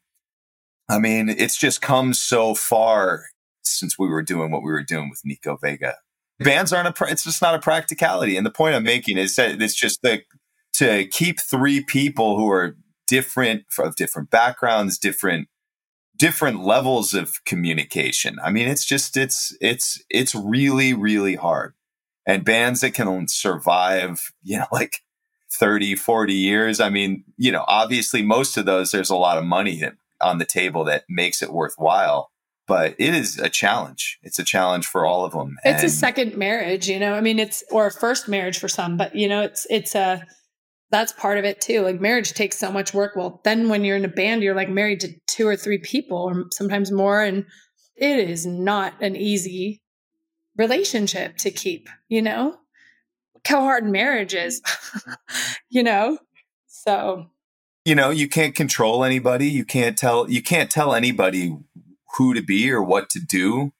I 0.88 0.98
mean, 0.98 1.28
it's 1.28 1.56
just 1.56 1.80
come 1.80 2.14
so 2.14 2.54
far 2.54 3.26
since 3.62 3.98
we 3.98 4.08
were 4.08 4.22
doing 4.22 4.50
what 4.50 4.62
we 4.62 4.72
were 4.72 4.82
doing 4.82 5.10
with 5.10 5.20
Nico 5.24 5.56
Vega. 5.56 5.94
Bands 6.40 6.72
aren't 6.72 6.88
a, 6.88 7.04
it's 7.04 7.24
just 7.24 7.42
not 7.42 7.54
a 7.54 7.60
practicality. 7.60 8.36
And 8.36 8.46
the 8.46 8.50
point 8.50 8.74
I'm 8.74 8.82
making 8.82 9.18
is 9.18 9.36
that 9.36 9.60
it's 9.60 9.74
just 9.74 10.00
the, 10.02 10.22
to 10.74 11.06
keep 11.08 11.38
three 11.38 11.84
people 11.84 12.38
who 12.38 12.50
are 12.50 12.76
different 13.06 13.64
of 13.78 13.94
different 13.96 14.30
backgrounds, 14.30 14.98
different 14.98 15.48
different 16.20 16.62
levels 16.62 17.14
of 17.14 17.42
communication. 17.46 18.38
I 18.44 18.50
mean, 18.50 18.68
it's 18.68 18.84
just 18.84 19.16
it's 19.16 19.56
it's 19.60 20.00
it's 20.10 20.34
really 20.34 20.92
really 20.92 21.34
hard. 21.34 21.74
And 22.26 22.44
bands 22.44 22.82
that 22.82 22.92
can 22.92 23.26
survive, 23.26 24.30
you 24.42 24.58
know, 24.58 24.66
like 24.72 24.98
30, 25.52 25.96
40 25.96 26.32
years. 26.32 26.78
I 26.78 26.90
mean, 26.90 27.24
you 27.36 27.50
know, 27.50 27.64
obviously 27.66 28.22
most 28.22 28.56
of 28.56 28.66
those, 28.66 28.92
there's 28.92 29.10
a 29.10 29.16
lot 29.16 29.38
of 29.38 29.44
money 29.44 29.82
on 30.20 30.38
the 30.38 30.44
table 30.44 30.84
that 30.84 31.04
makes 31.08 31.42
it 31.42 31.52
worthwhile. 31.52 32.30
But 32.68 32.94
it 32.98 33.14
is 33.14 33.36
a 33.38 33.48
challenge. 33.48 34.20
It's 34.22 34.38
a 34.38 34.44
challenge 34.44 34.86
for 34.86 35.04
all 35.04 35.24
of 35.24 35.32
them. 35.32 35.56
It's 35.64 35.82
and, 35.82 35.88
a 35.88 35.90
second 35.90 36.36
marriage, 36.36 36.88
you 36.88 37.00
know. 37.00 37.14
I 37.14 37.20
mean, 37.20 37.40
it's 37.40 37.64
or 37.72 37.86
a 37.86 37.90
first 37.90 38.28
marriage 38.28 38.58
for 38.58 38.68
some, 38.68 38.96
but 38.96 39.16
you 39.16 39.26
know, 39.26 39.42
it's 39.42 39.66
it's 39.70 39.96
a 39.96 40.24
that's 40.90 41.12
part 41.12 41.38
of 41.38 41.44
it 41.44 41.60
too. 41.60 41.82
Like 41.82 42.00
marriage 42.00 42.32
takes 42.32 42.58
so 42.58 42.72
much 42.72 42.92
work. 42.92 43.14
Well, 43.16 43.40
then 43.44 43.68
when 43.68 43.84
you're 43.84 43.96
in 43.96 44.04
a 44.04 44.08
band, 44.08 44.42
you're 44.42 44.54
like 44.54 44.68
married 44.68 45.00
to 45.00 45.14
two 45.26 45.46
or 45.46 45.56
three 45.56 45.78
people, 45.78 46.18
or 46.18 46.46
sometimes 46.52 46.90
more, 46.90 47.22
and 47.22 47.46
it 47.96 48.18
is 48.28 48.44
not 48.46 48.94
an 49.00 49.14
easy 49.16 49.82
relationship 50.56 51.36
to 51.38 51.50
keep. 51.50 51.88
You 52.08 52.22
know, 52.22 52.56
how 53.46 53.60
hard 53.60 53.84
marriage 53.84 54.34
is, 54.34 54.62
you 55.70 55.82
know? 55.82 56.18
So, 56.66 57.26
you 57.84 57.94
know, 57.94 58.10
you 58.10 58.28
can't 58.28 58.54
control 58.54 59.04
anybody. 59.04 59.46
You 59.46 59.64
can't 59.64 59.96
tell, 59.96 60.30
you 60.30 60.42
can't 60.42 60.70
tell 60.70 60.94
anybody 60.94 61.56
who 62.16 62.34
to 62.34 62.42
be 62.42 62.70
or 62.70 62.82
what 62.82 63.10
to 63.10 63.20
do. 63.20 63.72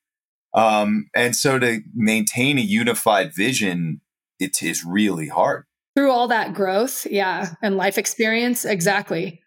Um, 0.53 1.09
and 1.15 1.37
so 1.37 1.59
to 1.59 1.81
maintain 1.95 2.59
a 2.59 2.63
unified 2.63 3.35
vision, 3.35 4.01
it 4.39 4.63
is 4.63 4.85
really 4.85 5.29
hard. 5.29 5.65
Through 5.97 6.13
all 6.13 6.29
that 6.29 6.55
growth, 6.55 7.07
yeah, 7.11 7.55
and 7.63 7.77
life 7.77 7.99
experience, 7.99 8.65
exactly. 8.65 9.41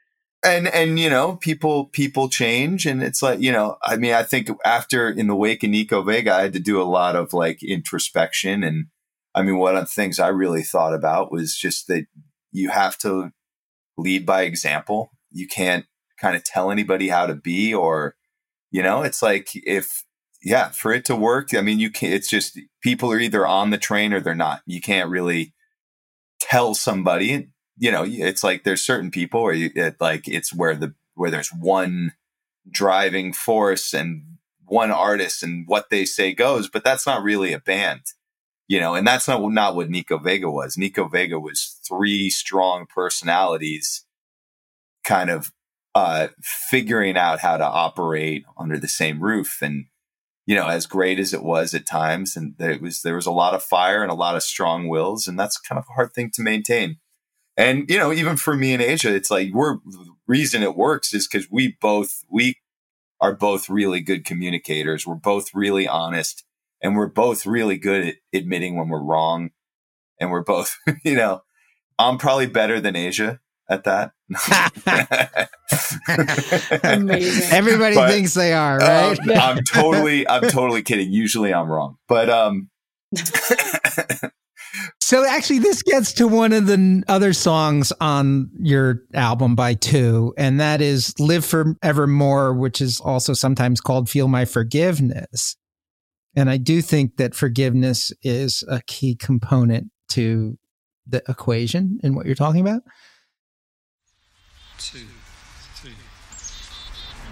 And 0.46 0.68
and 0.68 1.00
you 1.00 1.10
know, 1.10 1.38
people 1.38 1.86
people 1.86 2.28
change, 2.28 2.86
and 2.86 3.02
it's 3.02 3.22
like 3.22 3.40
you 3.40 3.52
know, 3.52 3.78
I 3.82 3.96
mean, 3.96 4.14
I 4.14 4.24
think 4.24 4.50
after 4.66 5.10
in 5.10 5.28
the 5.28 5.36
wake 5.36 5.64
of 5.64 5.70
Nico 5.70 6.02
Vega, 6.02 6.34
I 6.34 6.42
had 6.42 6.54
to 6.54 6.60
do 6.60 6.82
a 6.82 6.84
lot 6.84 7.16
of 7.16 7.34
like 7.34 7.64
introspection 7.64 8.64
and 8.64 8.88
I 9.36 9.42
mean, 9.42 9.58
one 9.58 9.76
of 9.76 9.82
the 9.82 9.88
things 9.88 10.20
I 10.20 10.28
really 10.28 10.64
thought 10.64 10.94
about 10.94 11.32
was 11.32 11.56
just 11.56 11.88
that 11.88 12.06
you 12.52 12.70
have 12.70 12.98
to 13.00 13.32
lead 13.98 14.26
by 14.26 14.44
example. 14.44 15.12
You 15.32 15.48
can't 15.48 15.86
kind 16.20 16.36
of 16.36 16.44
tell 16.44 16.72
anybody 16.72 17.10
how 17.10 17.26
to 17.26 17.36
be, 17.36 17.74
or, 17.74 18.16
you 18.72 18.84
know, 18.84 19.02
it's 19.02 19.22
like 19.22 19.50
if, 19.54 20.04
yeah, 20.44 20.70
for 20.70 20.94
it 20.94 21.06
to 21.06 21.16
work, 21.16 21.56
I 21.56 21.62
mean, 21.62 21.80
you 21.80 21.90
can't, 21.90 22.14
it's 22.14 22.30
just 22.30 22.60
people 22.82 23.12
are 23.12 23.20
either 23.20 23.48
on 23.48 23.72
the 23.72 23.78
train 23.78 24.14
or 24.14 24.20
they're 24.20 24.36
not. 24.36 24.62
You 24.66 24.82
can't 24.82 25.10
really 25.10 25.54
tell 26.50 26.74
somebody, 26.74 27.50
you 27.78 27.92
know, 27.92 28.06
it's 28.08 28.44
like 28.44 28.64
there's 28.64 28.82
certain 28.82 29.12
people 29.12 29.44
where 29.44 29.54
you, 29.54 29.72
it, 29.76 29.96
like 30.00 30.28
it's 30.28 30.54
where 30.54 30.76
the, 30.76 30.94
where 31.16 31.32
there's 31.32 31.50
one 31.50 32.14
driving 32.70 33.34
force 33.34 33.94
and 33.94 34.24
one 34.66 34.92
artist 34.92 35.44
and 35.44 35.68
what 35.68 35.90
they 35.90 36.06
say 36.06 36.34
goes, 36.34 36.70
but 36.70 36.84
that's 36.84 37.06
not 37.06 37.24
really 37.24 37.54
a 37.54 37.60
band 37.60 38.02
you 38.68 38.80
know, 38.80 38.96
and 38.96 39.06
that's 39.06 39.28
not 39.28 39.42
not 39.52 39.76
what 39.76 39.90
Nico 39.90 40.18
Vega 40.18 40.50
was. 40.50 40.78
Nico 40.78 41.08
Vega 41.08 41.40
was 41.40 41.80
three 41.88 42.30
strong 42.30 42.86
personalities, 42.86 44.06
kind 45.04 45.30
of 45.30 45.52
uh, 45.96 46.30
figuring 46.42 47.18
out 47.18 47.40
how 47.40 47.58
to 47.58 47.66
operate 47.66 48.46
under 48.58 48.80
the 48.80 48.88
same 48.88 49.22
roof. 49.22 49.60
And 49.62 49.86
you 50.46 50.56
know, 50.56 50.68
as 50.68 50.86
great 50.86 51.20
as 51.20 51.34
it 51.34 51.44
was 51.44 51.74
at 51.74 51.86
times, 51.86 52.36
and 52.36 52.56
there 52.58 52.78
was 52.80 53.02
there 53.02 53.16
was 53.16 53.26
a 53.26 53.32
lot 53.32 53.54
of 53.54 53.64
fire 53.64 54.02
and 54.02 54.12
a 54.12 54.16
lot 54.16 54.36
of 54.36 54.44
strong 54.44 54.88
wills, 54.88 55.28
and 55.28 55.40
that's 55.40 55.58
kind 55.58 55.80
of 55.80 55.86
a 55.90 55.94
hard 55.94 56.14
thing 56.14 56.32
to 56.34 56.42
maintain. 56.42 56.98
And 57.56 57.90
you 57.90 57.98
know, 57.98 58.12
even 58.12 58.38
for 58.38 58.56
me 58.56 58.74
and 58.74 58.82
Aja, 58.82 59.14
it's 59.14 59.32
like 59.32 59.54
we're 59.54 59.78
the 59.86 60.14
reason 60.28 60.64
it 60.64 60.76
works 60.76 61.14
is 61.14 61.28
because 61.28 61.48
we 61.52 61.78
both 61.80 62.24
we 62.30 62.56
are 63.22 63.34
both 63.36 63.70
really 63.70 64.02
good 64.02 64.26
communicators. 64.26 65.08
We're 65.08 65.16
both 65.16 65.54
really 65.54 65.88
honest 65.88 66.44
and 66.84 66.98
we're 66.98 67.08
both 67.08 67.46
really 67.46 67.78
good 67.78 68.08
at 68.08 68.16
admitting 68.34 68.76
when 68.78 68.90
we're 68.90 69.02
wrong 69.02 69.52
and 70.20 70.30
we're 70.30 70.44
both 70.44 70.78
you 71.04 71.16
know 71.16 71.42
i'm 71.98 72.18
probably 72.18 72.46
better 72.46 72.80
than 72.80 72.96
aja 72.96 73.40
at 73.70 73.84
that. 73.86 74.12
Amazing. 76.84 77.52
Everybody 77.58 77.96
but, 77.96 78.10
thinks 78.10 78.34
they 78.34 78.54
are 78.54 78.78
right? 78.78 79.20
Um, 79.20 79.30
i'm 79.32 79.64
totally 79.64 80.28
i'm 80.28 80.50
totally 80.50 80.82
kidding. 80.82 81.12
Usually 81.12 81.54
i'm 81.54 81.68
wrong. 81.68 81.98
But 82.08 82.30
um 82.30 82.70
so 85.00 85.26
actually 85.28 85.60
this 85.60 85.84
gets 85.84 86.14
to 86.14 86.28
one 86.28 86.52
of 86.52 86.66
the 86.66 87.04
other 87.08 87.32
songs 87.34 87.94
on 88.02 88.50
your 88.60 89.04
album 89.14 89.56
by 89.56 89.76
two 89.76 90.34
and 90.38 90.60
that 90.60 90.82
is 90.82 91.14
live 91.20 91.46
forevermore 91.46 92.54
which 92.54 92.82
is 92.82 93.00
also 93.00 93.34
sometimes 93.34 93.80
called 93.82 94.10
feel 94.10 94.28
my 94.28 94.46
forgiveness. 94.46 95.56
And 96.36 96.50
I 96.50 96.58
do 96.58 96.82
think 96.82 97.18
that 97.18 97.36
forgiveness 97.36 98.12
is 98.24 98.64
a 98.68 98.82
key 98.88 99.16
component 99.16 99.92
to 100.10 100.58
the 101.06 101.22
equation 101.28 102.00
in 102.04 102.16
what 102.16 102.26
you're 102.26 102.36
talking 102.36 102.62
about. 102.62 102.82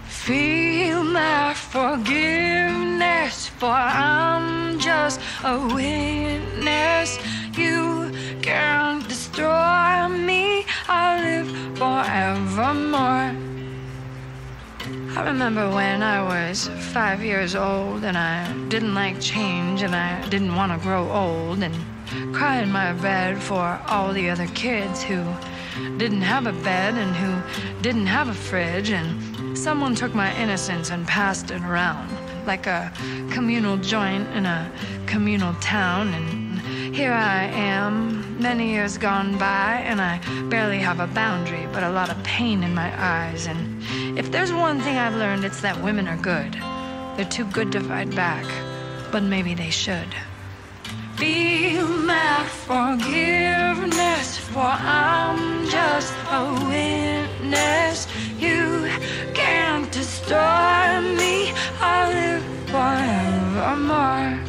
Feel 0.06 1.04
my 1.04 1.54
forgiveness, 1.54 3.48
for 3.48 3.66
I'm 3.66 4.78
just 4.78 5.20
a 5.44 5.58
witness. 5.74 7.18
You 7.56 8.12
can't 8.40 9.06
destroy 9.08 10.08
me. 10.08 10.64
I 10.88 11.20
live 11.22 11.78
forevermore. 11.78 13.36
I 15.14 15.24
remember 15.24 15.68
when 15.70 16.02
I 16.02 16.22
was 16.22 16.68
five 16.92 17.22
years 17.22 17.54
old 17.54 18.04
and 18.04 18.16
I 18.16 18.52
didn't 18.68 18.94
like 18.94 19.20
change 19.20 19.82
and 19.82 19.94
I 19.94 20.26
didn't 20.28 20.54
want 20.56 20.72
to 20.72 20.78
grow 20.78 21.10
old 21.10 21.62
and 21.62 21.74
cry 22.34 22.62
in 22.62 22.72
my 22.72 22.92
bed 22.94 23.42
for 23.42 23.80
all 23.88 24.12
the 24.12 24.30
other 24.30 24.46
kids 24.48 25.02
who 25.02 25.22
didn't 25.98 26.22
have 26.22 26.46
a 26.46 26.52
bed 26.52 26.94
and 26.94 27.14
who 27.16 27.82
didn't 27.82 28.06
have 28.06 28.28
a 28.28 28.34
fridge 28.34 28.90
and 28.90 29.56
someone 29.56 29.94
took 29.94 30.14
my 30.14 30.34
innocence 30.36 30.90
and 30.90 31.06
passed 31.06 31.50
it 31.50 31.62
around. 31.62 32.08
like 32.46 32.66
a 32.66 32.92
communal 33.30 33.76
joint 33.76 34.26
in 34.34 34.46
a 34.46 34.70
communal 35.06 35.54
town. 35.54 36.08
And 36.08 36.94
here 36.94 37.12
I 37.12 37.44
am, 37.44 38.40
many 38.40 38.70
years 38.70 38.98
gone 38.98 39.38
by, 39.38 39.82
and 39.84 40.00
I 40.00 40.20
barely 40.48 40.78
have 40.78 41.00
a 41.00 41.06
boundary, 41.06 41.66
but 41.72 41.82
a 41.82 41.90
lot 41.90 42.10
of 42.10 42.22
pain 42.24 42.62
in 42.62 42.74
my 42.74 42.92
eyes. 43.00 43.46
And 43.46 43.82
if 44.18 44.30
there's 44.30 44.52
one 44.52 44.80
thing 44.80 44.96
I've 44.96 45.14
learned, 45.14 45.44
it's 45.44 45.60
that 45.60 45.80
women 45.82 46.08
are 46.08 46.16
good. 46.16 46.54
They're 47.16 47.30
too 47.30 47.44
good 47.46 47.72
to 47.72 47.80
fight 47.80 48.14
back, 48.14 48.46
but 49.12 49.22
maybe 49.22 49.54
they 49.54 49.70
should. 49.70 50.08
Feel 51.22 51.86
my 51.86 52.44
forgiveness, 52.66 54.38
for 54.38 54.58
I'm 54.58 55.68
just 55.68 56.12
a 56.32 56.42
witness. 56.66 58.08
You 58.40 58.90
can't 59.32 59.88
destroy 59.92 61.00
me. 61.16 61.52
I 61.78 62.10
live 62.12 62.44
forevermore. 62.72 64.40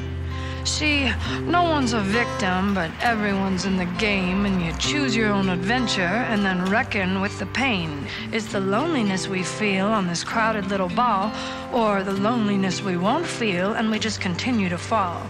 See, 0.65 1.13
no 1.43 1.61
one's 1.61 1.93
a 1.93 2.01
victim, 2.01 2.73
but 2.73 2.89
everyone's 3.01 3.65
in 3.65 3.77
the 3.77 3.91
game, 3.99 4.47
and 4.47 4.59
you 4.59 4.73
choose 4.79 5.15
your 5.15 5.29
own 5.31 5.49
adventure 5.49 6.01
and 6.01 6.43
then 6.43 6.65
reckon 6.71 7.21
with 7.21 7.37
the 7.37 7.45
pain. 7.45 8.07
It's 8.31 8.51
the 8.51 8.59
loneliness 8.59 9.27
we 9.27 9.43
feel 9.43 9.85
on 9.85 10.07
this 10.07 10.23
crowded 10.23 10.65
little 10.69 10.89
ball, 10.89 11.31
or 11.71 12.01
the 12.01 12.13
loneliness 12.13 12.81
we 12.81 12.97
won't 12.97 13.27
feel 13.27 13.73
and 13.73 13.91
we 13.91 13.99
just 13.99 14.19
continue 14.19 14.69
to 14.69 14.77
fall. 14.79 15.21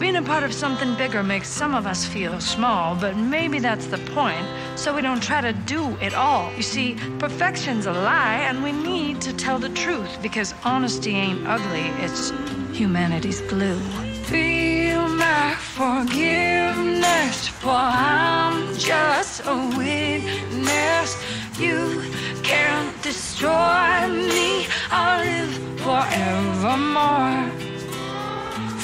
Being 0.00 0.16
a 0.16 0.22
part 0.22 0.44
of 0.44 0.54
something 0.54 0.94
bigger 0.94 1.22
makes 1.22 1.46
some 1.46 1.74
of 1.74 1.86
us 1.86 2.06
feel 2.06 2.40
small, 2.40 2.96
but 2.96 3.18
maybe 3.18 3.58
that's 3.58 3.84
the 3.86 3.98
point, 3.98 4.46
so 4.74 4.94
we 4.96 5.02
don't 5.02 5.22
try 5.22 5.42
to 5.42 5.52
do 5.52 5.94
it 6.00 6.14
all. 6.14 6.50
You 6.54 6.62
see, 6.62 6.96
perfection's 7.18 7.84
a 7.84 7.92
lie, 7.92 8.46
and 8.48 8.64
we 8.64 8.72
need 8.72 9.20
to 9.20 9.34
tell 9.34 9.58
the 9.58 9.68
truth 9.68 10.22
because 10.22 10.54
honesty 10.64 11.10
ain't 11.10 11.46
ugly, 11.46 11.92
it's 12.02 12.32
humanity's 12.72 13.42
glue. 13.42 13.78
Feel 14.24 15.06
my 15.06 15.54
forgiveness, 15.58 17.48
for 17.48 17.68
I'm 17.68 18.74
just 18.78 19.42
a 19.44 19.54
witness. 19.76 21.10
You 21.58 22.10
can't 22.42 23.02
destroy 23.02 24.08
me, 24.08 24.66
I'll 24.90 25.22
live 25.26 25.52
forevermore. 25.80 27.69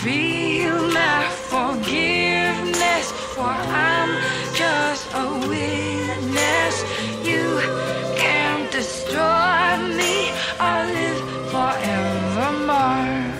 Feel 0.06 0.92
my 0.92 1.28
forgiveness, 1.50 3.10
for 3.34 3.42
I'm 3.42 4.10
just 4.54 5.04
a 5.12 5.48
witness. 5.48 6.76
You 7.26 7.58
can't 8.16 8.70
destroy 8.70 9.76
me, 9.98 10.30
I'll 10.60 10.86
live 10.86 11.50
forevermore. 11.50 13.32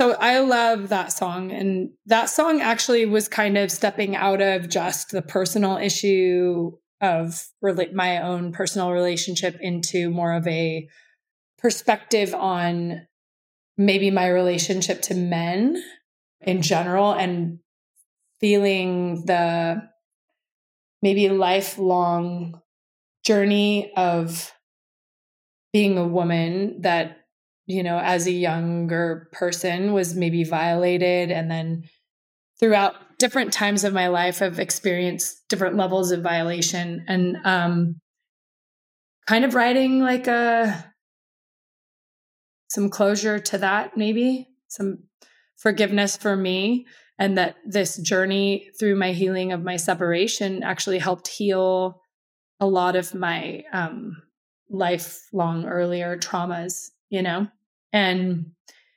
So 0.00 0.16
I 0.18 0.40
love 0.40 0.88
that 0.88 1.12
song. 1.12 1.52
And 1.52 1.90
that 2.06 2.30
song 2.30 2.60
actually 2.60 3.06
was 3.06 3.28
kind 3.28 3.56
of 3.56 3.70
stepping 3.70 4.16
out 4.16 4.40
of 4.40 4.68
just 4.68 5.12
the 5.12 5.22
personal 5.22 5.76
issue 5.76 6.72
of 7.00 7.42
my 7.92 8.22
own 8.22 8.52
personal 8.52 8.92
relationship 8.92 9.56
into 9.60 10.10
more 10.10 10.32
of 10.32 10.46
a 10.46 10.88
perspective 11.58 12.34
on 12.34 13.06
maybe 13.76 14.10
my 14.10 14.28
relationship 14.28 15.02
to 15.02 15.14
men 15.14 15.82
in 16.40 16.62
general 16.62 17.12
and 17.12 17.58
feeling 18.40 19.24
the 19.26 19.82
maybe 21.02 21.28
lifelong 21.28 22.60
journey 23.24 23.92
of 23.96 24.52
being 25.72 25.98
a 25.98 26.06
woman 26.06 26.80
that 26.80 27.26
you 27.66 27.82
know, 27.82 27.98
as 27.98 28.26
a 28.26 28.32
younger 28.32 29.28
person 29.32 29.92
was 29.92 30.14
maybe 30.14 30.44
violated. 30.44 31.30
And 31.30 31.50
then 31.50 31.84
throughout 32.58 32.94
different 33.18 33.52
times 33.52 33.84
of 33.84 33.92
my 33.92 34.08
life, 34.08 34.42
I've 34.42 34.58
experienced 34.58 35.48
different 35.48 35.76
levels 35.76 36.10
of 36.10 36.22
violation 36.22 37.04
and 37.08 37.36
um, 37.44 37.96
kind 39.26 39.44
of 39.44 39.54
writing 39.54 40.00
like 40.00 40.26
a 40.26 40.92
some 42.68 42.90
closure 42.90 43.38
to 43.38 43.58
that, 43.58 43.96
maybe 43.96 44.48
some 44.68 45.04
forgiveness 45.56 46.16
for 46.16 46.36
me. 46.36 46.86
And 47.18 47.38
that 47.38 47.56
this 47.64 47.96
journey 47.96 48.68
through 48.78 48.96
my 48.96 49.12
healing 49.12 49.50
of 49.50 49.62
my 49.62 49.76
separation 49.76 50.62
actually 50.62 50.98
helped 50.98 51.28
heal 51.28 52.02
a 52.60 52.66
lot 52.66 52.94
of 52.94 53.14
my 53.14 53.62
um, 53.72 54.22
lifelong 54.68 55.64
earlier 55.64 56.18
traumas, 56.18 56.90
you 57.08 57.22
know? 57.22 57.46
And 57.90 58.50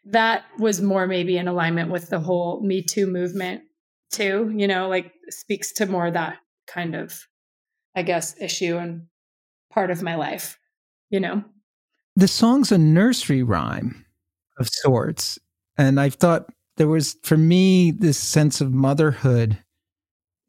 that 0.03 0.43
was 0.57 0.81
more 0.81 1.07
maybe 1.07 1.37
in 1.37 1.47
alignment 1.47 1.91
with 1.91 2.09
the 2.09 2.19
whole 2.19 2.61
Me 2.61 2.81
Too 2.81 3.07
movement, 3.07 3.61
too, 4.11 4.51
you 4.55 4.67
know, 4.67 4.87
like 4.87 5.11
speaks 5.29 5.73
to 5.73 5.85
more 5.85 6.09
that 6.11 6.37
kind 6.67 6.95
of, 6.95 7.27
I 7.95 8.03
guess, 8.03 8.35
issue 8.41 8.77
and 8.77 9.07
part 9.71 9.91
of 9.91 10.01
my 10.01 10.15
life, 10.15 10.57
you 11.09 11.19
know? 11.19 11.43
The 12.15 12.27
song's 12.27 12.71
a 12.71 12.77
nursery 12.77 13.43
rhyme 13.43 14.05
of 14.59 14.67
sorts. 14.69 15.39
And 15.77 15.99
I 15.99 16.09
thought 16.09 16.47
there 16.77 16.87
was, 16.87 17.15
for 17.23 17.37
me, 17.37 17.91
this 17.91 18.17
sense 18.17 18.61
of 18.61 18.73
motherhood 18.73 19.57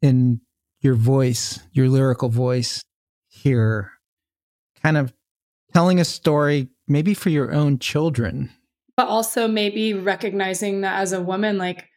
in 0.01 0.41
your 0.81 0.95
voice, 0.95 1.59
your 1.71 1.87
lyrical 1.87 2.29
voice 2.29 2.83
here, 3.27 3.91
kind 4.81 4.97
of 4.97 5.13
telling 5.73 5.99
a 5.99 6.05
story 6.05 6.67
maybe 6.87 7.13
for 7.13 7.29
your 7.29 7.53
own 7.53 7.79
children. 7.79 8.49
but 8.97 9.07
also 9.07 9.47
maybe 9.47 9.93
recognizing 9.93 10.81
that 10.81 10.99
as 10.99 11.13
a 11.13 11.21
woman 11.21 11.57
like 11.57 11.87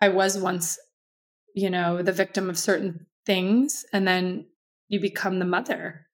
i 0.00 0.08
was 0.08 0.38
once 0.38 0.78
you 1.54 1.70
know 1.70 2.02
the 2.02 2.12
victim 2.12 2.48
of 2.48 2.58
certain 2.58 3.06
things 3.26 3.84
and 3.92 4.06
then 4.06 4.46
you 4.88 5.00
become 5.00 5.38
the 5.38 5.44
mother. 5.44 6.06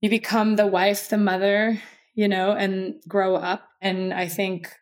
You 0.00 0.10
become 0.10 0.56
the 0.56 0.66
wife 0.66 1.08
the 1.08 1.18
mother 1.18 1.80
you 2.14 2.28
know 2.28 2.52
and 2.52 3.02
grow 3.08 3.36
up 3.36 3.68
and 3.80 4.12
i 4.12 4.28
think 4.28 4.74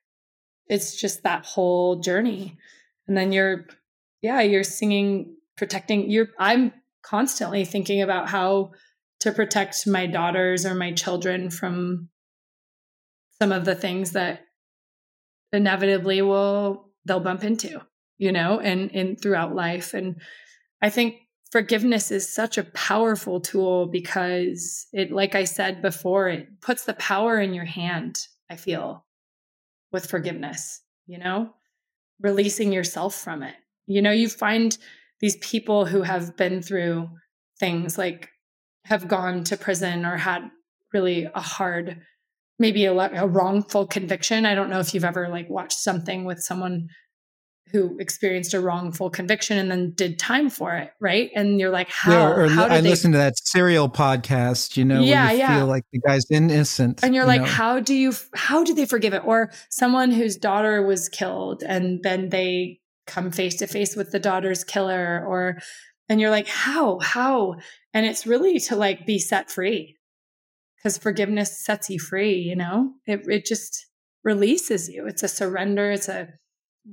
it's 0.68 1.00
just 1.00 1.22
that 1.22 1.46
whole 1.46 2.00
journey. 2.00 2.58
And 3.06 3.16
then 3.16 3.32
you're 3.32 3.66
yeah 4.20 4.40
you're 4.40 4.64
singing 4.64 5.36
protecting 5.56 6.10
you're 6.10 6.28
i'm 6.38 6.72
constantly 7.02 7.64
thinking 7.64 8.02
about 8.02 8.28
how 8.28 8.72
to 9.20 9.32
protect 9.32 9.86
my 9.86 10.06
daughters 10.06 10.66
or 10.66 10.74
my 10.74 10.92
children 10.92 11.50
from 11.50 12.08
some 13.40 13.52
of 13.52 13.64
the 13.64 13.76
things 13.76 14.12
that 14.12 14.40
inevitably 15.52 16.20
will 16.20 16.90
they'll 17.04 17.20
bump 17.20 17.44
into 17.44 17.80
you 18.18 18.32
know 18.32 18.60
and 18.60 18.90
and 18.94 19.20
throughout 19.20 19.54
life. 19.54 19.94
And 19.94 20.20
i 20.82 20.90
think 20.90 21.16
forgiveness 21.50 22.10
is 22.10 22.32
such 22.32 22.58
a 22.58 22.64
powerful 22.64 23.40
tool 23.40 23.86
because 23.86 24.86
it 24.92 25.10
like 25.12 25.34
i 25.34 25.44
said 25.44 25.80
before 25.80 26.28
it 26.28 26.60
puts 26.60 26.84
the 26.84 26.94
power 26.94 27.40
in 27.40 27.54
your 27.54 27.64
hand 27.64 28.18
i 28.50 28.56
feel 28.56 29.06
with 29.92 30.10
forgiveness 30.10 30.82
you 31.06 31.18
know 31.18 31.50
releasing 32.20 32.72
yourself 32.72 33.14
from 33.14 33.42
it. 33.42 33.54
You 33.86 34.02
know 34.02 34.10
you 34.10 34.28
find 34.28 34.76
these 35.20 35.36
people 35.36 35.86
who 35.86 36.02
have 36.02 36.36
been 36.36 36.62
through 36.62 37.08
things 37.58 37.96
like 37.96 38.28
have 38.84 39.08
gone 39.08 39.44
to 39.44 39.56
prison 39.56 40.04
or 40.04 40.16
had 40.16 40.50
really 40.92 41.28
a 41.34 41.40
hard 41.40 42.00
maybe 42.58 42.86
a, 42.86 42.92
a 42.92 43.26
wrongful 43.26 43.86
conviction. 43.86 44.46
I 44.46 44.54
don't 44.54 44.70
know 44.70 44.80
if 44.80 44.94
you've 44.94 45.04
ever 45.04 45.28
like 45.28 45.48
watched 45.50 45.78
something 45.78 46.24
with 46.24 46.40
someone 46.40 46.88
who 47.72 47.98
experienced 47.98 48.54
a 48.54 48.60
wrongful 48.60 49.10
conviction 49.10 49.58
and 49.58 49.70
then 49.70 49.92
did 49.96 50.18
time 50.18 50.48
for 50.48 50.74
it 50.76 50.92
right 51.00 51.30
and 51.34 51.58
you're 51.58 51.70
like 51.70 51.88
how, 51.90 52.12
Yeah, 52.12 52.28
or, 52.30 52.48
how 52.48 52.66
I 52.66 52.76
did 52.76 52.84
they 52.84 52.90
listened 52.90 53.14
to 53.14 53.18
that 53.18 53.36
serial 53.38 53.88
podcast, 53.88 54.76
you 54.76 54.84
know, 54.84 55.00
Yeah, 55.02 55.24
where 55.24 55.32
you 55.32 55.38
yeah. 55.40 55.58
feel 55.58 55.66
like 55.66 55.82
the 55.92 55.98
guy's 56.00 56.24
innocent. 56.30 57.02
and 57.02 57.14
you're 57.14 57.24
you 57.24 57.28
like 57.28 57.40
know. 57.42 57.46
how 57.48 57.80
do 57.80 57.94
you 57.94 58.12
how 58.34 58.62
do 58.64 58.72
they 58.74 58.86
forgive 58.86 59.14
it 59.14 59.22
or 59.24 59.50
someone 59.70 60.10
whose 60.12 60.36
daughter 60.36 60.82
was 60.82 61.08
killed 61.08 61.62
and 61.66 62.02
then 62.02 62.28
they 62.28 62.78
come 63.06 63.30
face 63.30 63.56
to 63.56 63.66
face 63.66 63.96
with 63.96 64.10
the 64.12 64.18
daughter's 64.20 64.64
killer 64.64 65.24
or 65.26 65.58
and 66.08 66.20
you're 66.20 66.30
like 66.30 66.46
how 66.48 66.98
how 67.00 67.54
and 67.92 68.06
it's 68.06 68.26
really 68.26 68.58
to 68.60 68.76
like 68.76 69.06
be 69.06 69.18
set 69.18 69.50
free 69.50 69.96
because 70.76 70.98
forgiveness 70.98 71.64
sets 71.64 71.90
you 71.90 71.98
free 71.98 72.34
you 72.34 72.54
know 72.56 72.92
it, 73.06 73.22
it 73.28 73.44
just 73.44 73.86
releases 74.24 74.88
you 74.88 75.06
it's 75.06 75.22
a 75.22 75.28
surrender 75.28 75.90
it's 75.90 76.08
a 76.08 76.28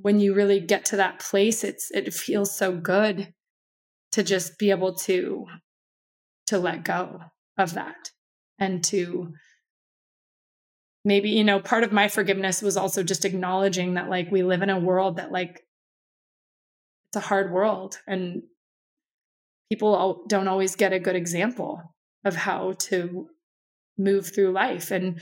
when 0.01 0.19
you 0.19 0.33
really 0.33 0.59
get 0.59 0.85
to 0.85 0.97
that 0.97 1.19
place 1.19 1.63
it's 1.63 1.91
it 1.91 2.13
feels 2.13 2.55
so 2.55 2.75
good 2.75 3.33
to 4.11 4.23
just 4.23 4.57
be 4.57 4.71
able 4.71 4.95
to 4.95 5.45
to 6.47 6.57
let 6.57 6.83
go 6.83 7.19
of 7.57 7.73
that 7.75 8.09
and 8.59 8.83
to 8.83 9.33
maybe 11.05 11.29
you 11.29 11.43
know 11.43 11.59
part 11.59 11.83
of 11.83 11.91
my 11.91 12.07
forgiveness 12.07 12.61
was 12.61 12.77
also 12.77 13.03
just 13.03 13.25
acknowledging 13.25 13.93
that 13.93 14.09
like 14.09 14.31
we 14.31 14.43
live 14.43 14.61
in 14.61 14.69
a 14.69 14.79
world 14.79 15.17
that 15.17 15.31
like 15.31 15.61
it's 17.07 17.17
a 17.17 17.27
hard 17.27 17.51
world 17.51 17.99
and 18.07 18.41
people 19.73 20.23
don't 20.27 20.47
always 20.47 20.75
get 20.75 20.93
a 20.93 20.99
good 20.99 21.15
example 21.15 21.81
of 22.25 22.35
how 22.35 22.73
to 22.73 23.27
move 23.97 24.33
through 24.33 24.51
life. 24.51 24.91
And 24.91 25.19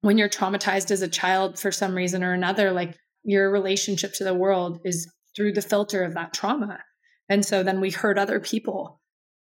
when 0.00 0.18
you're 0.18 0.28
traumatized 0.28 0.90
as 0.90 1.02
a 1.02 1.08
child 1.08 1.58
for 1.58 1.70
some 1.70 1.94
reason 1.94 2.22
or 2.22 2.32
another, 2.32 2.72
like 2.72 2.96
your 3.26 3.50
relationship 3.50 4.14
to 4.14 4.24
the 4.24 4.34
world 4.34 4.80
is 4.84 5.12
through 5.34 5.52
the 5.52 5.60
filter 5.60 6.04
of 6.04 6.14
that 6.14 6.32
trauma. 6.32 6.78
And 7.28 7.44
so 7.44 7.62
then 7.62 7.80
we 7.80 7.90
hurt 7.90 8.18
other 8.18 8.38
people. 8.38 9.00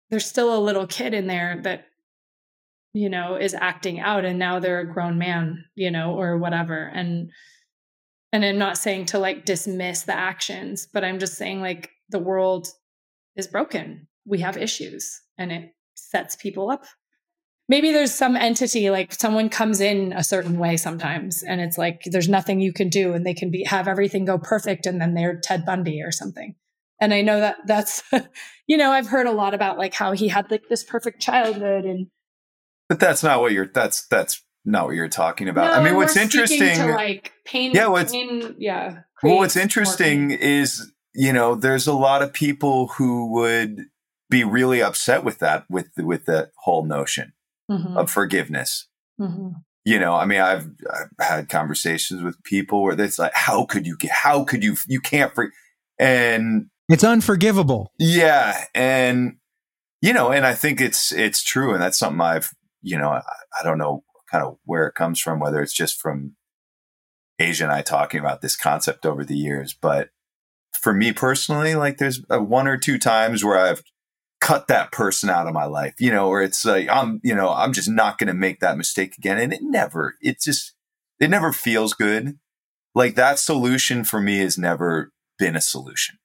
There's 0.09 0.25
still 0.25 0.57
a 0.57 0.63
little 0.63 0.87
kid 0.87 1.13
in 1.13 1.27
there 1.27 1.59
that, 1.63 1.85
you 2.93 3.09
know, 3.09 3.35
is 3.35 3.53
acting 3.53 3.99
out 3.99 4.23
and 4.23 4.39
now 4.39 4.59
they're 4.59 4.79
a 4.79 4.93
grown 4.93 5.17
man, 5.17 5.65
you 5.75 5.91
know, 5.91 6.17
or 6.17 6.37
whatever. 6.37 6.89
And, 6.93 7.31
and 8.31 8.45
I'm 8.45 8.57
not 8.57 8.77
saying 8.77 9.07
to 9.07 9.19
like 9.19 9.43
dismiss 9.43 10.03
the 10.03 10.15
actions, 10.15 10.87
but 10.91 11.03
I'm 11.03 11.19
just 11.19 11.35
saying 11.35 11.59
like 11.59 11.91
the 12.09 12.19
world 12.19 12.69
is 13.35 13.47
broken. 13.47 14.07
We 14.25 14.39
have 14.39 14.55
issues 14.55 15.21
and 15.37 15.51
it 15.51 15.75
sets 15.95 16.37
people 16.37 16.71
up 16.71 16.85
maybe 17.67 17.91
there's 17.91 18.13
some 18.13 18.35
entity 18.35 18.89
like 18.89 19.13
someone 19.13 19.49
comes 19.49 19.81
in 19.81 20.13
a 20.13 20.23
certain 20.23 20.59
way 20.59 20.77
sometimes 20.77 21.43
and 21.43 21.61
it's 21.61 21.77
like 21.77 22.01
there's 22.11 22.29
nothing 22.29 22.59
you 22.59 22.71
can 22.73 22.89
do 22.89 23.13
and 23.13 23.25
they 23.25 23.33
can 23.33 23.49
be 23.51 23.63
have 23.63 23.87
everything 23.87 24.25
go 24.25 24.37
perfect 24.37 24.85
and 24.85 25.01
then 25.01 25.13
they're 25.13 25.39
ted 25.39 25.65
bundy 25.65 26.01
or 26.01 26.11
something 26.11 26.55
and 27.01 27.13
i 27.13 27.21
know 27.21 27.39
that 27.39 27.57
that's 27.65 28.03
you 28.67 28.77
know 28.77 28.91
i've 28.91 29.07
heard 29.07 29.27
a 29.27 29.31
lot 29.31 29.53
about 29.53 29.77
like 29.77 29.93
how 29.93 30.11
he 30.11 30.27
had 30.27 30.49
like 30.51 30.67
this 30.69 30.83
perfect 30.83 31.21
childhood 31.21 31.85
and 31.85 32.07
But 32.89 32.99
that's 32.99 33.23
not 33.23 33.41
what 33.41 33.51
you're. 33.51 33.67
That's 33.73 34.05
that's 34.07 34.43
not 34.63 34.85
what 34.85 34.95
you're 34.95 35.09
talking 35.09 35.47
about. 35.49 35.71
No, 35.71 35.79
I 35.79 35.83
mean, 35.83 35.95
what's 35.95 36.15
interesting. 36.15 36.75
to 36.77 36.93
like 36.93 37.33
pain 37.45 37.71
Yeah, 37.73 37.87
what's- 37.87 38.11
pain, 38.11 38.55
yeah 38.59 39.01
well, 39.23 39.37
what's 39.37 39.55
interesting 39.55 40.29
is 40.31 40.91
you 41.15 41.33
know 41.33 41.55
there's 41.55 41.87
a 41.87 41.93
lot 41.93 42.21
of 42.21 42.31
people 42.31 42.87
who 42.97 43.31
would 43.33 43.85
be 44.29 44.43
really 44.43 44.83
upset 44.83 45.23
with 45.23 45.39
that 45.39 45.65
with 45.69 45.87
with 45.97 46.25
that 46.25 46.51
whole 46.57 46.85
notion 46.85 47.33
Mhm, 47.69 47.97
of 47.97 48.11
forgiveness. 48.11 48.87
mhm. 49.19 49.53
You 49.87 49.99
know, 49.99 50.15
I 50.15 50.25
mean, 50.25 50.41
I've, 50.41 50.67
I've 50.91 51.09
had 51.27 51.49
conversations 51.49 52.23
with 52.23 52.41
people 52.43 52.81
where 52.81 52.99
it's 52.99 53.19
like, 53.19 53.33
how 53.35 53.65
could 53.65 53.85
you 53.85 53.95
get? 53.97 54.09
How 54.09 54.43
could 54.43 54.63
you? 54.63 54.75
You 54.87 54.99
can't. 54.99 55.33
For, 55.35 55.51
and 55.99 56.71
It's 56.89 57.03
unforgivable. 57.03 57.91
Yeah, 57.99 58.65
and 58.73 59.37
you 60.01 60.11
know, 60.11 60.31
and 60.31 60.43
I 60.45 60.55
think 60.55 60.81
it's 60.81 61.11
it's 61.11 61.43
true, 61.43 61.73
and 61.73 61.81
that's 61.81 61.99
something 61.99 62.19
I've 62.21 62.51
you 62.81 62.97
know 62.97 63.09
I, 63.09 63.21
I 63.59 63.63
don't 63.63 63.77
know 63.77 64.03
kind 64.31 64.43
of 64.43 64.57
where 64.65 64.87
it 64.87 64.95
comes 64.95 65.19
from, 65.21 65.39
whether 65.39 65.61
it's 65.61 65.73
just 65.73 66.01
from 66.01 66.35
Aja 67.39 67.65
and 67.65 67.71
I 67.71 67.81
talking 67.83 68.19
about 68.19 68.41
this 68.41 68.55
concept 68.55 69.05
over 69.05 69.23
the 69.23 69.37
years, 69.37 69.75
but 69.79 70.09
for 70.81 70.93
me 70.93 71.11
personally, 71.13 71.75
like 71.75 71.97
there's 71.97 72.21
a 72.29 72.41
one 72.41 72.67
or 72.67 72.77
two 72.77 72.97
times 72.97 73.43
where 73.43 73.57
I've 73.57 73.83
cut 74.45 74.67
that 74.67 74.91
person 74.91 75.29
out 75.29 75.47
of 75.47 75.53
my 75.53 75.65
life, 75.65 75.95
you 75.99 76.11
know, 76.11 76.27
or 76.29 76.41
it's 76.41 76.63
like 76.65 76.87
I'm 76.89 77.19
you 77.23 77.35
know 77.35 77.49
I'm 77.49 77.73
just 77.73 77.89
not 77.89 78.17
going 78.17 78.27
to 78.27 78.33
make 78.33 78.59
that 78.59 78.77
mistake 78.77 79.17
again, 79.17 79.37
and 79.37 79.53
it 79.53 79.61
never 79.61 80.15
it 80.21 80.39
just 80.39 80.73
it 81.19 81.29
never 81.29 81.51
feels 81.51 81.93
good. 81.93 82.37
Like 82.93 83.15
that 83.15 83.39
solution 83.39 84.03
for 84.03 84.21
me 84.21 84.39
has 84.39 84.57
never 84.57 85.11
been 85.37 85.55
a 85.55 85.61
solution 85.61 86.17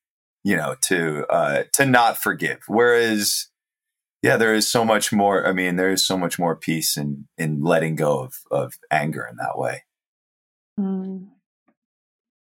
you 0.45 0.57
know 0.57 0.77
to 0.81 1.27
uh 1.29 1.65
to 1.75 1.85
not 1.85 2.17
forgive 2.17 2.61
whereas 2.69 3.49
yeah 4.23 4.37
there 4.37 4.55
is 4.55 4.71
so 4.71 4.85
much 4.85 5.13
more 5.13 5.45
i 5.47 5.53
mean 5.53 5.75
there 5.75 5.91
is 5.91 6.07
so 6.07 6.17
much 6.17 6.39
more 6.39 6.55
peace 6.55 6.97
in 6.97 7.27
in 7.37 7.61
letting 7.61 7.97
go 7.97 8.21
of 8.21 8.35
of 8.53 8.75
anger 8.93 9.27
in 9.29 9.37
that 9.37 9.59
way 9.59 9.83
Mm. 10.81 11.29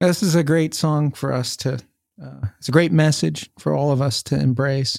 This 0.00 0.22
is 0.22 0.34
a 0.34 0.42
great 0.42 0.72
song 0.72 1.10
for 1.10 1.32
us 1.32 1.56
to, 1.58 1.74
uh, 2.22 2.40
it's 2.58 2.68
a 2.68 2.72
great 2.72 2.92
message 2.92 3.50
for 3.58 3.74
all 3.74 3.92
of 3.92 4.00
us 4.00 4.22
to 4.24 4.38
embrace, 4.38 4.98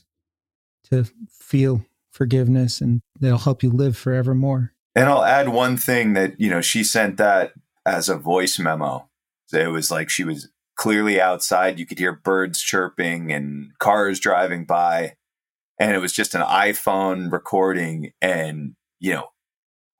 to 0.91 1.05
feel 1.29 1.85
forgiveness, 2.11 2.81
and 2.81 3.01
that'll 3.19 3.37
help 3.39 3.63
you 3.63 3.69
live 3.69 3.97
forevermore. 3.97 4.73
and 4.95 5.07
i'll 5.09 5.23
add 5.23 5.49
one 5.49 5.77
thing 5.77 6.13
that 6.13 6.39
you 6.39 6.49
know 6.49 6.61
she 6.61 6.83
sent 6.83 7.17
that 7.17 7.53
as 7.85 8.09
a 8.09 8.17
voice 8.17 8.59
memo 8.59 9.07
So 9.47 9.57
it 9.59 9.71
was 9.71 9.89
like 9.89 10.09
she 10.09 10.23
was 10.23 10.49
clearly 10.75 11.21
outside 11.21 11.79
you 11.79 11.85
could 11.85 11.99
hear 11.99 12.11
birds 12.13 12.61
chirping 12.61 13.31
and 13.31 13.71
cars 13.79 14.19
driving 14.19 14.65
by 14.65 15.13
and 15.79 15.93
it 15.95 15.99
was 15.99 16.11
just 16.13 16.35
an 16.35 16.41
iphone 16.41 17.31
recording 17.31 18.11
and 18.21 18.75
you 18.99 19.13
know 19.13 19.27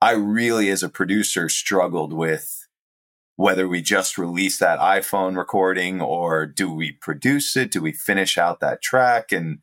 i 0.00 0.12
really 0.12 0.68
as 0.70 0.82
a 0.82 0.88
producer 0.88 1.48
struggled 1.48 2.12
with 2.12 2.66
whether 3.36 3.66
we 3.66 3.80
just 3.80 4.18
release 4.18 4.58
that 4.58 4.78
iPhone 4.78 5.36
recording 5.36 6.00
or 6.02 6.44
do 6.46 6.70
we 6.70 6.92
produce 6.92 7.56
it? 7.56 7.70
Do 7.72 7.80
we 7.80 7.90
finish 7.92 8.36
out 8.36 8.60
that 8.60 8.82
track? 8.82 9.32
And, 9.32 9.58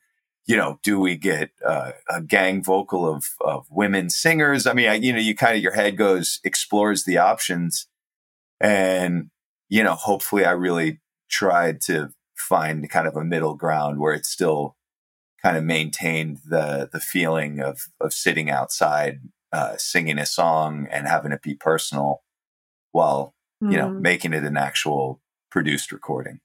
you 0.49 0.57
know, 0.57 0.79
do 0.81 0.99
we 0.99 1.15
get 1.15 1.51
uh, 1.63 1.91
a 2.09 2.21
gang 2.21 2.63
vocal 2.63 3.07
of, 3.07 3.23
of 3.39 3.67
women 3.69 4.09
singers? 4.09 4.65
I 4.65 4.73
mean, 4.73 4.89
I, 4.89 4.95
you 4.95 5.13
know, 5.13 5.19
you 5.19 5.35
kind 5.35 5.55
of, 5.55 5.61
your 5.61 5.73
head 5.73 5.95
goes, 5.95 6.39
explores 6.43 7.03
the 7.03 7.19
options. 7.19 7.87
And, 8.59 9.29
you 9.69 9.83
know, 9.83 9.93
hopefully 9.93 10.45
I 10.45 10.51
really 10.51 11.01
tried 11.29 11.81
to 11.81 12.09
find 12.35 12.89
kind 12.89 13.07
of 13.07 13.15
a 13.15 13.23
middle 13.23 13.53
ground 13.53 13.99
where 13.99 14.15
it 14.15 14.25
still 14.25 14.75
kind 15.43 15.55
of 15.55 15.63
maintained 15.63 16.39
the, 16.43 16.89
the 16.91 16.99
feeling 16.99 17.59
of, 17.59 17.81
of 18.01 18.11
sitting 18.11 18.49
outside, 18.49 19.19
uh, 19.53 19.75
singing 19.77 20.17
a 20.17 20.25
song 20.25 20.87
and 20.89 21.07
having 21.07 21.31
it 21.31 21.43
be 21.43 21.53
personal 21.53 22.23
while 22.91 23.35
you 23.61 23.77
know, 23.77 23.89
Mm. 23.89 24.01
making 24.01 24.33
it 24.33 24.45
an 24.45 24.57
actual 24.57 25.21
produced 25.51 25.91
recording. 25.91 26.39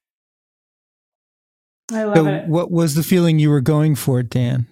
I 1.92 2.04
love 2.04 2.16
So, 2.16 2.26
it 2.26 2.46
what 2.46 2.70
was 2.70 2.94
the 2.94 3.02
feeling 3.02 3.38
you 3.38 3.50
were 3.50 3.60
going 3.60 3.94
for, 3.94 4.22
Dan? 4.22 4.66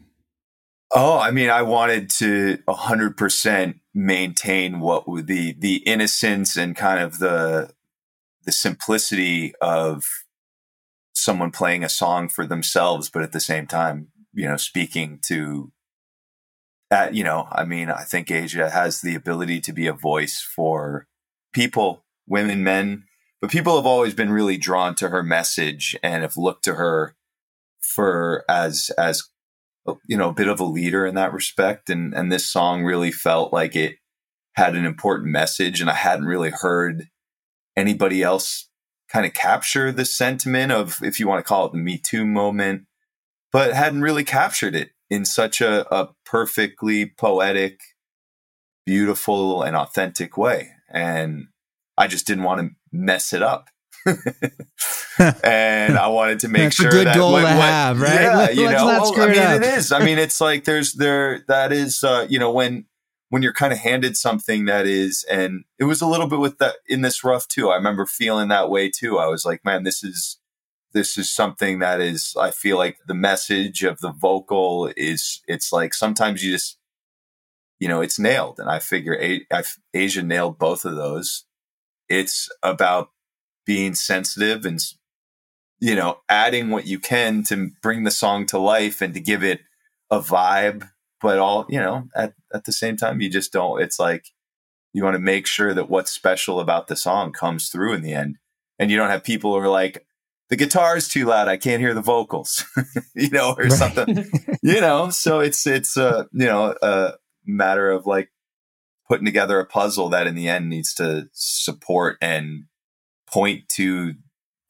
Oh, 0.95 1.19
I 1.19 1.31
mean, 1.31 1.51
I 1.51 1.63
wanted 1.63 2.11
to 2.11 2.59
hundred 2.69 3.17
percent 3.17 3.77
maintain 3.95 4.81
what 4.81 5.09
would 5.09 5.27
the 5.27 5.55
the 5.59 5.77
innocence 5.79 6.57
and 6.57 6.77
kind 6.77 7.01
of 7.01 7.19
the 7.19 7.73
the 8.45 8.53
simplicity 8.53 9.55
of 9.61 10.05
someone 11.15 11.51
playing 11.51 11.85
a 11.85 11.89
song 11.89 12.29
for 12.29 12.47
themselves, 12.47 13.09
but 13.09 13.23
at 13.23 13.33
the 13.33 13.41
same 13.41 13.67
time, 13.67 14.09
you 14.33 14.49
know, 14.49 14.57
speaking 14.57 15.21
to 15.27 15.73
that, 16.91 17.15
you 17.15 17.25
know, 17.25 17.49
I 17.51 17.65
mean, 17.65 17.91
I 17.91 18.03
think 18.03 18.31
Aja 18.31 18.71
has 18.71 19.01
the 19.01 19.15
ability 19.15 19.61
to 19.61 19.73
be 19.73 19.87
a 19.87 19.93
voice 19.93 20.41
for 20.41 21.07
people, 21.53 22.05
women, 22.27 22.65
men, 22.65 23.05
but 23.43 23.51
people 23.51 23.77
have 23.77 23.85
always 23.85 24.15
been 24.15 24.33
really 24.33 24.57
drawn 24.57 24.95
to 24.95 25.11
her 25.11 25.23
message 25.23 25.95
and 26.03 26.23
have 26.23 26.39
looked 26.39 26.65
to 26.65 26.77
her 26.77 27.15
for 27.81 28.45
as 28.49 28.91
as 28.97 29.25
you 30.07 30.17
know 30.17 30.31
a 30.31 30.35
bit 30.35 30.49
of 30.49 30.61
a 30.61 30.65
leader 30.65 31.05
in 31.05 31.17
that 31.17 31.35
respect. 31.35 31.91
And 31.91 32.15
and 32.15 32.33
this 32.33 32.47
song 32.47 32.85
really 32.85 33.13
felt 33.13 33.53
like 33.53 33.77
it 33.77 33.97
had 34.55 34.77
an 34.77 34.87
important 34.87 35.31
message 35.31 35.81
and 35.81 35.91
I 35.91 35.95
hadn't 35.95 36.27
really 36.27 36.51
heard 36.51 37.09
anybody 37.77 38.23
else 38.23 38.71
kind 39.11 39.27
of 39.27 39.35
capture 39.35 39.93
the 39.93 40.05
sentiment 40.05 40.73
of 40.73 41.03
if 41.03 41.19
you 41.19 41.27
want 41.27 41.41
to 41.41 41.49
call 41.49 41.67
it 41.67 41.73
the 41.73 41.79
me 41.79 41.99
too 41.99 42.25
moment 42.25 42.85
but 43.51 43.75
hadn't 43.75 44.03
really 44.03 44.25
captured 44.25 44.75
it 44.75 44.91
in 45.11 45.25
such 45.25 45.61
a, 45.61 45.87
a 45.95 46.11
perfectly 46.25 47.07
poetic 47.07 47.81
beautiful 48.85 49.63
and 49.63 49.77
authentic 49.77 50.37
way. 50.37 50.73
And 50.93 51.49
I 51.97 52.07
just 52.07 52.27
didn't 52.27 52.45
want 52.45 52.61
to 52.61 52.71
mess 52.93 53.33
it 53.33 53.43
up 53.43 53.69
and 55.45 55.97
I 55.99 56.09
wanted 56.09 56.41
to 56.41 56.49
make 56.49 56.63
That's 56.63 56.79
a 56.79 56.83
sure 56.83 56.91
good 56.91 57.07
that 57.07 57.17
goal 57.17 57.33
what- 57.33 57.41
to 57.41 57.45
what- 57.47 57.55
have, 57.55 58.01
right? 58.01 58.21
Yeah, 58.21 58.51
you 58.51 58.71
know, 58.71 58.87
Well, 58.87 59.21
I 59.21 59.27
mean, 59.27 59.37
it 59.41 59.63
is. 59.63 59.93
I 59.93 60.05
mean, 60.05 60.19
it's 60.19 60.41
like 60.41 60.65
there's 60.65 60.95
there 60.95 61.45
that 61.49 61.73
is, 61.73 62.03
uh, 62.03 62.27
you 62.29 62.39
know, 62.39 62.51
when 62.53 62.87
when 63.29 63.43
you're 63.43 63.53
kind 63.53 63.73
of 63.73 63.79
handed 63.79 64.17
something 64.17 64.67
that 64.67 64.87
is, 64.87 65.25
and 65.31 65.65
it 65.79 65.85
was 65.85 66.03
a 66.03 66.07
little 66.07 66.27
bit 66.27 66.39
with 66.39 66.59
that 66.59 66.77
in 66.87 67.01
this 67.03 67.25
rough 67.25 67.49
too. 67.49 67.71
I 67.71 67.77
remember 67.77 68.05
feeling 68.05 68.49
that 68.49 68.69
way 68.71 68.91
too. 68.91 69.19
I 69.19 69.27
was 69.27 69.45
like, 69.45 69.65
man, 69.65 69.85
this 69.85 70.03
is 70.05 70.39
this 70.93 71.17
is 71.17 71.33
something 71.33 71.79
that 71.79 72.01
is. 72.01 72.35
I 72.39 72.51
feel 72.51 72.77
like 72.77 72.99
the 73.07 73.15
message 73.15 73.85
of 73.85 74.01
the 74.01 74.13
vocal 74.13 74.91
is. 74.97 75.41
It's 75.47 75.73
like 75.73 75.95
sometimes 75.95 76.43
you 76.45 76.53
just, 76.53 76.77
you 77.79 77.89
know, 77.89 78.01
it's 78.01 78.19
nailed, 78.19 78.59
and 78.59 78.69
I 78.69 78.81
figure 78.81 79.17
A- 79.21 79.47
I, 79.53 79.63
Aja 79.97 80.23
nailed 80.23 80.59
both 80.59 80.85
of 80.85 80.97
those. 80.97 81.45
It's 82.13 82.49
about 82.63 83.11
being 83.65 83.95
sensitive 83.95 84.65
and 84.65 84.81
you 85.83 85.97
know, 85.97 86.19
adding 86.29 86.71
what 86.71 86.87
you 86.87 87.01
can 87.01 87.43
to 87.43 87.73
bring 87.83 88.05
the 88.05 88.11
song 88.13 88.47
to 88.47 88.57
life 88.57 89.03
and 89.03 89.15
to 89.15 89.21
give 89.21 89.43
it 89.43 89.63
a 90.13 90.21
vibe, 90.21 90.89
but 91.21 91.41
all, 91.41 91.67
you 91.69 91.81
know, 91.81 92.05
at, 92.15 92.35
at 92.55 92.67
the 92.67 92.73
same 92.73 92.97
time, 92.97 93.21
you 93.21 93.29
just 93.29 93.53
don't, 93.53 93.83
it's 93.83 93.99
like 93.99 94.27
you 94.93 95.03
want 95.03 95.15
to 95.17 95.21
make 95.21 95.45
sure 95.45 95.75
that 95.75 95.91
what's 95.91 96.13
special 96.13 96.61
about 96.61 96.87
the 96.87 96.95
song 96.95 97.33
comes 97.33 97.69
through 97.69 97.95
in 97.95 98.03
the 98.03 98.13
end. 98.13 98.39
And 98.79 98.93
you 98.93 98.97
don't 98.97 99.11
have 99.11 99.25
people 99.25 99.53
who 99.53 99.59
are 99.59 99.69
like, 99.69 100.07
the 100.51 100.57
guitar 100.57 100.97
is 100.97 101.09
too 101.09 101.25
loud. 101.25 101.49
I 101.49 101.57
can't 101.57 101.81
hear 101.81 101.95
the 101.95 102.01
vocals, 102.01 102.65
you 103.17 103.31
know, 103.31 103.57
or 103.59 103.65
Right. 103.65 103.73
something, 103.73 104.25
you 104.63 104.81
know? 104.81 105.11
So 105.11 105.41
it's, 105.41 105.67
it's, 105.67 105.97
uh, 105.97 106.27
you 106.33 106.47
know, 106.47 106.77
a 106.81 107.15
matter 107.45 107.91
of 107.91 108.07
like 108.07 108.31
putting 109.13 109.27
together 109.27 109.61
a 109.61 109.67
puzzle 109.67 110.09
that 110.09 110.27
in 110.27 110.35
the 110.35 110.49
end 110.49 110.71
needs 110.71 110.95
to 110.95 111.29
support 111.35 112.17
and 112.23 112.65
point 113.31 113.69
to 113.69 114.15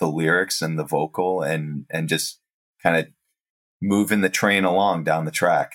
the 0.01 0.09
lyrics 0.09 0.61
and 0.61 0.77
the 0.77 0.85
vocal 0.85 1.43
and 1.43 1.87
and 1.91 2.09
just 2.09 2.41
kind 2.83 2.97
of 2.97 3.07
moving 3.81 4.21
the 4.21 4.29
train 4.29 4.65
along 4.65 5.05
down 5.05 5.27
the 5.27 5.31
track 5.31 5.71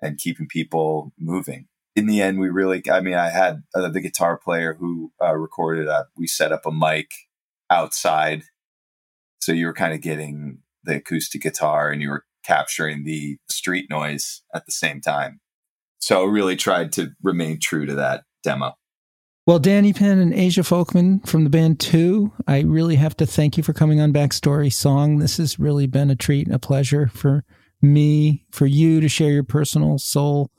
and 0.00 0.18
keeping 0.18 0.46
people 0.46 1.12
moving. 1.18 1.66
In 1.96 2.06
the 2.06 2.22
end, 2.22 2.38
we 2.38 2.48
really, 2.48 2.80
I 2.88 3.00
mean, 3.00 3.14
I 3.14 3.30
had 3.30 3.64
uh, 3.74 3.88
the 3.88 4.00
guitar 4.00 4.38
player 4.38 4.76
who 4.78 5.10
uh, 5.20 5.34
recorded. 5.34 5.88
We 6.16 6.28
set 6.28 6.52
up 6.52 6.64
a 6.64 6.70
mic 6.70 7.10
outside. 7.70 8.44
So 9.40 9.50
you 9.50 9.66
were 9.66 9.74
kind 9.74 9.94
of 9.94 10.00
getting 10.00 10.58
the 10.84 10.98
acoustic 10.98 11.42
guitar 11.42 11.90
and 11.90 12.00
you 12.00 12.10
were 12.10 12.24
capturing 12.44 13.02
the 13.02 13.38
street 13.50 13.90
noise 13.90 14.42
at 14.54 14.64
the 14.64 14.70
same 14.72 15.00
time. 15.00 15.40
So 15.98 16.24
really 16.24 16.56
tried 16.56 16.92
to 16.92 17.10
remain 17.22 17.58
true 17.60 17.86
to 17.86 17.94
that 17.96 18.22
demo. 18.42 18.74
Well, 19.46 19.58
Dan 19.60 19.84
Epand 19.84 20.20
and 20.20 20.34
Aja 20.34 20.62
Volkman 20.62 21.24
from 21.26 21.44
the 21.44 21.50
band 21.50 21.78
Two, 21.78 22.32
I 22.48 22.62
really 22.62 22.96
have 22.96 23.16
to 23.18 23.26
thank 23.26 23.56
you 23.56 23.62
for 23.62 23.72
coming 23.72 24.00
on 24.00 24.12
Backstory 24.12 24.72
Song. 24.72 25.18
This 25.18 25.36
has 25.36 25.58
really 25.58 25.86
been 25.86 26.10
a 26.10 26.16
treat 26.16 26.48
and 26.48 26.56
a 26.56 26.58
pleasure 26.58 27.06
for 27.08 27.44
me, 27.80 28.44
for 28.50 28.66
you 28.66 29.00
to 29.00 29.08
share 29.08 29.30
your 29.30 29.44
personal 29.44 29.98
soul 29.98 30.50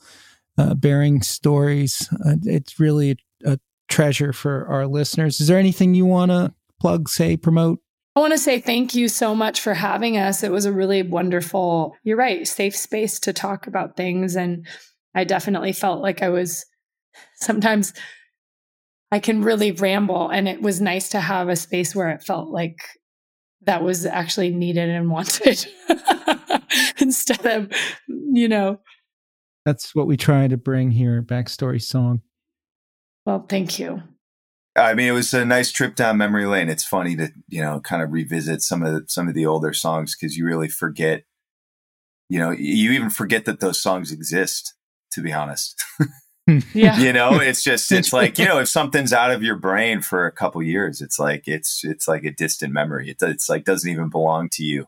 uh, 0.58 0.74
bearing 0.74 1.22
stories. 1.22 2.08
Uh, 2.26 2.36
it's 2.44 2.80
really 2.80 3.12
a, 3.44 3.54
a 3.54 3.60
treasure 3.90 4.32
for 4.32 4.66
our 4.68 4.88
listeners. 4.88 5.42
Is 5.42 5.48
there 5.48 5.60
anything 5.60 5.94
you 5.94 6.06
want 6.06 6.32
to 6.32 6.54
plug, 6.80 7.10
say, 7.10 7.36
promote? 7.36 7.80
I 8.16 8.20
want 8.20 8.34
to 8.34 8.40
say 8.40 8.60
thank 8.60 8.96
you 8.96 9.10
so 9.10 9.36
much 9.36 9.62
for 9.62 9.74
having 9.74 10.18
us. 10.18 10.44
It 10.44 10.52
was 10.52 10.66
a 10.66 10.72
really 10.72 11.04
wonderful, 11.04 11.96
you're 12.04 12.18
right, 12.18 12.48
safe 12.48 12.76
space 12.76 13.20
to 13.20 13.34
talk 13.34 13.68
about 13.68 13.98
things. 13.98 14.36
And 14.36 14.66
I 15.18 15.24
definitely 15.24 15.74
felt 15.74 16.00
like 16.00 16.22
I 16.22 16.30
was 16.30 16.64
sometimes 17.38 17.92
I 19.12 19.18
can 19.18 19.42
really 19.42 19.72
ramble. 19.72 20.30
And 20.30 20.48
it 20.48 20.62
was 20.62 20.80
nice 20.80 21.10
to 21.10 21.20
have 21.20 21.50
a 21.50 21.56
space 21.56 21.96
where 21.96 22.10
it 22.10 22.22
felt 22.22 22.50
like 22.50 22.78
that 23.64 23.82
was 23.82 24.06
actually 24.06 24.52
needed 24.52 24.90
and 24.90 25.10
wanted 25.18 25.66
instead 27.00 27.48
of, 27.48 27.72
you 28.08 28.48
know, 28.48 28.80
That's 29.66 29.96
what 29.96 30.06
we 30.06 30.18
try 30.18 30.48
to 30.48 30.56
bring 30.56 30.92
here 30.92 31.18
at 31.18 31.26
Backstory 31.26 31.82
Song. 31.82 32.22
well, 33.26 33.44
thank 33.50 33.80
you. 33.80 34.04
I 34.76 34.94
mean, 34.94 35.08
it 35.08 35.14
was 35.14 35.34
a 35.34 35.44
nice 35.44 35.72
trip 35.72 35.96
down 35.96 36.18
memory 36.18 36.46
lane. 36.46 36.70
It's 36.70 36.86
funny 36.86 37.16
to 37.16 37.32
you 37.48 37.64
know 37.64 37.80
kind 37.80 38.04
of 38.04 38.12
revisit 38.12 38.62
some 38.62 38.84
of 38.84 38.94
the, 38.94 39.02
some 39.08 39.28
of 39.28 39.34
the 39.34 39.48
older 39.48 39.74
songs 39.74 40.16
because 40.16 40.38
you 40.38 40.46
really 40.46 40.70
forget. 40.70 41.24
You 42.30 42.38
know, 42.38 42.52
you 42.52 42.92
even 42.92 43.10
forget 43.10 43.46
that 43.46 43.62
those 43.62 43.82
songs 43.82 44.12
exist. 44.12 44.76
To 45.14 45.22
be 45.22 45.32
honest, 45.34 45.84
Yeah. 46.74 46.98
you 47.00 47.12
know, 47.14 47.40
it's 47.40 47.64
just 47.64 47.92
it's 47.92 48.14
like 48.14 48.38
you 48.40 48.46
know 48.50 48.60
if 48.60 48.68
something's 48.70 49.12
out 49.14 49.32
of 49.32 49.44
your 49.44 49.56
brain 49.56 50.02
for 50.02 50.26
a 50.26 50.32
couple 50.32 50.62
years, 50.64 51.02
it's 51.02 51.20
like 51.20 51.44
it's 51.48 51.84
it's 51.84 52.08
like 52.08 52.24
a 52.24 52.32
distant 52.32 52.74
memory. 52.74 53.10
It, 53.10 53.18
it's 53.22 53.50
like 53.50 53.66
doesn't 53.66 53.90
even 53.90 54.10
belong 54.10 54.50
to 54.54 54.64
you. 54.64 54.86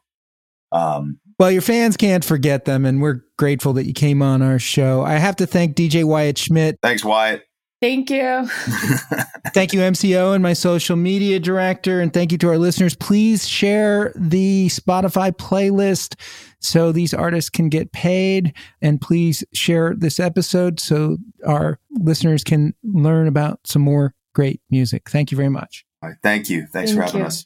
Um, 0.71 1.19
Well, 1.39 1.49
your 1.51 1.61
fans 1.63 1.97
can't 1.97 2.23
forget 2.23 2.65
them, 2.65 2.85
and 2.85 3.01
we're 3.01 3.21
grateful 3.37 3.73
that 3.73 3.85
you 3.85 3.93
came 3.93 4.21
on 4.21 4.41
our 4.41 4.59
show. 4.59 5.01
I 5.03 5.13
have 5.13 5.35
to 5.37 5.47
thank 5.47 5.75
DJ 5.75 6.03
Wyatt 6.03 6.37
Schmidt. 6.37 6.77
thanks, 6.83 7.03
Wyatt. 7.03 7.43
Thank 7.81 8.09
you. 8.09 8.45
Thank 9.53 9.71
you, 9.71 9.79
MCO, 9.79 10.33
and 10.33 10.43
my 10.43 10.51
social 10.51 10.97
media 10.97 11.39
director. 11.39 12.01
And 12.01 12.13
thank 12.13 12.31
you 12.31 12.37
to 12.39 12.49
our 12.49 12.57
listeners. 12.57 12.93
Please 12.93 13.47
share 13.47 14.11
the 14.15 14.67
Spotify 14.67 15.31
playlist 15.31 16.19
so 16.59 16.91
these 16.91 17.13
artists 17.13 17.49
can 17.49 17.69
get 17.69 17.93
paid. 17.93 18.53
And 18.81 18.99
please 18.99 19.45
share 19.53 19.95
this 19.95 20.19
episode 20.19 20.79
so 20.81 21.17
our 21.47 21.79
listeners 21.91 22.43
can 22.43 22.73
learn 22.83 23.27
about 23.27 23.61
some 23.65 23.81
more 23.81 24.13
great 24.33 24.61
music. 24.69 25.09
Thank 25.09 25.31
you 25.31 25.37
very 25.37 25.49
much. 25.49 25.85
All 26.03 26.09
right, 26.09 26.17
thank 26.21 26.49
you. 26.49 26.67
Thanks 26.67 26.93
for 26.93 27.01
having 27.01 27.21
you. 27.21 27.27
us. 27.27 27.45